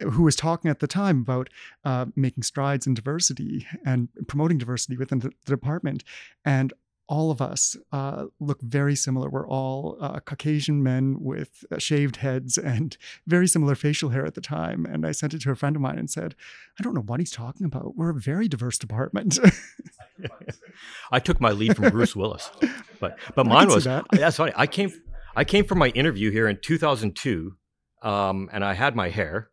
who 0.00 0.24
was 0.24 0.36
talking 0.36 0.70
at 0.70 0.80
the 0.80 0.86
time 0.86 1.20
about 1.22 1.48
uh, 1.84 2.04
making 2.16 2.42
strides 2.42 2.86
in 2.86 2.92
diversity 2.92 3.66
and 3.84 4.08
promoting 4.28 4.58
diversity 4.58 4.94
within 4.94 5.20
the, 5.20 5.30
the 5.46 5.52
department. 5.52 6.04
And 6.44 6.74
all 7.08 7.30
of 7.30 7.40
us 7.40 7.76
uh, 7.92 8.24
look 8.40 8.60
very 8.60 8.96
similar. 8.96 9.30
We're 9.30 9.48
all 9.48 9.96
uh, 10.00 10.20
Caucasian 10.20 10.82
men 10.82 11.16
with 11.20 11.64
uh, 11.70 11.78
shaved 11.78 12.16
heads 12.16 12.58
and 12.76 12.96
very 13.26 13.46
similar 13.46 13.74
facial 13.74 14.10
hair 14.10 14.26
at 14.26 14.34
the 14.34 14.40
time. 14.40 14.86
And 14.86 15.06
I 15.06 15.12
sent 15.12 15.34
it 15.34 15.40
to 15.42 15.50
a 15.50 15.54
friend 15.54 15.76
of 15.76 15.82
mine 15.82 15.98
and 15.98 16.10
said, 16.10 16.34
I 16.78 16.82
don't 16.82 16.94
know 16.94 17.02
what 17.02 17.20
he's 17.20 17.30
talking 17.30 17.66
about. 17.66 17.96
We're 17.96 18.10
a 18.10 18.14
very 18.14 18.48
diverse 18.48 18.78
department. 18.78 19.38
I 21.12 21.20
took 21.20 21.40
my 21.40 21.50
lead 21.50 21.76
from 21.76 21.90
Bruce 21.90 22.16
Willis, 22.16 22.50
but 23.00 23.18
but 23.34 23.46
mine 23.46 23.68
was 23.68 23.84
that. 23.84 24.06
that's 24.10 24.36
funny. 24.36 24.52
I 24.56 24.66
came 24.66 24.92
I 25.36 25.44
came 25.44 25.64
from 25.66 25.78
my 25.78 25.88
interview 25.88 26.30
here 26.30 26.48
in 26.48 26.58
2002, 26.60 27.54
um, 28.02 28.48
and 28.52 28.64
I 28.64 28.72
had 28.72 28.96
my 28.96 29.10
hair, 29.10 29.50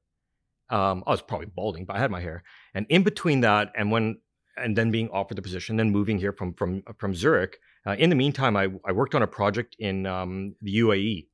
um, 0.69 1.03
I 1.05 1.11
was 1.11 1.21
probably 1.21 1.47
balding, 1.47 1.85
but 1.85 1.95
I 1.95 1.99
had 1.99 2.09
my 2.09 2.21
hair. 2.21 2.43
And 2.73 2.85
in 2.89 3.03
between 3.03 3.41
that, 3.41 3.71
and 3.75 3.91
when 3.91 4.17
and 4.57 4.77
then 4.77 4.91
being 4.91 5.09
offered 5.09 5.37
the 5.37 5.41
position, 5.41 5.77
then 5.77 5.91
moving 5.91 6.19
here 6.19 6.33
from 6.33 6.53
from 6.53 6.83
from 6.97 7.13
Zurich. 7.13 7.57
Uh, 7.85 7.95
in 7.97 8.09
the 8.09 8.15
meantime, 8.15 8.55
I, 8.55 8.69
I 8.85 8.91
worked 8.91 9.15
on 9.15 9.23
a 9.23 9.27
project 9.27 9.75
in 9.77 10.05
um, 10.05 10.55
the 10.61 10.77
UAE, 10.77 11.27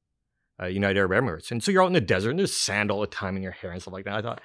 uh, 0.62 0.66
United 0.66 0.98
Arab 0.98 1.12
Emirates, 1.12 1.52
and 1.52 1.64
so 1.64 1.72
you're 1.72 1.84
out 1.84 1.88
in 1.88 1.94
the 1.94 2.02
desert, 2.02 2.32
and 2.32 2.40
there's 2.40 2.56
sand 2.56 2.92
all 2.92 3.02
the 3.02 3.08
time 3.08 3.36
in 3.36 3.44
your 3.44 3.52
hair 3.52 3.72
and 3.72 3.82
stuff 3.82 3.94
like 3.94 4.06
that. 4.06 4.16
I 4.16 4.22
thought, 4.22 4.42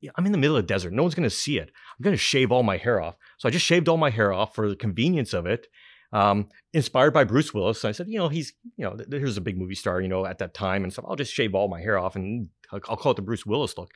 yeah, 0.00 0.10
I'm 0.16 0.26
in 0.26 0.32
the 0.32 0.38
middle 0.38 0.56
of 0.56 0.62
the 0.62 0.72
desert. 0.72 0.92
No 0.92 1.02
one's 1.02 1.14
going 1.14 1.28
to 1.28 1.34
see 1.34 1.58
it. 1.58 1.70
I'm 1.70 2.02
going 2.02 2.14
to 2.14 2.18
shave 2.18 2.52
all 2.52 2.62
my 2.62 2.76
hair 2.76 3.00
off. 3.00 3.16
So 3.38 3.48
I 3.48 3.52
just 3.52 3.64
shaved 3.64 3.88
all 3.88 3.96
my 3.96 4.10
hair 4.10 4.32
off 4.32 4.54
for 4.54 4.68
the 4.68 4.76
convenience 4.76 5.32
of 5.32 5.46
it. 5.46 5.66
Um, 6.12 6.48
inspired 6.72 7.12
by 7.12 7.24
Bruce 7.24 7.52
Willis, 7.52 7.84
I 7.84 7.92
said, 7.92 8.08
you 8.08 8.18
know, 8.18 8.28
he's, 8.28 8.52
you 8.76 8.84
know, 8.84 8.96
here's 9.10 9.36
a 9.36 9.40
big 9.40 9.58
movie 9.58 9.74
star, 9.74 10.00
you 10.00 10.08
know, 10.08 10.24
at 10.24 10.38
that 10.38 10.54
time, 10.54 10.84
and 10.84 10.92
stuff. 10.92 11.06
I'll 11.08 11.16
just 11.16 11.32
shave 11.32 11.54
all 11.54 11.68
my 11.68 11.80
hair 11.80 11.98
off, 11.98 12.14
and 12.16 12.48
I'll, 12.72 12.80
I'll 12.88 12.96
call 12.96 13.12
it 13.12 13.16
the 13.16 13.22
Bruce 13.22 13.46
Willis 13.46 13.76
look. 13.76 13.90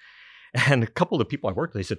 And 0.66 0.82
a 0.82 0.88
couple 0.88 1.14
of 1.14 1.20
the 1.20 1.26
people 1.26 1.48
I 1.48 1.52
worked 1.52 1.74
with, 1.74 1.80
they 1.80 1.86
said, 1.86 1.98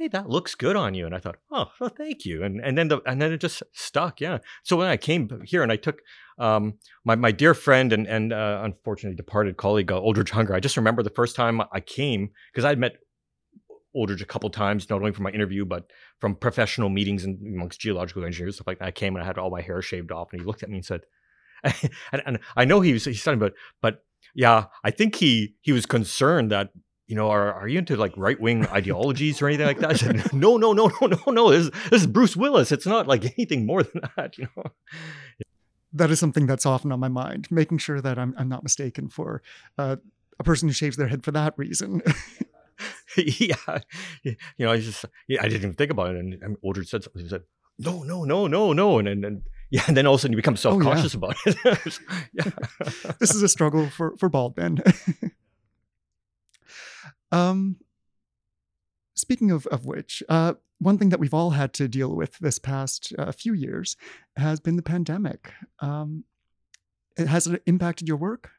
"Hey, 0.00 0.08
that 0.08 0.30
looks 0.30 0.54
good 0.54 0.76
on 0.76 0.94
you." 0.94 1.04
And 1.04 1.14
I 1.14 1.18
thought, 1.18 1.36
"Oh, 1.50 1.66
well, 1.78 1.90
thank 1.90 2.24
you." 2.24 2.42
And 2.42 2.58
and 2.60 2.78
then 2.78 2.88
the 2.88 3.02
and 3.04 3.20
then 3.20 3.32
it 3.32 3.40
just 3.40 3.62
stuck. 3.72 4.18
Yeah. 4.20 4.38
So 4.62 4.76
when 4.76 4.86
I 4.86 4.96
came 4.96 5.42
here 5.44 5.62
and 5.62 5.70
I 5.70 5.76
took 5.76 6.00
um, 6.38 6.78
my 7.04 7.16
my 7.16 7.32
dear 7.32 7.52
friend 7.52 7.92
and 7.92 8.06
and 8.06 8.32
uh, 8.32 8.62
unfortunately 8.64 9.16
departed 9.16 9.58
colleague 9.58 9.92
uh, 9.92 10.00
Oldrich 10.00 10.28
Hungr, 10.28 10.54
I 10.54 10.60
just 10.60 10.78
remember 10.78 11.02
the 11.02 11.10
first 11.10 11.36
time 11.36 11.60
I 11.70 11.80
came 11.80 12.30
because 12.50 12.64
I'd 12.64 12.78
met 12.78 12.96
Oldrich 13.94 14.22
a 14.22 14.26
couple 14.26 14.48
times, 14.48 14.88
not 14.88 15.00
only 15.00 15.12
from 15.12 15.24
my 15.24 15.30
interview, 15.30 15.66
but 15.66 15.90
from 16.18 16.34
professional 16.34 16.88
meetings 16.88 17.24
and 17.24 17.38
amongst 17.54 17.80
geological 17.80 18.24
engineers, 18.24 18.54
stuff 18.54 18.66
like 18.66 18.78
that. 18.78 18.88
I 18.88 18.92
came 18.92 19.16
and 19.16 19.22
I 19.22 19.26
had 19.26 19.36
all 19.36 19.50
my 19.50 19.60
hair 19.60 19.82
shaved 19.82 20.12
off, 20.12 20.28
and 20.32 20.40
he 20.40 20.46
looked 20.46 20.62
at 20.62 20.70
me 20.70 20.76
and 20.76 20.86
said, 20.86 21.02
and, 21.64 22.22
and, 22.24 22.38
I 22.56 22.64
know 22.64 22.80
he 22.80 22.94
was 22.94 23.04
he's 23.04 23.22
talking 23.22 23.38
about, 23.38 23.52
but 23.82 24.02
yeah, 24.34 24.66
I 24.82 24.90
think 24.90 25.16
he 25.16 25.56
he 25.60 25.72
was 25.72 25.86
concerned 25.86 26.50
that 26.50 26.70
you 27.10 27.16
know, 27.16 27.28
are, 27.28 27.52
are 27.52 27.66
you 27.66 27.80
into 27.80 27.96
like 27.96 28.16
right 28.16 28.40
wing 28.40 28.68
ideologies 28.68 29.42
or 29.42 29.48
anything 29.48 29.66
like 29.66 29.80
that? 29.80 29.90
I 29.90 29.94
said, 29.94 30.32
no, 30.32 30.56
no, 30.56 30.72
no, 30.72 30.92
no, 31.00 31.08
no, 31.08 31.32
no. 31.32 31.50
This, 31.50 31.68
this 31.90 32.02
is 32.02 32.06
Bruce 32.06 32.36
Willis. 32.36 32.70
It's 32.70 32.86
not 32.86 33.08
like 33.08 33.24
anything 33.36 33.66
more 33.66 33.82
than 33.82 34.02
that, 34.16 34.38
you 34.38 34.46
know. 34.56 34.62
That 35.92 36.12
is 36.12 36.20
something 36.20 36.46
that's 36.46 36.64
often 36.64 36.92
on 36.92 37.00
my 37.00 37.08
mind, 37.08 37.48
making 37.50 37.78
sure 37.78 38.00
that 38.00 38.16
I'm, 38.16 38.32
I'm 38.38 38.48
not 38.48 38.62
mistaken 38.62 39.08
for 39.08 39.42
uh, 39.76 39.96
a 40.38 40.44
person 40.44 40.68
who 40.68 40.72
shaves 40.72 40.96
their 40.96 41.08
head 41.08 41.24
for 41.24 41.32
that 41.32 41.54
reason. 41.56 42.00
yeah, 43.16 43.80
you 44.22 44.36
know, 44.60 44.70
I 44.70 44.78
just 44.78 45.04
yeah, 45.26 45.40
I 45.40 45.48
didn't 45.48 45.62
even 45.62 45.74
think 45.74 45.90
about 45.90 46.14
it. 46.14 46.20
And, 46.20 46.34
and 46.34 46.56
Oldrich 46.62 46.88
said 46.88 47.02
something. 47.02 47.22
He 47.22 47.28
said, 47.28 47.42
"No, 47.80 48.04
no, 48.04 48.22
no, 48.22 48.46
no, 48.46 48.72
no," 48.72 49.00
and 49.00 49.08
and, 49.08 49.24
and 49.24 49.42
yeah, 49.68 49.82
and 49.88 49.96
then 49.96 50.06
all 50.06 50.14
of 50.14 50.20
a 50.20 50.22
sudden 50.22 50.32
you 50.32 50.36
become 50.36 50.56
self 50.56 50.80
conscious 50.80 51.16
oh, 51.16 51.32
yeah. 51.44 51.52
about 51.54 51.86
it. 51.86 51.98
yeah. 52.34 53.12
this 53.18 53.34
is 53.34 53.42
a 53.42 53.48
struggle 53.48 53.90
for 53.90 54.16
for 54.16 54.28
bald 54.28 54.56
men. 54.56 54.80
Um, 57.32 57.76
speaking 59.14 59.50
of, 59.50 59.66
of 59.68 59.86
which, 59.86 60.22
uh, 60.28 60.54
one 60.78 60.98
thing 60.98 61.10
that 61.10 61.20
we've 61.20 61.34
all 61.34 61.50
had 61.50 61.72
to 61.74 61.88
deal 61.88 62.14
with 62.14 62.38
this 62.38 62.58
past 62.58 63.12
uh, 63.18 63.30
few 63.32 63.52
years 63.52 63.96
has 64.36 64.60
been 64.60 64.76
the 64.76 64.82
pandemic. 64.82 65.52
Um, 65.80 66.24
has 67.16 67.46
it 67.46 67.62
impacted 67.66 68.08
your 68.08 68.16
work? 68.16 68.50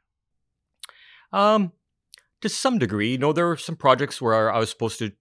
Um, 1.34 1.72
to 2.42 2.50
some 2.50 2.78
degree. 2.78 3.12
You 3.12 3.18
know, 3.18 3.34
there 3.34 3.48
were 3.48 3.58
some 3.58 3.76
projects 3.76 4.22
where 4.22 4.52
I 4.52 4.60
was 4.60 4.70
supposed 4.70 5.00
to 5.00 5.12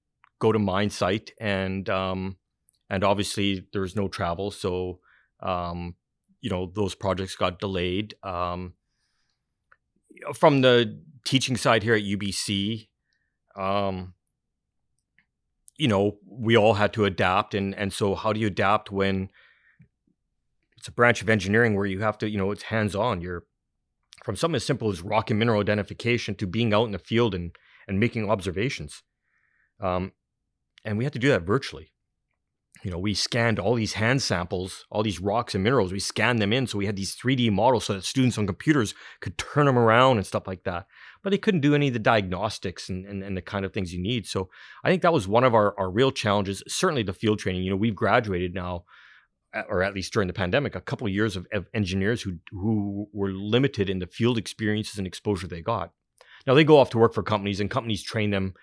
go 0.41 0.53
to 0.53 0.59
mine 0.59 0.91
site, 0.91 1.33
and 1.41 1.89
um, 1.89 2.37
and 2.89 3.05
obviously 3.05 3.67
there 3.73 3.83
was 3.83 3.97
no 3.97 4.09
travel, 4.09 4.51
so 4.51 5.01
um, 5.43 5.95
you 6.41 6.51
know 6.51 6.71
those 6.75 6.95
projects 6.95 7.37
got 7.37 7.61
delayed. 7.61 8.15
Um, 8.23 8.75
from 10.35 10.61
the 10.61 11.01
teaching 11.25 11.57
side 11.57 11.83
here 11.83 11.95
at 11.95 12.03
UBC, 12.03 12.89
um, 13.57 14.15
you 15.77 15.89
know, 15.89 16.19
we 16.27 16.57
all 16.57 16.75
had 16.75 16.93
to 16.95 17.05
adapt. 17.05 17.55
And, 17.55 17.75
and 17.75 17.93
so, 17.93 18.15
how 18.15 18.33
do 18.33 18.41
you 18.41 18.47
adapt 18.47 18.91
when 18.91 19.31
it's 20.77 20.89
a 20.89 20.93
branch 20.93 21.23
of 21.23 21.29
engineering 21.29 21.75
where 21.75 21.87
you 21.87 22.01
have 22.01 22.19
to, 22.19 22.29
you 22.29 22.39
know, 22.39 22.51
it's 22.51 22.65
hands 22.65 22.95
on? 22.95 23.21
You're 23.21 23.45
from 24.25 24.37
something 24.37 24.57
as 24.57 24.65
simple 24.65 24.91
as 24.91 25.03
rock 25.03 25.31
and 25.31 25.39
mineral 25.39 25.61
identification 25.61 26.35
to 26.37 26.47
being 26.47 26.75
out 26.75 26.85
in 26.85 26.93
the 26.93 26.99
field 26.99 27.35
and, 27.35 27.57
and 27.89 27.99
making 27.99 28.31
observations. 28.31 29.03
Um, 29.81 30.13
and 30.85 30.99
we 30.99 31.05
had 31.05 31.13
to 31.15 31.19
do 31.19 31.29
that 31.29 31.43
virtually 31.43 31.93
you 32.83 32.91
know, 32.91 32.99
we 32.99 33.15
scanned 33.15 33.59
all 33.59 33.75
these 33.75 33.95
hand 33.95 34.23
samples, 34.23 34.87
all 34.91 35.03
these 35.03 35.21
rocks 35.21 35.55
and 35.55 35.63
minerals. 35.63 35.93
We 35.93 36.01
scanned 36.01 36.41
them 36.41 36.53
in, 36.53 36.67
so 36.67 36.79
we 36.79 36.87
had 36.87 36.97
these 36.97 37.15
3D 37.15 37.53
models, 37.53 37.85
so 37.85 37.95
that 37.95 38.05
students 38.05 38.39
on 38.39 38.47
computers 38.47 38.95
could 39.21 39.37
turn 39.37 39.67
them 39.67 39.79
around 39.79 40.17
and 40.17 40.27
stuff 40.27 40.47
like 40.47 40.65
that. 40.65 40.87
But 41.23 41.31
they 41.31 41.39
couldn't 41.39 41.61
do 41.61 41.75
any 41.75 41.89
of 41.89 41.93
the 41.93 41.99
diagnostics 41.99 42.89
and, 42.89 43.05
and, 43.05 43.23
and 43.23 43.37
the 43.37 43.43
kind 43.43 43.65
of 43.65 43.73
things 43.73 43.93
you 43.93 44.01
need. 44.01 44.27
So 44.27 44.49
I 44.83 44.89
think 44.89 45.03
that 45.03 45.13
was 45.13 45.29
one 45.29 45.45
of 45.45 45.55
our, 45.55 45.79
our 45.79 45.91
real 45.91 46.11
challenges. 46.11 46.63
Certainly 46.67 47.03
the 47.03 47.13
field 47.13 47.39
training. 47.39 47.63
You 47.63 47.71
know, 47.71 47.77
we've 47.77 47.95
graduated 47.95 48.55
now, 48.55 48.85
or 49.69 49.83
at 49.83 49.95
least 49.95 50.13
during 50.13 50.29
the 50.29 50.35
pandemic, 50.35 50.75
a 50.75 50.81
couple 50.81 51.07
of 51.07 51.13
years 51.13 51.37
of, 51.37 51.47
of 51.53 51.67
engineers 51.75 52.23
who 52.23 52.39
who 52.51 53.09
were 53.13 53.33
limited 53.33 53.91
in 53.91 53.99
the 53.99 54.07
field 54.07 54.39
experiences 54.39 54.99
and 54.99 55.07
exposure 55.07 55.47
they 55.47 55.61
got. 55.61 55.93
Now 56.47 56.55
they 56.55 56.65
go 56.65 56.79
off 56.79 56.91
to 56.91 56.99
work 56.99 57.13
for 57.13 57.23
companies, 57.23 57.61
and 57.61 57.71
companies 57.71 58.03
train 58.03 58.31
them 58.31 58.55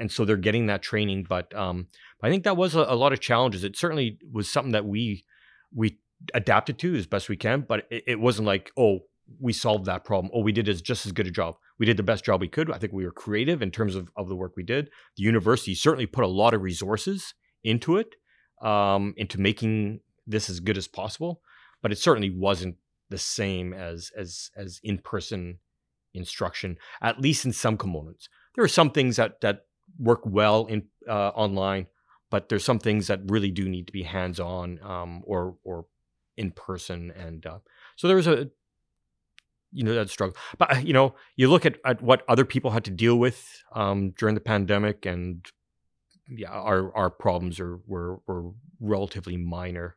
and 0.00 0.10
so 0.10 0.24
they're 0.24 0.36
getting 0.36 0.66
that 0.66 0.82
training. 0.82 1.26
But 1.28 1.54
um, 1.54 1.86
I 2.22 2.30
think 2.30 2.44
that 2.44 2.56
was 2.56 2.74
a, 2.74 2.80
a, 2.80 2.96
lot 2.96 3.12
of 3.12 3.20
challenges. 3.20 3.62
It 3.62 3.76
certainly 3.76 4.18
was 4.32 4.48
something 4.48 4.72
that 4.72 4.86
we 4.86 5.24
we 5.72 5.98
adapted 6.34 6.78
to 6.80 6.96
as 6.96 7.06
best 7.06 7.28
we 7.28 7.36
can, 7.36 7.60
but 7.60 7.86
it, 7.90 8.04
it 8.06 8.20
wasn't 8.20 8.46
like 8.46 8.72
oh 8.76 9.00
we 9.38 9.52
solved 9.52 9.84
that 9.84 10.04
problem. 10.04 10.32
Oh, 10.34 10.40
we 10.40 10.52
did 10.52 10.68
as 10.68 10.82
just 10.82 11.06
as 11.06 11.12
good 11.12 11.28
a 11.28 11.30
job. 11.30 11.56
We 11.80 11.86
did 11.86 11.96
the 11.96 12.02
best 12.02 12.26
job 12.26 12.42
we 12.42 12.48
could. 12.48 12.70
I 12.70 12.76
think 12.76 12.92
we 12.92 13.06
were 13.06 13.10
creative 13.10 13.62
in 13.62 13.70
terms 13.70 13.94
of, 13.94 14.10
of 14.14 14.28
the 14.28 14.36
work 14.36 14.52
we 14.54 14.62
did. 14.62 14.90
The 15.16 15.22
university 15.22 15.74
certainly 15.74 16.04
put 16.04 16.24
a 16.24 16.28
lot 16.28 16.52
of 16.52 16.60
resources 16.60 17.32
into 17.64 17.96
it, 17.96 18.14
um, 18.60 19.14
into 19.16 19.40
making 19.40 20.00
this 20.26 20.50
as 20.50 20.60
good 20.60 20.76
as 20.76 20.86
possible. 20.86 21.40
But 21.80 21.90
it 21.90 21.98
certainly 21.98 22.28
wasn't 22.28 22.76
the 23.08 23.16
same 23.16 23.72
as 23.72 24.12
as 24.14 24.50
as 24.54 24.78
in 24.84 24.98
person 24.98 25.58
instruction, 26.12 26.76
at 27.00 27.18
least 27.18 27.46
in 27.46 27.52
some 27.52 27.78
components. 27.78 28.28
There 28.54 28.64
are 28.64 28.68
some 28.68 28.90
things 28.90 29.16
that 29.16 29.40
that 29.40 29.64
work 29.98 30.20
well 30.26 30.66
in 30.66 30.82
uh, 31.08 31.30
online, 31.30 31.86
but 32.30 32.50
there's 32.50 32.64
some 32.64 32.78
things 32.78 33.06
that 33.06 33.20
really 33.26 33.50
do 33.50 33.68
need 33.70 33.86
to 33.86 33.92
be 33.92 34.02
hands 34.02 34.38
on 34.38 34.78
um, 34.82 35.22
or 35.24 35.56
or 35.64 35.86
in 36.36 36.50
person. 36.50 37.10
And 37.10 37.46
uh, 37.46 37.58
so 37.96 38.06
there 38.06 38.16
was 38.16 38.26
a 38.26 38.50
you 39.72 39.84
know 39.84 39.94
that 39.94 40.10
struggle. 40.10 40.36
But 40.58 40.76
uh, 40.76 40.78
you 40.80 40.92
know, 40.92 41.14
you 41.36 41.48
look 41.48 41.66
at, 41.66 41.78
at 41.84 42.02
what 42.02 42.22
other 42.28 42.44
people 42.44 42.70
had 42.70 42.84
to 42.84 42.90
deal 42.90 43.16
with 43.18 43.62
um, 43.74 44.10
during 44.10 44.34
the 44.34 44.40
pandemic, 44.40 45.06
and 45.06 45.44
yeah, 46.28 46.50
our 46.50 46.94
our 46.96 47.10
problems 47.10 47.60
are 47.60 47.78
were 47.86 48.20
were 48.26 48.50
relatively 48.80 49.36
minor 49.36 49.96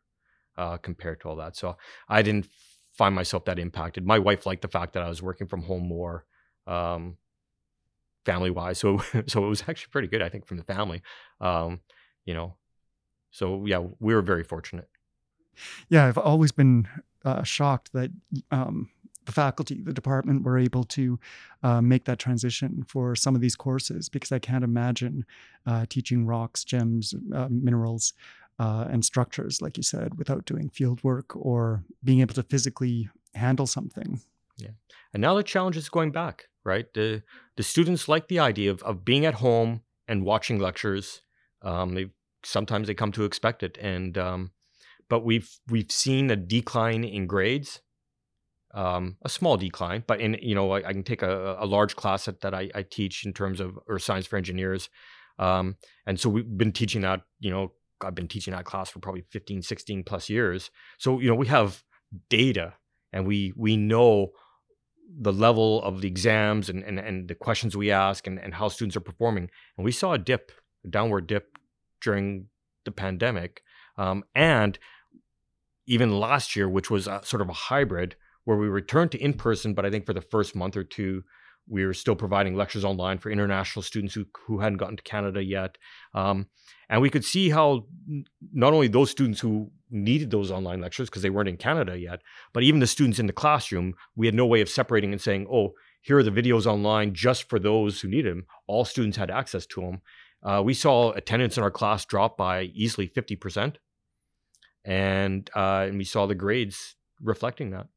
uh, 0.58 0.78
compared 0.78 1.22
to 1.22 1.30
all 1.30 1.36
that. 1.38 1.56
So 1.56 1.78
I 2.08 2.22
didn't 2.22 2.48
find 2.94 3.16
myself 3.16 3.45
that 3.45 3.60
impacted. 3.60 4.06
My 4.06 4.20
wife 4.20 4.45
liked 4.45 4.62
the 4.62 4.68
fact 4.68 4.94
that 4.94 5.04
I 5.04 5.10
was 5.10 5.22
working 5.22 5.48
from 5.48 5.64
home 5.64 5.88
more, 5.88 6.26
um, 6.68 7.18
family 8.26 8.52
wise. 8.52 8.78
So 8.78 8.98
so 9.28 9.45
it 9.45 9.50
was 9.50 9.64
actually 9.68 9.91
pretty 9.91 10.08
good, 10.08 10.22
I 10.22 10.30
think, 10.30 10.45
from 10.45 10.58
the 10.58 10.64
family. 10.64 11.02
Um, 11.41 11.82
you 12.26 12.34
know, 12.34 12.56
so 13.32 13.66
yeah, 13.66 13.82
we 14.00 14.14
were 14.14 14.22
very 14.22 14.44
fortunate. 14.44 14.88
Yeah, 15.90 16.06
I've 16.06 16.18
always 16.18 16.52
been 16.52 16.88
uh, 17.26 17.44
shocked 17.44 17.91
that 17.94 18.12
um, 18.52 18.90
the 19.26 19.32
faculty, 19.32 19.82
the 19.82 19.94
department, 19.94 20.44
were 20.44 20.58
able 20.58 20.84
to 20.84 21.20
uh, 21.62 21.82
make 21.82 22.06
that 22.06 22.20
transition 22.20 22.86
for 22.88 23.16
some 23.16 23.36
of 23.36 23.41
these 23.41 23.56
courses 23.56 24.10
because 24.10 24.32
I 24.32 24.40
can't 24.40 24.64
imagine 24.64 25.26
uh, 25.66 25.86
teaching 25.90 26.26
rocks, 26.26 26.64
gems, 26.64 27.14
uh, 27.34 27.48
minerals 27.50 28.14
uh, 28.60 28.86
and 28.90 29.04
structures, 29.04 29.62
like 29.62 29.78
you 29.78 29.84
said, 29.84 30.18
without 30.18 30.45
doing 30.45 30.70
field 30.70 31.04
work 31.04 31.36
or 31.36 31.84
being 32.04 32.22
able 32.22 32.36
to 32.36 32.44
physically 32.44 33.10
handle 33.34 33.68
something. 33.68 34.22
Yeah. 34.58 34.70
And 35.14 35.22
now 35.22 35.36
the 35.36 35.44
challenge 35.44 35.78
is 35.78 35.90
going 35.90 36.12
back, 36.12 36.48
right? 36.64 36.91
The 36.94 37.24
the 37.56 37.64
students 37.64 38.08
like 38.08 38.28
the 38.28 38.40
idea 38.40 38.72
of, 38.72 38.82
of 38.84 39.06
being 39.06 39.26
at 39.26 39.36
home 39.36 39.82
and 40.08 40.24
watching 40.24 40.60
lectures. 40.60 41.22
Um, 41.62 41.95
they 41.95 42.10
sometimes 42.44 42.88
they 42.88 42.94
come 42.94 43.12
to 43.14 43.24
expect 43.24 43.64
it, 43.64 43.78
and 43.82 44.18
um, 44.18 44.52
but 45.10 45.24
we've 45.24 45.60
we've 45.70 45.91
seen 45.91 46.30
a 46.30 46.36
decline 46.36 47.04
in 47.04 47.28
grades, 47.28 47.82
um, 48.74 49.18
a 49.24 49.30
small 49.30 49.58
decline, 49.58 50.04
but 50.08 50.20
in 50.20 50.38
you 50.41 50.56
know 50.56 50.72
I, 50.72 50.78
I 50.78 50.94
can 50.94 51.04
take 51.04 51.22
a, 51.22 51.58
a 51.60 51.66
large 51.66 51.95
class 51.95 52.26
that, 52.26 52.41
that 52.41 52.54
I, 52.54 52.70
I, 52.74 52.84
teach 52.84 53.26
in 53.26 53.34
terms 53.34 53.60
of 53.60 53.78
or 53.88 54.00
science 54.00 54.26
for 54.26 54.38
engineers, 54.38 54.90
um, 55.38 55.76
and 56.08 56.20
so 56.20 56.30
we've 56.30 56.58
been 56.58 56.72
teaching 56.72 57.02
that 57.02 57.22
you 57.40 57.52
know 57.52 57.72
I've 58.04 58.16
been 58.16 58.28
teaching 58.28 58.54
that 58.54 58.66
class 58.66 58.90
for 58.90 59.00
probably 59.00 59.24
15, 59.32 59.62
16 59.62 60.04
plus 60.04 60.30
years. 60.30 60.72
So, 60.98 61.20
you 61.20 61.30
know, 61.30 61.36
we 61.36 61.48
have 61.48 61.84
data 62.30 62.74
and 63.12 63.26
we 63.26 63.54
we 63.56 63.78
know 63.78 64.32
the 65.16 65.34
level 65.34 65.82
of 65.84 66.02
the 66.02 66.08
exams 66.08 66.70
and, 66.70 66.84
and, 66.84 67.00
and 67.00 67.28
the 67.28 67.36
questions 67.36 67.78
we 67.78 67.91
ask 67.91 68.26
and, 68.26 68.40
and 68.40 68.54
how 68.54 68.68
students 68.68 68.98
are 68.98 69.02
performing. 69.02 69.50
And 69.78 69.86
we 69.86 69.91
saw 69.91 70.14
a 70.14 70.18
dip, 70.18 70.52
a 70.84 70.88
downward 70.88 71.28
dip 71.28 71.58
during 72.02 72.48
the 72.86 72.91
pandemic. 72.91 73.62
Um, 73.98 74.24
and 74.34 74.80
even 75.86 76.20
last 76.20 76.56
year, 76.56 76.68
which 76.68 76.90
was 76.90 77.08
a, 77.08 77.22
sort 77.24 77.41
of 77.41 77.50
a 77.50 77.54
hybrid 77.54 78.16
where 78.45 78.57
we 78.57 78.68
returned 78.68 79.11
to 79.11 79.18
in 79.20 79.34
person, 79.34 79.74
but 79.74 79.86
I 79.86 79.90
think 79.90 80.06
for 80.06 80.14
the 80.14 80.22
first 80.22 80.56
month 80.56 80.76
or 80.76 80.84
two, 80.84 81.24
we 81.68 81.86
were 81.86 81.94
still 81.94 82.15
providing 82.15 82.56
lectures 82.56 82.84
online 82.84 83.18
for 83.18 83.32
international 83.32 83.84
students 83.84 84.14
who, 84.14 84.26
who 84.45 84.60
hadn't 84.60 84.78
gotten 84.78 84.98
to 84.98 85.03
Canada 85.03 85.41
yet. 85.41 85.78
Um, 86.14 86.48
and 86.90 87.02
we 87.02 87.10
could 87.10 87.24
see 87.24 87.49
how 87.49 87.86
not 88.52 88.74
only 88.74 88.88
those 88.88 89.11
students 89.11 89.40
who 89.40 89.72
needed 89.90 90.30
those 90.30 90.52
online 90.52 90.82
lectures 90.82 91.10
because 91.10 91.22
they 91.22 91.30
weren't 91.30 91.49
in 91.49 91.57
Canada 91.57 91.98
yet, 91.98 92.22
but 92.53 92.64
even 92.64 92.80
the 92.80 92.88
students 92.88 93.20
in 93.20 93.28
the 93.28 93.34
classroom, 93.34 93.94
we 94.15 94.26
had 94.26 94.36
no 94.36 94.45
way 94.45 94.61
of 94.61 94.70
separating 94.70 95.14
and 95.14 95.22
saying, 95.22 95.48
oh, 95.52 95.74
here 96.02 96.18
are 96.18 96.24
the 96.24 96.32
videos 96.32 96.65
online 96.65 97.14
just 97.14 97.49
for 97.49 97.60
those 97.60 98.02
who 98.02 98.10
need 98.10 98.26
them. 98.26 98.45
All 98.68 98.84
students 98.84 99.18
had 99.18 99.32
access 99.32 99.65
to 99.68 99.82
them. 99.82 100.02
Uh, 100.44 100.61
we 100.64 100.74
saw 100.74 101.11
attendance 101.14 101.57
in 101.57 101.64
our 101.64 101.72
class 101.72 102.03
drop 102.03 102.38
by 102.38 102.64
easily 102.74 103.07
50%. 103.07 103.76
And, 104.84 105.49
uh, 105.56 105.86
and 105.88 105.98
we 105.98 106.03
saw 106.03 106.26
the 106.26 106.36
grades 106.36 106.95
reflecting 107.22 107.70
that. 107.72 107.88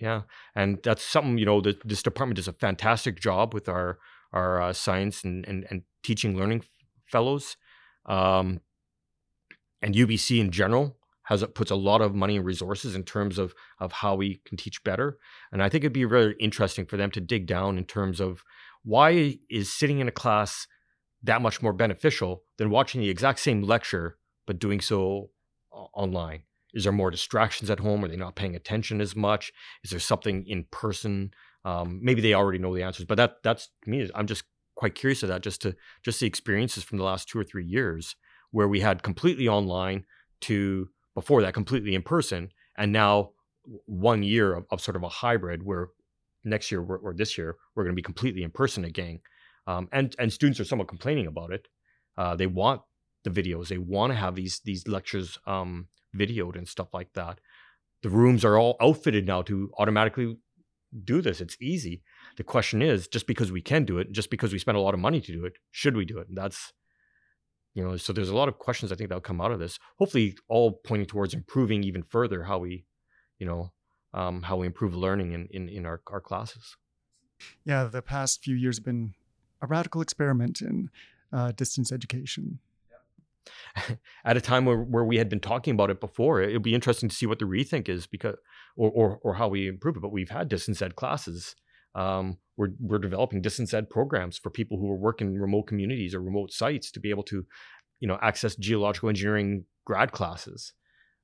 Yeah. 0.00 0.22
And 0.54 0.78
that's 0.82 1.02
something, 1.02 1.38
you 1.38 1.44
know, 1.44 1.60
that 1.60 1.86
this 1.86 2.02
department 2.02 2.36
does 2.36 2.48
a 2.48 2.52
fantastic 2.52 3.20
job 3.20 3.52
with 3.52 3.68
our, 3.68 3.98
our 4.32 4.62
uh, 4.62 4.72
science 4.72 5.24
and, 5.24 5.46
and, 5.46 5.66
and 5.70 5.82
teaching 6.02 6.36
learning 6.36 6.64
fellows. 7.06 7.56
Um, 8.06 8.60
and 9.82 9.94
UBC 9.94 10.40
in 10.40 10.50
general 10.50 10.96
has 11.24 11.44
puts 11.54 11.70
a 11.70 11.76
lot 11.76 12.00
of 12.00 12.14
money 12.14 12.36
and 12.36 12.44
resources 12.44 12.96
in 12.96 13.04
terms 13.04 13.38
of 13.38 13.54
of 13.78 13.92
how 13.92 14.14
we 14.16 14.40
can 14.44 14.56
teach 14.56 14.82
better. 14.82 15.18
And 15.52 15.62
I 15.62 15.68
think 15.68 15.84
it'd 15.84 15.92
be 15.92 16.04
very 16.04 16.34
interesting 16.40 16.86
for 16.86 16.96
them 16.96 17.10
to 17.12 17.20
dig 17.20 17.46
down 17.46 17.78
in 17.78 17.84
terms 17.84 18.20
of 18.20 18.42
why 18.82 19.38
is 19.48 19.72
sitting 19.72 20.00
in 20.00 20.08
a 20.08 20.12
class 20.12 20.66
that 21.22 21.42
much 21.42 21.62
more 21.62 21.72
beneficial 21.72 22.42
than 22.56 22.70
watching 22.70 23.00
the 23.00 23.10
exact 23.10 23.38
same 23.38 23.62
lecture 23.62 24.16
but 24.46 24.58
doing 24.58 24.80
so 24.80 25.30
online? 25.70 26.42
Is 26.74 26.84
there 26.84 26.92
more 26.92 27.10
distractions 27.10 27.70
at 27.70 27.80
home? 27.80 28.04
Are 28.04 28.08
they 28.08 28.16
not 28.16 28.36
paying 28.36 28.56
attention 28.56 29.00
as 29.00 29.16
much? 29.16 29.52
Is 29.82 29.90
there 29.90 30.00
something 30.00 30.46
in 30.46 30.66
person? 30.70 31.32
Um, 31.64 32.00
maybe 32.02 32.20
they 32.20 32.34
already 32.34 32.58
know 32.58 32.74
the 32.74 32.82
answers, 32.82 33.06
but 33.06 33.16
that 33.16 33.42
that's 33.42 33.68
me. 33.86 34.08
I'm 34.14 34.26
just 34.26 34.44
quite 34.80 34.94
curious 34.94 35.22
of 35.22 35.28
that 35.28 35.42
just 35.42 35.60
to 35.60 35.76
just 36.02 36.20
the 36.20 36.26
experiences 36.26 36.82
from 36.82 36.96
the 36.96 37.04
last 37.04 37.28
two 37.28 37.38
or 37.38 37.44
three 37.44 37.64
years 37.64 38.16
where 38.50 38.66
we 38.66 38.80
had 38.80 39.02
completely 39.02 39.46
online 39.46 40.04
to 40.40 40.88
before 41.14 41.42
that 41.42 41.52
completely 41.52 41.94
in 41.94 42.02
person 42.02 42.48
and 42.78 42.90
now 42.90 43.30
one 43.84 44.22
year 44.22 44.54
of, 44.54 44.64
of 44.70 44.80
sort 44.80 44.96
of 44.96 45.02
a 45.02 45.08
hybrid 45.08 45.62
where 45.62 45.88
next 46.44 46.70
year 46.72 46.80
or 46.80 47.12
this 47.14 47.36
year 47.36 47.56
we're 47.74 47.84
going 47.84 47.94
to 47.94 48.02
be 48.02 48.02
completely 48.02 48.42
in 48.42 48.50
person 48.50 48.84
again 48.86 49.20
um, 49.66 49.86
and 49.92 50.16
and 50.18 50.32
students 50.32 50.58
are 50.58 50.64
somewhat 50.64 50.88
complaining 50.88 51.26
about 51.26 51.52
it 51.52 51.68
uh, 52.16 52.34
they 52.34 52.46
want 52.46 52.80
the 53.24 53.30
videos 53.30 53.68
they 53.68 53.78
want 53.78 54.10
to 54.10 54.16
have 54.16 54.34
these 54.34 54.60
these 54.64 54.88
lectures 54.88 55.38
um, 55.46 55.88
videoed 56.16 56.56
and 56.56 56.68
stuff 56.68 56.88
like 56.92 57.12
that 57.14 57.40
the 58.02 58.10
rooms 58.10 58.44
are 58.44 58.58
all 58.58 58.76
outfitted 58.80 59.26
now 59.26 59.42
to 59.42 59.70
automatically 59.78 60.36
do 61.04 61.20
this 61.20 61.40
it's 61.40 61.56
easy 61.60 62.02
the 62.36 62.44
question 62.44 62.82
is, 62.82 63.08
just 63.08 63.26
because 63.26 63.52
we 63.52 63.60
can 63.60 63.84
do 63.84 63.98
it, 63.98 64.12
just 64.12 64.30
because 64.30 64.52
we 64.52 64.58
spend 64.58 64.78
a 64.78 64.80
lot 64.80 64.94
of 64.94 65.00
money 65.00 65.20
to 65.20 65.32
do 65.32 65.44
it, 65.44 65.54
should 65.70 65.96
we 65.96 66.04
do 66.04 66.18
it? 66.18 66.28
That's, 66.30 66.72
you 67.74 67.84
know, 67.84 67.96
so 67.96 68.12
there's 68.12 68.28
a 68.28 68.36
lot 68.36 68.48
of 68.48 68.58
questions 68.58 68.92
I 68.92 68.94
think 68.94 69.08
that'll 69.10 69.20
come 69.20 69.40
out 69.40 69.52
of 69.52 69.58
this. 69.58 69.78
Hopefully, 69.98 70.36
all 70.48 70.80
pointing 70.84 71.06
towards 71.06 71.34
improving 71.34 71.84
even 71.84 72.02
further 72.02 72.44
how 72.44 72.58
we, 72.58 72.84
you 73.38 73.46
know, 73.46 73.72
um, 74.14 74.42
how 74.42 74.56
we 74.56 74.66
improve 74.66 74.94
learning 74.94 75.32
in 75.32 75.48
in, 75.50 75.68
in 75.68 75.86
our, 75.86 76.00
our 76.08 76.20
classes. 76.20 76.76
Yeah, 77.64 77.84
the 77.84 78.02
past 78.02 78.42
few 78.42 78.54
years 78.54 78.78
have 78.78 78.84
been 78.84 79.14
a 79.62 79.66
radical 79.66 80.00
experiment 80.00 80.60
in 80.60 80.90
uh, 81.32 81.52
distance 81.52 81.92
education. 81.92 82.58
At 84.24 84.36
a 84.36 84.40
time 84.40 84.64
where, 84.64 84.78
where 84.78 85.04
we 85.04 85.16
had 85.16 85.28
been 85.28 85.40
talking 85.40 85.74
about 85.74 85.90
it 85.90 86.00
before, 86.00 86.40
it'd 86.40 86.62
be 86.62 86.74
interesting 86.74 87.08
to 87.08 87.14
see 87.14 87.26
what 87.26 87.38
the 87.38 87.44
rethink 87.44 87.88
is 87.88 88.06
because, 88.06 88.36
or, 88.76 88.90
or, 88.90 89.18
or 89.22 89.34
how 89.34 89.48
we 89.48 89.68
improve 89.68 89.96
it. 89.96 90.02
But 90.02 90.12
we've 90.12 90.30
had 90.30 90.48
distance 90.48 90.82
ed 90.82 90.96
classes 90.96 91.54
um, 91.94 92.38
we're, 92.56 92.70
we're 92.78 92.98
developing 92.98 93.42
distance 93.42 93.74
ed 93.74 93.90
programs 93.90 94.38
for 94.38 94.50
people 94.50 94.78
who 94.78 94.90
are 94.90 94.96
working 94.96 95.28
in 95.28 95.40
remote 95.40 95.64
communities 95.64 96.14
or 96.14 96.20
remote 96.20 96.52
sites 96.52 96.90
to 96.92 97.00
be 97.00 97.10
able 97.10 97.22
to, 97.24 97.44
you 98.00 98.08
know, 98.08 98.18
access 98.22 98.54
geological 98.56 99.08
engineering 99.08 99.64
grad 99.84 100.12
classes, 100.12 100.72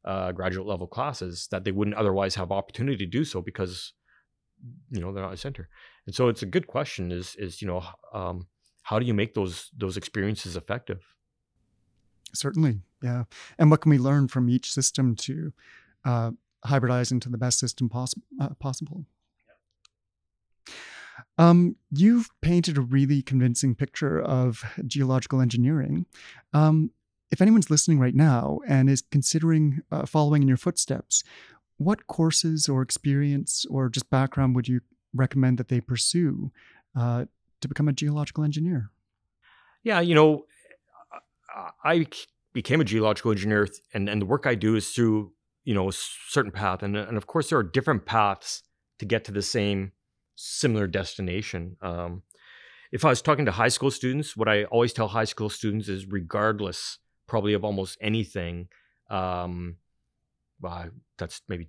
uh, 0.05 0.33
graduate 0.33 0.67
level 0.67 0.87
classes 0.87 1.49
that 1.51 1.65
they 1.65 1.73
wouldn't 1.73 1.97
otherwise 1.97 2.35
have 2.35 2.51
opportunity 2.51 2.97
to 2.97 3.11
do 3.11 3.25
so 3.25 3.41
because, 3.41 3.93
you 4.91 5.01
know, 5.01 5.13
they're 5.13 5.23
not 5.23 5.35
a 5.35 5.37
center. 5.37 5.69
And 6.07 6.15
so 6.15 6.29
it's 6.29 6.43
a 6.43 6.47
good 6.47 6.67
question: 6.67 7.13
is 7.13 7.37
is 7.37 7.61
you 7.61 7.69
know, 7.69 7.85
um, 8.15 8.47
how 8.83 8.99
do 8.99 9.07
you 9.07 9.15
make 9.15 9.35
those 9.35 9.71
those 9.77 9.97
experiences 9.97 10.57
effective? 10.57 11.03
Certainly, 12.35 12.81
yeah. 13.03 13.25
And 13.59 13.71
what 13.71 13.81
can 13.81 13.91
we 13.91 13.99
learn 13.99 14.29
from 14.29 14.49
each 14.49 14.73
system 14.73 15.17
to 15.17 15.53
uh, 16.05 16.33
hybridize 16.67 17.11
into 17.11 17.29
the 17.29 17.39
best 17.39 17.59
system 17.59 17.89
poss- 17.89 18.15
uh, 18.41 18.51
possible? 18.59 19.05
Um, 21.39 21.77
you've 21.91 22.29
painted 22.41 22.77
a 22.77 22.83
really 22.83 23.23
convincing 23.23 23.75
picture 23.75 24.21
of 24.21 24.65
geological 24.87 25.41
engineering. 25.41 26.07
Um, 26.53 26.91
if 27.31 27.43
anyone's 27.43 27.71
listening 27.71 27.99
right 27.99 28.15
now 28.15 28.61
and 28.67 28.89
is 28.89 29.03
considering 29.11 29.83
uh, 29.91 30.07
following 30.07 30.43
in 30.43 30.49
your 30.49 30.57
footsteps, 30.57 31.25
what 31.79 32.07
courses 32.07 32.69
or 32.69 32.83
experience 32.83 33.67
or 33.69 33.89
just 33.89 34.09
background 34.11 34.55
would 34.57 34.69
you 34.69 34.81
recommend 35.15 35.59
that 35.59 35.69
they 35.69 35.81
pursue 35.81 36.51
uh, 36.95 37.27
to 37.61 37.69
become 37.69 37.89
a 37.89 37.93
geological 37.93 38.45
engineer? 38.45 38.91
Yeah, 39.83 40.01
you 40.01 40.15
know, 40.15 40.47
I 41.85 42.07
became 42.53 42.81
a 42.81 42.85
geological 42.85 43.31
engineer, 43.31 43.69
and 43.95 44.09
and 44.09 44.21
the 44.21 44.27
work 44.27 44.47
I 44.47 44.55
do 44.55 44.77
is 44.77 44.91
through 44.91 45.33
you 45.65 45.75
know 45.75 45.89
a 45.89 45.93
certain 45.93 46.53
path, 46.53 46.83
and 46.83 46.97
and 46.97 47.17
of 47.17 47.27
course 47.27 47.51
there 47.51 47.59
are 47.59 47.63
different 47.63 48.07
paths 48.07 48.63
to 48.99 49.05
get 49.05 49.25
to 49.25 49.33
the 49.33 49.43
same 49.43 49.93
similar 50.37 50.87
destination. 50.87 51.77
Um, 51.81 52.23
if 52.93 53.05
I 53.05 53.09
was 53.09 53.23
talking 53.23 53.47
to 53.47 53.53
high 53.53 53.69
school 53.69 53.91
students, 53.91 54.37
what 54.37 54.49
I 54.49 54.65
always 54.65 54.93
tell 54.93 55.09
high 55.09 55.25
school 55.25 55.51
students 55.51 55.89
is, 55.89 56.07
regardless, 56.07 56.99
probably 57.27 57.55
of 57.55 57.65
almost 57.65 57.99
anything, 58.01 58.69
um, 59.11 59.77
well, 60.61 60.91
that's 61.19 61.43
maybe 61.49 61.69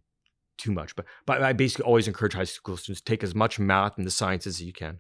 too 0.58 0.72
much, 0.72 0.96
but 0.96 1.06
but 1.26 1.42
I 1.44 1.54
basically 1.54 1.86
always 1.86 2.08
encourage 2.08 2.34
high 2.34 2.44
school 2.44 2.78
students 2.78 3.02
take 3.02 3.24
as 3.24 3.36
much 3.36 3.60
math 3.60 3.98
and 3.98 4.06
the 4.06 4.12
sciences 4.12 4.56
as 4.56 4.64
you 4.64 4.74
can. 4.74 5.00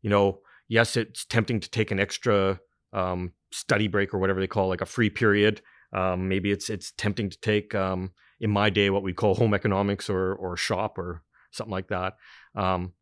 You 0.00 0.10
know, 0.10 0.40
yes, 0.68 0.96
it's 0.96 1.24
tempting 1.24 1.60
to 1.60 1.70
take 1.70 1.90
an 1.90 2.00
extra 2.00 2.60
um, 2.92 3.32
study 3.50 3.88
break 3.88 4.14
or 4.14 4.18
whatever 4.18 4.40
they 4.40 4.46
call 4.46 4.66
it, 4.66 4.68
like 4.68 4.80
a 4.80 4.86
free 4.86 5.10
period. 5.10 5.62
Um, 5.92 6.28
maybe 6.28 6.50
it's 6.50 6.70
it's 6.70 6.92
tempting 6.92 7.30
to 7.30 7.40
take 7.40 7.74
um, 7.74 8.12
in 8.40 8.50
my 8.50 8.70
day 8.70 8.90
what 8.90 9.02
we 9.02 9.12
call 9.12 9.34
home 9.34 9.54
economics 9.54 10.08
or 10.08 10.34
or 10.34 10.56
shop 10.56 10.98
or 10.98 11.22
something 11.50 11.72
like 11.72 11.88
that. 11.88 12.16
Um, 12.54 12.92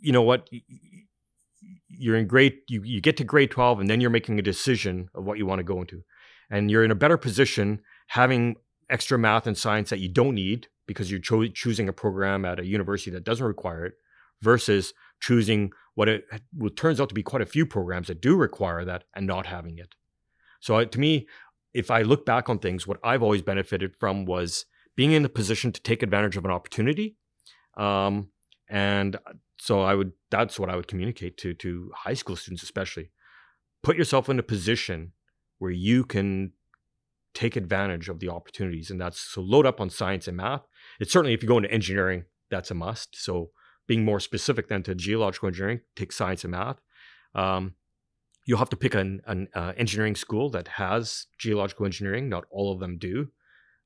you 0.00 0.12
know 0.12 0.22
what? 0.22 0.48
You're 1.88 2.16
in 2.16 2.26
grade, 2.26 2.58
you, 2.68 2.82
you 2.82 3.00
get 3.00 3.16
to 3.18 3.24
grade 3.24 3.50
12, 3.50 3.80
and 3.80 3.88
then 3.88 4.00
you're 4.00 4.10
making 4.10 4.38
a 4.38 4.42
decision 4.42 5.08
of 5.14 5.24
what 5.24 5.38
you 5.38 5.46
want 5.46 5.60
to 5.60 5.64
go 5.64 5.80
into. 5.80 6.02
And 6.50 6.70
you're 6.70 6.84
in 6.84 6.90
a 6.90 6.96
better 6.96 7.16
position 7.16 7.80
having 8.08 8.56
extra 8.90 9.18
math 9.18 9.46
and 9.46 9.56
science 9.56 9.90
that 9.90 10.00
you 10.00 10.08
don't 10.08 10.34
need 10.34 10.68
because 10.86 11.10
you're 11.10 11.20
cho- 11.20 11.46
choosing 11.48 11.88
a 11.88 11.92
program 11.92 12.44
at 12.44 12.60
a 12.60 12.66
university 12.66 13.10
that 13.12 13.24
doesn't 13.24 13.46
require 13.46 13.86
it 13.86 13.94
versus 14.42 14.92
choosing 15.20 15.70
what 15.94 16.08
it 16.08 16.24
well, 16.56 16.70
turns 16.70 17.00
out 17.00 17.08
to 17.08 17.14
be 17.14 17.22
quite 17.22 17.42
a 17.42 17.46
few 17.46 17.66
programs 17.66 18.08
that 18.08 18.20
do 18.20 18.36
require 18.36 18.84
that 18.84 19.04
and 19.14 19.26
not 19.26 19.46
having 19.46 19.78
it. 19.78 19.94
So 20.60 20.76
uh, 20.76 20.84
to 20.86 21.00
me, 21.00 21.28
if 21.72 21.90
I 21.90 22.02
look 22.02 22.24
back 22.24 22.48
on 22.48 22.58
things, 22.58 22.86
what 22.86 22.98
I've 23.04 23.22
always 23.22 23.42
benefited 23.42 23.94
from 23.96 24.24
was 24.24 24.66
being 24.96 25.12
in 25.12 25.22
the 25.22 25.28
position 25.28 25.72
to 25.72 25.82
take 25.82 26.02
advantage 26.02 26.36
of 26.36 26.44
an 26.44 26.50
opportunity. 26.50 27.16
Um, 27.76 28.28
and 28.68 29.16
so 29.58 29.82
I 29.82 29.94
would 29.94 30.12
that's 30.30 30.58
what 30.58 30.70
I 30.70 30.76
would 30.76 30.88
communicate 30.88 31.36
to 31.38 31.54
to 31.54 31.90
high 31.94 32.14
school 32.14 32.36
students 32.36 32.62
especially. 32.62 33.10
Put 33.82 33.96
yourself 33.96 34.28
in 34.28 34.38
a 34.38 34.42
position 34.42 35.12
where 35.58 35.70
you 35.70 36.04
can 36.04 36.52
take 37.34 37.56
advantage 37.56 38.08
of 38.08 38.20
the 38.20 38.28
opportunities 38.28 38.90
and 38.90 39.00
that's 39.00 39.18
so 39.18 39.40
load 39.40 39.66
up 39.66 39.80
on 39.80 39.90
science 39.90 40.28
and 40.28 40.36
math. 40.36 40.62
It's 41.00 41.12
certainly 41.12 41.34
if 41.34 41.42
you 41.42 41.48
go 41.48 41.56
into 41.56 41.70
engineering, 41.70 42.24
that's 42.50 42.70
a 42.70 42.74
must. 42.74 43.16
So 43.16 43.50
being 43.86 44.04
more 44.04 44.20
specific 44.20 44.68
than 44.68 44.82
to 44.84 44.94
geological 44.94 45.48
engineering, 45.48 45.80
take 45.96 46.12
science 46.12 46.44
and 46.44 46.52
math. 46.52 46.80
Um, 47.34 47.74
you'll 48.44 48.58
have 48.58 48.70
to 48.70 48.76
pick 48.76 48.94
an, 48.94 49.22
an 49.26 49.48
uh, 49.54 49.72
engineering 49.76 50.14
school 50.14 50.50
that 50.50 50.68
has 50.68 51.26
geological 51.38 51.86
engineering. 51.86 52.28
Not 52.28 52.44
all 52.50 52.72
of 52.72 52.80
them 52.80 52.98
do. 52.98 53.28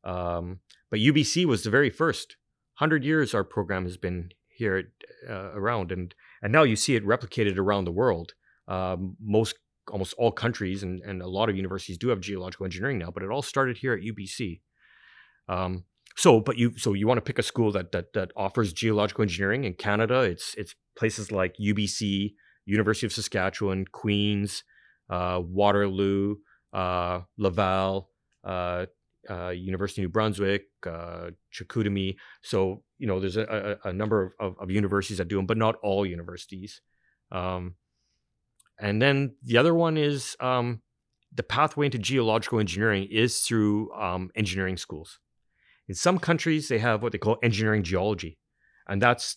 Um, 0.05 0.61
but 0.91 1.01
UBC 1.01 1.45
was 1.45 1.63
the 1.63 1.71
very 1.71 1.91
first. 1.91 2.37
100 2.79 3.05
years 3.05 3.35
our 3.35 3.45
program 3.45 3.85
has 3.85 3.97
been 3.97 4.31
here 4.49 4.93
uh, 5.29 5.51
around, 5.53 5.93
and, 5.93 6.15
and 6.43 6.53
now 6.53 6.63
you 6.63 6.77
see 6.77 6.95
it 6.95 7.07
replicated 7.07 7.59
around 7.59 7.85
the 7.85 7.93
world. 7.93 8.35
Um, 8.67 9.17
most, 9.21 9.57
almost 9.91 10.15
all 10.19 10.31
countries 10.31 10.83
and, 10.83 11.01
and 11.03 11.23
a 11.23 11.29
lot 11.29 11.49
of 11.49 11.57
universities 11.57 11.99
do 11.99 12.09
have 12.09 12.21
geological 12.21 12.67
engineering 12.67 12.99
now, 12.99 13.11
but 13.11 13.23
it 13.23 13.31
all 13.31 13.43
started 13.43 13.79
here 13.79 13.95
at 13.95 14.01
UBC. 14.01 14.61
Um, 15.49 15.85
so, 16.19 16.41
but 16.41 16.59
you 16.59 16.77
so 16.77 16.95
you 16.95 17.07
want 17.07 17.19
to 17.19 17.23
pick 17.23 17.39
a 17.39 17.45
school 17.45 17.71
that 17.71 17.93
that 17.93 18.13
that 18.15 18.33
offers 18.37 18.73
geological 18.73 19.23
engineering 19.23 19.63
in 19.63 19.75
Canada. 19.75 20.23
It's 20.23 20.53
it's 20.57 20.75
places 20.97 21.31
like 21.31 21.55
UBC, 21.63 22.33
University 22.67 23.07
of 23.07 23.13
Saskatchewan, 23.13 23.85
Queens, 23.93 24.65
uh, 25.09 25.41
Waterloo, 25.41 26.35
uh, 26.73 27.21
Laval, 27.37 28.11
uh, 28.43 28.87
uh 29.31 29.51
University 29.51 30.03
of 30.03 30.07
New 30.07 30.09
Brunswick, 30.09 30.63
uh, 30.85 31.31
Chicoutimi. 31.55 32.17
So 32.43 32.83
you 32.99 33.07
know 33.07 33.21
there's 33.21 33.37
a, 33.37 33.79
a, 33.85 33.91
a 33.91 33.93
number 33.93 34.25
of, 34.25 34.33
of, 34.41 34.63
of, 34.63 34.71
universities 34.73 35.19
that 35.19 35.29
do 35.29 35.37
them, 35.37 35.47
but 35.47 35.57
not 35.57 35.77
all 35.85 36.05
universities. 36.05 36.81
Um, 37.31 37.77
and 38.81 39.01
then 39.01 39.37
the 39.45 39.57
other 39.57 39.73
one 39.73 39.97
is 39.97 40.37
um, 40.41 40.83
the 41.33 41.45
pathway 41.45 41.87
into 41.87 41.99
geological 41.99 42.59
engineering 42.59 43.07
is 43.09 43.43
through 43.43 43.93
um, 43.95 44.33
engineering 44.35 44.77
schools. 44.77 45.21
In 45.89 45.95
some 45.95 46.19
countries, 46.19 46.69
they 46.69 46.79
have 46.79 47.03
what 47.03 47.13
they 47.13 47.19
call 47.19 47.39
engineering 47.43 47.83
geology, 47.83 48.39
and 48.87 49.01
that's 49.01 49.37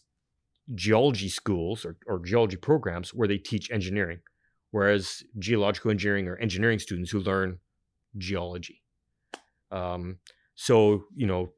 geology 0.75 1.29
schools 1.29 1.85
or, 1.85 1.97
or 2.07 2.19
geology 2.19 2.57
programs 2.57 3.13
where 3.13 3.27
they 3.27 3.37
teach 3.37 3.71
engineering, 3.71 4.19
whereas 4.71 5.23
geological 5.39 5.91
engineering 5.91 6.27
or 6.27 6.37
engineering 6.37 6.79
students 6.79 7.11
who 7.11 7.19
learn 7.19 7.59
geology. 8.17 8.81
Um, 9.71 10.17
so 10.55 11.05
you 11.15 11.27
know 11.27 11.53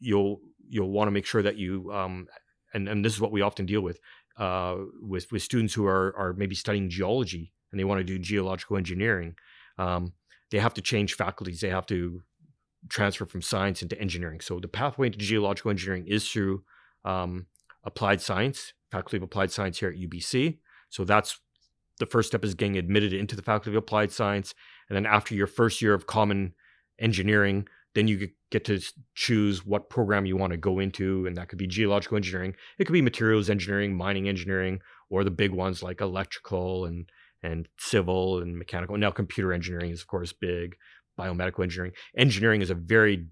you'll 0.00 0.40
you'll 0.68 0.90
want 0.90 1.06
to 1.06 1.12
make 1.12 1.26
sure 1.26 1.42
that 1.42 1.56
you 1.56 1.92
um, 1.92 2.26
and 2.74 2.88
and 2.88 3.04
this 3.04 3.14
is 3.14 3.20
what 3.20 3.32
we 3.32 3.42
often 3.42 3.66
deal 3.66 3.80
with 3.80 4.00
uh, 4.38 4.76
with 5.00 5.30
with 5.30 5.42
students 5.42 5.74
who 5.74 5.86
are 5.86 6.14
are 6.16 6.32
maybe 6.32 6.54
studying 6.54 6.90
geology 6.90 7.52
and 7.70 7.80
they 7.80 7.84
want 7.84 8.00
to 8.00 8.04
do 8.04 8.18
geological 8.18 8.76
engineering. 8.76 9.34
Um, 9.78 10.12
they 10.50 10.58
have 10.58 10.74
to 10.74 10.82
change 10.82 11.14
faculties. 11.14 11.60
They 11.60 11.70
have 11.70 11.86
to 11.86 12.22
transfer 12.88 13.26
from 13.26 13.42
science 13.42 13.82
into 13.82 13.98
engineering. 14.00 14.40
So 14.40 14.60
the 14.60 14.68
pathway 14.68 15.06
into 15.06 15.18
geological 15.18 15.70
engineering 15.70 16.06
is 16.06 16.28
through 16.28 16.64
um, 17.04 17.46
applied 17.84 18.20
science, 18.20 18.72
Faculty 18.90 19.16
of 19.16 19.22
Applied 19.22 19.50
Science 19.50 19.78
here 19.78 19.88
at 19.88 19.96
UBC. 19.96 20.58
So 20.90 21.04
that's 21.04 21.40
the 21.98 22.06
first 22.06 22.28
step 22.28 22.44
is 22.44 22.54
getting 22.54 22.76
admitted 22.76 23.12
into 23.12 23.36
the 23.36 23.42
Faculty 23.42 23.70
of 23.70 23.76
Applied 23.76 24.12
Science. 24.12 24.54
And 24.88 24.96
then 24.96 25.06
after 25.06 25.34
your 25.34 25.46
first 25.46 25.80
year 25.80 25.94
of 25.94 26.06
common 26.06 26.54
engineering, 26.98 27.66
then 27.94 28.08
you 28.08 28.28
get 28.50 28.64
to 28.66 28.80
choose 29.14 29.64
what 29.64 29.90
program 29.90 30.26
you 30.26 30.36
want 30.36 30.52
to 30.52 30.56
go 30.56 30.78
into. 30.78 31.26
And 31.26 31.36
that 31.36 31.48
could 31.48 31.58
be 31.58 31.66
geological 31.66 32.16
engineering, 32.16 32.54
it 32.78 32.84
could 32.84 32.92
be 32.92 33.02
materials 33.02 33.50
engineering, 33.50 33.96
mining 33.96 34.28
engineering, 34.28 34.80
or 35.10 35.24
the 35.24 35.30
big 35.30 35.52
ones 35.52 35.82
like 35.82 36.00
electrical 36.00 36.84
and 36.84 37.08
and 37.42 37.68
civil 37.76 38.38
and 38.38 38.56
mechanical. 38.56 38.96
Now 38.96 39.10
computer 39.10 39.52
engineering 39.52 39.90
is 39.90 40.00
of 40.00 40.06
course 40.06 40.32
big, 40.32 40.76
biomedical 41.18 41.62
engineering. 41.62 41.92
Engineering 42.16 42.62
is 42.62 42.70
a 42.70 42.74
very 42.74 43.26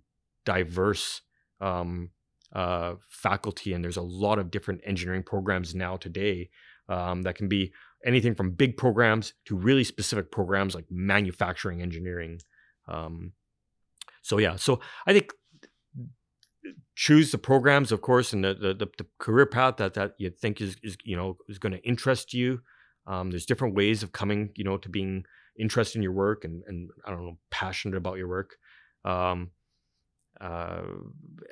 diverse 0.44 1.22
um, 1.60 2.10
uh, 2.54 2.94
faculty, 3.08 3.72
and 3.72 3.84
there's 3.84 3.96
a 3.96 4.02
lot 4.02 4.38
of 4.38 4.50
different 4.50 4.80
engineering 4.84 5.22
programs 5.22 5.74
now 5.74 5.96
today 5.96 6.50
um, 6.88 7.22
that 7.22 7.36
can 7.36 7.48
be 7.48 7.72
anything 8.04 8.34
from 8.34 8.52
big 8.52 8.76
programs 8.76 9.34
to 9.44 9.56
really 9.56 9.84
specific 9.84 10.30
programs 10.30 10.74
like 10.74 10.86
manufacturing 10.90 11.82
engineering. 11.82 12.40
Um, 12.88 13.32
so 14.22 14.38
yeah, 14.38 14.56
so 14.56 14.80
I 15.06 15.12
think 15.12 15.32
choose 16.94 17.30
the 17.30 17.38
programs, 17.38 17.92
of 17.92 18.00
course, 18.00 18.32
and 18.32 18.44
the 18.44 18.54
the, 18.54 18.74
the 18.74 19.06
career 19.18 19.46
path 19.46 19.76
that 19.76 19.94
that 19.94 20.14
you 20.18 20.30
think 20.30 20.60
is 20.60 20.76
is 20.82 20.96
you 21.04 21.16
know 21.16 21.36
is 21.48 21.58
going 21.58 21.72
to 21.72 21.82
interest 21.86 22.34
you. 22.34 22.60
Um, 23.06 23.30
there's 23.30 23.46
different 23.46 23.74
ways 23.74 24.02
of 24.02 24.12
coming, 24.12 24.50
you 24.56 24.64
know, 24.64 24.76
to 24.76 24.88
being 24.88 25.24
interest 25.58 25.96
in 25.96 26.02
your 26.02 26.12
work 26.12 26.44
and, 26.44 26.62
and 26.66 26.90
I 27.04 27.10
don't 27.10 27.24
know, 27.24 27.38
passionate 27.50 27.96
about 27.96 28.18
your 28.18 28.28
work. 28.28 28.56
Um, 29.04 29.50
uh, 30.40 30.82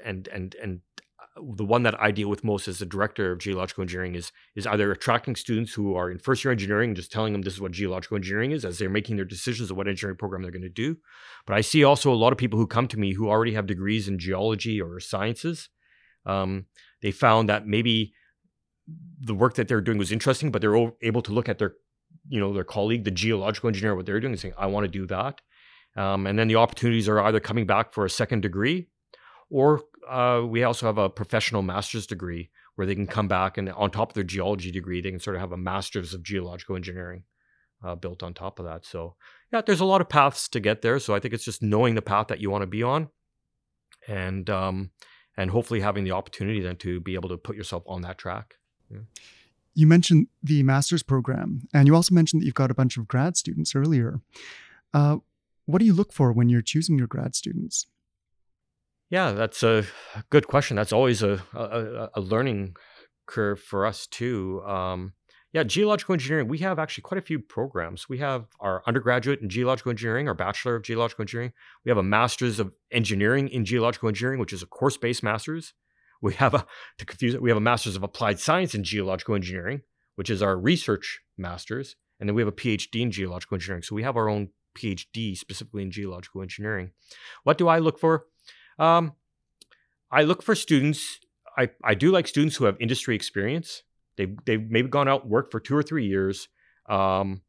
and 0.05 0.29
and 0.29 0.55
and 0.63 0.81
uh, 1.21 1.43
the 1.57 1.65
one 1.65 1.83
that 1.83 2.01
I 2.01 2.11
deal 2.11 2.29
with 2.29 2.43
most 2.43 2.69
as 2.69 2.79
the 2.79 2.87
director 2.87 3.33
of 3.33 3.39
geological 3.39 3.83
engineering 3.83 4.15
is 4.15 4.33
is 4.57 4.67
either 4.67 4.91
attracting 4.91 5.37
students 5.37 5.75
who 5.75 5.95
are 5.95 6.11
in 6.11 6.19
first 6.19 6.43
year 6.43 6.53
engineering 6.53 6.91
and 6.91 6.97
just 6.97 7.13
telling 7.13 7.33
them 7.33 7.43
this 7.43 7.55
is 7.55 7.61
what 7.61 7.73
geological 7.73 8.17
engineering 8.17 8.53
is 8.53 8.65
as 8.65 8.79
they're 8.79 8.89
making 8.89 9.17
their 9.17 9.27
decisions 9.27 9.71
of 9.71 9.77
what 9.77 9.89
engineering 9.89 10.17
program 10.17 10.43
they're 10.43 10.51
going 10.51 10.63
to 10.63 10.69
do. 10.71 10.97
But 11.47 11.57
I 11.57 11.61
see 11.61 11.85
also 11.85 12.13
a 12.13 12.15
lot 12.15 12.33
of 12.33 12.39
people 12.39 12.59
who 12.59 12.67
come 12.67 12.89
to 12.89 12.99
me 12.99 13.13
who 13.13 13.29
already 13.29 13.53
have 13.53 13.67
degrees 13.67 14.09
in 14.09 14.19
geology 14.19 14.81
or 14.81 15.01
sciences. 15.01 15.69
Um, 16.25 16.67
they 17.03 17.11
found 17.11 17.49
that 17.49 17.67
maybe 17.67 18.15
the 19.21 19.35
work 19.35 19.55
that 19.55 19.69
they're 19.69 19.81
doing 19.81 19.99
was 19.99 20.13
interesting, 20.13 20.51
but 20.51 20.63
they're 20.63 20.93
able 21.03 21.23
to 21.23 21.33
look 21.33 21.49
at 21.49 21.59
their 21.59 21.75
you 22.29 22.41
know 22.41 22.53
their 22.53 22.65
colleague, 22.65 23.05
the 23.05 23.11
geological 23.11 23.69
engineer, 23.69 23.95
what 23.95 24.07
they're 24.07 24.21
doing, 24.21 24.33
and 24.33 24.41
saying, 24.41 24.55
"I 24.59 24.67
want 24.67 24.85
to 24.85 24.89
do 24.89 25.07
that." 25.07 25.41
Um, 25.97 26.27
and 26.27 26.39
then 26.39 26.49
the 26.49 26.57
opportunities 26.57 27.09
are 27.09 27.21
either 27.21 27.41
coming 27.41 27.67
back 27.67 27.93
for 27.93 28.05
a 28.05 28.11
second 28.11 28.43
degree, 28.43 28.89
or 29.51 29.83
uh, 30.09 30.43
we 30.47 30.63
also 30.63 30.87
have 30.87 30.99
a 30.99 31.11
professional 31.11 31.63
master's 31.63 32.07
degree 32.07 32.51
where 32.77 32.87
they 32.87 32.95
can 32.95 33.07
come 33.07 33.27
back 33.27 33.59
and 33.59 33.69
on 33.71 33.91
top 33.91 34.11
of 34.11 34.15
their 34.15 34.23
geology 34.23 34.71
degree, 34.71 35.01
they 35.01 35.11
can 35.11 35.19
sort 35.19 35.35
of 35.35 35.41
have 35.41 35.51
a 35.51 35.57
master's 35.57 36.15
of 36.15 36.23
geological 36.23 36.77
engineering 36.77 37.25
uh, 37.85 37.95
built 37.95 38.23
on 38.23 38.35
top 38.35 38.59
of 38.59 38.67
that. 38.67 38.85
So 38.85 39.17
yeah, 39.53 39.61
there's 39.61 39.81
a 39.81 39.85
lot 39.85 40.01
of 40.01 40.09
paths 40.09 40.49
to 40.51 40.61
get 40.61 40.83
there. 40.83 40.99
So 40.99 41.15
I 41.15 41.21
think 41.21 41.35
it's 41.35 41.45
just 41.45 41.63
knowing 41.63 41.95
the 41.95 42.03
path 42.03 42.29
that 42.29 42.41
you 42.41 42.51
want 42.51 42.63
to 42.63 42.67
be 42.67 42.83
on, 42.83 43.09
and 44.07 44.49
um, 44.49 44.91
and 45.37 45.51
hopefully 45.51 45.81
having 45.81 46.05
the 46.05 46.13
opportunity 46.13 46.61
then 46.61 46.77
to 46.77 47.01
be 47.01 47.15
able 47.15 47.29
to 47.31 47.37
put 47.37 47.57
yourself 47.57 47.83
on 47.87 48.03
that 48.03 48.19
track. 48.19 48.55
Yeah. 48.91 48.99
You 49.75 49.87
mentioned 49.87 50.27
the 50.43 50.63
master's 50.63 51.03
program, 51.03 51.69
and 51.73 51.87
you 51.87 51.95
also 51.95 52.15
mentioned 52.15 52.43
that 52.43 52.47
you've 52.47 52.55
got 52.55 52.71
a 52.71 52.75
bunch 52.75 52.97
of 52.97 53.07
grad 53.07 53.37
students 53.37 53.75
earlier. 53.75 54.21
Uh, 54.93 55.19
what 55.67 55.79
do 55.79 55.85
you 55.85 55.93
look 55.93 56.13
for 56.13 56.33
when 56.33 56.49
you're 56.49 56.63
choosing 56.63 56.99
your 56.99 57.07
grad 57.07 57.35
students? 57.35 57.87
Yeah, 59.11 59.33
that's 59.33 59.63
a 59.63 59.85
good 60.31 60.47
question. 60.47 60.77
That's 60.77 60.93
always 60.93 61.23
a, 61.23 61.43
a, 61.55 62.11
a 62.15 62.21
learning 62.21 62.77
curve 63.27 63.61
for 63.61 63.87
us 63.87 64.07
too. 64.07 64.63
Um, 64.67 65.13
yeah, 65.53 65.63
geological 65.63 66.13
engineering, 66.13 66.49
we 66.49 66.59
have 66.59 66.79
actually 66.79 67.03
quite 67.03 67.19
a 67.19 67.23
few 67.23 67.39
programs. 67.39 68.09
We 68.09 68.19
have 68.19 68.47
our 68.61 68.83
undergraduate 68.87 69.41
in 69.41 69.49
geological 69.49 69.91
engineering, 69.91 70.29
our 70.29 70.35
bachelor 70.35 70.77
of 70.77 70.83
geological 70.83 71.23
engineering. 71.23 71.53
We 71.85 71.91
have 71.91 71.97
a 71.97 72.03
master's 72.03 72.61
of 72.61 72.73
engineering 72.91 73.49
in 73.49 73.65
geological 73.65 74.09
engineering, 74.09 74.41
which 74.41 74.53
is 74.53 74.63
a 74.63 74.67
course-based 74.67 75.23
master's. 75.23 75.73
We 76.21 76.35
have 76.35 76.55
a 76.55 76.67
to 76.99 77.05
confuse 77.05 77.35
it, 77.35 77.43
we 77.43 77.51
have 77.51 77.57
a 77.57 77.61
master's 77.61 77.97
of 77.97 78.03
applied 78.03 78.41
science 78.41 78.75
in 78.75 78.85
geological 78.85 79.35
engineering, 79.35 79.83
which 80.17 80.31
is 80.31 80.43
our 80.43 80.59
research 80.59 81.21
master's, 81.37 81.97
and 82.19 82.29
then 82.29 82.35
we 82.35 82.43
have 82.43 82.49
a 82.49 82.53
PhD 82.53 83.01
in 83.01 83.11
geological 83.11 83.55
engineering. 83.55 83.83
So 83.83 83.95
we 83.95 84.03
have 84.03 84.17
our 84.17 84.29
own 84.29 84.49
PhD 84.77 85.37
specifically 85.37 85.83
in 85.83 85.91
geological 85.91 86.43
engineering. 86.43 86.93
What 87.45 87.59
do 87.59 87.69
I 87.69 87.79
look 87.79 87.99
for? 87.99 88.27
Um, 88.79 89.13
I 90.11 90.23
look 90.23 90.43
for 90.43 90.55
students. 90.55 91.21
I, 91.57 91.71
I 91.85 91.95
do 91.95 92.11
like 92.11 92.27
students 92.27 92.57
who 92.57 92.65
have 92.65 92.77
industry 92.81 93.15
experience. 93.15 93.83
They've, 94.17 94.37
they've 94.45 94.71
maybe 94.71 94.89
gone 94.89 95.09
out 95.09 95.23
and 95.23 95.31
worked 95.31 95.53
for 95.53 95.61
two 95.61 95.77
or 95.77 95.83
three 95.83 96.07
years. 96.07 96.49
Um, 96.89 97.43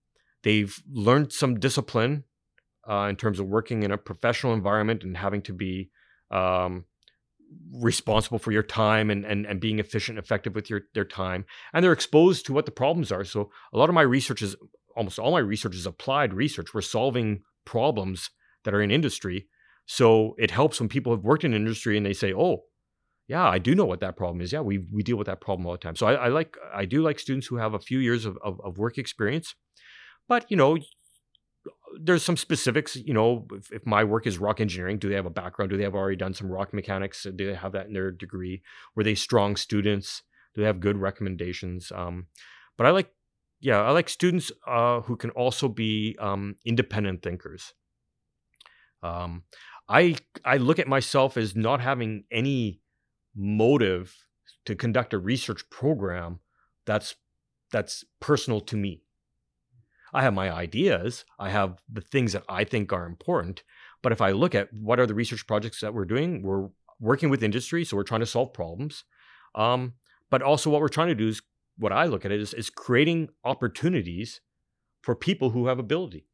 they've 0.44 0.76
learned 0.92 1.32
some 1.32 1.60
discipline 1.60 2.24
uh, 2.90 3.08
in 3.10 3.16
terms 3.16 3.40
of 3.40 3.48
working 3.48 3.84
in 3.84 3.92
a 3.92 3.98
professional 3.98 4.54
environment 4.54 5.04
and 5.04 5.16
having 5.18 5.42
to 5.44 5.54
be 5.54 5.90
um, 6.32 6.86
responsible 7.72 8.40
for 8.40 8.52
your 8.52 8.64
time 8.64 9.10
and, 9.10 9.26
and, 9.26 9.46
and 9.46 9.60
being 9.60 9.80
efficient 9.80 10.18
and 10.18 10.24
effective 10.24 10.56
with 10.56 10.70
your 10.70 10.82
their 10.94 11.06
time. 11.06 11.46
And 11.74 11.84
they're 11.84 11.94
exposed 11.94 12.46
to 12.46 12.54
what 12.54 12.66
the 12.66 12.72
problems 12.72 13.12
are. 13.12 13.24
So 13.24 13.52
a 13.74 13.78
lot 13.78 13.90
of 13.90 13.96
my 13.96 14.02
research 14.02 14.42
is 14.42 14.56
almost 14.96 15.20
all 15.20 15.32
my 15.32 15.40
research 15.40 15.76
is 15.76 15.86
applied 15.86 16.34
research. 16.34 16.74
We're 16.74 16.82
solving 16.82 17.42
problems 17.66 18.30
that 18.64 18.74
are 18.74 18.82
in 18.82 18.92
industry. 18.92 19.48
So 19.86 20.36
it 20.38 20.52
helps 20.52 20.80
when 20.80 20.90
people 20.90 21.14
have 21.14 21.24
worked 21.24 21.44
in 21.44 21.54
industry 21.54 21.98
and 21.98 22.06
they 22.06 22.14
say, 22.14 22.34
oh, 22.34 22.64
yeah, 23.28 23.48
I 23.48 23.60
do 23.60 23.76
know 23.76 23.86
what 23.86 24.00
that 24.02 24.18
problem 24.18 24.42
is. 24.42 24.52
Yeah, 24.52 24.62
we 24.62 24.80
we 24.92 25.04
deal 25.04 25.16
with 25.16 25.28
that 25.28 25.40
problem 25.40 25.66
all 25.68 25.74
the 25.74 25.78
time. 25.78 25.96
So 25.96 26.08
I, 26.08 26.14
I 26.14 26.28
like 26.30 26.58
I 26.74 26.86
do 26.86 27.02
like 27.02 27.20
students 27.20 27.48
who 27.48 27.58
have 27.58 27.76
a 27.76 27.80
few 27.80 28.00
years 28.00 28.26
of, 28.26 28.38
of, 28.44 28.60
of, 28.64 28.80
work 28.80 28.98
experience, 28.98 29.54
but 30.28 30.46
you 30.50 30.58
know, 30.58 30.78
there's 32.00 32.24
some 32.24 32.38
specifics. 32.38 32.96
You 32.96 33.14
know, 33.14 33.48
if, 33.54 33.72
if, 33.72 33.86
my 33.86 34.04
work 34.04 34.28
is 34.28 34.38
rock 34.38 34.60
engineering, 34.60 34.98
do 34.98 35.10
they 35.10 35.16
have 35.16 35.26
a 35.26 35.32
background? 35.32 35.72
Do 35.72 35.78
they 35.78 35.84
have 35.84 35.96
already 35.96 36.16
done 36.16 36.34
some 36.34 36.52
rock 36.52 36.74
mechanics? 36.74 37.24
Do 37.24 37.46
they 37.46 37.56
have 37.56 37.72
that 37.74 37.88
in 37.88 37.94
their 37.94 38.12
degree? 38.12 38.62
Were 38.96 39.04
they 39.04 39.16
strong 39.16 39.56
students? 39.56 40.24
Do 40.54 40.62
they 40.62 40.68
have 40.68 40.80
good 40.80 40.98
recommendations? 40.98 41.92
Um, 41.94 42.28
but 42.78 42.86
I 42.86 42.92
like, 42.92 43.12
yeah, 43.60 43.82
I 43.82 43.92
like 43.92 44.10
students 44.10 44.52
uh, 44.68 45.02
who 45.02 45.16
can 45.16 45.30
also 45.32 45.68
be 45.68 46.16
um, 46.20 46.56
independent 46.66 47.24
thinkers. 47.24 47.74
Um, 49.04 49.44
I 49.88 50.16
I 50.46 50.58
look 50.58 50.80
at 50.80 50.88
myself 50.88 51.38
as 51.38 51.56
not 51.56 51.82
having 51.82 52.26
any 52.32 52.82
motive 53.36 54.16
to 54.66 54.76
conduct 54.76 55.14
a 55.14 55.18
research 55.18 55.70
program 55.70 56.40
that's 56.86 57.16
that's 57.72 58.04
personal 58.20 58.62
to 58.62 58.78
me. 58.78 59.04
I 60.14 60.24
have 60.24 60.34
my 60.34 60.52
ideas, 60.52 61.26
I 61.38 61.50
have 61.50 61.82
the 61.92 62.02
things 62.02 62.34
that 62.34 62.44
I 62.50 62.64
think 62.64 62.92
are 62.92 63.06
important, 63.06 63.64
but 64.02 64.12
if 64.12 64.22
I 64.22 64.32
look 64.32 64.56
at 64.56 64.74
what 64.74 65.00
are 65.00 65.06
the 65.06 65.14
research 65.14 65.46
projects 65.46 65.82
that 65.82 65.94
we're 65.94 66.06
doing, 66.06 66.42
we're 66.42 66.70
working 67.00 67.30
with 67.30 67.44
industry, 67.44 67.86
so 67.86 67.96
we're 67.96 68.04
trying 68.04 68.22
to 68.22 68.26
solve 68.26 68.54
problems. 68.54 69.04
Um, 69.56 69.94
but 70.30 70.42
also 70.42 70.70
what 70.70 70.82
we're 70.82 70.90
trying 70.90 71.08
to 71.10 71.16
do 71.16 71.28
is 71.28 71.42
what 71.78 71.92
I 71.92 72.06
look 72.06 72.26
at 72.26 72.32
it 72.32 72.42
is, 72.42 72.54
is 72.54 72.70
creating 72.70 73.30
opportunities 73.44 74.42
for 75.02 75.16
people 75.16 75.52
who 75.52 75.68
have 75.68 75.80
ability. 75.80 76.28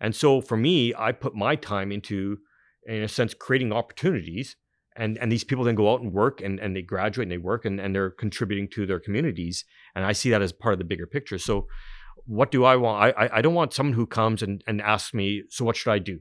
And 0.00 0.14
so 0.14 0.40
for 0.40 0.56
me, 0.56 0.92
I 0.96 1.12
put 1.12 1.34
my 1.34 1.56
time 1.56 1.90
into, 1.90 2.38
in 2.86 3.02
a 3.02 3.08
sense, 3.08 3.32
creating 3.32 3.72
opportunities 3.72 4.56
and 4.96 5.18
and 5.18 5.30
these 5.30 5.44
people 5.44 5.64
then 5.64 5.74
go 5.74 5.92
out 5.92 6.00
and 6.00 6.12
work 6.12 6.40
and, 6.40 6.58
and 6.60 6.76
they 6.76 6.82
graduate 6.82 7.24
and 7.26 7.32
they 7.32 7.38
work 7.38 7.64
and, 7.64 7.80
and 7.80 7.94
they're 7.94 8.10
contributing 8.10 8.68
to 8.68 8.86
their 8.86 9.00
communities 9.00 9.64
and 9.94 10.04
i 10.04 10.12
see 10.12 10.30
that 10.30 10.42
as 10.42 10.52
part 10.52 10.72
of 10.72 10.78
the 10.78 10.84
bigger 10.84 11.06
picture 11.06 11.38
so 11.38 11.66
what 12.26 12.50
do 12.50 12.64
i 12.64 12.76
want? 12.76 13.14
I 13.16 13.28
i 13.32 13.42
don't 13.42 13.54
want 13.54 13.72
someone 13.72 13.94
who 13.94 14.06
comes 14.06 14.42
and, 14.42 14.62
and 14.66 14.80
asks 14.80 15.14
me 15.14 15.44
so 15.48 15.64
what 15.64 15.76
should 15.76 15.90
i 15.90 15.98
do? 15.98 16.20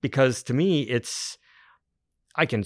Because 0.00 0.42
to 0.44 0.54
me 0.54 0.82
it's 0.82 1.38
i 2.36 2.46
can 2.46 2.64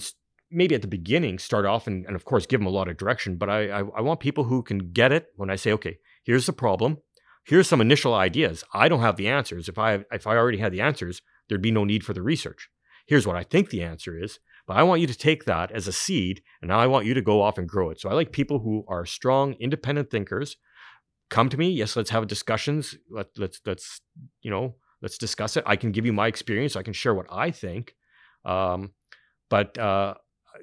maybe 0.51 0.75
at 0.75 0.81
the 0.81 0.87
beginning 0.87 1.39
start 1.39 1.65
off 1.65 1.87
and, 1.87 2.05
and 2.05 2.15
of 2.15 2.25
course 2.25 2.45
give 2.45 2.59
them 2.59 2.67
a 2.67 2.71
lot 2.71 2.87
of 2.87 2.97
direction 2.97 3.37
but 3.37 3.49
I, 3.49 3.69
I 3.69 3.79
i 3.79 4.01
want 4.01 4.19
people 4.19 4.43
who 4.43 4.61
can 4.61 4.91
get 4.91 5.11
it 5.11 5.27
when 5.35 5.49
i 5.49 5.55
say 5.55 5.71
okay 5.73 5.97
here's 6.23 6.45
the 6.45 6.53
problem. 6.53 6.99
Here's 7.45 7.67
some 7.67 7.81
initial 7.81 8.13
ideas. 8.13 8.63
I 8.73 8.87
don't 8.87 9.01
have 9.01 9.17
the 9.17 9.27
answers. 9.27 9.67
If 9.67 9.77
i 9.77 10.05
if 10.11 10.27
i 10.27 10.35
already 10.35 10.59
had 10.59 10.71
the 10.71 10.81
answers 10.81 11.21
there'd 11.49 11.61
be 11.61 11.71
no 11.71 11.83
need 11.83 12.05
for 12.05 12.13
the 12.13 12.21
research. 12.21 12.69
Here's 13.05 13.27
what 13.27 13.35
I 13.35 13.43
think 13.43 13.69
the 13.69 13.83
answer 13.83 14.17
is, 14.17 14.39
but 14.65 14.77
I 14.77 14.83
want 14.83 15.01
you 15.01 15.07
to 15.07 15.17
take 15.17 15.43
that 15.43 15.71
as 15.71 15.87
a 15.87 15.91
seed 15.91 16.41
and 16.61 16.69
now 16.69 16.79
I 16.79 16.87
want 16.87 17.05
you 17.05 17.13
to 17.13 17.21
go 17.21 17.41
off 17.41 17.57
and 17.57 17.67
grow 17.67 17.89
it. 17.89 17.99
So 17.99 18.09
I 18.09 18.13
like 18.13 18.31
people 18.31 18.59
who 18.59 18.85
are 18.87 19.05
strong, 19.05 19.53
independent 19.59 20.09
thinkers. 20.09 20.55
Come 21.29 21.49
to 21.49 21.57
me. 21.57 21.69
Yes, 21.69 21.95
let's 21.95 22.09
have 22.11 22.27
discussions. 22.27 22.95
Let, 23.09 23.27
let's 23.37 23.59
let's 23.65 24.01
you 24.41 24.51
know 24.51 24.75
let's 25.01 25.17
discuss 25.17 25.57
it. 25.57 25.63
I 25.65 25.75
can 25.75 25.91
give 25.91 26.05
you 26.05 26.13
my 26.13 26.27
experience. 26.27 26.75
I 26.75 26.83
can 26.83 26.93
share 26.93 27.13
what 27.13 27.27
I 27.29 27.51
think. 27.51 27.95
Um, 28.45 28.93
but 29.49 29.77
uh, 29.77 30.15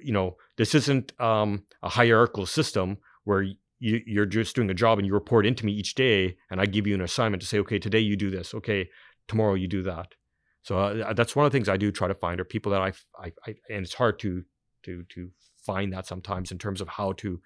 you 0.02 0.12
know, 0.12 0.36
this 0.56 0.74
isn't 0.74 1.18
um, 1.20 1.64
a 1.82 1.88
hierarchical 1.88 2.46
system 2.46 2.98
where 3.24 3.42
you, 3.42 4.00
you're 4.06 4.26
just 4.26 4.56
doing 4.56 4.70
a 4.70 4.74
job 4.74 4.98
and 4.98 5.06
you 5.06 5.14
report 5.14 5.46
into 5.46 5.66
me 5.66 5.72
each 5.72 5.94
day, 5.94 6.36
and 6.50 6.60
I 6.60 6.66
give 6.66 6.86
you 6.86 6.94
an 6.94 7.00
assignment 7.00 7.42
to 7.42 7.48
say, 7.48 7.58
okay, 7.60 7.78
today 7.78 8.00
you 8.00 8.16
do 8.16 8.30
this. 8.30 8.54
Okay, 8.54 8.88
tomorrow 9.28 9.54
you 9.54 9.68
do 9.68 9.82
that. 9.82 10.14
So 10.62 10.78
uh, 10.78 11.12
that's 11.14 11.34
one 11.34 11.46
of 11.46 11.52
the 11.52 11.56
things 11.56 11.68
I 11.68 11.76
do 11.76 11.90
try 11.90 12.08
to 12.08 12.14
find 12.14 12.40
are 12.40 12.44
people 12.44 12.72
that 12.72 12.82
I, 12.82 12.92
I, 13.18 13.32
I, 13.46 13.54
and 13.70 13.84
it's 13.84 13.94
hard 13.94 14.18
to 14.20 14.44
to 14.84 15.04
to 15.10 15.30
find 15.64 15.92
that 15.92 16.06
sometimes 16.06 16.52
in 16.52 16.58
terms 16.58 16.80
of 16.80 16.88
how 16.88 17.12
to 17.12 17.40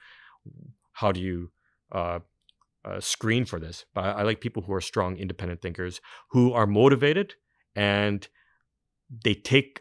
how 0.93 1.12
do 1.12 1.20
you 1.20 1.51
uh, 1.93 2.20
uh, 2.85 3.01
screen 3.01 3.44
for 3.44 3.59
this. 3.59 3.85
But 3.94 4.05
I, 4.05 4.11
I 4.11 4.23
like 4.23 4.40
people 4.40 4.62
who 4.62 4.73
are 4.73 4.81
strong, 4.81 5.16
independent 5.16 5.62
thinkers 5.62 6.01
who 6.31 6.52
are 6.52 6.66
motivated 6.66 7.35
and 7.74 8.27
they 9.24 9.35
take. 9.35 9.81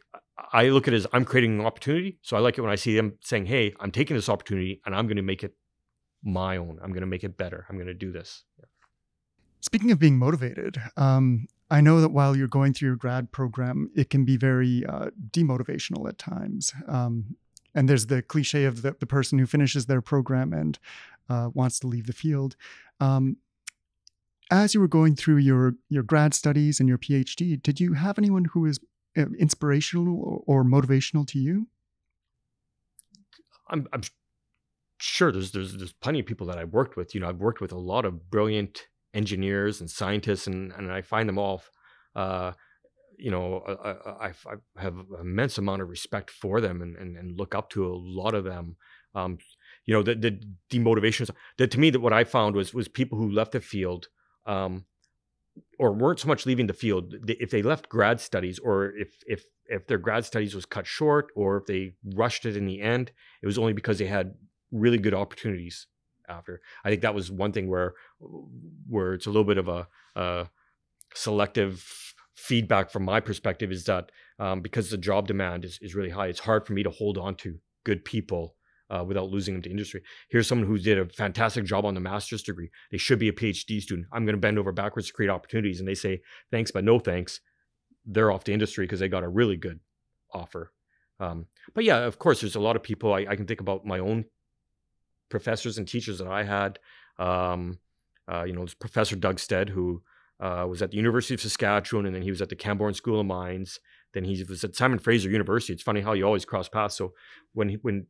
I 0.52 0.70
look 0.70 0.88
at 0.88 0.94
it 0.94 0.98
as 0.98 1.08
I'm 1.14 1.26
creating 1.26 1.60
an 1.60 1.66
opportunity. 1.66 2.18
So 2.22 2.36
I 2.36 2.40
like 2.40 2.58
it 2.58 2.62
when 2.62 2.72
I 2.72 2.76
see 2.76 2.96
them 2.96 3.18
saying, 3.22 3.46
"Hey, 3.46 3.74
I'm 3.80 3.92
taking 3.92 4.16
this 4.16 4.30
opportunity 4.30 4.82
and 4.86 4.96
I'm 4.96 5.08
going 5.08 5.18
to 5.18 5.24
make 5.24 5.44
it 5.44 5.56
my 6.24 6.58
own. 6.58 6.80
I'm 6.82 6.90
going 6.90 7.02
to 7.02 7.08
make 7.08 7.24
it 7.24 7.38
better. 7.38 7.66
I'm 7.70 7.76
going 7.76 7.88
to 7.88 7.94
do 7.94 8.12
this." 8.12 8.44
Speaking 9.62 9.92
of 9.92 10.00
being 10.00 10.18
motivated, 10.18 10.78
um, 10.98 11.48
I 11.72 11.80
know 11.80 12.02
that 12.02 12.10
while 12.10 12.36
you're 12.36 12.48
going 12.48 12.74
through 12.74 12.90
your 12.90 12.96
grad 12.98 13.32
program, 13.32 13.90
it 13.96 14.10
can 14.10 14.26
be 14.26 14.36
very 14.36 14.86
uh, 14.86 15.12
demotivational 15.32 16.08
at 16.10 16.18
times. 16.18 16.74
Um, 16.88 17.38
and 17.74 17.90
there's 17.90 18.08
the 18.08 18.22
cliche 18.22 18.66
of 18.66 18.82
the, 18.82 18.96
the 19.00 19.08
person 19.08 19.40
who 19.40 19.46
finishes 19.46 19.86
their 19.86 20.02
program 20.02 20.54
and 20.54 20.78
uh, 21.30 21.50
wants 21.54 21.80
to 21.80 21.88
leave 21.88 22.08
the 22.08 22.14
field. 22.14 22.56
Um, 23.04 23.38
as 24.52 24.74
you 24.74 24.80
were 24.80 24.88
going 24.88 25.16
through 25.16 25.38
your 25.38 25.76
your 25.90 26.04
grad 26.04 26.34
studies 26.34 26.80
and 26.80 26.88
your 26.88 26.98
PhD, 26.98 27.62
did 27.62 27.80
you 27.80 27.94
have 27.94 28.18
anyone 28.18 28.46
who 28.46 28.62
was 28.62 28.80
uh, 29.18 29.26
inspirational 29.38 30.44
or, 30.48 30.64
motivational 30.64 31.28
to 31.28 31.40
you? 31.40 31.68
I'm, 33.70 33.88
I'm 33.92 34.04
sure 35.00 35.32
there's 35.32 35.52
there's 35.52 35.76
there's 35.78 35.94
plenty 35.94 36.20
of 36.20 36.26
people 36.26 36.48
that 36.48 36.58
I've 36.58 36.74
worked 36.74 36.96
with. 36.96 37.14
You 37.14 37.22
know, 37.22 37.30
I've 37.30 37.40
worked 37.40 37.62
with 37.62 37.72
a 37.72 37.78
lot 37.78 38.06
of 38.06 38.30
brilliant 38.30 38.88
engineers 39.14 39.82
and 39.82 39.90
scientists, 39.90 40.48
and, 40.48 40.72
and 40.72 40.92
I 40.92 41.02
find 41.02 41.28
them 41.28 41.38
all, 41.38 41.64
uh, 42.16 42.54
you 43.18 43.32
know, 43.32 43.60
I, 43.84 44.28
I, 44.28 44.34
I, 44.48 44.82
have 44.82 44.96
immense 45.20 45.58
amount 45.58 45.84
of 45.84 45.90
respect 45.90 46.32
for 46.32 46.62
them 46.62 46.82
and, 46.82 46.96
and, 46.96 47.16
and 47.16 47.38
look 47.38 47.54
up 47.54 47.70
to 47.72 47.86
a 47.86 47.94
lot 47.94 48.34
of 48.34 48.44
them. 48.44 48.76
Um, 49.14 49.38
you 49.86 49.94
know, 49.94 50.04
the, 50.04 50.16
the 50.16 50.40
demotivations 50.72 51.30
that 51.58 51.72
to 51.72 51.80
me 51.80 51.90
that 51.90 52.00
what 52.00 52.14
I 52.14 52.24
found 52.24 52.56
was 52.56 52.74
was 52.74 52.88
people 52.88 53.18
who 53.18 53.30
left 53.30 53.52
the 53.52 53.62
field 53.62 54.08
um, 54.46 54.86
or 55.80 55.94
weren't 55.94 56.20
so 56.20 56.28
much 56.28 56.46
leaving 56.46 56.68
the 56.68 56.74
field 56.74 57.16
if 57.28 57.52
they 57.52 57.62
left 57.62 57.90
grad 57.90 58.20
studies 58.20 58.60
or 58.60 58.96
if 58.96 59.16
if 59.28 59.44
if 59.66 59.88
their 59.88 59.98
grad 59.98 60.26
studies 60.26 60.56
was 60.56 60.66
cut 60.66 60.86
short 60.86 61.28
or 61.36 61.58
if 61.58 61.66
they 61.66 61.94
rushed 62.16 62.46
it 62.46 62.58
in 62.58 62.66
the 62.66 62.82
end 62.82 63.12
it 63.42 63.46
was 63.46 63.58
only 63.58 63.74
because 63.74 63.98
they 63.98 64.08
had 64.08 64.34
really 64.72 64.98
good 64.98 65.14
opportunities 65.14 65.88
after. 66.28 66.62
I 66.84 66.90
think 66.90 67.02
that 67.02 67.16
was 67.16 67.32
one 67.32 67.52
thing 67.52 67.70
where 67.70 67.94
where 68.88 69.14
it's 69.14 69.26
a 69.26 69.30
little 69.30 69.44
bit 69.44 69.58
of 69.58 69.68
a, 69.68 69.88
a 70.16 70.48
selective 71.14 71.86
feedback 72.36 72.90
from 72.90 73.06
my 73.06 73.20
perspective 73.20 73.72
is 73.72 73.86
that 73.86 74.12
um, 74.40 74.62
because 74.62 74.90
the 74.90 74.98
job 74.98 75.28
demand 75.28 75.64
is, 75.66 75.80
is 75.82 75.96
really 75.96 76.10
high, 76.10 76.28
it's 76.28 76.40
hard 76.40 76.66
for 76.66 76.74
me 76.74 76.84
to 76.84 76.90
hold 76.90 77.18
on 77.18 77.36
to 77.36 77.60
good 77.84 78.04
people 78.04 78.56
uh, 78.94 79.04
without 79.04 79.30
losing 79.30 79.56
them 79.56 79.64
to 79.64 79.70
industry. 79.70 80.02
Here's 80.30 80.48
someone 80.48 80.68
who 80.68 80.78
did 80.78 81.00
a 81.00 81.06
fantastic 81.08 81.66
job 81.66 81.86
on 81.86 81.96
the 81.96 82.00
master's 82.00 82.44
degree. 82.44 82.70
They 82.92 82.98
should 82.98 83.18
be 83.18 83.30
a 83.30 83.34
PhD 83.34 83.82
student. 83.82 84.08
I'm 84.12 84.26
going 84.26 84.36
to 84.36 84.42
bend 84.42 84.60
over 84.60 84.72
backwards 84.72 85.08
to 85.08 85.14
create 85.14 85.30
opportunities. 85.30 85.80
And 85.80 85.88
they 85.88 85.96
say, 85.96 86.22
thanks, 86.52 86.70
but 86.70 86.84
no 86.84 87.00
thanks. 87.00 87.42
They're 88.06 88.32
off 88.32 88.44
to 88.46 88.54
industry 88.54 88.86
because 88.86 89.00
they 89.00 89.08
got 89.08 89.24
a 89.24 89.30
really 89.30 89.58
good 89.58 89.80
offer. 90.32 90.72
Um, 91.20 91.48
but 91.74 91.86
yeah, 91.86 92.00
of 92.00 92.20
course, 92.20 92.42
there's 92.42 92.56
a 92.56 92.60
lot 92.60 92.76
of 92.76 92.84
people. 92.84 93.14
I, 93.14 93.26
I, 93.30 93.36
can 93.36 93.48
think 93.48 93.62
about 93.62 93.86
my 93.86 94.00
own 94.00 94.26
professors 95.30 95.78
and 95.78 95.88
teachers 95.88 96.18
that 96.18 96.28
I 96.28 96.44
had. 96.44 96.80
Um, 97.18 97.80
uh, 98.32 98.44
you 98.44 98.54
know, 98.54 98.66
Professor 98.80 99.16
Doug 99.16 99.40
Stead, 99.40 99.70
who 99.70 100.02
uh, 100.40 100.66
was 100.68 100.82
at 100.82 100.92
the 100.92 100.98
University 100.98 101.34
of 101.34 101.42
Saskatchewan, 101.42 102.06
and 102.06 102.16
then 102.16 102.24
he 102.24 102.32
was 102.32 102.42
at 102.42 102.50
the 102.50 102.56
Camborne 102.56 102.94
School 102.94 103.20
of 103.20 103.26
Mines. 103.26 103.80
Then 104.14 104.24
he 104.24 104.44
was 104.48 104.64
at 104.64 104.76
Simon 104.76 105.00
Fraser 105.00 105.30
University. 105.30 105.74
It's 105.74 105.82
funny 105.82 106.02
how 106.02 106.14
you 106.14 106.26
always 106.26 106.46
cross 106.46 106.68
paths. 106.68 106.96
So 106.96 107.14
when 107.54 107.70
he, 107.70 107.76
when 107.76 108.08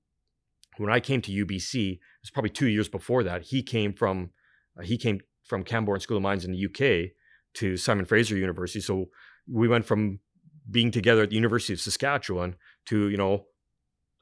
when 0.77 0.91
I 0.91 0.99
came 0.99 1.21
to 1.21 1.45
UBC, 1.45 1.93
it 1.93 1.99
was 2.21 2.31
probably 2.31 2.49
two 2.49 2.67
years 2.67 2.89
before 2.89 3.23
that. 3.23 3.43
He 3.43 3.63
came 3.63 3.93
from 3.93 4.31
Uh, 4.77 4.83
he 4.83 4.97
came 4.97 5.21
from 5.43 5.63
Camborne 5.63 5.99
School 5.99 6.17
of 6.17 6.23
Mines 6.23 6.45
in 6.45 6.51
the 6.51 6.65
UK 6.65 7.11
to 7.55 7.77
Simon 7.77 8.05
Fraser 8.05 8.37
University. 8.37 8.81
So 8.81 9.09
we 9.47 9.67
went 9.67 9.85
from 9.85 10.19
being 10.69 10.91
together 10.91 11.23
at 11.23 11.29
the 11.29 11.35
University 11.35 11.73
of 11.73 11.81
Saskatchewan 11.81 12.55
to, 12.85 13.09
you 13.09 13.17
know, 13.17 13.45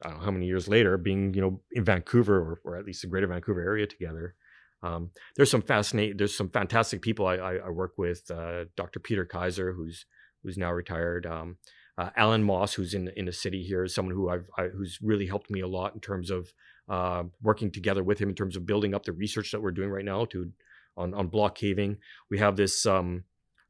I 0.04 0.10
don't 0.10 0.18
know 0.18 0.26
how 0.26 0.32
many 0.32 0.48
years 0.48 0.68
later, 0.68 0.98
being, 0.98 1.34
you 1.34 1.42
know, 1.42 1.62
in 1.72 1.86
Vancouver 1.86 2.38
or, 2.38 2.62
or 2.66 2.76
at 2.76 2.86
least 2.86 3.02
the 3.02 3.08
greater 3.08 3.28
Vancouver 3.28 3.62
area 3.62 3.88
together. 3.88 4.36
Um, 4.84 5.12
there's 5.36 5.52
some 5.52 5.62
fascinating, 5.62 6.18
there's 6.18 6.36
some 6.36 6.50
fantastic 6.50 7.02
people 7.02 7.28
I, 7.28 7.36
I, 7.36 7.54
I 7.68 7.70
work 7.70 7.94
with. 7.98 8.30
Uh, 8.32 8.66
Dr. 8.76 9.00
Peter 9.00 9.26
Kaiser, 9.26 9.74
who's 9.74 10.06
who's 10.42 10.58
now 10.58 10.72
retired. 10.72 11.28
Um, 11.28 11.58
uh, 12.02 12.10
Alan 12.16 12.44
Moss, 12.44 12.74
who's 12.74 12.94
in 12.94 13.10
in 13.16 13.26
the 13.26 13.32
city 13.32 13.64
here, 13.64 13.84
is 13.84 13.94
someone 13.94 14.16
who 14.16 14.30
I've 14.30 14.50
I, 14.58 14.68
who's 14.68 15.00
really 15.02 15.28
helped 15.28 15.50
me 15.52 15.62
a 15.62 15.68
lot 15.68 15.94
in 15.94 16.00
terms 16.00 16.32
of 16.32 16.54
uh, 16.90 17.24
working 17.42 17.72
together 17.72 18.04
with 18.04 18.20
him 18.20 18.30
in 18.30 18.36
terms 18.36 18.56
of 18.56 18.66
building 18.66 18.94
up 18.94 19.04
the 19.04 19.14
research 19.14 19.52
that 19.52 19.62
we're 19.62 19.72
doing 19.72 19.90
right 19.90 20.06
now 20.06 20.26
to 20.26 20.52
on 20.98 21.14
on 21.14 21.28
block 21.28 21.56
caving. 21.56 21.98
We 22.30 22.40
have 22.40 22.56
this 22.56 22.86
um, 22.86 23.24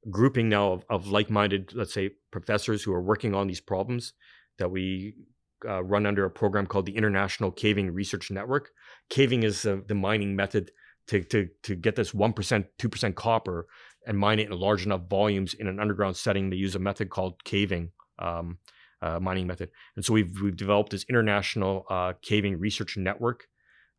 grouping 0.09 0.49
now 0.49 0.71
of, 0.71 0.85
of 0.89 1.07
like-minded, 1.07 1.73
let's 1.75 1.93
say, 1.93 2.11
professors 2.31 2.83
who 2.83 2.93
are 2.93 3.01
working 3.01 3.35
on 3.35 3.47
these 3.47 3.61
problems 3.61 4.13
that 4.57 4.71
we 4.71 5.15
uh, 5.67 5.83
run 5.83 6.05
under 6.05 6.25
a 6.25 6.29
program 6.31 6.65
called 6.65 6.85
the 6.85 6.95
International 6.95 7.51
Caving 7.51 7.91
Research 7.91 8.31
Network. 8.31 8.71
Caving 9.09 9.43
is 9.43 9.65
uh, 9.65 9.77
the 9.87 9.95
mining 9.95 10.35
method 10.35 10.71
to, 11.07 11.23
to, 11.25 11.49
to 11.63 11.75
get 11.75 11.95
this 11.95 12.11
1%, 12.11 12.65
2% 12.79 13.15
copper 13.15 13.67
and 14.07 14.17
mine 14.17 14.39
it 14.39 14.49
in 14.49 14.59
large 14.59 14.85
enough 14.85 15.01
volumes 15.09 15.53
in 15.53 15.67
an 15.67 15.79
underground 15.79 16.15
setting. 16.15 16.49
They 16.49 16.55
use 16.55 16.75
a 16.75 16.79
method 16.79 17.09
called 17.09 17.43
caving. 17.43 17.91
Um, 18.21 18.57
uh, 19.03 19.19
mining 19.19 19.47
method, 19.47 19.71
and 19.95 20.05
so 20.05 20.13
we've 20.13 20.39
we've 20.41 20.55
developed 20.55 20.91
this 20.91 21.05
international 21.09 21.85
uh, 21.89 22.13
caving 22.21 22.59
research 22.59 22.97
network, 22.97 23.47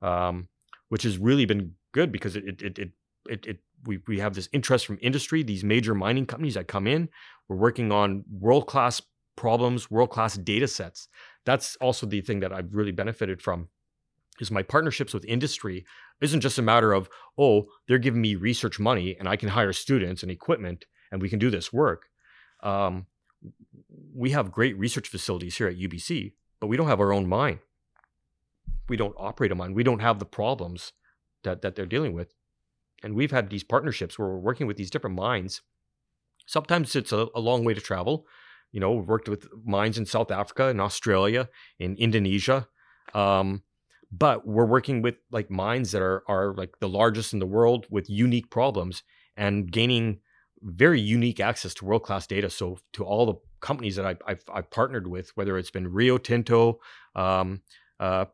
um, 0.00 0.46
which 0.90 1.02
has 1.02 1.18
really 1.18 1.44
been 1.44 1.72
good 1.90 2.12
because 2.12 2.36
it 2.36 2.44
it 2.62 2.78
it, 2.78 2.90
it, 3.28 3.46
it 3.46 3.58
we, 3.84 3.98
we 4.06 4.20
have 4.20 4.34
this 4.34 4.48
interest 4.52 4.86
from 4.86 4.98
industry, 5.02 5.42
these 5.42 5.64
major 5.64 5.94
mining 5.94 6.26
companies 6.26 6.54
that 6.54 6.68
come 6.68 6.86
in. 6.86 7.08
We're 7.48 7.56
working 7.56 7.90
on 7.90 8.24
world 8.30 8.66
class 8.66 9.02
problems, 9.36 9.90
world 9.90 10.10
class 10.10 10.34
data 10.34 10.68
sets. 10.68 11.08
That's 11.44 11.76
also 11.76 12.06
the 12.06 12.20
thing 12.20 12.40
that 12.40 12.52
I've 12.52 12.74
really 12.74 12.92
benefited 12.92 13.42
from 13.42 13.68
is 14.40 14.50
my 14.50 14.62
partnerships 14.62 15.12
with 15.12 15.24
industry 15.24 15.84
isn't 16.20 16.40
just 16.40 16.58
a 16.58 16.62
matter 16.62 16.92
of, 16.92 17.08
oh, 17.38 17.66
they're 17.86 17.98
giving 17.98 18.20
me 18.20 18.34
research 18.34 18.78
money 18.78 19.16
and 19.18 19.28
I 19.28 19.36
can 19.36 19.48
hire 19.48 19.72
students 19.72 20.22
and 20.22 20.30
equipment 20.30 20.84
and 21.10 21.20
we 21.20 21.28
can 21.28 21.38
do 21.38 21.50
this 21.50 21.72
work. 21.72 22.06
Um, 22.62 23.06
we 24.14 24.30
have 24.30 24.52
great 24.52 24.78
research 24.78 25.08
facilities 25.08 25.56
here 25.56 25.68
at 25.68 25.78
UBC, 25.78 26.32
but 26.60 26.66
we 26.66 26.76
don't 26.76 26.88
have 26.88 27.00
our 27.00 27.12
own 27.12 27.28
mine. 27.28 27.60
We 28.88 28.96
don't 28.96 29.14
operate 29.16 29.52
a 29.52 29.54
mine. 29.54 29.74
We 29.74 29.84
don't 29.84 30.00
have 30.00 30.18
the 30.18 30.24
problems 30.24 30.92
that, 31.44 31.62
that 31.62 31.74
they're 31.74 31.86
dealing 31.86 32.12
with. 32.12 32.34
And 33.02 33.14
we've 33.14 33.30
had 33.30 33.50
these 33.50 33.64
partnerships 33.64 34.18
where 34.18 34.28
we're 34.28 34.38
working 34.38 34.66
with 34.66 34.76
these 34.76 34.90
different 34.90 35.16
mines. 35.16 35.62
Sometimes 36.46 36.94
it's 36.94 37.12
a, 37.12 37.26
a 37.34 37.40
long 37.40 37.64
way 37.64 37.74
to 37.74 37.80
travel. 37.80 38.26
You 38.70 38.80
know, 38.80 38.92
we've 38.92 39.08
worked 39.08 39.28
with 39.28 39.48
mines 39.64 39.98
in 39.98 40.06
South 40.06 40.30
Africa, 40.30 40.68
in 40.68 40.80
Australia, 40.80 41.48
in 41.78 41.96
Indonesia. 41.96 42.68
Um, 43.14 43.62
but 44.10 44.46
we're 44.46 44.66
working 44.66 45.02
with 45.02 45.16
like 45.30 45.50
mines 45.50 45.92
that 45.92 46.02
are 46.02 46.22
are 46.28 46.54
like 46.54 46.78
the 46.80 46.88
largest 46.88 47.32
in 47.32 47.38
the 47.38 47.46
world 47.46 47.86
with 47.90 48.10
unique 48.10 48.50
problems 48.50 49.02
and 49.36 49.72
gaining 49.72 50.20
very 50.62 51.00
unique 51.00 51.40
access 51.40 51.74
to 51.74 51.84
world 51.84 52.02
class 52.02 52.26
data. 52.26 52.48
So 52.48 52.78
to 52.94 53.04
all 53.04 53.26
the 53.26 53.34
companies 53.60 53.96
that 53.96 54.06
I, 54.06 54.16
I've, 54.26 54.44
I've, 54.52 54.70
partnered 54.70 55.06
with, 55.06 55.30
whether 55.36 55.58
it's 55.58 55.70
been 55.70 55.92
Rio 55.92 56.18
Tinto, 56.18 56.80
um, 57.14 57.62
uh, 58.00 58.26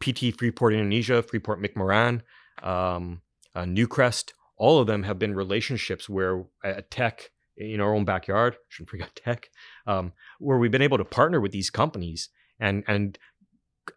PT 0.00 0.36
Freeport 0.36 0.74
Indonesia, 0.74 1.22
Freeport 1.22 1.62
McMoRan, 1.62 2.22
um, 2.62 3.22
uh, 3.54 3.62
Newcrest, 3.62 4.32
all 4.56 4.80
of 4.80 4.86
them 4.86 5.04
have 5.04 5.18
been 5.18 5.34
relationships 5.34 6.08
where 6.08 6.44
at 6.64 6.90
Teck 6.90 7.30
in 7.56 7.80
our 7.80 7.94
own 7.94 8.04
backyard, 8.04 8.56
shouldn't 8.68 8.90
forget 8.90 9.14
Teck, 9.16 9.50
um, 9.86 10.12
where 10.38 10.58
we've 10.58 10.70
been 10.70 10.82
able 10.82 10.98
to 10.98 11.04
partner 11.04 11.40
with 11.40 11.52
these 11.52 11.70
companies 11.70 12.28
and 12.60 12.84
and 12.86 13.18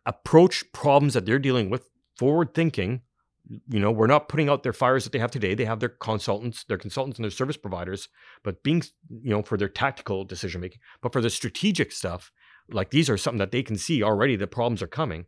approach 0.06 0.72
problems 0.72 1.14
that 1.14 1.26
they're 1.26 1.40
dealing 1.40 1.70
with 1.70 1.90
forward 2.18 2.53
thinking 2.53 3.02
you 3.69 3.80
know 3.80 3.91
we're 3.91 4.07
not 4.07 4.30
putting 4.30 4.49
out 4.49 4.64
their 4.64 4.73
fires 4.73 5.03
that 5.03 5.11
they 5.11 5.19
have 5.19 5.32
today. 5.32 5.53
They 5.53 5.65
have 5.65 5.80
their 5.80 5.90
consultants 5.90 6.64
their 6.64 6.78
consultants 6.78 7.18
and 7.18 7.23
their 7.23 7.32
service 7.32 7.57
providers 7.57 8.10
but 8.44 8.64
being 8.64 8.84
you 9.10 9.32
know 9.32 9.41
for 9.41 9.57
their 9.57 9.69
tactical 9.69 10.23
decision 10.23 10.61
making 10.61 10.80
but 11.02 11.14
for 11.14 11.22
the 11.22 11.30
strategic 11.30 11.91
stuff 11.91 12.32
like 12.69 12.91
these 12.91 13.10
are 13.10 13.18
something 13.18 13.40
that 13.40 13.52
they 13.52 13.64
can 13.64 13.76
see 13.76 14.03
already 14.03 14.36
the 14.36 14.48
problems 14.48 14.82
are 14.82 14.88
coming. 14.88 15.26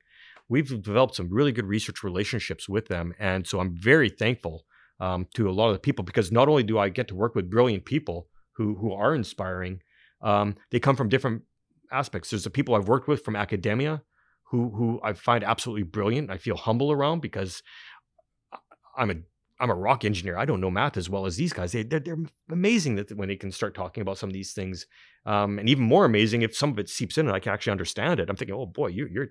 We've 0.50 0.68
developed 0.84 1.16
some 1.16 1.30
really 1.32 1.52
good 1.52 1.66
research 1.66 2.04
relationships 2.04 2.70
with 2.70 2.88
them 2.88 3.14
and 3.20 3.48
so 3.48 3.60
i'm 3.60 3.76
very 3.76 4.10
thankful 4.10 4.66
um, 5.00 5.28
to 5.34 5.50
a 5.50 5.52
lot 5.52 5.68
of 5.68 5.74
the 5.74 5.80
people 5.80 6.06
because 6.06 6.32
not 6.32 6.48
only 6.48 6.64
do 6.64 6.78
i 6.78 6.90
get 6.90 7.08
to 7.08 7.16
work 7.16 7.36
with 7.36 7.50
brilliant 7.50 7.86
people 7.86 8.28
who 8.58 8.76
who 8.76 8.92
are 8.92 9.16
inspiring 9.16 9.82
um, 10.22 10.56
they 10.72 10.80
come 10.80 10.96
from 10.96 11.10
different 11.10 11.44
aspects. 11.92 12.30
There's 12.30 12.44
the 12.44 12.50
people 12.50 12.76
i've 12.76 12.88
worked 12.88 13.08
with 13.08 13.24
from 13.24 13.36
academia 13.36 14.04
who 14.54 14.70
who 14.70 15.00
I 15.04 15.14
find 15.14 15.44
absolutely 15.44 15.82
brilliant. 15.82 16.30
I 16.30 16.38
feel 16.38 16.56
humble 16.56 16.92
around 16.92 17.22
because 17.22 17.64
I'm 18.98 19.12
a 19.12 19.16
I'm 19.60 19.70
a 19.70 19.76
rock 19.76 20.04
engineer. 20.04 20.38
I 20.38 20.46
don't 20.46 20.60
know 20.60 20.72
math 20.72 20.98
as 20.98 21.10
well 21.10 21.26
as 21.26 21.38
these 21.38 21.54
guys. 21.54 21.72
They, 21.72 21.84
they're, 21.84 22.00
they're 22.00 22.18
amazing 22.52 22.96
that 22.96 23.16
when 23.16 23.30
they 23.30 23.36
can 23.36 23.52
start 23.52 23.76
talking 23.76 24.02
about 24.02 24.18
some 24.18 24.30
of 24.30 24.34
these 24.34 24.52
things, 24.52 24.88
um, 25.26 25.58
and 25.60 25.70
even 25.70 25.86
more 25.86 26.06
amazing 26.06 26.42
if 26.42 26.56
some 26.56 26.72
of 26.72 26.80
it 26.80 26.90
seeps 26.90 27.18
in 27.18 27.28
and 27.28 27.36
I 27.36 27.40
can 27.40 27.54
actually 27.54 27.72
understand 27.72 28.20
it. 28.20 28.30
I'm 28.30 28.36
thinking, 28.36 28.56
oh 28.56 28.66
boy, 28.66 28.88
you, 28.88 29.08
you're 29.10 29.30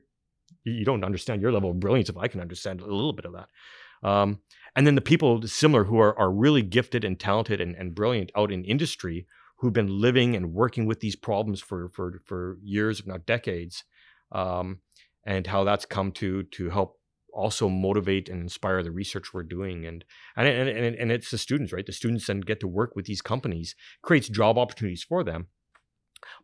you 0.65 0.85
don't 0.85 1.05
understand 1.05 1.43
your 1.43 1.53
level 1.53 1.71
of 1.71 1.81
brilliance 1.81 2.09
if 2.09 2.17
I 2.17 2.29
can 2.29 2.41
understand 2.41 2.81
a 2.81 2.87
little 2.87 3.13
bit 3.13 3.25
of 3.25 3.33
that. 3.33 4.09
Um, 4.09 4.41
and 4.75 4.87
then 4.87 4.95
the 4.95 5.01
people 5.01 5.47
similar 5.47 5.85
who 5.85 5.99
are 5.99 6.19
are 6.19 6.31
really 6.31 6.63
gifted 6.63 7.05
and 7.05 7.19
talented 7.19 7.61
and, 7.61 7.75
and 7.77 7.95
brilliant 7.95 8.33
out 8.37 8.53
in 8.53 8.65
industry 8.65 9.27
who've 9.59 9.73
been 9.73 10.01
living 10.01 10.35
and 10.35 10.53
working 10.53 10.87
with 10.87 11.01
these 11.01 11.17
problems 11.17 11.61
for 11.61 11.89
for 11.91 12.21
for 12.25 12.59
years, 12.63 13.01
if 13.01 13.07
not 13.07 13.27
decades, 13.27 13.85
um, 14.33 14.81
and 15.25 15.47
how 15.47 15.65
that's 15.65 15.85
come 15.85 16.11
to 16.13 16.45
to 16.45 16.71
help 16.71 16.99
also 17.33 17.69
motivate 17.69 18.29
and 18.29 18.43
inspire 18.43 18.83
the 18.83 18.91
research 18.91 19.33
we're 19.33 19.43
doing 19.43 19.87
and 19.87 20.05
and 20.37 20.49
and, 20.49 20.69
and, 20.69 20.97
and 20.97 21.13
it's 21.13 21.31
the 21.31 21.39
students 21.39 21.73
right? 21.73 21.87
The 21.87 21.93
students 21.93 22.27
then 22.27 22.41
get 22.41 22.61
to 22.61 22.69
work 22.69 22.95
with 22.95 23.07
these 23.07 23.23
companies 23.23 23.75
creates 24.03 24.29
job 24.29 24.59
opportunities 24.59 25.03
for 25.03 25.25
them 25.25 25.49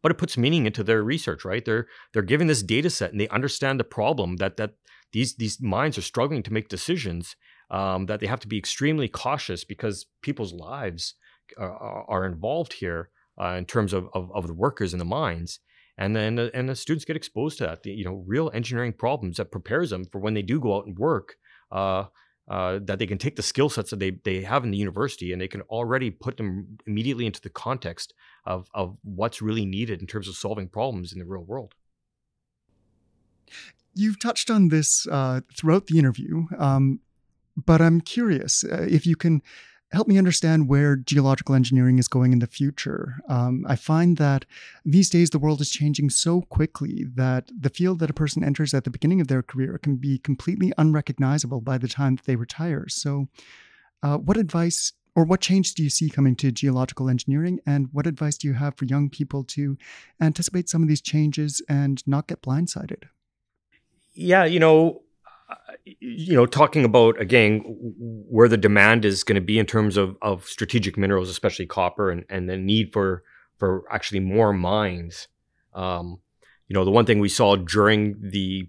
but 0.02 0.10
it 0.10 0.18
puts 0.18 0.36
meaning 0.36 0.66
into 0.66 0.82
their 0.82 1.02
research 1.02 1.44
right? 1.44 1.64
They're 1.64 1.86
they're 2.12 2.22
given 2.22 2.46
this 2.46 2.62
data 2.62 2.90
set 2.90 3.12
and 3.12 3.20
they 3.20 3.28
understand 3.28 3.78
the 3.78 3.84
problem 3.84 4.36
that 4.36 4.56
that 4.56 4.72
these 5.12 5.36
these 5.36 5.60
minds 5.60 5.98
are 5.98 6.02
struggling 6.02 6.42
to 6.42 6.52
make 6.52 6.68
decisions 6.68 7.36
um, 7.70 8.06
that 8.06 8.20
they 8.20 8.26
have 8.26 8.40
to 8.40 8.48
be 8.48 8.58
extremely 8.58 9.08
cautious 9.08 9.64
because 9.64 10.06
people's 10.22 10.52
lives 10.52 11.14
are, 11.58 12.04
are 12.08 12.26
involved 12.26 12.74
here 12.74 13.10
uh, 13.40 13.54
in 13.58 13.64
terms 13.64 13.92
of, 13.92 14.08
of, 14.14 14.30
of 14.34 14.46
the 14.46 14.54
workers 14.54 14.92
in 14.92 14.98
the 14.98 15.04
mines 15.04 15.60
and 15.98 16.16
then 16.16 16.38
and 16.38 16.68
the 16.68 16.76
students 16.76 17.04
get 17.04 17.16
exposed 17.16 17.58
to 17.58 17.64
that 17.64 17.82
the, 17.82 17.90
you 17.90 18.04
know 18.04 18.24
real 18.26 18.50
engineering 18.54 18.92
problems 18.92 19.36
that 19.36 19.50
prepares 19.50 19.90
them 19.90 20.04
for 20.04 20.20
when 20.20 20.34
they 20.34 20.42
do 20.42 20.60
go 20.60 20.76
out 20.76 20.86
and 20.86 20.98
work 20.98 21.36
uh, 21.72 22.04
uh, 22.48 22.78
that 22.82 22.98
they 22.98 23.06
can 23.06 23.18
take 23.18 23.36
the 23.36 23.42
skill 23.42 23.68
sets 23.68 23.90
that 23.90 23.98
they, 23.98 24.12
they 24.24 24.40
have 24.40 24.64
in 24.64 24.70
the 24.70 24.78
university 24.78 25.32
and 25.32 25.40
they 25.42 25.48
can 25.48 25.60
already 25.62 26.10
put 26.10 26.38
them 26.38 26.78
immediately 26.86 27.26
into 27.26 27.42
the 27.42 27.50
context 27.50 28.14
of, 28.46 28.68
of 28.72 28.96
what's 29.02 29.42
really 29.42 29.66
needed 29.66 30.00
in 30.00 30.06
terms 30.06 30.28
of 30.28 30.34
solving 30.34 30.66
problems 30.66 31.12
in 31.12 31.18
the 31.18 31.26
real 31.26 31.42
world. 31.42 31.74
You've 33.94 34.18
touched 34.18 34.50
on 34.50 34.68
this 34.68 35.06
uh, 35.08 35.42
throughout 35.54 35.88
the 35.88 35.98
interview, 35.98 36.46
um, 36.56 37.00
but 37.54 37.82
I'm 37.82 38.00
curious 38.00 38.64
uh, 38.64 38.86
if 38.88 39.06
you 39.06 39.16
can 39.16 39.42
help 39.90 40.06
me 40.06 40.18
understand 40.18 40.68
where 40.68 40.96
geological 40.96 41.54
engineering 41.54 41.98
is 41.98 42.08
going 42.08 42.32
in 42.32 42.40
the 42.40 42.46
future. 42.46 43.16
Um, 43.28 43.64
I 43.66 43.76
find 43.76 44.16
that 44.18 44.44
these 44.84 45.08
days 45.08 45.30
the 45.30 45.38
world 45.38 45.60
is 45.60 45.70
changing 45.70 46.10
so 46.10 46.42
quickly 46.42 47.06
that 47.14 47.50
the 47.58 47.70
field 47.70 47.98
that 48.00 48.10
a 48.10 48.14
person 48.14 48.44
enters 48.44 48.74
at 48.74 48.84
the 48.84 48.90
beginning 48.90 49.20
of 49.20 49.28
their 49.28 49.42
career 49.42 49.78
can 49.78 49.96
be 49.96 50.18
completely 50.18 50.72
unrecognizable 50.76 51.60
by 51.60 51.78
the 51.78 51.88
time 51.88 52.16
that 52.16 52.26
they 52.26 52.36
retire. 52.36 52.86
So, 52.88 53.28
uh, 54.02 54.18
what 54.18 54.36
advice 54.36 54.92
or 55.16 55.24
what 55.24 55.40
change 55.40 55.74
do 55.74 55.82
you 55.82 55.90
see 55.90 56.08
coming 56.08 56.36
to 56.36 56.52
geological 56.52 57.08
engineering, 57.08 57.58
and 57.66 57.88
what 57.92 58.06
advice 58.06 58.38
do 58.38 58.46
you 58.46 58.54
have 58.54 58.76
for 58.76 58.84
young 58.84 59.10
people 59.10 59.42
to 59.42 59.76
anticipate 60.20 60.68
some 60.68 60.80
of 60.80 60.88
these 60.88 61.00
changes 61.00 61.60
and 61.68 62.06
not 62.06 62.28
get 62.28 62.40
blindsided? 62.40 63.04
Yeah, 64.14 64.44
you 64.44 64.60
know, 64.60 65.02
you 65.84 66.34
know, 66.34 66.46
talking 66.46 66.84
about 66.84 67.20
again 67.20 67.62
where 68.28 68.48
the 68.48 68.56
demand 68.56 69.04
is 69.04 69.24
going 69.24 69.36
to 69.36 69.40
be 69.40 69.58
in 69.58 69.66
terms 69.66 69.96
of, 69.96 70.16
of 70.22 70.44
strategic 70.46 70.96
minerals, 70.96 71.28
especially 71.28 71.66
copper, 71.66 72.10
and, 72.10 72.24
and 72.28 72.48
the 72.48 72.56
need 72.56 72.92
for 72.92 73.22
for 73.56 73.84
actually 73.90 74.20
more 74.20 74.52
mines. 74.52 75.28
Um, 75.74 76.20
you 76.68 76.74
know, 76.74 76.84
the 76.84 76.90
one 76.90 77.06
thing 77.06 77.18
we 77.18 77.28
saw 77.28 77.56
during 77.56 78.16
the 78.20 78.68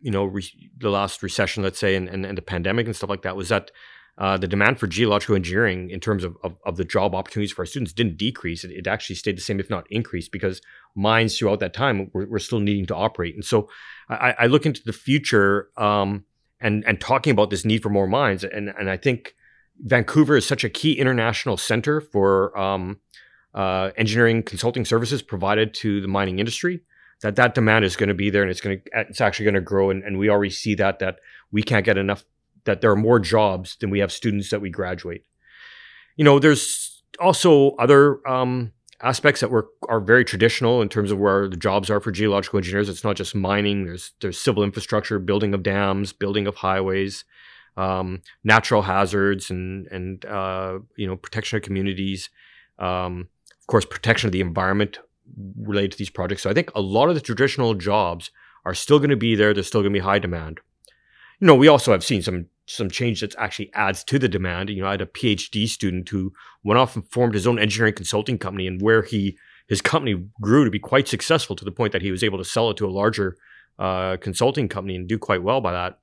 you 0.00 0.10
know 0.10 0.24
re- 0.24 0.70
the 0.78 0.90
last 0.90 1.22
recession, 1.22 1.62
let's 1.62 1.78
say, 1.78 1.94
and, 1.94 2.08
and, 2.08 2.24
and 2.24 2.38
the 2.38 2.42
pandemic 2.42 2.86
and 2.86 2.96
stuff 2.96 3.10
like 3.10 3.22
that, 3.22 3.36
was 3.36 3.50
that 3.50 3.70
uh, 4.20 4.36
the 4.36 4.46
demand 4.46 4.78
for 4.78 4.86
geological 4.86 5.34
engineering 5.34 5.88
in 5.88 5.98
terms 5.98 6.24
of, 6.24 6.36
of, 6.44 6.54
of, 6.66 6.76
the 6.76 6.84
job 6.84 7.14
opportunities 7.14 7.52
for 7.52 7.62
our 7.62 7.66
students 7.66 7.90
didn't 7.90 8.18
decrease. 8.18 8.64
It, 8.64 8.70
it, 8.70 8.86
actually 8.86 9.16
stayed 9.16 9.38
the 9.38 9.40
same, 9.40 9.58
if 9.58 9.70
not 9.70 9.86
increased, 9.90 10.30
because 10.30 10.60
mines 10.94 11.38
throughout 11.38 11.58
that 11.60 11.72
time 11.72 12.10
were, 12.12 12.26
were 12.26 12.38
still 12.38 12.60
needing 12.60 12.84
to 12.86 12.94
operate. 12.94 13.34
And 13.34 13.42
so 13.42 13.70
I, 14.10 14.34
I 14.40 14.46
look 14.46 14.66
into 14.66 14.82
the 14.84 14.92
future 14.92 15.70
um, 15.78 16.24
and, 16.60 16.84
and 16.86 17.00
talking 17.00 17.30
about 17.30 17.48
this 17.48 17.64
need 17.64 17.82
for 17.82 17.88
more 17.88 18.06
mines. 18.06 18.44
And, 18.44 18.68
and 18.78 18.90
I 18.90 18.98
think 18.98 19.34
Vancouver 19.78 20.36
is 20.36 20.46
such 20.46 20.64
a 20.64 20.68
key 20.68 20.98
international 20.98 21.56
center 21.56 22.02
for 22.02 22.56
um, 22.58 23.00
uh, 23.54 23.90
engineering 23.96 24.42
consulting 24.42 24.84
services 24.84 25.22
provided 25.22 25.72
to 25.74 26.02
the 26.02 26.08
mining 26.08 26.38
industry 26.38 26.82
that 27.22 27.36
that 27.36 27.54
demand 27.54 27.86
is 27.86 27.96
going 27.96 28.08
to 28.08 28.14
be 28.14 28.30
there 28.30 28.42
and 28.42 28.50
it's 28.50 28.60
going 28.60 28.80
to 28.80 29.00
it's 29.08 29.20
actually 29.20 29.44
going 29.44 29.54
to 29.54 29.60
grow 29.60 29.90
and, 29.90 30.02
and 30.04 30.18
we 30.18 30.30
already 30.30 30.50
see 30.50 30.74
that 30.74 31.00
that 31.00 31.18
we 31.50 31.62
can't 31.62 31.84
get 31.84 31.98
enough 31.98 32.24
that 32.64 32.80
there 32.80 32.90
are 32.90 32.96
more 32.96 33.18
jobs 33.18 33.76
than 33.80 33.90
we 33.90 33.98
have 33.98 34.12
students 34.12 34.50
that 34.50 34.60
we 34.60 34.70
graduate 34.70 35.24
you 36.16 36.24
know 36.24 36.38
there's 36.38 37.02
also 37.18 37.72
other 37.72 38.26
um, 38.28 38.72
aspects 39.02 39.40
that 39.40 39.50
were 39.50 39.68
are 39.88 40.00
very 40.00 40.24
traditional 40.24 40.82
in 40.82 40.88
terms 40.88 41.10
of 41.10 41.18
where 41.18 41.48
the 41.48 41.56
jobs 41.56 41.90
are 41.90 42.00
for 42.00 42.10
geological 42.10 42.58
engineers 42.58 42.88
it's 42.88 43.04
not 43.04 43.16
just 43.16 43.34
mining 43.34 43.86
there's 43.86 44.12
there's 44.20 44.38
civil 44.38 44.62
infrastructure 44.62 45.18
building 45.18 45.54
of 45.54 45.62
dams 45.62 46.12
building 46.12 46.46
of 46.46 46.56
highways 46.56 47.24
um, 47.76 48.20
natural 48.44 48.82
hazards 48.82 49.50
and 49.50 49.86
and 49.88 50.24
uh, 50.26 50.78
you 50.96 51.06
know 51.06 51.16
protection 51.16 51.56
of 51.56 51.62
communities 51.62 52.30
um, 52.78 53.28
of 53.60 53.66
course 53.66 53.84
protection 53.84 54.26
of 54.26 54.32
the 54.32 54.40
environment 54.40 54.98
related 55.60 55.92
to 55.92 55.98
these 55.98 56.10
projects. 56.10 56.42
So 56.42 56.50
I 56.50 56.54
think 56.54 56.70
a 56.74 56.80
lot 56.80 57.08
of 57.08 57.14
the 57.14 57.20
traditional 57.20 57.74
jobs 57.74 58.30
are 58.64 58.74
still 58.74 58.98
going 58.98 59.10
to 59.10 59.16
be 59.16 59.34
there. 59.34 59.54
There's 59.54 59.66
still 59.66 59.82
going 59.82 59.92
to 59.92 59.98
be 59.98 60.04
high 60.04 60.18
demand. 60.18 60.60
You 61.40 61.46
know, 61.46 61.54
we 61.54 61.68
also 61.68 61.92
have 61.92 62.04
seen 62.04 62.22
some 62.22 62.46
some 62.66 62.90
change 62.90 63.20
that 63.20 63.34
actually 63.36 63.72
adds 63.74 64.04
to 64.04 64.18
the 64.18 64.28
demand. 64.28 64.70
You 64.70 64.82
know, 64.82 64.88
I 64.88 64.92
had 64.92 65.00
a 65.00 65.06
PhD 65.06 65.68
student 65.68 66.08
who 66.08 66.32
went 66.62 66.78
off 66.78 66.94
and 66.94 67.08
formed 67.08 67.34
his 67.34 67.46
own 67.46 67.58
engineering 67.58 67.94
consulting 67.94 68.38
company, 68.38 68.66
and 68.66 68.80
where 68.80 69.02
he 69.02 69.36
his 69.66 69.80
company 69.80 70.24
grew 70.40 70.64
to 70.64 70.70
be 70.70 70.78
quite 70.78 71.08
successful 71.08 71.56
to 71.56 71.64
the 71.64 71.72
point 71.72 71.92
that 71.92 72.02
he 72.02 72.10
was 72.10 72.22
able 72.22 72.38
to 72.38 72.44
sell 72.44 72.70
it 72.70 72.76
to 72.76 72.86
a 72.86 72.90
larger 72.90 73.36
uh, 73.78 74.16
consulting 74.18 74.68
company 74.68 74.96
and 74.96 75.08
do 75.08 75.18
quite 75.18 75.42
well 75.42 75.60
by 75.60 75.72
that. 75.72 75.98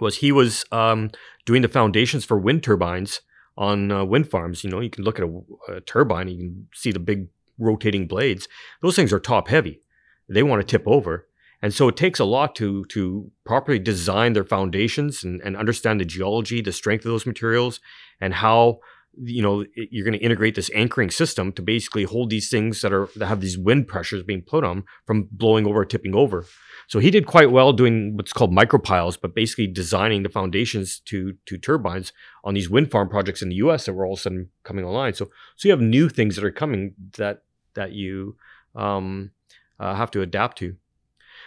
Was 0.00 0.18
he 0.18 0.32
was 0.32 0.64
um, 0.72 1.10
doing 1.46 1.62
the 1.62 1.68
foundations 1.68 2.24
for 2.24 2.38
wind 2.38 2.62
turbines 2.62 3.20
on 3.56 3.90
uh, 3.90 4.04
wind 4.04 4.30
farms. 4.30 4.64
You 4.64 4.70
know, 4.70 4.80
you 4.80 4.90
can 4.90 5.04
look 5.04 5.18
at 5.18 5.24
a, 5.24 5.40
a 5.72 5.80
turbine, 5.82 6.28
you 6.28 6.36
can 6.36 6.68
see 6.74 6.92
the 6.92 6.98
big 6.98 7.28
rotating 7.58 8.06
blades, 8.06 8.48
those 8.82 8.96
things 8.96 9.12
are 9.12 9.20
top 9.20 9.48
heavy. 9.48 9.80
They 10.28 10.42
want 10.42 10.60
to 10.60 10.66
tip 10.66 10.86
over. 10.86 11.28
And 11.62 11.74
so 11.74 11.88
it 11.88 11.96
takes 11.96 12.18
a 12.18 12.24
lot 12.24 12.54
to 12.56 12.84
to 12.86 13.30
properly 13.44 13.78
design 13.78 14.32
their 14.32 14.44
foundations 14.44 15.24
and, 15.24 15.40
and 15.42 15.56
understand 15.56 16.00
the 16.00 16.04
geology, 16.04 16.60
the 16.60 16.72
strength 16.72 17.04
of 17.04 17.10
those 17.10 17.26
materials, 17.26 17.80
and 18.20 18.34
how 18.34 18.80
you 19.22 19.42
know 19.42 19.64
you're 19.74 20.04
going 20.04 20.18
to 20.18 20.24
integrate 20.24 20.54
this 20.54 20.70
anchoring 20.74 21.10
system 21.10 21.52
to 21.52 21.62
basically 21.62 22.04
hold 22.04 22.30
these 22.30 22.48
things 22.48 22.80
that 22.80 22.92
are 22.92 23.08
that 23.16 23.26
have 23.26 23.40
these 23.40 23.58
wind 23.58 23.88
pressures 23.88 24.22
being 24.22 24.42
put 24.42 24.64
on 24.64 24.84
from 25.06 25.28
blowing 25.30 25.66
over, 25.66 25.84
tipping 25.84 26.14
over. 26.14 26.46
So 26.88 26.98
he 26.98 27.10
did 27.10 27.26
quite 27.26 27.50
well 27.50 27.72
doing 27.72 28.16
what's 28.16 28.32
called 28.32 28.52
micropiles, 28.52 29.18
but 29.20 29.34
basically 29.34 29.66
designing 29.66 30.22
the 30.22 30.28
foundations 30.28 31.00
to 31.06 31.34
to 31.46 31.58
turbines 31.58 32.12
on 32.42 32.54
these 32.54 32.70
wind 32.70 32.90
farm 32.90 33.08
projects 33.08 33.42
in 33.42 33.50
the 33.50 33.56
U.S. 33.56 33.84
that 33.84 33.92
were 33.92 34.06
all 34.06 34.14
of 34.14 34.18
a 34.18 34.22
sudden 34.22 34.48
coming 34.64 34.84
online. 34.84 35.14
So 35.14 35.26
so 35.56 35.68
you 35.68 35.72
have 35.72 35.80
new 35.80 36.08
things 36.08 36.36
that 36.36 36.44
are 36.44 36.50
coming 36.50 36.94
that 37.18 37.42
that 37.74 37.92
you 37.92 38.36
um, 38.74 39.32
uh, 39.78 39.94
have 39.94 40.10
to 40.12 40.22
adapt 40.22 40.58
to. 40.58 40.76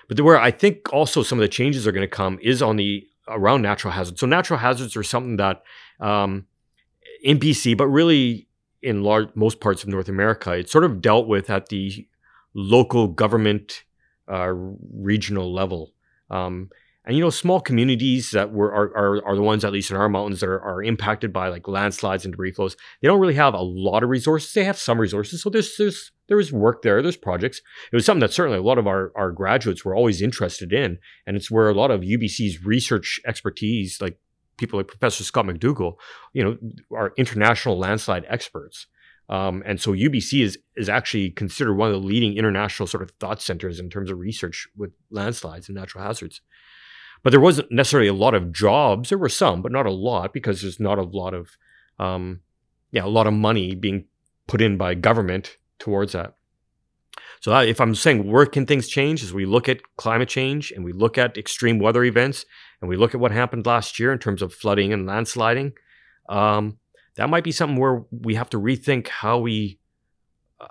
But 0.08 0.20
where 0.22 0.40
I 0.40 0.52
think 0.52 0.92
also 0.92 1.24
some 1.24 1.38
of 1.40 1.42
the 1.42 1.48
changes 1.50 1.88
are 1.88 1.92
going 1.92 2.08
to 2.08 2.16
come 2.16 2.40
is 2.42 2.62
on 2.62 2.76
the 2.76 3.08
around 3.28 3.62
natural 3.62 3.94
hazards. 3.94 4.20
So 4.20 4.28
natural 4.28 4.60
hazards 4.60 4.96
are 4.96 5.04
something 5.04 5.38
that 5.38 5.64
um, 6.00 6.46
in 7.24 7.40
BC, 7.40 7.78
but 7.78 7.88
really 7.88 8.48
in 8.82 9.04
large 9.04 9.30
most 9.36 9.60
parts 9.60 9.84
of 9.84 9.90
North 9.90 10.10
America, 10.10 10.52
it's 10.52 10.72
sort 10.72 10.84
of 10.84 11.02
dealt 11.02 11.28
with 11.28 11.50
at 11.50 11.70
the 11.70 12.08
local 12.54 13.08
government, 13.08 13.84
uh, 14.32 14.52
regional 14.54 15.54
level. 15.54 15.94
Um, 16.30 16.70
and 17.06 17.18
you 17.18 17.22
know, 17.22 17.30
small 17.30 17.60
communities 17.60 18.32
that 18.32 18.54
were 18.54 18.74
are, 18.74 18.98
are, 18.98 19.26
are 19.26 19.36
the 19.36 19.42
ones, 19.42 19.66
at 19.66 19.74
least 19.74 19.92
in 19.92 19.98
our 19.98 20.08
mountains, 20.08 20.40
that 20.40 20.48
are, 20.48 20.62
are 20.62 20.82
impacted 20.82 21.34
by 21.34 21.50
like 21.50 21.68
landslides 21.68 22.24
and 22.24 22.34
debris 22.34 22.54
flows. 22.54 22.78
They 23.02 23.08
don't 23.08 23.20
really 23.20 23.34
have 23.34 23.54
a 23.54 23.62
lot 23.62 24.04
of 24.04 24.10
resources. 24.10 24.54
They 24.54 24.64
have 24.64 24.78
some 24.78 25.00
resources, 25.00 25.42
so 25.42 25.50
there's 25.50 25.76
there's 25.78 26.12
there 26.28 26.40
is 26.40 26.54
work 26.54 26.82
there. 26.82 27.02
There's 27.02 27.18
projects. 27.18 27.62
It 27.92 27.96
was 27.96 28.06
something 28.06 28.22
that 28.22 28.34
certainly 28.34 28.60
a 28.60 28.64
lot 28.64 28.78
of 28.78 28.88
our 28.88 29.12
our 29.16 29.32
graduates 29.32 29.84
were 29.84 29.96
always 29.96 30.22
interested 30.22 30.72
in, 30.72 30.98
and 31.28 31.36
it's 31.36 31.52
where 31.52 31.70
a 31.70 31.74
lot 31.74 31.92
of 31.92 32.02
UBC's 32.02 32.64
research 32.64 33.20
expertise, 33.26 34.00
like 34.00 34.18
people 34.58 34.80
like 34.80 34.88
Professor 34.88 35.26
Scott 35.26 35.46
McDougall, 35.46 35.96
you 36.32 36.44
know, 36.44 36.58
are 36.96 37.14
international 37.18 37.78
landslide 37.78 38.26
experts. 38.30 38.88
Um, 39.30 39.64
and 39.66 39.80
so 39.80 39.92
UBC 39.92 40.42
is 40.42 40.58
is 40.78 40.88
actually 40.88 41.32
considered 41.32 41.76
one 41.76 41.90
of 41.90 41.94
the 41.94 42.08
leading 42.08 42.38
international 42.38 42.88
sort 42.88 43.04
of 43.04 43.12
thought 43.20 43.42
centers 43.42 43.80
in 43.80 43.90
terms 43.90 44.10
of 44.10 44.20
research 44.20 44.68
with 44.78 44.92
landslides 45.12 45.68
and 45.68 45.76
natural 45.76 46.04
hazards. 46.04 46.42
But 47.24 47.32
there 47.32 47.40
wasn't 47.40 47.72
necessarily 47.72 48.10
a 48.10 48.14
lot 48.14 48.36
of 48.36 48.52
jobs. 48.52 49.10
There 49.10 49.18
were 49.18 49.30
some, 49.30 49.62
but 49.62 49.72
not 49.72 49.86
a 49.86 49.92
lot 49.92 50.34
because 50.34 50.62
there's 50.62 50.80
not 50.80 50.98
a 51.00 51.04
lot 51.04 51.34
of, 51.34 51.58
um, 51.98 52.42
yeah, 52.92 53.06
a 53.06 53.08
lot 53.08 53.28
of 53.28 53.34
money 53.34 53.76
being 53.76 54.06
put 54.48 54.62
in 54.62 54.78
by 54.78 54.94
government 54.94 55.58
towards 55.80 56.12
that. 56.12 56.36
So 57.40 57.58
if 57.60 57.82
I'm 57.82 57.96
saying 57.96 58.30
where 58.30 58.46
can 58.46 58.66
things 58.66 58.88
change, 58.88 59.22
as 59.24 59.34
we 59.34 59.46
look 59.46 59.68
at 59.68 59.82
climate 59.98 60.30
change 60.30 60.72
and 60.72 60.86
we 60.86 60.94
look 60.94 61.18
at 61.18 61.38
extreme 61.38 61.80
weather 61.80 62.04
events 62.04 62.46
and 62.80 62.90
we 62.90 62.96
look 62.96 63.14
at 63.14 63.20
what 63.20 63.32
happened 63.32 63.66
last 63.66 64.00
year 64.00 64.14
in 64.14 64.20
terms 64.20 64.42
of 64.42 64.54
flooding 64.54 64.94
and 64.94 65.08
landsliding, 65.08 65.74
um, 66.30 66.78
that 67.16 67.30
might 67.30 67.44
be 67.44 67.52
something 67.52 67.78
where 67.78 68.04
we 68.12 68.36
have 68.36 68.50
to 68.52 68.60
rethink 68.60 69.08
how 69.08 69.40
we 69.40 69.80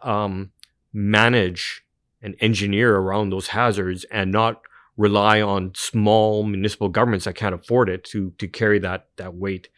um, 0.03 0.51
manage 0.93 1.85
and 2.23 2.37
engineer 2.41 2.97
around 2.97 3.31
those 3.31 3.49
hazards 3.49 4.05
and 4.05 4.33
not 4.33 4.63
rely 4.97 5.41
on 5.41 5.73
small 5.75 6.43
municipal 6.43 6.89
governments 6.89 7.25
that 7.25 7.35
can't 7.35 7.55
afford 7.55 7.89
it 7.89 8.05
to 8.05 8.33
to 8.39 8.49
carry 8.49 8.79
that 8.79 9.09
that 9.17 9.35
weight. 9.35 9.69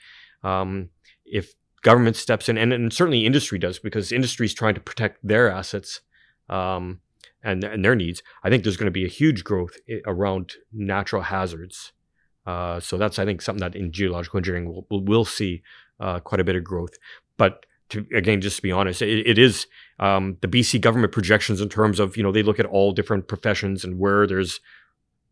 Um, 0.42 0.90
if 1.24 1.54
government 1.82 2.16
steps 2.16 2.48
in, 2.48 2.58
and, 2.58 2.72
and, 2.72 2.92
certainly 2.92 3.24
industry 3.24 3.58
does, 3.58 3.78
because 3.78 4.10
industry 4.10 4.46
is 4.46 4.54
trying 4.54 4.74
to 4.74 4.80
protect 4.80 5.18
their 5.26 5.50
assets 5.50 6.00
um, 6.48 7.00
and 7.42 7.62
and 7.62 7.84
their 7.84 7.94
needs. 7.94 8.22
I 8.42 8.50
think 8.50 8.64
there's 8.64 8.76
going 8.76 8.86
to 8.86 8.90
be 8.90 9.04
a 9.04 9.08
huge 9.08 9.44
growth 9.44 9.76
around 10.06 10.54
natural 10.72 11.22
hazards. 11.22 11.92
Uh, 12.46 12.80
so 12.80 12.96
that's 12.96 13.18
I 13.18 13.24
think 13.24 13.40
something 13.40 13.60
that 13.60 13.76
in 13.76 13.92
geological 13.92 14.38
engineering 14.38 14.84
we'll, 14.90 15.00
we'll 15.02 15.24
see 15.24 15.62
uh, 16.00 16.20
quite 16.20 16.40
a 16.40 16.44
bit 16.44 16.56
of 16.56 16.64
growth. 16.64 16.94
But 17.36 17.66
to, 17.90 18.06
again, 18.14 18.40
just 18.40 18.56
to 18.56 18.62
be 18.62 18.72
honest, 18.72 19.02
it, 19.02 19.26
it 19.26 19.38
is 19.38 19.66
um, 20.00 20.36
the 20.40 20.48
BC 20.48 20.80
government 20.80 21.12
projections 21.12 21.60
in 21.60 21.68
terms 21.68 22.00
of 22.00 22.16
you 22.16 22.22
know 22.22 22.32
they 22.32 22.42
look 22.42 22.58
at 22.58 22.66
all 22.66 22.92
different 22.92 23.28
professions 23.28 23.84
and 23.84 23.98
where 23.98 24.26
there's 24.26 24.60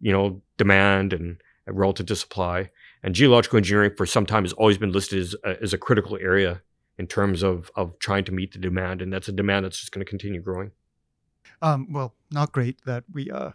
you 0.03 0.13
know, 0.13 0.43
demand 0.59 1.15
and 1.15 1.41
relative 1.67 2.07
to 2.07 2.17
supply. 2.17 2.71
And 3.03 3.15
geological 3.15 3.57
engineering 3.57 3.93
for 3.97 4.05
some 4.05 4.27
time 4.27 4.45
has 4.45 4.53
always 4.53 4.77
been 4.77 4.93
listed 4.93 5.21
as 5.21 5.35
a, 5.45 5.63
as 5.63 5.73
a 5.73 5.79
critical 5.79 6.19
area 6.21 6.61
in 6.99 7.07
terms 7.07 7.43
of, 7.43 7.71
of 7.75 7.99
trying 7.99 8.25
to 8.25 8.33
meet 8.33 8.53
the 8.53 8.59
demand. 8.59 9.01
And 9.01 9.13
that's 9.13 9.29
a 9.29 9.33
demand 9.33 9.65
that's 9.65 9.81
just 9.81 9.93
going 9.93 10.05
to 10.05 10.09
continue 10.09 10.43
growing. 10.43 10.73
Um, 11.63 11.93
well, 11.93 12.15
not 12.31 12.53
great 12.53 12.85
that 12.85 13.05
we 13.13 13.31
uh, 13.31 13.53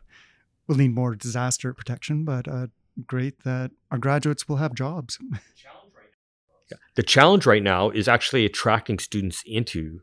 will 0.68 0.78
need 0.78 0.96
more 0.96 1.16
disaster 1.16 1.74
protection, 1.74 2.24
but 2.24 2.48
uh, 2.48 2.68
great 3.06 3.44
that 3.44 3.72
our 3.92 3.98
graduates 3.98 4.48
will 4.48 4.58
have 4.58 4.74
jobs. 4.74 5.20
The 6.96 7.04
challenge 7.04 7.46
right 7.46 7.64
now 7.64 7.92
is 7.92 8.08
actually 8.08 8.46
attracting 8.46 9.00
students 9.00 9.42
into 9.46 10.02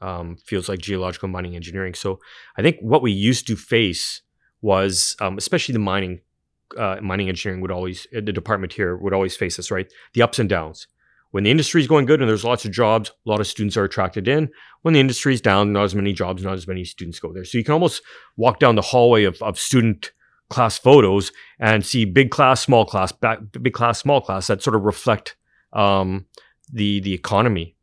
um, 0.00 0.36
fields 0.36 0.68
like 0.68 0.78
geological 0.78 1.28
mining 1.28 1.56
engineering. 1.56 1.94
So 1.94 2.20
I 2.56 2.62
think 2.62 2.76
what 2.80 3.02
we 3.02 3.12
used 3.12 3.46
to 3.48 3.56
face 3.56 4.22
was 4.60 5.16
um, 5.20 5.38
especially 5.38 5.72
the 5.72 5.78
mining 5.78 6.20
uh, 6.76 6.96
mining 7.00 7.28
engineering 7.28 7.60
would 7.60 7.70
always 7.70 8.06
uh, 8.16 8.20
the 8.20 8.32
department 8.32 8.72
here 8.72 8.96
would 8.96 9.14
always 9.14 9.36
face 9.36 9.56
this 9.56 9.70
right? 9.70 9.90
The 10.14 10.22
ups 10.22 10.38
and 10.38 10.48
downs. 10.48 10.86
When 11.30 11.44
the 11.44 11.50
industry 11.50 11.82
is 11.82 11.86
going 11.86 12.06
good 12.06 12.20
and 12.20 12.28
there's 12.28 12.44
lots 12.44 12.64
of 12.64 12.72
jobs 12.72 13.10
a 13.10 13.28
lot 13.28 13.40
of 13.40 13.46
students 13.46 13.76
are 13.76 13.84
attracted 13.84 14.28
in. 14.28 14.50
When 14.82 14.94
the 14.94 15.00
industry 15.00 15.34
is 15.34 15.40
down 15.40 15.72
not 15.72 15.84
as 15.84 15.94
many 15.94 16.12
jobs 16.12 16.42
not 16.42 16.54
as 16.54 16.66
many 16.66 16.84
students 16.84 17.20
go 17.20 17.32
there. 17.32 17.44
So 17.44 17.58
you 17.58 17.64
can 17.64 17.74
almost 17.74 18.02
walk 18.36 18.58
down 18.58 18.74
the 18.74 18.82
hallway 18.82 19.24
of, 19.24 19.40
of 19.42 19.58
student 19.58 20.12
class 20.50 20.78
photos 20.78 21.30
and 21.58 21.84
see 21.84 22.04
big 22.04 22.30
class 22.30 22.60
small 22.60 22.84
class 22.84 23.12
back, 23.12 23.38
big 23.60 23.74
class 23.74 23.98
small 23.98 24.20
class 24.20 24.46
that 24.46 24.62
sort 24.62 24.76
of 24.76 24.82
reflect 24.82 25.36
um, 25.72 26.26
the 26.72 27.00
the 27.00 27.14
economy. 27.14 27.76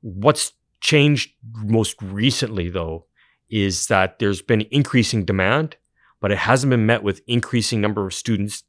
What's 0.00 0.52
changed 0.80 1.32
most 1.54 2.00
recently 2.02 2.70
though 2.70 3.06
is 3.48 3.86
that 3.86 4.18
there's 4.18 4.42
been 4.42 4.62
increasing 4.70 5.24
demand 5.24 5.76
but 6.20 6.32
it 6.32 6.38
hasn't 6.38 6.70
been 6.70 6.86
met 6.86 7.02
with 7.02 7.22
increasing 7.26 7.80
number 7.80 8.06
of 8.06 8.14
students 8.14 8.64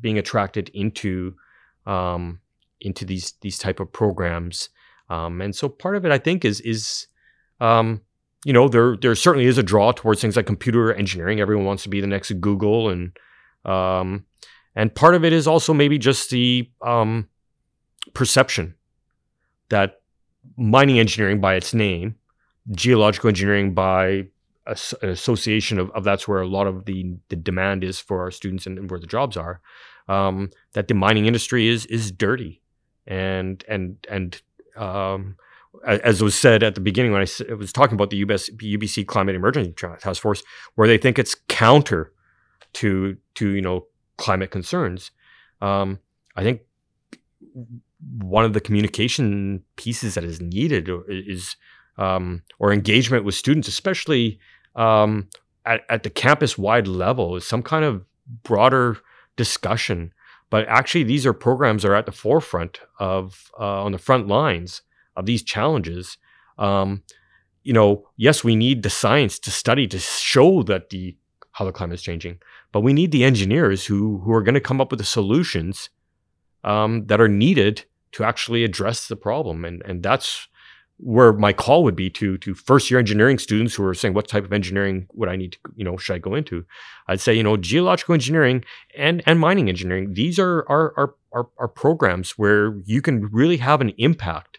being 0.00 0.18
attracted 0.18 0.68
into 0.70 1.34
um, 1.86 2.40
into 2.80 3.04
these 3.04 3.34
these 3.40 3.58
type 3.58 3.80
of 3.80 3.92
programs. 3.92 4.68
Um, 5.08 5.40
and 5.40 5.54
so 5.54 5.68
part 5.68 5.96
of 5.96 6.04
it, 6.04 6.12
I 6.12 6.18
think, 6.18 6.44
is 6.44 6.60
is 6.60 7.06
um, 7.60 8.02
you 8.44 8.52
know 8.52 8.68
there 8.68 8.96
there 8.96 9.14
certainly 9.14 9.46
is 9.46 9.58
a 9.58 9.62
draw 9.62 9.92
towards 9.92 10.20
things 10.20 10.36
like 10.36 10.46
computer 10.46 10.92
engineering. 10.92 11.40
Everyone 11.40 11.64
wants 11.64 11.82
to 11.84 11.88
be 11.88 12.00
the 12.00 12.06
next 12.06 12.32
Google, 12.40 12.90
and 12.90 13.16
um, 13.64 14.24
and 14.74 14.94
part 14.94 15.14
of 15.14 15.24
it 15.24 15.32
is 15.32 15.46
also 15.46 15.72
maybe 15.72 15.98
just 15.98 16.30
the 16.30 16.70
um, 16.82 17.28
perception 18.14 18.74
that 19.68 20.00
mining 20.56 20.98
engineering 20.98 21.40
by 21.40 21.54
its 21.54 21.74
name, 21.74 22.16
geological 22.72 23.28
engineering 23.28 23.74
by 23.74 24.26
association 24.66 25.78
of, 25.78 25.90
of 25.90 26.04
that's 26.04 26.26
where 26.26 26.40
a 26.40 26.46
lot 26.46 26.66
of 26.66 26.84
the, 26.84 27.16
the 27.28 27.36
demand 27.36 27.84
is 27.84 28.00
for 28.00 28.22
our 28.22 28.30
students 28.30 28.66
and, 28.66 28.78
and 28.78 28.90
where 28.90 29.00
the 29.00 29.06
jobs 29.06 29.36
are. 29.36 29.60
Um, 30.08 30.50
that 30.72 30.88
the 30.88 30.94
mining 30.94 31.26
industry 31.26 31.66
is 31.66 31.84
is 31.86 32.12
dirty, 32.12 32.62
and 33.08 33.64
and 33.68 33.96
and 34.08 34.40
um, 34.76 35.36
as 35.84 36.22
was 36.22 36.34
said 36.34 36.62
at 36.62 36.74
the 36.76 36.80
beginning 36.80 37.12
when 37.12 37.22
I 37.22 37.54
was 37.54 37.72
talking 37.72 37.94
about 37.94 38.10
the 38.10 38.24
UBS, 38.24 38.56
UBC 38.56 39.06
Climate 39.06 39.34
Emergency 39.34 39.72
Task 39.72 40.22
Force, 40.22 40.44
where 40.76 40.86
they 40.86 40.98
think 40.98 41.18
it's 41.18 41.34
counter 41.48 42.12
to 42.74 43.16
to 43.34 43.50
you 43.50 43.62
know 43.62 43.86
climate 44.16 44.50
concerns. 44.50 45.10
Um, 45.60 45.98
I 46.36 46.42
think 46.42 46.60
one 48.18 48.44
of 48.44 48.52
the 48.52 48.60
communication 48.60 49.62
pieces 49.76 50.14
that 50.14 50.24
is 50.24 50.40
needed 50.40 50.88
is 51.08 51.56
um, 51.98 52.42
or 52.58 52.72
engagement 52.72 53.24
with 53.24 53.34
students, 53.34 53.68
especially 53.68 54.38
um, 54.76 55.28
at, 55.64 55.84
at 55.88 56.02
the 56.04 56.10
campus 56.10 56.56
wide 56.56 56.86
level, 56.86 57.40
some 57.40 57.62
kind 57.62 57.84
of 57.84 58.04
broader 58.44 58.98
discussion. 59.36 60.12
But 60.48 60.68
actually, 60.68 61.04
these 61.04 61.26
are 61.26 61.32
programs 61.32 61.82
that 61.82 61.90
are 61.90 61.96
at 61.96 62.06
the 62.06 62.12
forefront 62.12 62.80
of 63.00 63.50
uh, 63.58 63.82
on 63.82 63.92
the 63.92 63.98
front 63.98 64.28
lines 64.28 64.82
of 65.16 65.26
these 65.26 65.42
challenges. 65.42 66.18
Um, 66.58 67.02
you 67.64 67.72
know, 67.72 68.08
yes, 68.16 68.44
we 68.44 68.54
need 68.54 68.82
the 68.82 68.90
science 68.90 69.40
to 69.40 69.50
study 69.50 69.88
to 69.88 69.98
show 69.98 70.62
that 70.64 70.90
the 70.90 71.16
how 71.52 71.64
the 71.64 71.72
climate 71.72 71.94
is 71.94 72.02
changing, 72.02 72.38
but 72.70 72.82
we 72.82 72.92
need 72.92 73.10
the 73.10 73.24
engineers 73.24 73.86
who 73.86 74.18
who 74.18 74.32
are 74.32 74.42
going 74.42 74.54
to 74.54 74.60
come 74.60 74.80
up 74.80 74.92
with 74.92 75.00
the 75.00 75.04
solutions 75.04 75.90
um, 76.62 77.06
that 77.06 77.20
are 77.20 77.28
needed 77.28 77.84
to 78.12 78.22
actually 78.22 78.62
address 78.62 79.08
the 79.08 79.16
problem, 79.16 79.64
and 79.64 79.82
and 79.84 80.02
that's 80.02 80.48
where 80.98 81.32
my 81.32 81.52
call 81.52 81.84
would 81.84 81.96
be 81.96 82.08
to 82.08 82.38
to 82.38 82.54
first 82.54 82.90
year 82.90 82.98
engineering 82.98 83.38
students 83.38 83.74
who 83.74 83.84
are 83.84 83.94
saying 83.94 84.14
what 84.14 84.28
type 84.28 84.44
of 84.44 84.52
engineering 84.52 85.06
would 85.12 85.28
I 85.28 85.36
need 85.36 85.52
to 85.52 85.58
you 85.76 85.84
know 85.84 85.96
should 85.96 86.14
I 86.14 86.18
go 86.18 86.34
into? 86.34 86.64
I'd 87.08 87.20
say 87.20 87.34
you 87.34 87.42
know 87.42 87.56
geological 87.56 88.14
engineering 88.14 88.64
and 88.96 89.22
and 89.26 89.38
mining 89.38 89.68
engineering. 89.68 90.14
These 90.14 90.38
are 90.38 90.64
are 90.68 90.94
are 90.96 91.14
are, 91.32 91.48
are 91.58 91.68
programs 91.68 92.38
where 92.38 92.78
you 92.84 93.02
can 93.02 93.26
really 93.26 93.58
have 93.58 93.80
an 93.80 93.92
impact 93.98 94.58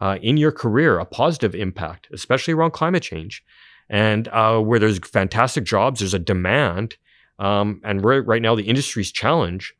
uh, 0.00 0.18
in 0.22 0.36
your 0.36 0.52
career 0.52 0.98
a 0.98 1.04
positive 1.04 1.54
impact 1.54 2.08
especially 2.12 2.54
around 2.54 2.72
climate 2.72 3.02
change 3.02 3.44
and 3.88 4.28
uh, 4.28 4.58
where 4.58 4.78
there's 4.78 4.98
fantastic 4.98 5.64
jobs 5.64 6.00
there's 6.00 6.14
a 6.14 6.18
demand 6.18 6.96
um, 7.38 7.80
and 7.84 8.04
right, 8.04 8.24
right 8.26 8.42
now 8.42 8.54
the 8.54 8.68
industry's 8.68 9.12
challenge 9.12 9.74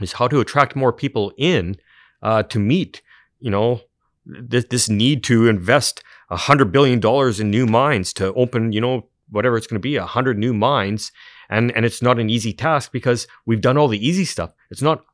is 0.00 0.14
how 0.14 0.28
to 0.28 0.40
attract 0.40 0.76
more 0.76 0.92
people 0.92 1.32
in 1.36 1.76
uh, 2.22 2.42
to 2.44 2.58
meet 2.58 3.02
you 3.40 3.50
know 3.50 3.80
this, 4.26 4.64
this 4.70 4.88
need 4.88 5.22
to 5.24 5.48
invest 5.48 6.02
a 6.30 6.36
hundred 6.36 6.72
billion 6.72 7.00
dollars 7.00 7.40
in 7.40 7.50
new 7.50 7.66
mines 7.66 8.12
to 8.14 8.32
open, 8.34 8.72
you 8.72 8.80
know, 8.80 9.08
whatever 9.30 9.56
it's 9.56 9.66
going 9.66 9.80
to 9.80 9.80
be, 9.80 9.96
a 9.96 10.06
hundred 10.06 10.38
new 10.38 10.52
mines, 10.52 11.12
and 11.48 11.74
and 11.76 11.84
it's 11.84 12.02
not 12.02 12.18
an 12.18 12.28
easy 12.28 12.52
task 12.52 12.92
because 12.92 13.26
we've 13.44 13.60
done 13.60 13.78
all 13.78 13.88
the 13.88 14.06
easy 14.06 14.24
stuff. 14.24 14.52
It's 14.70 14.82
not 14.82 15.04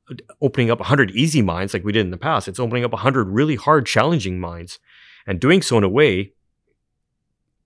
opening 0.41 0.71
up 0.71 0.81
a 0.81 0.85
hundred 0.85 1.11
easy 1.13 1.43
mines 1.43 1.75
like 1.75 1.85
we 1.85 1.93
did 1.93 2.05
in 2.05 2.11
the 2.11 2.17
past. 2.19 2.49
It's 2.49 2.61
opening 2.61 2.85
up 2.85 2.93
a 2.93 2.99
hundred 2.99 3.29
really 3.29 3.57
hard, 3.57 3.87
challenging 3.87 4.41
mines, 4.41 4.79
and 5.27 5.41
doing 5.41 5.63
so 5.63 5.79
in 5.79 5.85
a 5.85 5.89
way 5.89 6.33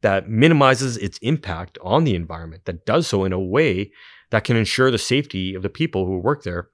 that 0.02 0.28
minimizes 0.28 0.96
its 0.98 1.18
impact 1.18 1.78
on 1.82 2.04
the 2.04 2.14
environment. 2.14 2.64
That 2.64 2.84
does 2.84 3.06
so 3.06 3.24
in 3.24 3.32
a 3.32 3.40
way 3.40 3.92
that 4.30 4.44
can 4.44 4.56
ensure 4.56 4.90
the 4.90 4.98
safety 4.98 5.54
of 5.54 5.62
the 5.62 5.68
people 5.68 6.06
who 6.06 6.18
work 6.18 6.42
there 6.42 6.68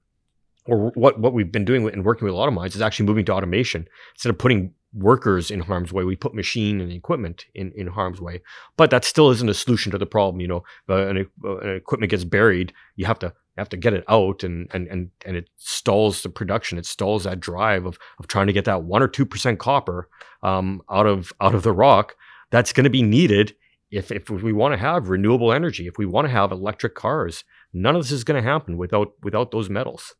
or 0.65 0.91
what 0.91 1.19
what 1.19 1.33
we've 1.33 1.51
been 1.51 1.65
doing 1.65 1.87
and 1.89 2.05
working 2.05 2.25
with 2.25 2.33
a 2.33 2.37
lot 2.37 2.47
of 2.47 2.53
mines 2.53 2.75
is 2.75 2.81
actually 2.81 3.05
moving 3.05 3.25
to 3.25 3.33
automation. 3.33 3.87
Instead 4.15 4.29
of 4.29 4.37
putting 4.37 4.73
workers 4.93 5.49
in 5.49 5.59
harm's 5.59 5.91
way 5.91 6.03
we 6.03 6.15
put 6.15 6.35
machine 6.35 6.79
and 6.79 6.91
equipment 6.91 7.45
in, 7.55 7.71
in 7.75 7.87
harm's 7.87 8.21
way. 8.21 8.41
But 8.77 8.91
that 8.91 9.03
still 9.03 9.31
isn't 9.31 9.49
a 9.49 9.53
solution 9.53 9.91
to 9.91 9.97
the 9.97 10.05
problem 10.05 10.39
you 10.39 10.47
know. 10.47 10.63
An, 10.87 11.17
an 11.43 11.75
equipment 11.75 12.11
gets 12.11 12.23
buried 12.23 12.73
you 12.95 13.05
have 13.05 13.19
to 13.19 13.27
you 13.27 13.61
have 13.61 13.69
to 13.69 13.77
get 13.77 13.93
it 13.93 14.03
out 14.07 14.43
and 14.43 14.69
and 14.73 14.87
and, 14.87 15.09
and 15.25 15.35
it 15.35 15.49
stalls 15.57 16.23
the 16.23 16.29
production. 16.29 16.77
It 16.77 16.85
stalls 16.85 17.23
that 17.23 17.39
drive 17.39 17.85
of, 17.85 17.97
of 18.19 18.27
trying 18.27 18.47
to 18.47 18.53
get 18.53 18.65
that 18.65 18.83
1 18.83 19.01
or 19.01 19.07
2% 19.07 19.57
copper 19.57 20.09
um, 20.43 20.81
out 20.89 21.07
of 21.07 21.33
out 21.41 21.55
of 21.55 21.63
the 21.63 21.73
rock. 21.73 22.15
That's 22.51 22.73
going 22.73 22.83
to 22.83 22.89
be 22.89 23.01
needed 23.01 23.55
if, 23.89 24.11
if 24.11 24.29
we 24.29 24.53
want 24.53 24.73
to 24.73 24.77
have 24.77 25.09
renewable 25.09 25.51
energy 25.51 25.87
if 25.87 25.97
we 25.97 26.05
want 26.05 26.25
to 26.25 26.31
have 26.31 26.51
electric 26.51 26.95
cars. 26.95 27.43
None 27.73 27.95
of 27.95 28.03
this 28.03 28.11
is 28.11 28.23
going 28.23 28.41
to 28.41 28.47
happen 28.47 28.77
without 28.77 29.13
without 29.23 29.51
those 29.51 29.69
metals 29.69 30.13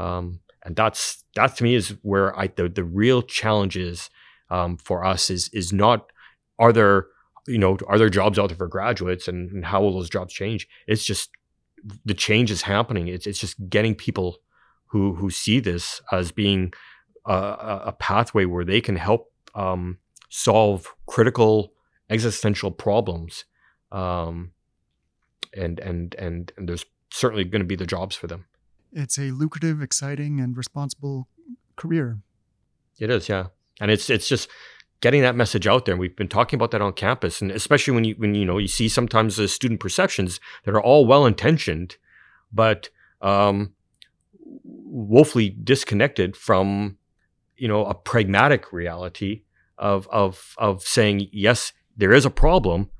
um, 0.00 0.40
and 0.64 0.74
that's 0.74 1.24
that 1.36 1.56
to 1.56 1.64
me 1.64 1.74
is 1.74 1.94
where 2.02 2.38
I 2.38 2.48
the, 2.48 2.68
the 2.68 2.84
real 2.84 3.22
challenge 3.22 3.76
is 3.76 4.10
um, 4.50 4.76
for 4.78 5.04
us 5.04 5.30
is 5.30 5.48
is 5.52 5.72
not 5.72 6.10
are 6.58 6.72
there 6.72 7.06
you 7.46 7.58
know 7.58 7.76
are 7.86 7.98
there 7.98 8.08
jobs 8.08 8.38
out 8.38 8.48
there 8.48 8.56
for 8.56 8.66
graduates 8.66 9.28
and, 9.28 9.50
and 9.52 9.64
how 9.66 9.82
will 9.82 9.94
those 9.94 10.10
jobs 10.10 10.32
change? 10.32 10.68
It's 10.86 11.04
just 11.04 11.30
the 12.04 12.14
change 12.14 12.50
is 12.50 12.62
happening. 12.62 13.08
It's 13.08 13.26
it's 13.26 13.38
just 13.38 13.56
getting 13.68 13.94
people 13.94 14.38
who 14.86 15.14
who 15.14 15.30
see 15.30 15.60
this 15.60 16.00
as 16.10 16.32
being 16.32 16.72
a, 17.26 17.82
a 17.86 17.92
pathway 17.98 18.46
where 18.46 18.64
they 18.64 18.80
can 18.80 18.96
help 18.96 19.32
um, 19.54 19.98
solve 20.30 20.86
critical 21.06 21.72
existential 22.08 22.70
problems, 22.70 23.44
um, 23.92 24.52
and 25.54 25.78
and 25.78 26.14
and 26.16 26.52
and 26.56 26.68
there's 26.68 26.84
certainly 27.12 27.44
going 27.44 27.60
to 27.60 27.66
be 27.66 27.76
the 27.76 27.86
jobs 27.86 28.14
for 28.16 28.26
them 28.26 28.46
it's 28.92 29.18
a 29.18 29.30
lucrative, 29.30 29.82
exciting, 29.82 30.40
and 30.40 30.56
responsible 30.56 31.28
career. 31.76 32.18
It 32.98 33.10
is, 33.10 33.28
yeah, 33.28 33.46
and 33.80 33.90
it's 33.90 34.10
it's 34.10 34.28
just 34.28 34.48
getting 35.00 35.22
that 35.22 35.36
message 35.36 35.66
out 35.66 35.84
there. 35.84 35.94
And 35.94 36.00
we've 36.00 36.16
been 36.16 36.28
talking 36.28 36.56
about 36.56 36.70
that 36.72 36.82
on 36.82 36.92
campus, 36.92 37.40
and 37.40 37.50
especially 37.50 37.94
when 37.94 38.04
you 38.04 38.14
when 38.16 38.34
you 38.34 38.44
know 38.44 38.58
you 38.58 38.68
see 38.68 38.88
sometimes 38.88 39.36
the 39.36 39.48
student 39.48 39.80
perceptions 39.80 40.40
that 40.64 40.74
are 40.74 40.82
all 40.82 41.06
well 41.06 41.26
intentioned, 41.26 41.96
but 42.52 42.90
um, 43.22 43.72
woefully 44.44 45.50
disconnected 45.50 46.36
from 46.36 46.98
you 47.56 47.68
know 47.68 47.86
a 47.86 47.94
pragmatic 47.94 48.72
reality 48.72 49.42
of 49.78 50.08
of 50.08 50.54
of 50.58 50.82
saying 50.82 51.28
yes, 51.32 51.72
there 51.96 52.12
is 52.12 52.26
a 52.26 52.30
problem, 52.30 52.90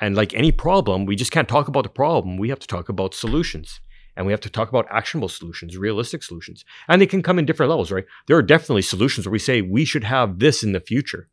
and 0.00 0.16
like 0.16 0.34
any 0.34 0.50
problem, 0.50 1.06
we 1.06 1.14
just 1.14 1.30
can't 1.30 1.48
talk 1.48 1.68
about 1.68 1.84
the 1.84 1.88
problem. 1.88 2.36
We 2.36 2.48
have 2.48 2.58
to 2.60 2.66
talk 2.66 2.88
about 2.88 3.14
solutions 3.14 3.80
and 4.16 4.26
we 4.26 4.32
have 4.32 4.40
to 4.40 4.50
talk 4.50 4.68
about 4.68 4.86
actionable 4.90 5.28
solutions, 5.28 5.76
realistic 5.76 6.22
solutions. 6.22 6.64
And 6.88 7.00
they 7.00 7.06
can 7.06 7.22
come 7.22 7.38
in 7.38 7.44
different 7.44 7.70
levels, 7.70 7.92
right? 7.92 8.06
There 8.26 8.36
are 8.36 8.42
definitely 8.42 8.82
solutions 8.82 9.26
where 9.26 9.32
we 9.32 9.38
say 9.38 9.60
we 9.60 9.84
should 9.84 10.04
have 10.04 10.38
this 10.38 10.62
in 10.62 10.72
the 10.72 10.80
future 10.80 11.28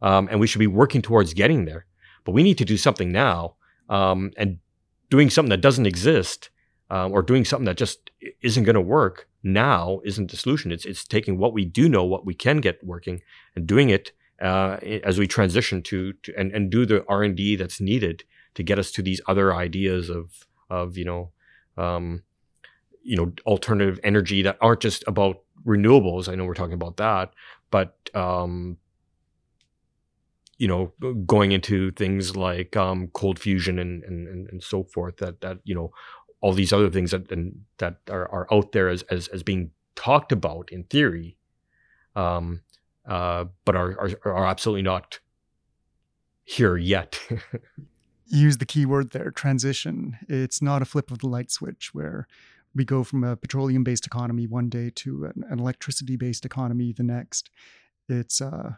um, 0.00 0.28
and 0.30 0.40
we 0.40 0.46
should 0.46 0.58
be 0.58 0.66
working 0.66 1.02
towards 1.02 1.34
getting 1.34 1.64
there. 1.64 1.86
But 2.24 2.32
we 2.32 2.42
need 2.42 2.58
to 2.58 2.64
do 2.64 2.76
something 2.76 3.12
now. 3.12 3.56
Um, 3.88 4.30
and 4.36 4.58
doing 5.10 5.28
something 5.28 5.50
that 5.50 5.60
doesn't 5.60 5.86
exist 5.86 6.48
um, 6.88 7.12
or 7.12 7.20
doing 7.20 7.44
something 7.44 7.66
that 7.66 7.76
just 7.76 8.10
isn't 8.40 8.64
going 8.64 8.74
to 8.74 8.80
work 8.80 9.28
now 9.42 10.00
isn't 10.04 10.30
the 10.30 10.36
solution. 10.36 10.72
It's, 10.72 10.86
it's 10.86 11.04
taking 11.04 11.36
what 11.36 11.52
we 11.52 11.66
do 11.66 11.88
know, 11.88 12.04
what 12.04 12.24
we 12.24 12.34
can 12.34 12.58
get 12.58 12.82
working, 12.82 13.20
and 13.54 13.66
doing 13.66 13.90
it 13.90 14.12
uh, 14.40 14.78
as 15.04 15.18
we 15.18 15.26
transition 15.26 15.82
to, 15.82 16.14
to 16.14 16.32
and, 16.36 16.52
and 16.52 16.70
do 16.70 16.86
the 16.86 17.04
R&D 17.08 17.56
that's 17.56 17.80
needed 17.80 18.24
to 18.54 18.62
get 18.62 18.78
us 18.78 18.90
to 18.92 19.02
these 19.02 19.20
other 19.26 19.54
ideas 19.54 20.08
of, 20.08 20.46
of 20.70 20.96
you 20.96 21.04
know, 21.04 21.32
um, 21.76 22.22
you 23.02 23.16
know, 23.16 23.32
alternative 23.46 23.98
energy 24.04 24.42
that 24.42 24.58
aren't 24.60 24.80
just 24.80 25.04
about 25.06 25.40
renewables. 25.66 26.28
I 26.28 26.34
know 26.34 26.44
we're 26.44 26.54
talking 26.54 26.74
about 26.74 26.96
that, 26.98 27.32
but 27.70 27.96
um, 28.14 28.76
you 30.58 30.68
know, 30.68 30.92
going 31.26 31.52
into 31.52 31.90
things 31.92 32.36
like 32.36 32.76
um, 32.76 33.08
cold 33.08 33.38
fusion 33.38 33.78
and, 33.78 34.04
and 34.04 34.48
and 34.48 34.62
so 34.62 34.84
forth. 34.84 35.16
That 35.18 35.40
that 35.40 35.58
you 35.64 35.74
know, 35.74 35.90
all 36.40 36.52
these 36.52 36.72
other 36.72 36.90
things 36.90 37.10
that 37.10 37.30
and, 37.30 37.64
that 37.78 37.96
are, 38.10 38.30
are 38.30 38.46
out 38.52 38.72
there 38.72 38.88
as, 38.88 39.02
as 39.04 39.28
as 39.28 39.42
being 39.42 39.70
talked 39.94 40.32
about 40.32 40.70
in 40.70 40.84
theory, 40.84 41.36
um, 42.14 42.60
uh, 43.06 43.46
but 43.64 43.76
are, 43.76 43.98
are 43.98 44.10
are 44.24 44.46
absolutely 44.46 44.82
not 44.82 45.18
here 46.44 46.76
yet. 46.76 47.18
use 48.32 48.58
the 48.58 48.66
key 48.66 48.86
word 48.86 49.10
there 49.10 49.30
transition. 49.30 50.18
It's 50.28 50.62
not 50.62 50.82
a 50.82 50.86
flip 50.86 51.10
of 51.10 51.18
the 51.18 51.28
light 51.28 51.50
switch 51.50 51.92
where 51.92 52.26
we 52.74 52.84
go 52.84 53.04
from 53.04 53.22
a 53.22 53.36
petroleum 53.36 53.84
based 53.84 54.06
economy 54.06 54.46
one 54.46 54.68
day 54.68 54.90
to 54.96 55.26
an, 55.26 55.44
an 55.50 55.58
electricity 55.58 56.16
based 56.16 56.44
economy 56.44 56.92
the 56.92 57.02
next. 57.02 57.50
It's 58.08 58.40
uh, 58.40 58.72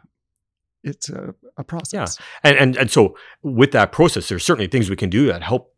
it's 0.83 1.09
a, 1.09 1.33
a 1.57 1.63
process. 1.63 2.17
Yeah, 2.19 2.49
and, 2.51 2.57
and 2.57 2.75
and 2.75 2.91
so 2.91 3.17
with 3.41 3.71
that 3.71 3.91
process, 3.91 4.27
there's 4.27 4.45
certainly 4.45 4.67
things 4.67 4.89
we 4.89 4.95
can 4.95 5.09
do 5.09 5.25
that 5.27 5.41
help 5.41 5.73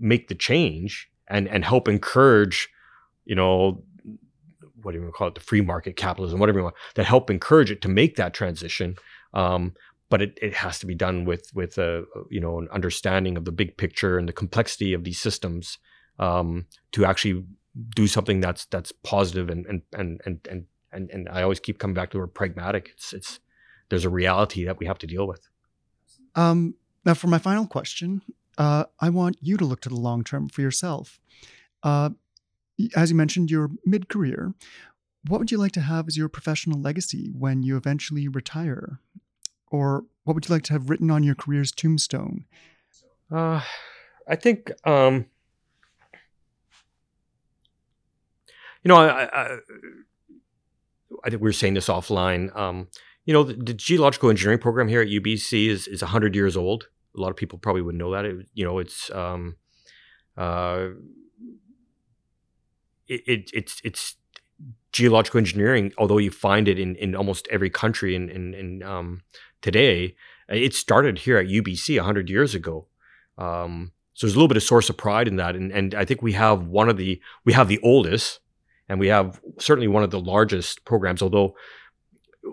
make 0.00 0.28
the 0.28 0.34
change 0.34 1.10
and 1.28 1.46
and 1.48 1.64
help 1.64 1.86
encourage, 1.86 2.68
you 3.26 3.34
know, 3.34 3.84
what 4.82 4.92
do 4.92 4.98
you 4.98 5.02
want 5.02 5.14
to 5.14 5.18
call 5.18 5.28
it, 5.28 5.34
the 5.34 5.40
free 5.40 5.60
market 5.60 5.96
capitalism, 5.96 6.40
whatever 6.40 6.60
you 6.60 6.64
want, 6.64 6.76
that 6.94 7.04
help 7.04 7.30
encourage 7.30 7.70
it 7.70 7.82
to 7.82 7.88
make 7.88 8.16
that 8.16 8.32
transition. 8.32 8.96
Um, 9.34 9.74
but 10.10 10.22
it, 10.22 10.38
it 10.40 10.54
has 10.54 10.78
to 10.78 10.86
be 10.86 10.94
done 10.94 11.24
with 11.24 11.50
with 11.54 11.78
a 11.78 12.04
you 12.30 12.40
know 12.40 12.58
an 12.58 12.68
understanding 12.72 13.36
of 13.36 13.44
the 13.44 13.52
big 13.52 13.76
picture 13.76 14.18
and 14.18 14.28
the 14.28 14.32
complexity 14.32 14.92
of 14.92 15.04
these 15.04 15.20
systems 15.20 15.78
um, 16.18 16.66
to 16.92 17.04
actually 17.04 17.44
do 17.94 18.06
something 18.06 18.40
that's 18.40 18.66
that's 18.66 18.92
positive 18.92 19.48
and 19.48 19.66
and 19.66 19.82
and 19.92 20.20
and 20.24 20.66
and 20.92 21.10
and, 21.10 21.28
I 21.28 21.42
always 21.42 21.60
keep 21.60 21.78
coming 21.78 21.94
back 21.94 22.10
to 22.10 22.16
the 22.16 22.20
word 22.20 22.34
pragmatic. 22.34 22.90
It's 22.94 23.12
it's 23.12 23.40
there's 23.90 24.04
a 24.04 24.10
reality 24.10 24.64
that 24.64 24.78
we 24.78 24.86
have 24.86 24.98
to 24.98 25.06
deal 25.06 25.26
with. 25.26 25.48
Um, 26.34 26.74
now, 27.04 27.14
for 27.14 27.26
my 27.26 27.38
final 27.38 27.66
question, 27.66 28.22
uh, 28.56 28.84
I 29.00 29.10
want 29.10 29.36
you 29.40 29.56
to 29.56 29.64
look 29.64 29.80
to 29.82 29.88
the 29.88 29.96
long 29.96 30.24
term 30.24 30.48
for 30.48 30.62
yourself. 30.62 31.20
Uh, 31.82 32.10
as 32.96 33.10
you 33.10 33.16
mentioned, 33.16 33.50
you're 33.50 33.70
mid 33.84 34.08
career. 34.08 34.54
what 35.26 35.40
would 35.40 35.50
you 35.50 35.58
like 35.58 35.72
to 35.72 35.80
have 35.80 36.08
as 36.08 36.16
your 36.16 36.28
professional 36.28 36.80
legacy 36.80 37.30
when 37.36 37.62
you 37.62 37.76
eventually 37.76 38.28
retire? 38.28 39.00
Or 39.70 40.04
what 40.24 40.34
would 40.34 40.48
you 40.48 40.54
like 40.54 40.64
to 40.64 40.72
have 40.72 40.90
written 40.90 41.10
on 41.10 41.22
your 41.22 41.34
career's 41.34 41.72
tombstone? 41.72 42.44
Uh, 43.30 43.60
I 44.28 44.36
think, 44.36 44.70
um, 44.84 45.26
you 48.82 48.88
know, 48.88 48.96
I, 48.96 49.24
I, 49.24 49.58
I 51.24 51.30
think 51.30 51.42
we 51.42 51.48
were 51.48 51.52
saying 51.52 51.74
this 51.74 51.88
offline. 51.88 52.54
Um, 52.56 52.88
you 53.24 53.34
know, 53.34 53.42
the, 53.42 53.54
the, 53.54 53.74
geological 53.74 54.30
engineering 54.30 54.58
program 54.58 54.88
here 54.88 55.02
at 55.02 55.08
UBC 55.08 55.68
is 55.68 55.86
is 55.86 56.00
hundred 56.00 56.34
years 56.34 56.56
old. 56.56 56.88
A 57.16 57.20
lot 57.20 57.30
of 57.30 57.36
people 57.36 57.58
probably 57.58 57.82
wouldn't 57.82 57.98
know 57.98 58.12
that. 58.12 58.24
It, 58.24 58.46
you 58.54 58.64
know, 58.64 58.78
it's 58.78 59.10
um, 59.10 59.56
uh, 60.36 60.88
it, 63.06 63.22
it, 63.26 63.50
it's 63.52 63.80
it's 63.84 64.16
geological 64.92 65.38
engineering. 65.38 65.92
Although 65.98 66.18
you 66.18 66.30
find 66.30 66.68
it 66.68 66.78
in, 66.78 66.96
in 66.96 67.14
almost 67.14 67.48
every 67.50 67.70
country 67.70 68.14
in 68.14 68.30
in, 68.30 68.54
in 68.54 68.82
um, 68.82 69.22
today, 69.62 70.14
it 70.48 70.74
started 70.74 71.18
here 71.18 71.38
at 71.38 71.46
UBC 71.46 72.00
hundred 72.00 72.30
years 72.30 72.54
ago. 72.54 72.86
Um, 73.36 73.92
so 74.14 74.26
there's 74.26 74.34
a 74.34 74.38
little 74.38 74.48
bit 74.48 74.56
of 74.56 74.62
source 74.62 74.90
of 74.90 74.96
pride 74.96 75.28
in 75.28 75.36
that, 75.36 75.54
and 75.54 75.70
and 75.72 75.94
I 75.94 76.04
think 76.04 76.22
we 76.22 76.32
have 76.32 76.66
one 76.66 76.88
of 76.88 76.96
the 76.96 77.20
we 77.44 77.52
have 77.52 77.68
the 77.68 77.80
oldest 77.82 78.40
and 78.88 78.98
we 78.98 79.08
have 79.08 79.40
certainly 79.58 79.88
one 79.88 80.02
of 80.02 80.10
the 80.10 80.20
largest 80.20 80.84
programs. 80.84 81.22
Although 81.22 81.54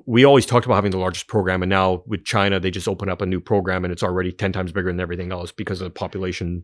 we 0.05 0.25
always 0.25 0.45
talked 0.45 0.65
about 0.65 0.75
having 0.75 0.91
the 0.91 0.97
largest 0.97 1.27
program, 1.27 1.63
and 1.63 1.69
now 1.69 2.03
with 2.05 2.25
China, 2.25 2.59
they 2.59 2.71
just 2.71 2.87
open 2.87 3.09
up 3.09 3.21
a 3.21 3.25
new 3.25 3.39
program, 3.39 3.85
and 3.85 3.91
it's 3.91 4.03
already 4.03 4.31
ten 4.31 4.51
times 4.51 4.71
bigger 4.71 4.89
than 4.89 4.99
everything 4.99 5.31
else 5.31 5.51
because 5.51 5.81
of 5.81 5.85
the 5.85 5.91
population 5.91 6.63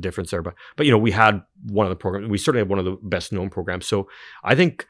difference 0.00 0.30
there. 0.30 0.42
But 0.42 0.54
but 0.76 0.86
you 0.86 0.92
know, 0.92 0.98
we 0.98 1.12
had 1.12 1.42
one 1.66 1.86
of 1.86 1.90
the 1.90 1.96
programs. 1.96 2.28
We 2.28 2.38
certainly 2.38 2.60
have 2.60 2.70
one 2.70 2.78
of 2.78 2.84
the 2.84 2.98
best 3.02 3.32
known 3.32 3.50
programs. 3.50 3.86
So 3.86 4.08
I 4.42 4.54
think 4.54 4.86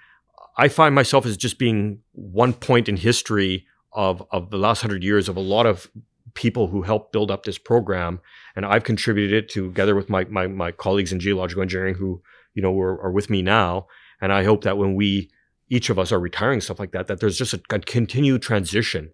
I 0.57 0.69
find 0.69 0.95
myself 0.95 1.27
as 1.27 1.37
just 1.37 1.59
being 1.59 2.01
one 2.12 2.55
point 2.55 2.89
in 2.89 2.97
history 2.97 3.66
of 3.95 4.27
of 4.31 4.51
the 4.51 4.59
last 4.59 4.81
hundred 4.81 5.03
years 5.03 5.29
of 5.29 5.37
a 5.37 5.41
lot 5.41 5.66
of 5.66 5.91
people 6.35 6.66
who 6.66 6.83
helped 6.83 7.12
build 7.12 7.31
up 7.31 7.45
this 7.45 7.59
program, 7.59 8.21
and 8.57 8.66
I've 8.66 8.85
contributed 8.85 9.45
it 9.45 9.49
together 9.49 9.95
with 9.95 10.09
my 10.09 10.25
my, 10.25 10.47
my 10.47 10.73
colleagues 10.73 11.12
in 11.12 11.21
geological 11.21 11.62
engineering 11.62 11.95
who 11.95 12.23
you 12.55 12.62
know 12.62 12.79
are, 12.79 13.01
are 13.01 13.11
with 13.12 13.31
me 13.31 13.43
now 13.43 13.87
and 14.25 14.33
I 14.33 14.43
hope 14.43 14.65
that 14.65 14.79
when 14.79 14.95
we, 14.95 15.31
each 15.69 15.91
of 15.91 15.99
us 15.99 16.11
are 16.11 16.19
retiring, 16.19 16.62
stuff 16.62 16.81
like 16.81 16.93
that, 16.93 17.09
that 17.09 17.21
there's 17.21 17.37
just 17.37 17.53
a, 17.53 17.61
a 17.69 17.79
continued 17.79 18.41
transition 18.41 19.11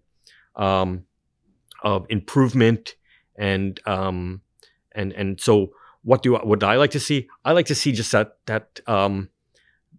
um, 0.55 1.03
of 1.83 2.05
improvement 2.09 2.95
and 3.35 3.77
um, 3.85 4.39
and 4.93 5.11
and 5.11 5.41
so 5.41 5.73
what 6.03 6.23
do 6.23 6.37
I, 6.37 6.45
what 6.45 6.59
do 6.59 6.65
I 6.65 6.77
like 6.77 6.91
to 6.91 6.99
see? 7.01 7.27
I 7.43 7.51
like 7.51 7.65
to 7.65 7.75
see 7.75 7.91
just 7.91 8.13
that 8.13 8.37
that 8.45 8.79
um, 8.87 9.27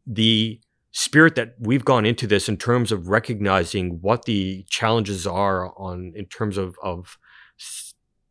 the 0.07 0.61
spirit 0.93 1.35
that 1.35 1.55
we've 1.59 1.85
gone 1.85 2.07
into 2.07 2.27
this 2.27 2.49
in 2.49 2.57
terms 2.57 2.93
of 2.93 3.09
recognizing 3.09 3.99
what 4.01 4.25
the 4.27 4.65
challenges 4.69 5.27
are 5.27 5.73
on 5.79 6.13
in 6.15 6.27
terms 6.27 6.57
of 6.57 6.77
of 6.83 7.19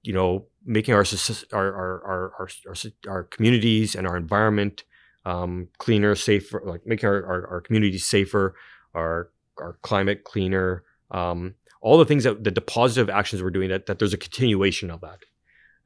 you 0.04 0.14
know 0.14 0.46
making 0.66 0.94
our 0.94 1.04
our 1.54 1.74
our 1.74 2.04
our, 2.06 2.50
our, 2.68 2.76
our 3.08 3.24
communities 3.24 3.96
and 3.96 4.08
our 4.08 4.16
environment 4.16 4.84
um, 5.26 5.68
cleaner, 5.78 6.16
safer, 6.16 6.62
like 6.66 6.86
making 6.86 7.08
our, 7.08 7.26
our, 7.26 7.48
our 7.48 7.62
communities 7.62 8.06
safer, 8.06 8.56
our 8.94 9.30
our 9.60 9.78
climate 9.82 10.24
cleaner, 10.24 10.84
um, 11.12 11.56
all 11.82 11.98
the 11.98 12.06
things 12.06 12.24
that 12.24 12.44
the, 12.44 12.52
the 12.52 12.62
positive 12.62 13.10
actions 13.10 13.44
we're 13.44 13.52
doing 13.52 13.70
that 13.70 13.86
that 13.86 14.00
there's 14.00 14.14
a 14.14 14.18
continuation 14.18 14.90
of 14.90 15.02
that, 15.02 15.20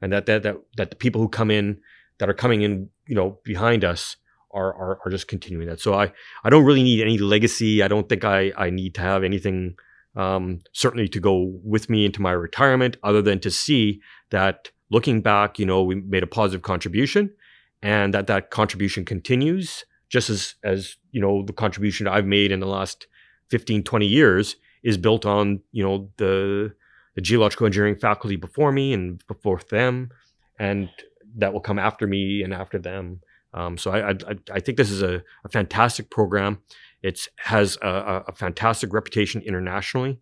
and 0.00 0.12
that 0.12 0.26
that 0.26 0.42
that 0.42 0.56
that 0.76 0.90
the 0.90 0.96
people 0.96 1.20
who 1.20 1.28
come 1.28 1.50
in 1.50 1.80
that 2.18 2.28
are 2.28 2.34
coming 2.34 2.62
in, 2.62 2.88
you 3.06 3.14
know, 3.14 3.38
behind 3.44 3.84
us 3.84 4.16
are 4.56 4.74
are, 4.74 4.98
are 5.04 5.10
just 5.10 5.28
continuing 5.28 5.68
that. 5.68 5.80
So 5.80 5.94
I 5.94 6.12
I 6.44 6.50
don't 6.50 6.64
really 6.64 6.82
need 6.82 7.00
any 7.02 7.18
legacy. 7.18 7.82
I 7.82 7.88
don't 7.88 8.08
think 8.08 8.24
I 8.24 8.52
I 8.56 8.70
need 8.70 8.94
to 8.96 9.00
have 9.02 9.22
anything 9.22 9.76
um, 10.16 10.60
certainly 10.72 11.08
to 11.08 11.20
go 11.20 11.60
with 11.62 11.90
me 11.90 12.06
into 12.06 12.22
my 12.22 12.32
retirement, 12.32 12.96
other 13.02 13.20
than 13.20 13.38
to 13.40 13.50
see 13.50 14.00
that 14.30 14.70
looking 14.90 15.20
back, 15.20 15.58
you 15.58 15.66
know, 15.66 15.82
we 15.82 15.96
made 15.96 16.22
a 16.22 16.26
positive 16.26 16.62
contribution 16.62 17.30
and 17.82 18.14
that 18.14 18.26
that 18.26 18.50
contribution 18.50 19.04
continues 19.04 19.84
just 20.08 20.30
as 20.30 20.54
as 20.64 20.96
you 21.12 21.20
know 21.20 21.44
the 21.44 21.52
contribution 21.52 22.08
I've 22.08 22.26
made 22.26 22.52
in 22.52 22.60
the 22.60 22.66
last 22.66 23.06
15 23.50 23.82
20 23.82 24.06
years 24.06 24.56
is 24.82 24.96
built 24.96 25.26
on 25.26 25.60
you 25.72 25.84
know 25.84 26.10
the 26.16 26.72
the 27.14 27.20
geological 27.20 27.66
engineering 27.66 27.96
faculty 27.96 28.36
before 28.36 28.72
me 28.72 28.92
and 28.92 29.24
before 29.26 29.60
them 29.70 30.10
and 30.58 30.88
that 31.36 31.52
will 31.52 31.60
come 31.60 31.78
after 31.78 32.06
me 32.06 32.42
and 32.42 32.54
after 32.54 32.78
them 32.78 33.20
um, 33.54 33.78
so 33.78 33.90
I, 33.90 34.10
I, 34.10 34.16
I 34.52 34.60
think 34.60 34.78
this 34.78 34.90
is 34.90 35.02
a, 35.02 35.22
a 35.44 35.48
fantastic 35.48 36.10
program 36.10 36.58
it 37.02 37.20
has 37.38 37.78
a, 37.82 38.24
a, 38.26 38.32
fantastic 38.32 38.92
reputation 38.92 39.42
internationally 39.42 40.18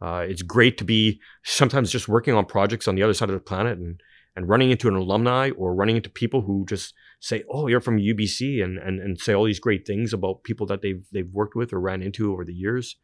uh, 0.00 0.24
it's 0.28 0.42
great 0.42 0.78
to 0.78 0.84
be 0.84 1.20
sometimes 1.44 1.90
just 1.90 2.08
working 2.08 2.34
on 2.34 2.44
projects 2.44 2.88
on 2.88 2.96
the 2.96 3.02
other 3.02 3.14
side 3.14 3.28
of 3.28 3.34
the 3.34 3.40
planet 3.40 3.78
and 3.78 4.00
and 4.34 4.48
running 4.48 4.70
into 4.70 4.88
an 4.88 4.94
alumni 4.94 5.50
or 5.50 5.74
running 5.74 5.96
into 5.96 6.08
people 6.10 6.42
who 6.42 6.64
just 6.66 6.94
say, 7.20 7.44
"Oh, 7.50 7.66
you're 7.66 7.80
from 7.80 7.98
UBC," 7.98 8.62
and 8.62 8.78
and 8.78 9.00
and 9.00 9.20
say 9.20 9.32
all 9.34 9.44
these 9.44 9.60
great 9.60 9.86
things 9.86 10.12
about 10.12 10.42
people 10.42 10.66
that 10.66 10.82
they've 10.82 11.04
they've 11.12 11.30
worked 11.30 11.54
with 11.54 11.72
or 11.72 11.80
ran 11.80 12.02
into 12.02 12.32
over 12.32 12.44
the 12.44 12.54
years. 12.54 12.96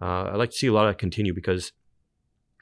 Uh, 0.00 0.24
I 0.24 0.36
like 0.36 0.50
to 0.50 0.56
see 0.56 0.66
a 0.66 0.72
lot 0.72 0.86
of 0.86 0.90
that 0.90 0.98
continue 0.98 1.32
because, 1.32 1.72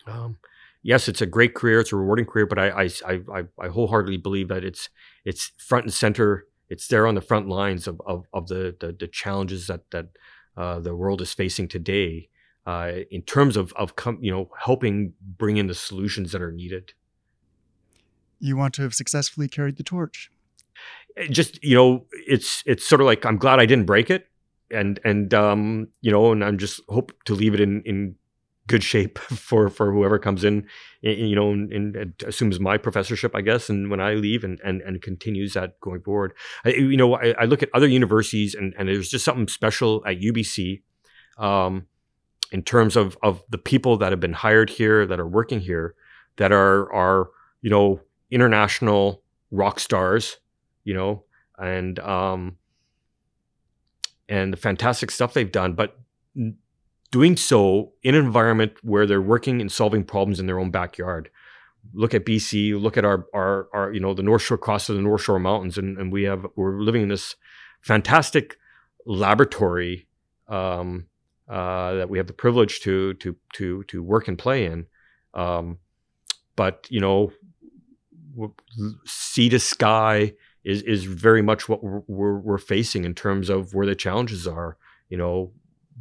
um, 0.07 0.37
yes, 0.83 1.09
it's 1.09 1.23
a 1.23 1.27
great 1.27 1.55
career, 1.55 1.81
it's 1.81 1.93
a 1.93 1.97
rewarding 1.97 2.27
career, 2.27 2.47
but 2.47 2.59
I 2.59 2.69
I, 2.85 3.23
I 3.33 3.43
I 3.59 3.69
wholeheartedly 3.69 4.19
believe 4.19 4.49
that 4.49 4.65
it's 4.65 4.89
it's 5.25 5.53
front 5.59 5.87
and 5.87 5.95
center. 5.95 6.47
It's 6.71 6.89
there 6.89 7.07
on 7.07 7.15
the 7.15 7.21
front 7.21 7.49
lines 7.49 7.87
of 7.87 8.01
of, 8.07 8.27
of 8.33 8.49
the, 8.49 8.75
the, 8.81 8.97
the 8.99 9.09
challenges 9.09 9.67
that 9.67 9.91
that 9.91 10.07
uh, 10.57 10.81
the 10.81 10.97
world 10.97 11.21
is 11.21 11.35
facing 11.35 11.69
today. 11.69 12.29
Uh, 12.67 13.01
in 13.11 13.23
terms 13.23 13.57
of 13.57 13.73
of 13.73 13.97
com- 13.97 14.19
you 14.21 14.31
know 14.31 14.51
helping 14.65 15.15
bring 15.21 15.57
in 15.57 15.67
the 15.67 15.75
solutions 15.75 16.31
that 16.31 16.43
are 16.43 16.53
needed 16.53 16.93
you 18.41 18.57
want 18.57 18.75
to 18.75 18.83
have 18.83 18.95
successfully 18.95 19.47
carried 19.47 19.77
the 19.77 19.85
torch. 19.85 20.31
Eh, 21.17 21.29
just 21.29 21.63
you 21.63 21.77
know, 21.77 22.07
it's 22.27 22.63
it's 22.67 22.87
sort 22.87 23.01
of 23.01 23.07
like 23.07 23.25
I'm 23.25 23.37
glad 23.37 23.61
I 23.61 23.67
didn't 23.67 23.87
break 23.87 24.11
it, 24.11 24.27
and 24.71 24.99
and 25.05 25.33
um, 25.35 25.89
you 26.01 26.11
know, 26.11 26.33
and 26.33 26.43
I'm 26.43 26.59
just 26.59 26.81
hope 26.89 27.13
to 27.27 27.35
leave 27.35 27.55
it 27.55 27.61
in 27.61 27.83
in 27.83 28.17
good 28.71 28.85
shape 28.85 29.19
for 29.19 29.69
for 29.69 29.93
whoever 29.93 30.19
comes 30.19 30.45
in, 30.45 30.67
you 31.03 31.35
know, 31.35 31.51
and, 31.51 31.73
and, 31.73 32.15
assumes 32.25 32.61
my 32.61 32.79
professorship, 32.79 33.35
I 33.35 33.41
guess, 33.41 33.69
and 33.69 33.91
when 33.91 34.01
I 34.01 34.15
leave, 34.15 34.45
and 34.45 34.61
and, 34.65 34.81
and 34.83 35.03
continues 35.03 35.55
that 35.55 35.79
going 35.81 36.03
forward. 36.03 36.33
I, 36.65 36.71
you 36.71 36.97
know, 36.97 37.15
I, 37.15 37.35
I, 37.39 37.45
look 37.45 37.63
at 37.63 37.69
other 37.75 37.89
universities, 37.89 38.55
and 38.55 38.73
and 38.79 38.89
there's 38.89 39.11
just 39.11 39.25
something 39.25 39.49
special 39.49 40.03
at 40.07 40.21
UBC, 40.21 40.83
um, 41.37 41.87
in 42.53 42.63
terms 42.63 42.97
of 42.97 43.19
of 43.23 43.43
the 43.51 43.59
people 43.59 43.97
that 43.99 44.13
have 44.13 44.21
been 44.21 44.33
hired 44.33 44.71
here, 44.71 45.05
that 45.05 45.19
are 45.19 45.29
working 45.29 45.61
here, 45.61 45.95
that 46.37 46.53
are 46.53 46.91
are 46.93 47.31
you 47.61 47.71
know 47.71 48.01
international 48.31 49.23
rock 49.51 49.81
stars, 49.81 50.39
you 50.85 50.95
know, 50.95 51.25
and 51.59 51.99
um, 51.99 52.57
and 54.29 54.53
the 54.53 54.57
fantastic 54.57 55.11
stuff 55.11 55.35
they've 55.35 55.51
done, 55.51 55.73
but 55.73 55.99
doing 57.11 57.37
so 57.37 57.93
in 58.03 58.15
an 58.15 58.25
environment 58.25 58.73
where 58.83 59.07
they're 59.07 59.23
working 59.23 59.61
and 59.61 59.71
solving 59.71 60.05
problems 60.05 60.39
in 60.39 60.47
their 60.47 60.59
own 60.59 60.71
backyard. 60.71 61.31
Look 61.93 62.15
at 62.15 62.25
BC. 62.25 62.81
Look 62.81 62.97
at 62.97 63.05
our 63.05 63.27
our, 63.35 63.69
our 63.73 63.93
you 63.93 64.01
know 64.01 64.15
the 64.15 64.23
North 64.23 64.43
Shore 64.43 64.59
cross 64.59 64.89
of 64.89 64.97
the 64.97 65.03
North 65.03 65.23
Shore 65.23 65.39
Mountains, 65.39 65.79
and, 65.79 65.99
and 65.99 66.13
we 66.13 66.25
have 66.25 66.47
we're 66.55 66.81
living 66.81 67.03
in 67.03 67.09
this 67.09 67.37
fantastic 67.81 68.59
laboratory 69.07 70.07
um, 70.49 71.07
uh, 71.49 71.95
that 71.95 72.11
we 72.11 72.19
have 72.19 72.27
the 72.27 72.35
privilege 72.35 72.81
to 72.81 73.15
to 73.15 73.35
to 73.55 73.83
to 73.85 74.03
work 74.03 74.29
and 74.29 74.39
play 74.39 74.67
in. 74.67 74.87
Um, 75.33 75.79
but 76.55 76.87
you 76.91 77.01
know 77.01 77.33
sea 79.05 79.49
to 79.49 79.59
sky 79.59 80.35
is 80.65 80.83
is 80.83 81.05
very 81.05 81.43
much 81.43 81.69
what 81.69 81.83
we're, 81.83 82.03
we're, 82.07 82.39
we're 82.39 82.59
facing 82.59 83.05
in 83.05 83.15
terms 83.15 83.49
of 83.49 83.75
where 83.75 83.87
the 83.87 83.95
challenges 83.95 84.47
are. 84.47 84.77
You 85.09 85.17
know, 85.17 85.53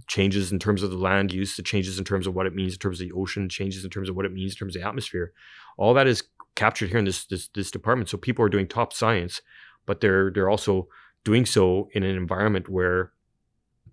changes 0.08 0.52
in 0.52 0.60
terms 0.60 0.84
of 0.84 0.92
the 0.92 0.98
land 0.98 1.34
use, 1.34 1.56
the 1.56 1.64
changes 1.64 1.98
in 1.98 2.06
terms 2.06 2.28
of 2.28 2.36
what 2.36 2.46
it 2.46 2.56
means 2.56 2.74
in 2.74 2.80
terms 2.80 3.02
of 3.02 3.08
the 3.08 3.14
ocean, 3.14 3.50
changes 3.50 3.84
in 3.84 3.90
terms 3.90 4.10
of 4.10 4.16
what 4.16 4.26
it 4.26 4.34
means 4.34 4.54
in 4.54 4.58
terms 4.58 4.76
of 4.76 4.82
the 4.82 4.88
atmosphere. 4.88 5.34
All 5.78 5.94
that 5.94 6.08
is 6.08 6.24
captured 6.56 6.90
here 6.90 7.00
in 7.00 7.06
this 7.06 7.26
this, 7.26 7.48
this 7.50 7.72
department. 7.72 8.10
So 8.10 8.18
people 8.18 8.44
are 8.46 8.50
doing 8.50 8.68
top 8.68 8.94
science, 8.94 9.42
but 9.86 10.02
they're 10.02 10.32
they're 10.32 10.50
also 10.50 10.88
doing 11.24 11.46
so 11.46 11.90
in 11.94 12.04
an 12.04 12.16
environment 12.16 12.70
where 12.70 13.12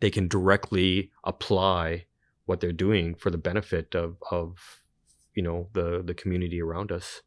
they 0.00 0.10
can 0.10 0.28
directly 0.28 1.10
apply 1.24 2.06
what 2.44 2.60
they're 2.60 2.72
doing 2.72 3.14
for 3.14 3.30
the 3.30 3.38
benefit 3.38 3.94
of 3.94 4.16
of 4.30 4.82
you 5.34 5.42
know 5.42 5.68
the 5.72 6.02
the 6.04 6.14
community 6.14 6.60
around 6.60 6.92
us. 6.92 7.22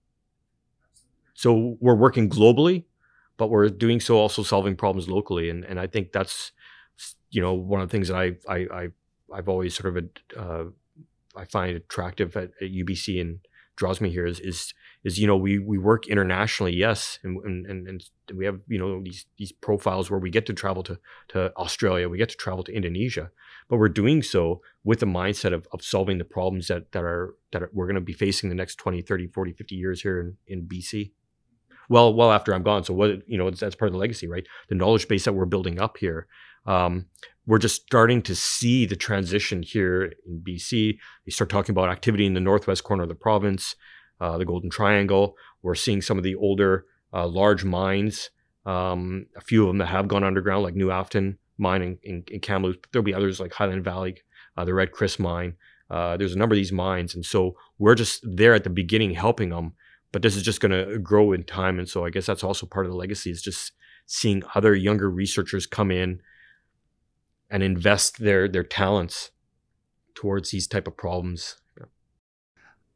So 1.34 1.78
we're 1.80 1.96
working 1.96 2.30
globally, 2.30 2.84
but 3.38 3.50
we're 3.50 3.70
doing 3.70 4.00
so 4.02 4.18
also 4.18 4.44
solving 4.44 4.76
problems 4.76 5.08
locally. 5.08 5.50
And 5.50 5.64
and 5.64 5.80
I 5.80 5.88
think 5.88 6.12
that's 6.12 6.52
you 7.30 7.42
know 7.42 7.54
one 7.54 7.82
of 7.82 7.90
the 7.90 7.92
things 7.92 8.08
that 8.10 8.18
I 8.18 8.36
I, 8.48 8.58
I 8.72 8.88
I've 9.34 9.50
always 9.50 9.76
sort 9.76 9.96
of 9.96 10.04
uh, 10.38 10.70
I 11.36 11.46
find 11.46 11.76
attractive 11.76 12.36
at, 12.36 12.52
at, 12.62 12.72
UBC 12.72 13.22
and 13.22 13.40
draws 13.76 14.02
me 14.02 14.10
here 14.10 14.26
is 14.26 14.40
is 14.42 14.74
is 15.04 15.18
you 15.18 15.26
know 15.26 15.38
we 15.38 15.58
we 15.58 15.78
work 15.78 16.08
internationally 16.08 16.76
yes 16.76 17.18
and 17.24 17.40
and, 17.46 17.88
and 17.88 18.04
we 18.36 18.46
have 18.46 18.60
you 18.68 18.78
know 18.78 19.02
these 19.02 19.26
these 19.38 19.54
profiles 19.54 20.12
where 20.12 20.20
we 20.20 20.30
get 20.30 20.46
to 20.46 20.54
travel 20.54 20.84
to 20.84 21.00
to 21.30 21.56
Australia 21.56 22.10
we 22.10 22.18
get 22.18 22.30
to 22.30 22.36
travel 22.36 22.64
to 22.64 22.74
Indonesia 22.74 23.32
but 23.70 23.78
we're 23.78 23.88
doing 23.88 24.22
so 24.22 24.62
with 24.84 25.00
the 25.00 25.06
mindset 25.06 25.54
of, 25.54 25.68
of 25.72 25.82
solving 25.82 26.18
the 26.18 26.26
problems 26.26 26.68
that 26.68 26.92
that 26.92 27.04
are 27.04 27.36
that 27.52 27.64
are, 27.64 27.70
we're 27.74 27.86
going 27.86 27.96
to 27.96 28.02
be 28.02 28.14
facing 28.14 28.50
the 28.50 28.56
next 28.56 28.76
20 28.76 29.02
30 29.02 29.28
40 29.28 29.54
50 29.54 29.76
years 29.76 30.02
here 30.02 30.20
in, 30.20 30.38
in 30.48 30.68
BC 30.68 31.12
well 31.88 32.14
well 32.14 32.34
after 32.34 32.54
I'm 32.54 32.64
gone 32.64 32.84
so 32.84 32.94
what 32.94 33.28
you 33.30 33.38
know 33.38 33.50
that's 33.50 33.76
part 33.76 33.88
of 33.88 33.94
the 33.94 34.00
legacy 34.00 34.28
right? 34.28 34.46
The 34.68 34.76
knowledge 34.76 35.08
base 35.08 35.24
that 35.24 35.34
we're 35.34 35.46
building 35.46 35.80
up 35.80 35.96
here 35.98 36.28
um, 36.66 37.06
we're 37.46 37.58
just 37.58 37.82
starting 37.82 38.22
to 38.24 38.36
see 38.36 38.86
the 38.86 38.96
transition 38.96 39.64
here 39.64 40.14
in 40.28 40.42
BC. 40.42 40.98
You 41.26 41.32
start 41.32 41.50
talking 41.50 41.74
about 41.74 41.90
activity 41.90 42.26
in 42.26 42.34
the 42.34 42.40
northwest 42.40 42.84
corner 42.84 43.04
of 43.04 43.10
the 43.10 43.16
province 43.16 43.76
uh, 44.20 44.38
the 44.38 44.46
Golden 44.46 44.70
Triangle. 44.70 45.36
We're 45.62 45.76
seeing 45.76 46.02
some 46.02 46.18
of 46.18 46.24
the 46.24 46.36
older 46.36 46.86
uh, 47.14 47.28
large 47.28 47.64
mines. 47.64 48.30
Um, 48.66 49.26
a 49.36 49.42
few 49.42 49.64
of 49.64 49.68
them 49.68 49.78
that 49.80 49.88
have 49.88 50.08
gone 50.08 50.24
underground, 50.24 50.64
like 50.64 50.76
New 50.76 50.92
Afton 50.92 51.38
mine 51.58 51.82
in, 51.82 51.98
in, 52.04 52.24
in 52.30 52.40
Kamloops. 52.40 52.88
There'll 52.92 53.04
be 53.04 53.14
others 53.14 53.40
like 53.40 53.54
Highland 53.54 53.84
Valley, 53.84 54.22
uh, 54.58 54.66
the 54.66 54.74
Red 54.74 54.92
Chris 54.92 55.20
mine. 55.20 55.56
Uh, 55.90 56.18
there's 56.18 56.36
a 56.36 56.38
number 56.38 56.54
of 56.54 56.58
these 56.58 56.72
mines, 56.72 57.16
and 57.16 57.26
so 57.26 57.56
we're 57.80 57.96
just 57.96 58.24
there 58.24 58.54
at 58.54 58.64
the 58.64 58.70
beginning 58.70 59.12
helping 59.12 59.50
them. 59.50 59.74
But 60.12 60.22
this 60.22 60.36
is 60.36 60.44
just 60.44 60.62
going 60.62 60.72
to 60.72 61.00
grow 61.00 61.32
in 61.32 61.44
time, 61.44 61.80
and 61.80 61.90
so 61.90 62.06
I 62.06 62.10
guess 62.10 62.26
that's 62.26 62.44
also 62.44 62.66
part 62.66 62.86
of 62.86 62.92
the 62.92 62.98
legacy 62.98 63.32
is 63.32 63.42
just 63.42 63.72
seeing 64.06 64.44
other 64.56 64.76
younger 64.76 65.10
researchers 65.10 65.66
come 65.66 65.92
in 65.92 66.22
and 67.50 67.64
invest 67.64 68.20
their 68.20 68.48
their 68.48 68.64
talents 68.64 69.32
towards 70.16 70.52
these 70.52 70.68
type 70.68 70.88
of 70.88 70.98
problems. 70.98 71.58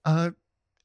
Uh, 0.06 0.32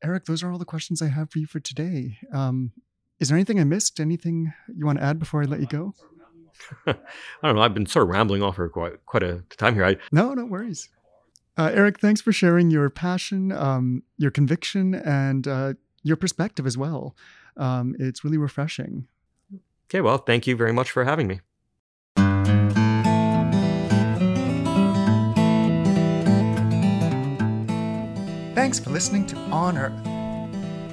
Erik, 0.03 0.27
those 0.27 0.43
are 0.43 0.53
all 0.53 0.59
the 0.59 0.65
questions 0.65 1.03
I 1.03 1.09
have 1.09 1.31
for 1.31 1.41
you 1.41 1.47
for 1.47 1.59
today. 1.59 2.19
Um, 2.33 2.73
is 3.19 3.29
there 3.29 3.37
anything 3.37 3.59
I 3.59 3.65
missed? 3.65 3.99
Anything 3.99 4.53
you 4.73 4.87
want 4.87 4.99
to 4.99 5.05
add 5.05 5.19
before 5.19 5.43
I 5.43 5.47
let 5.47 5.61
you 5.61 5.67
go? 5.67 5.95
I 6.87 6.95
don't 7.43 7.57
know. 7.57 7.63
I've 7.63 7.75
been 7.75 7.87
sort 7.87 8.05
of 8.05 8.11
rambling 8.11 8.43
off 8.43 8.57
for 8.57 8.69
quite 8.69 9.05
quite 9.07 9.23
a 9.23 9.43
time 9.57 9.75
here. 9.75 9.85
I... 9.85 9.97
No, 10.13 10.35
no 10.35 10.45
worries. 10.45 10.89
Uh, 11.57 11.71
Erik, 11.75 11.99
thanks 11.99 12.21
for 12.21 12.31
sharing 12.31 12.71
your 12.71 12.89
passion, 12.89 13.51
um, 13.51 14.05
your 14.17 14.31
conviction, 14.31 14.95
and 14.95 15.49
uh, 15.49 15.75
your 16.05 16.17
perspective 16.17 16.67
as 16.67 16.79
well. 16.79 17.17
Um, 17.57 17.97
it's 17.99 18.23
really 18.23 18.39
refreshing. 18.39 19.09
Okay, 19.91 20.01
well, 20.01 20.19
thank 20.19 20.47
you 20.47 20.55
very 20.55 20.73
much 20.73 20.93
for 20.93 21.05
having 21.05 21.27
me. 21.27 21.41
Thanks 28.59 28.81
for 28.81 28.91
listening 28.91 29.25
to 29.27 29.37
On 29.53 29.79
Earth. 29.79 30.05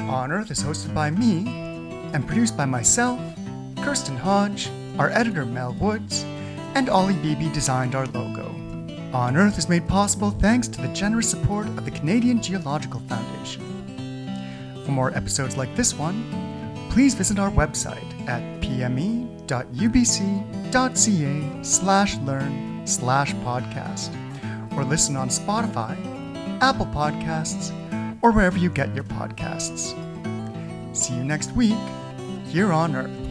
On 0.02 0.32
Earth 0.32 0.52
is 0.52 0.62
hosted 0.62 0.94
by 0.94 1.10
me 1.10 1.48
and 2.14 2.28
produced 2.28 2.56
by 2.56 2.66
myself, 2.66 3.20
Kirsten 3.78 4.16
Hodge, 4.16 4.70
our 5.00 5.10
editor 5.10 5.48
Mel 5.48 5.74
Woods, 5.82 6.24
and 6.76 6.90
Ollie 6.90 7.16
Beebe 7.16 7.52
designed 7.52 7.96
our 7.96 8.06
logo. 8.06 8.50
On 9.14 9.36
Earth 9.36 9.58
is 9.58 9.68
made 9.68 9.88
possible 9.88 10.30
thanks 10.30 10.68
to 10.68 10.80
the 10.80 10.90
generous 10.90 11.28
support 11.28 11.66
of 11.66 11.86
the 11.86 11.92
Canadian 11.92 12.40
Geological 12.40 13.00
Foundation. 13.10 14.84
For 14.86 14.92
more 14.92 15.18
episodes 15.18 15.58
like 15.58 15.76
this 15.76 15.96
one, 15.96 16.24
please 16.92 17.16
visit 17.16 17.40
our 17.40 17.50
website 17.50 18.30
at 18.30 18.44
pme.ubc.ca 18.62 19.24
slash 21.64 22.18
learn 22.18 22.86
slash 22.86 23.34
podcast 23.34 24.78
or 24.78 24.84
listen 24.84 25.16
on 25.16 25.30
Spotify 25.30 26.15
Apple 26.62 26.86
Podcasts, 26.88 27.72
or 28.22 28.32
wherever 28.32 28.58
you 28.58 28.70
get 28.70 28.94
your 28.96 29.04
podcasts. 29.04 29.94
See 30.96 31.14
you 31.16 31.24
next 31.24 31.52
week 31.54 31.78
here 32.48 32.72
on 32.72 32.96
Earth. 32.96 33.25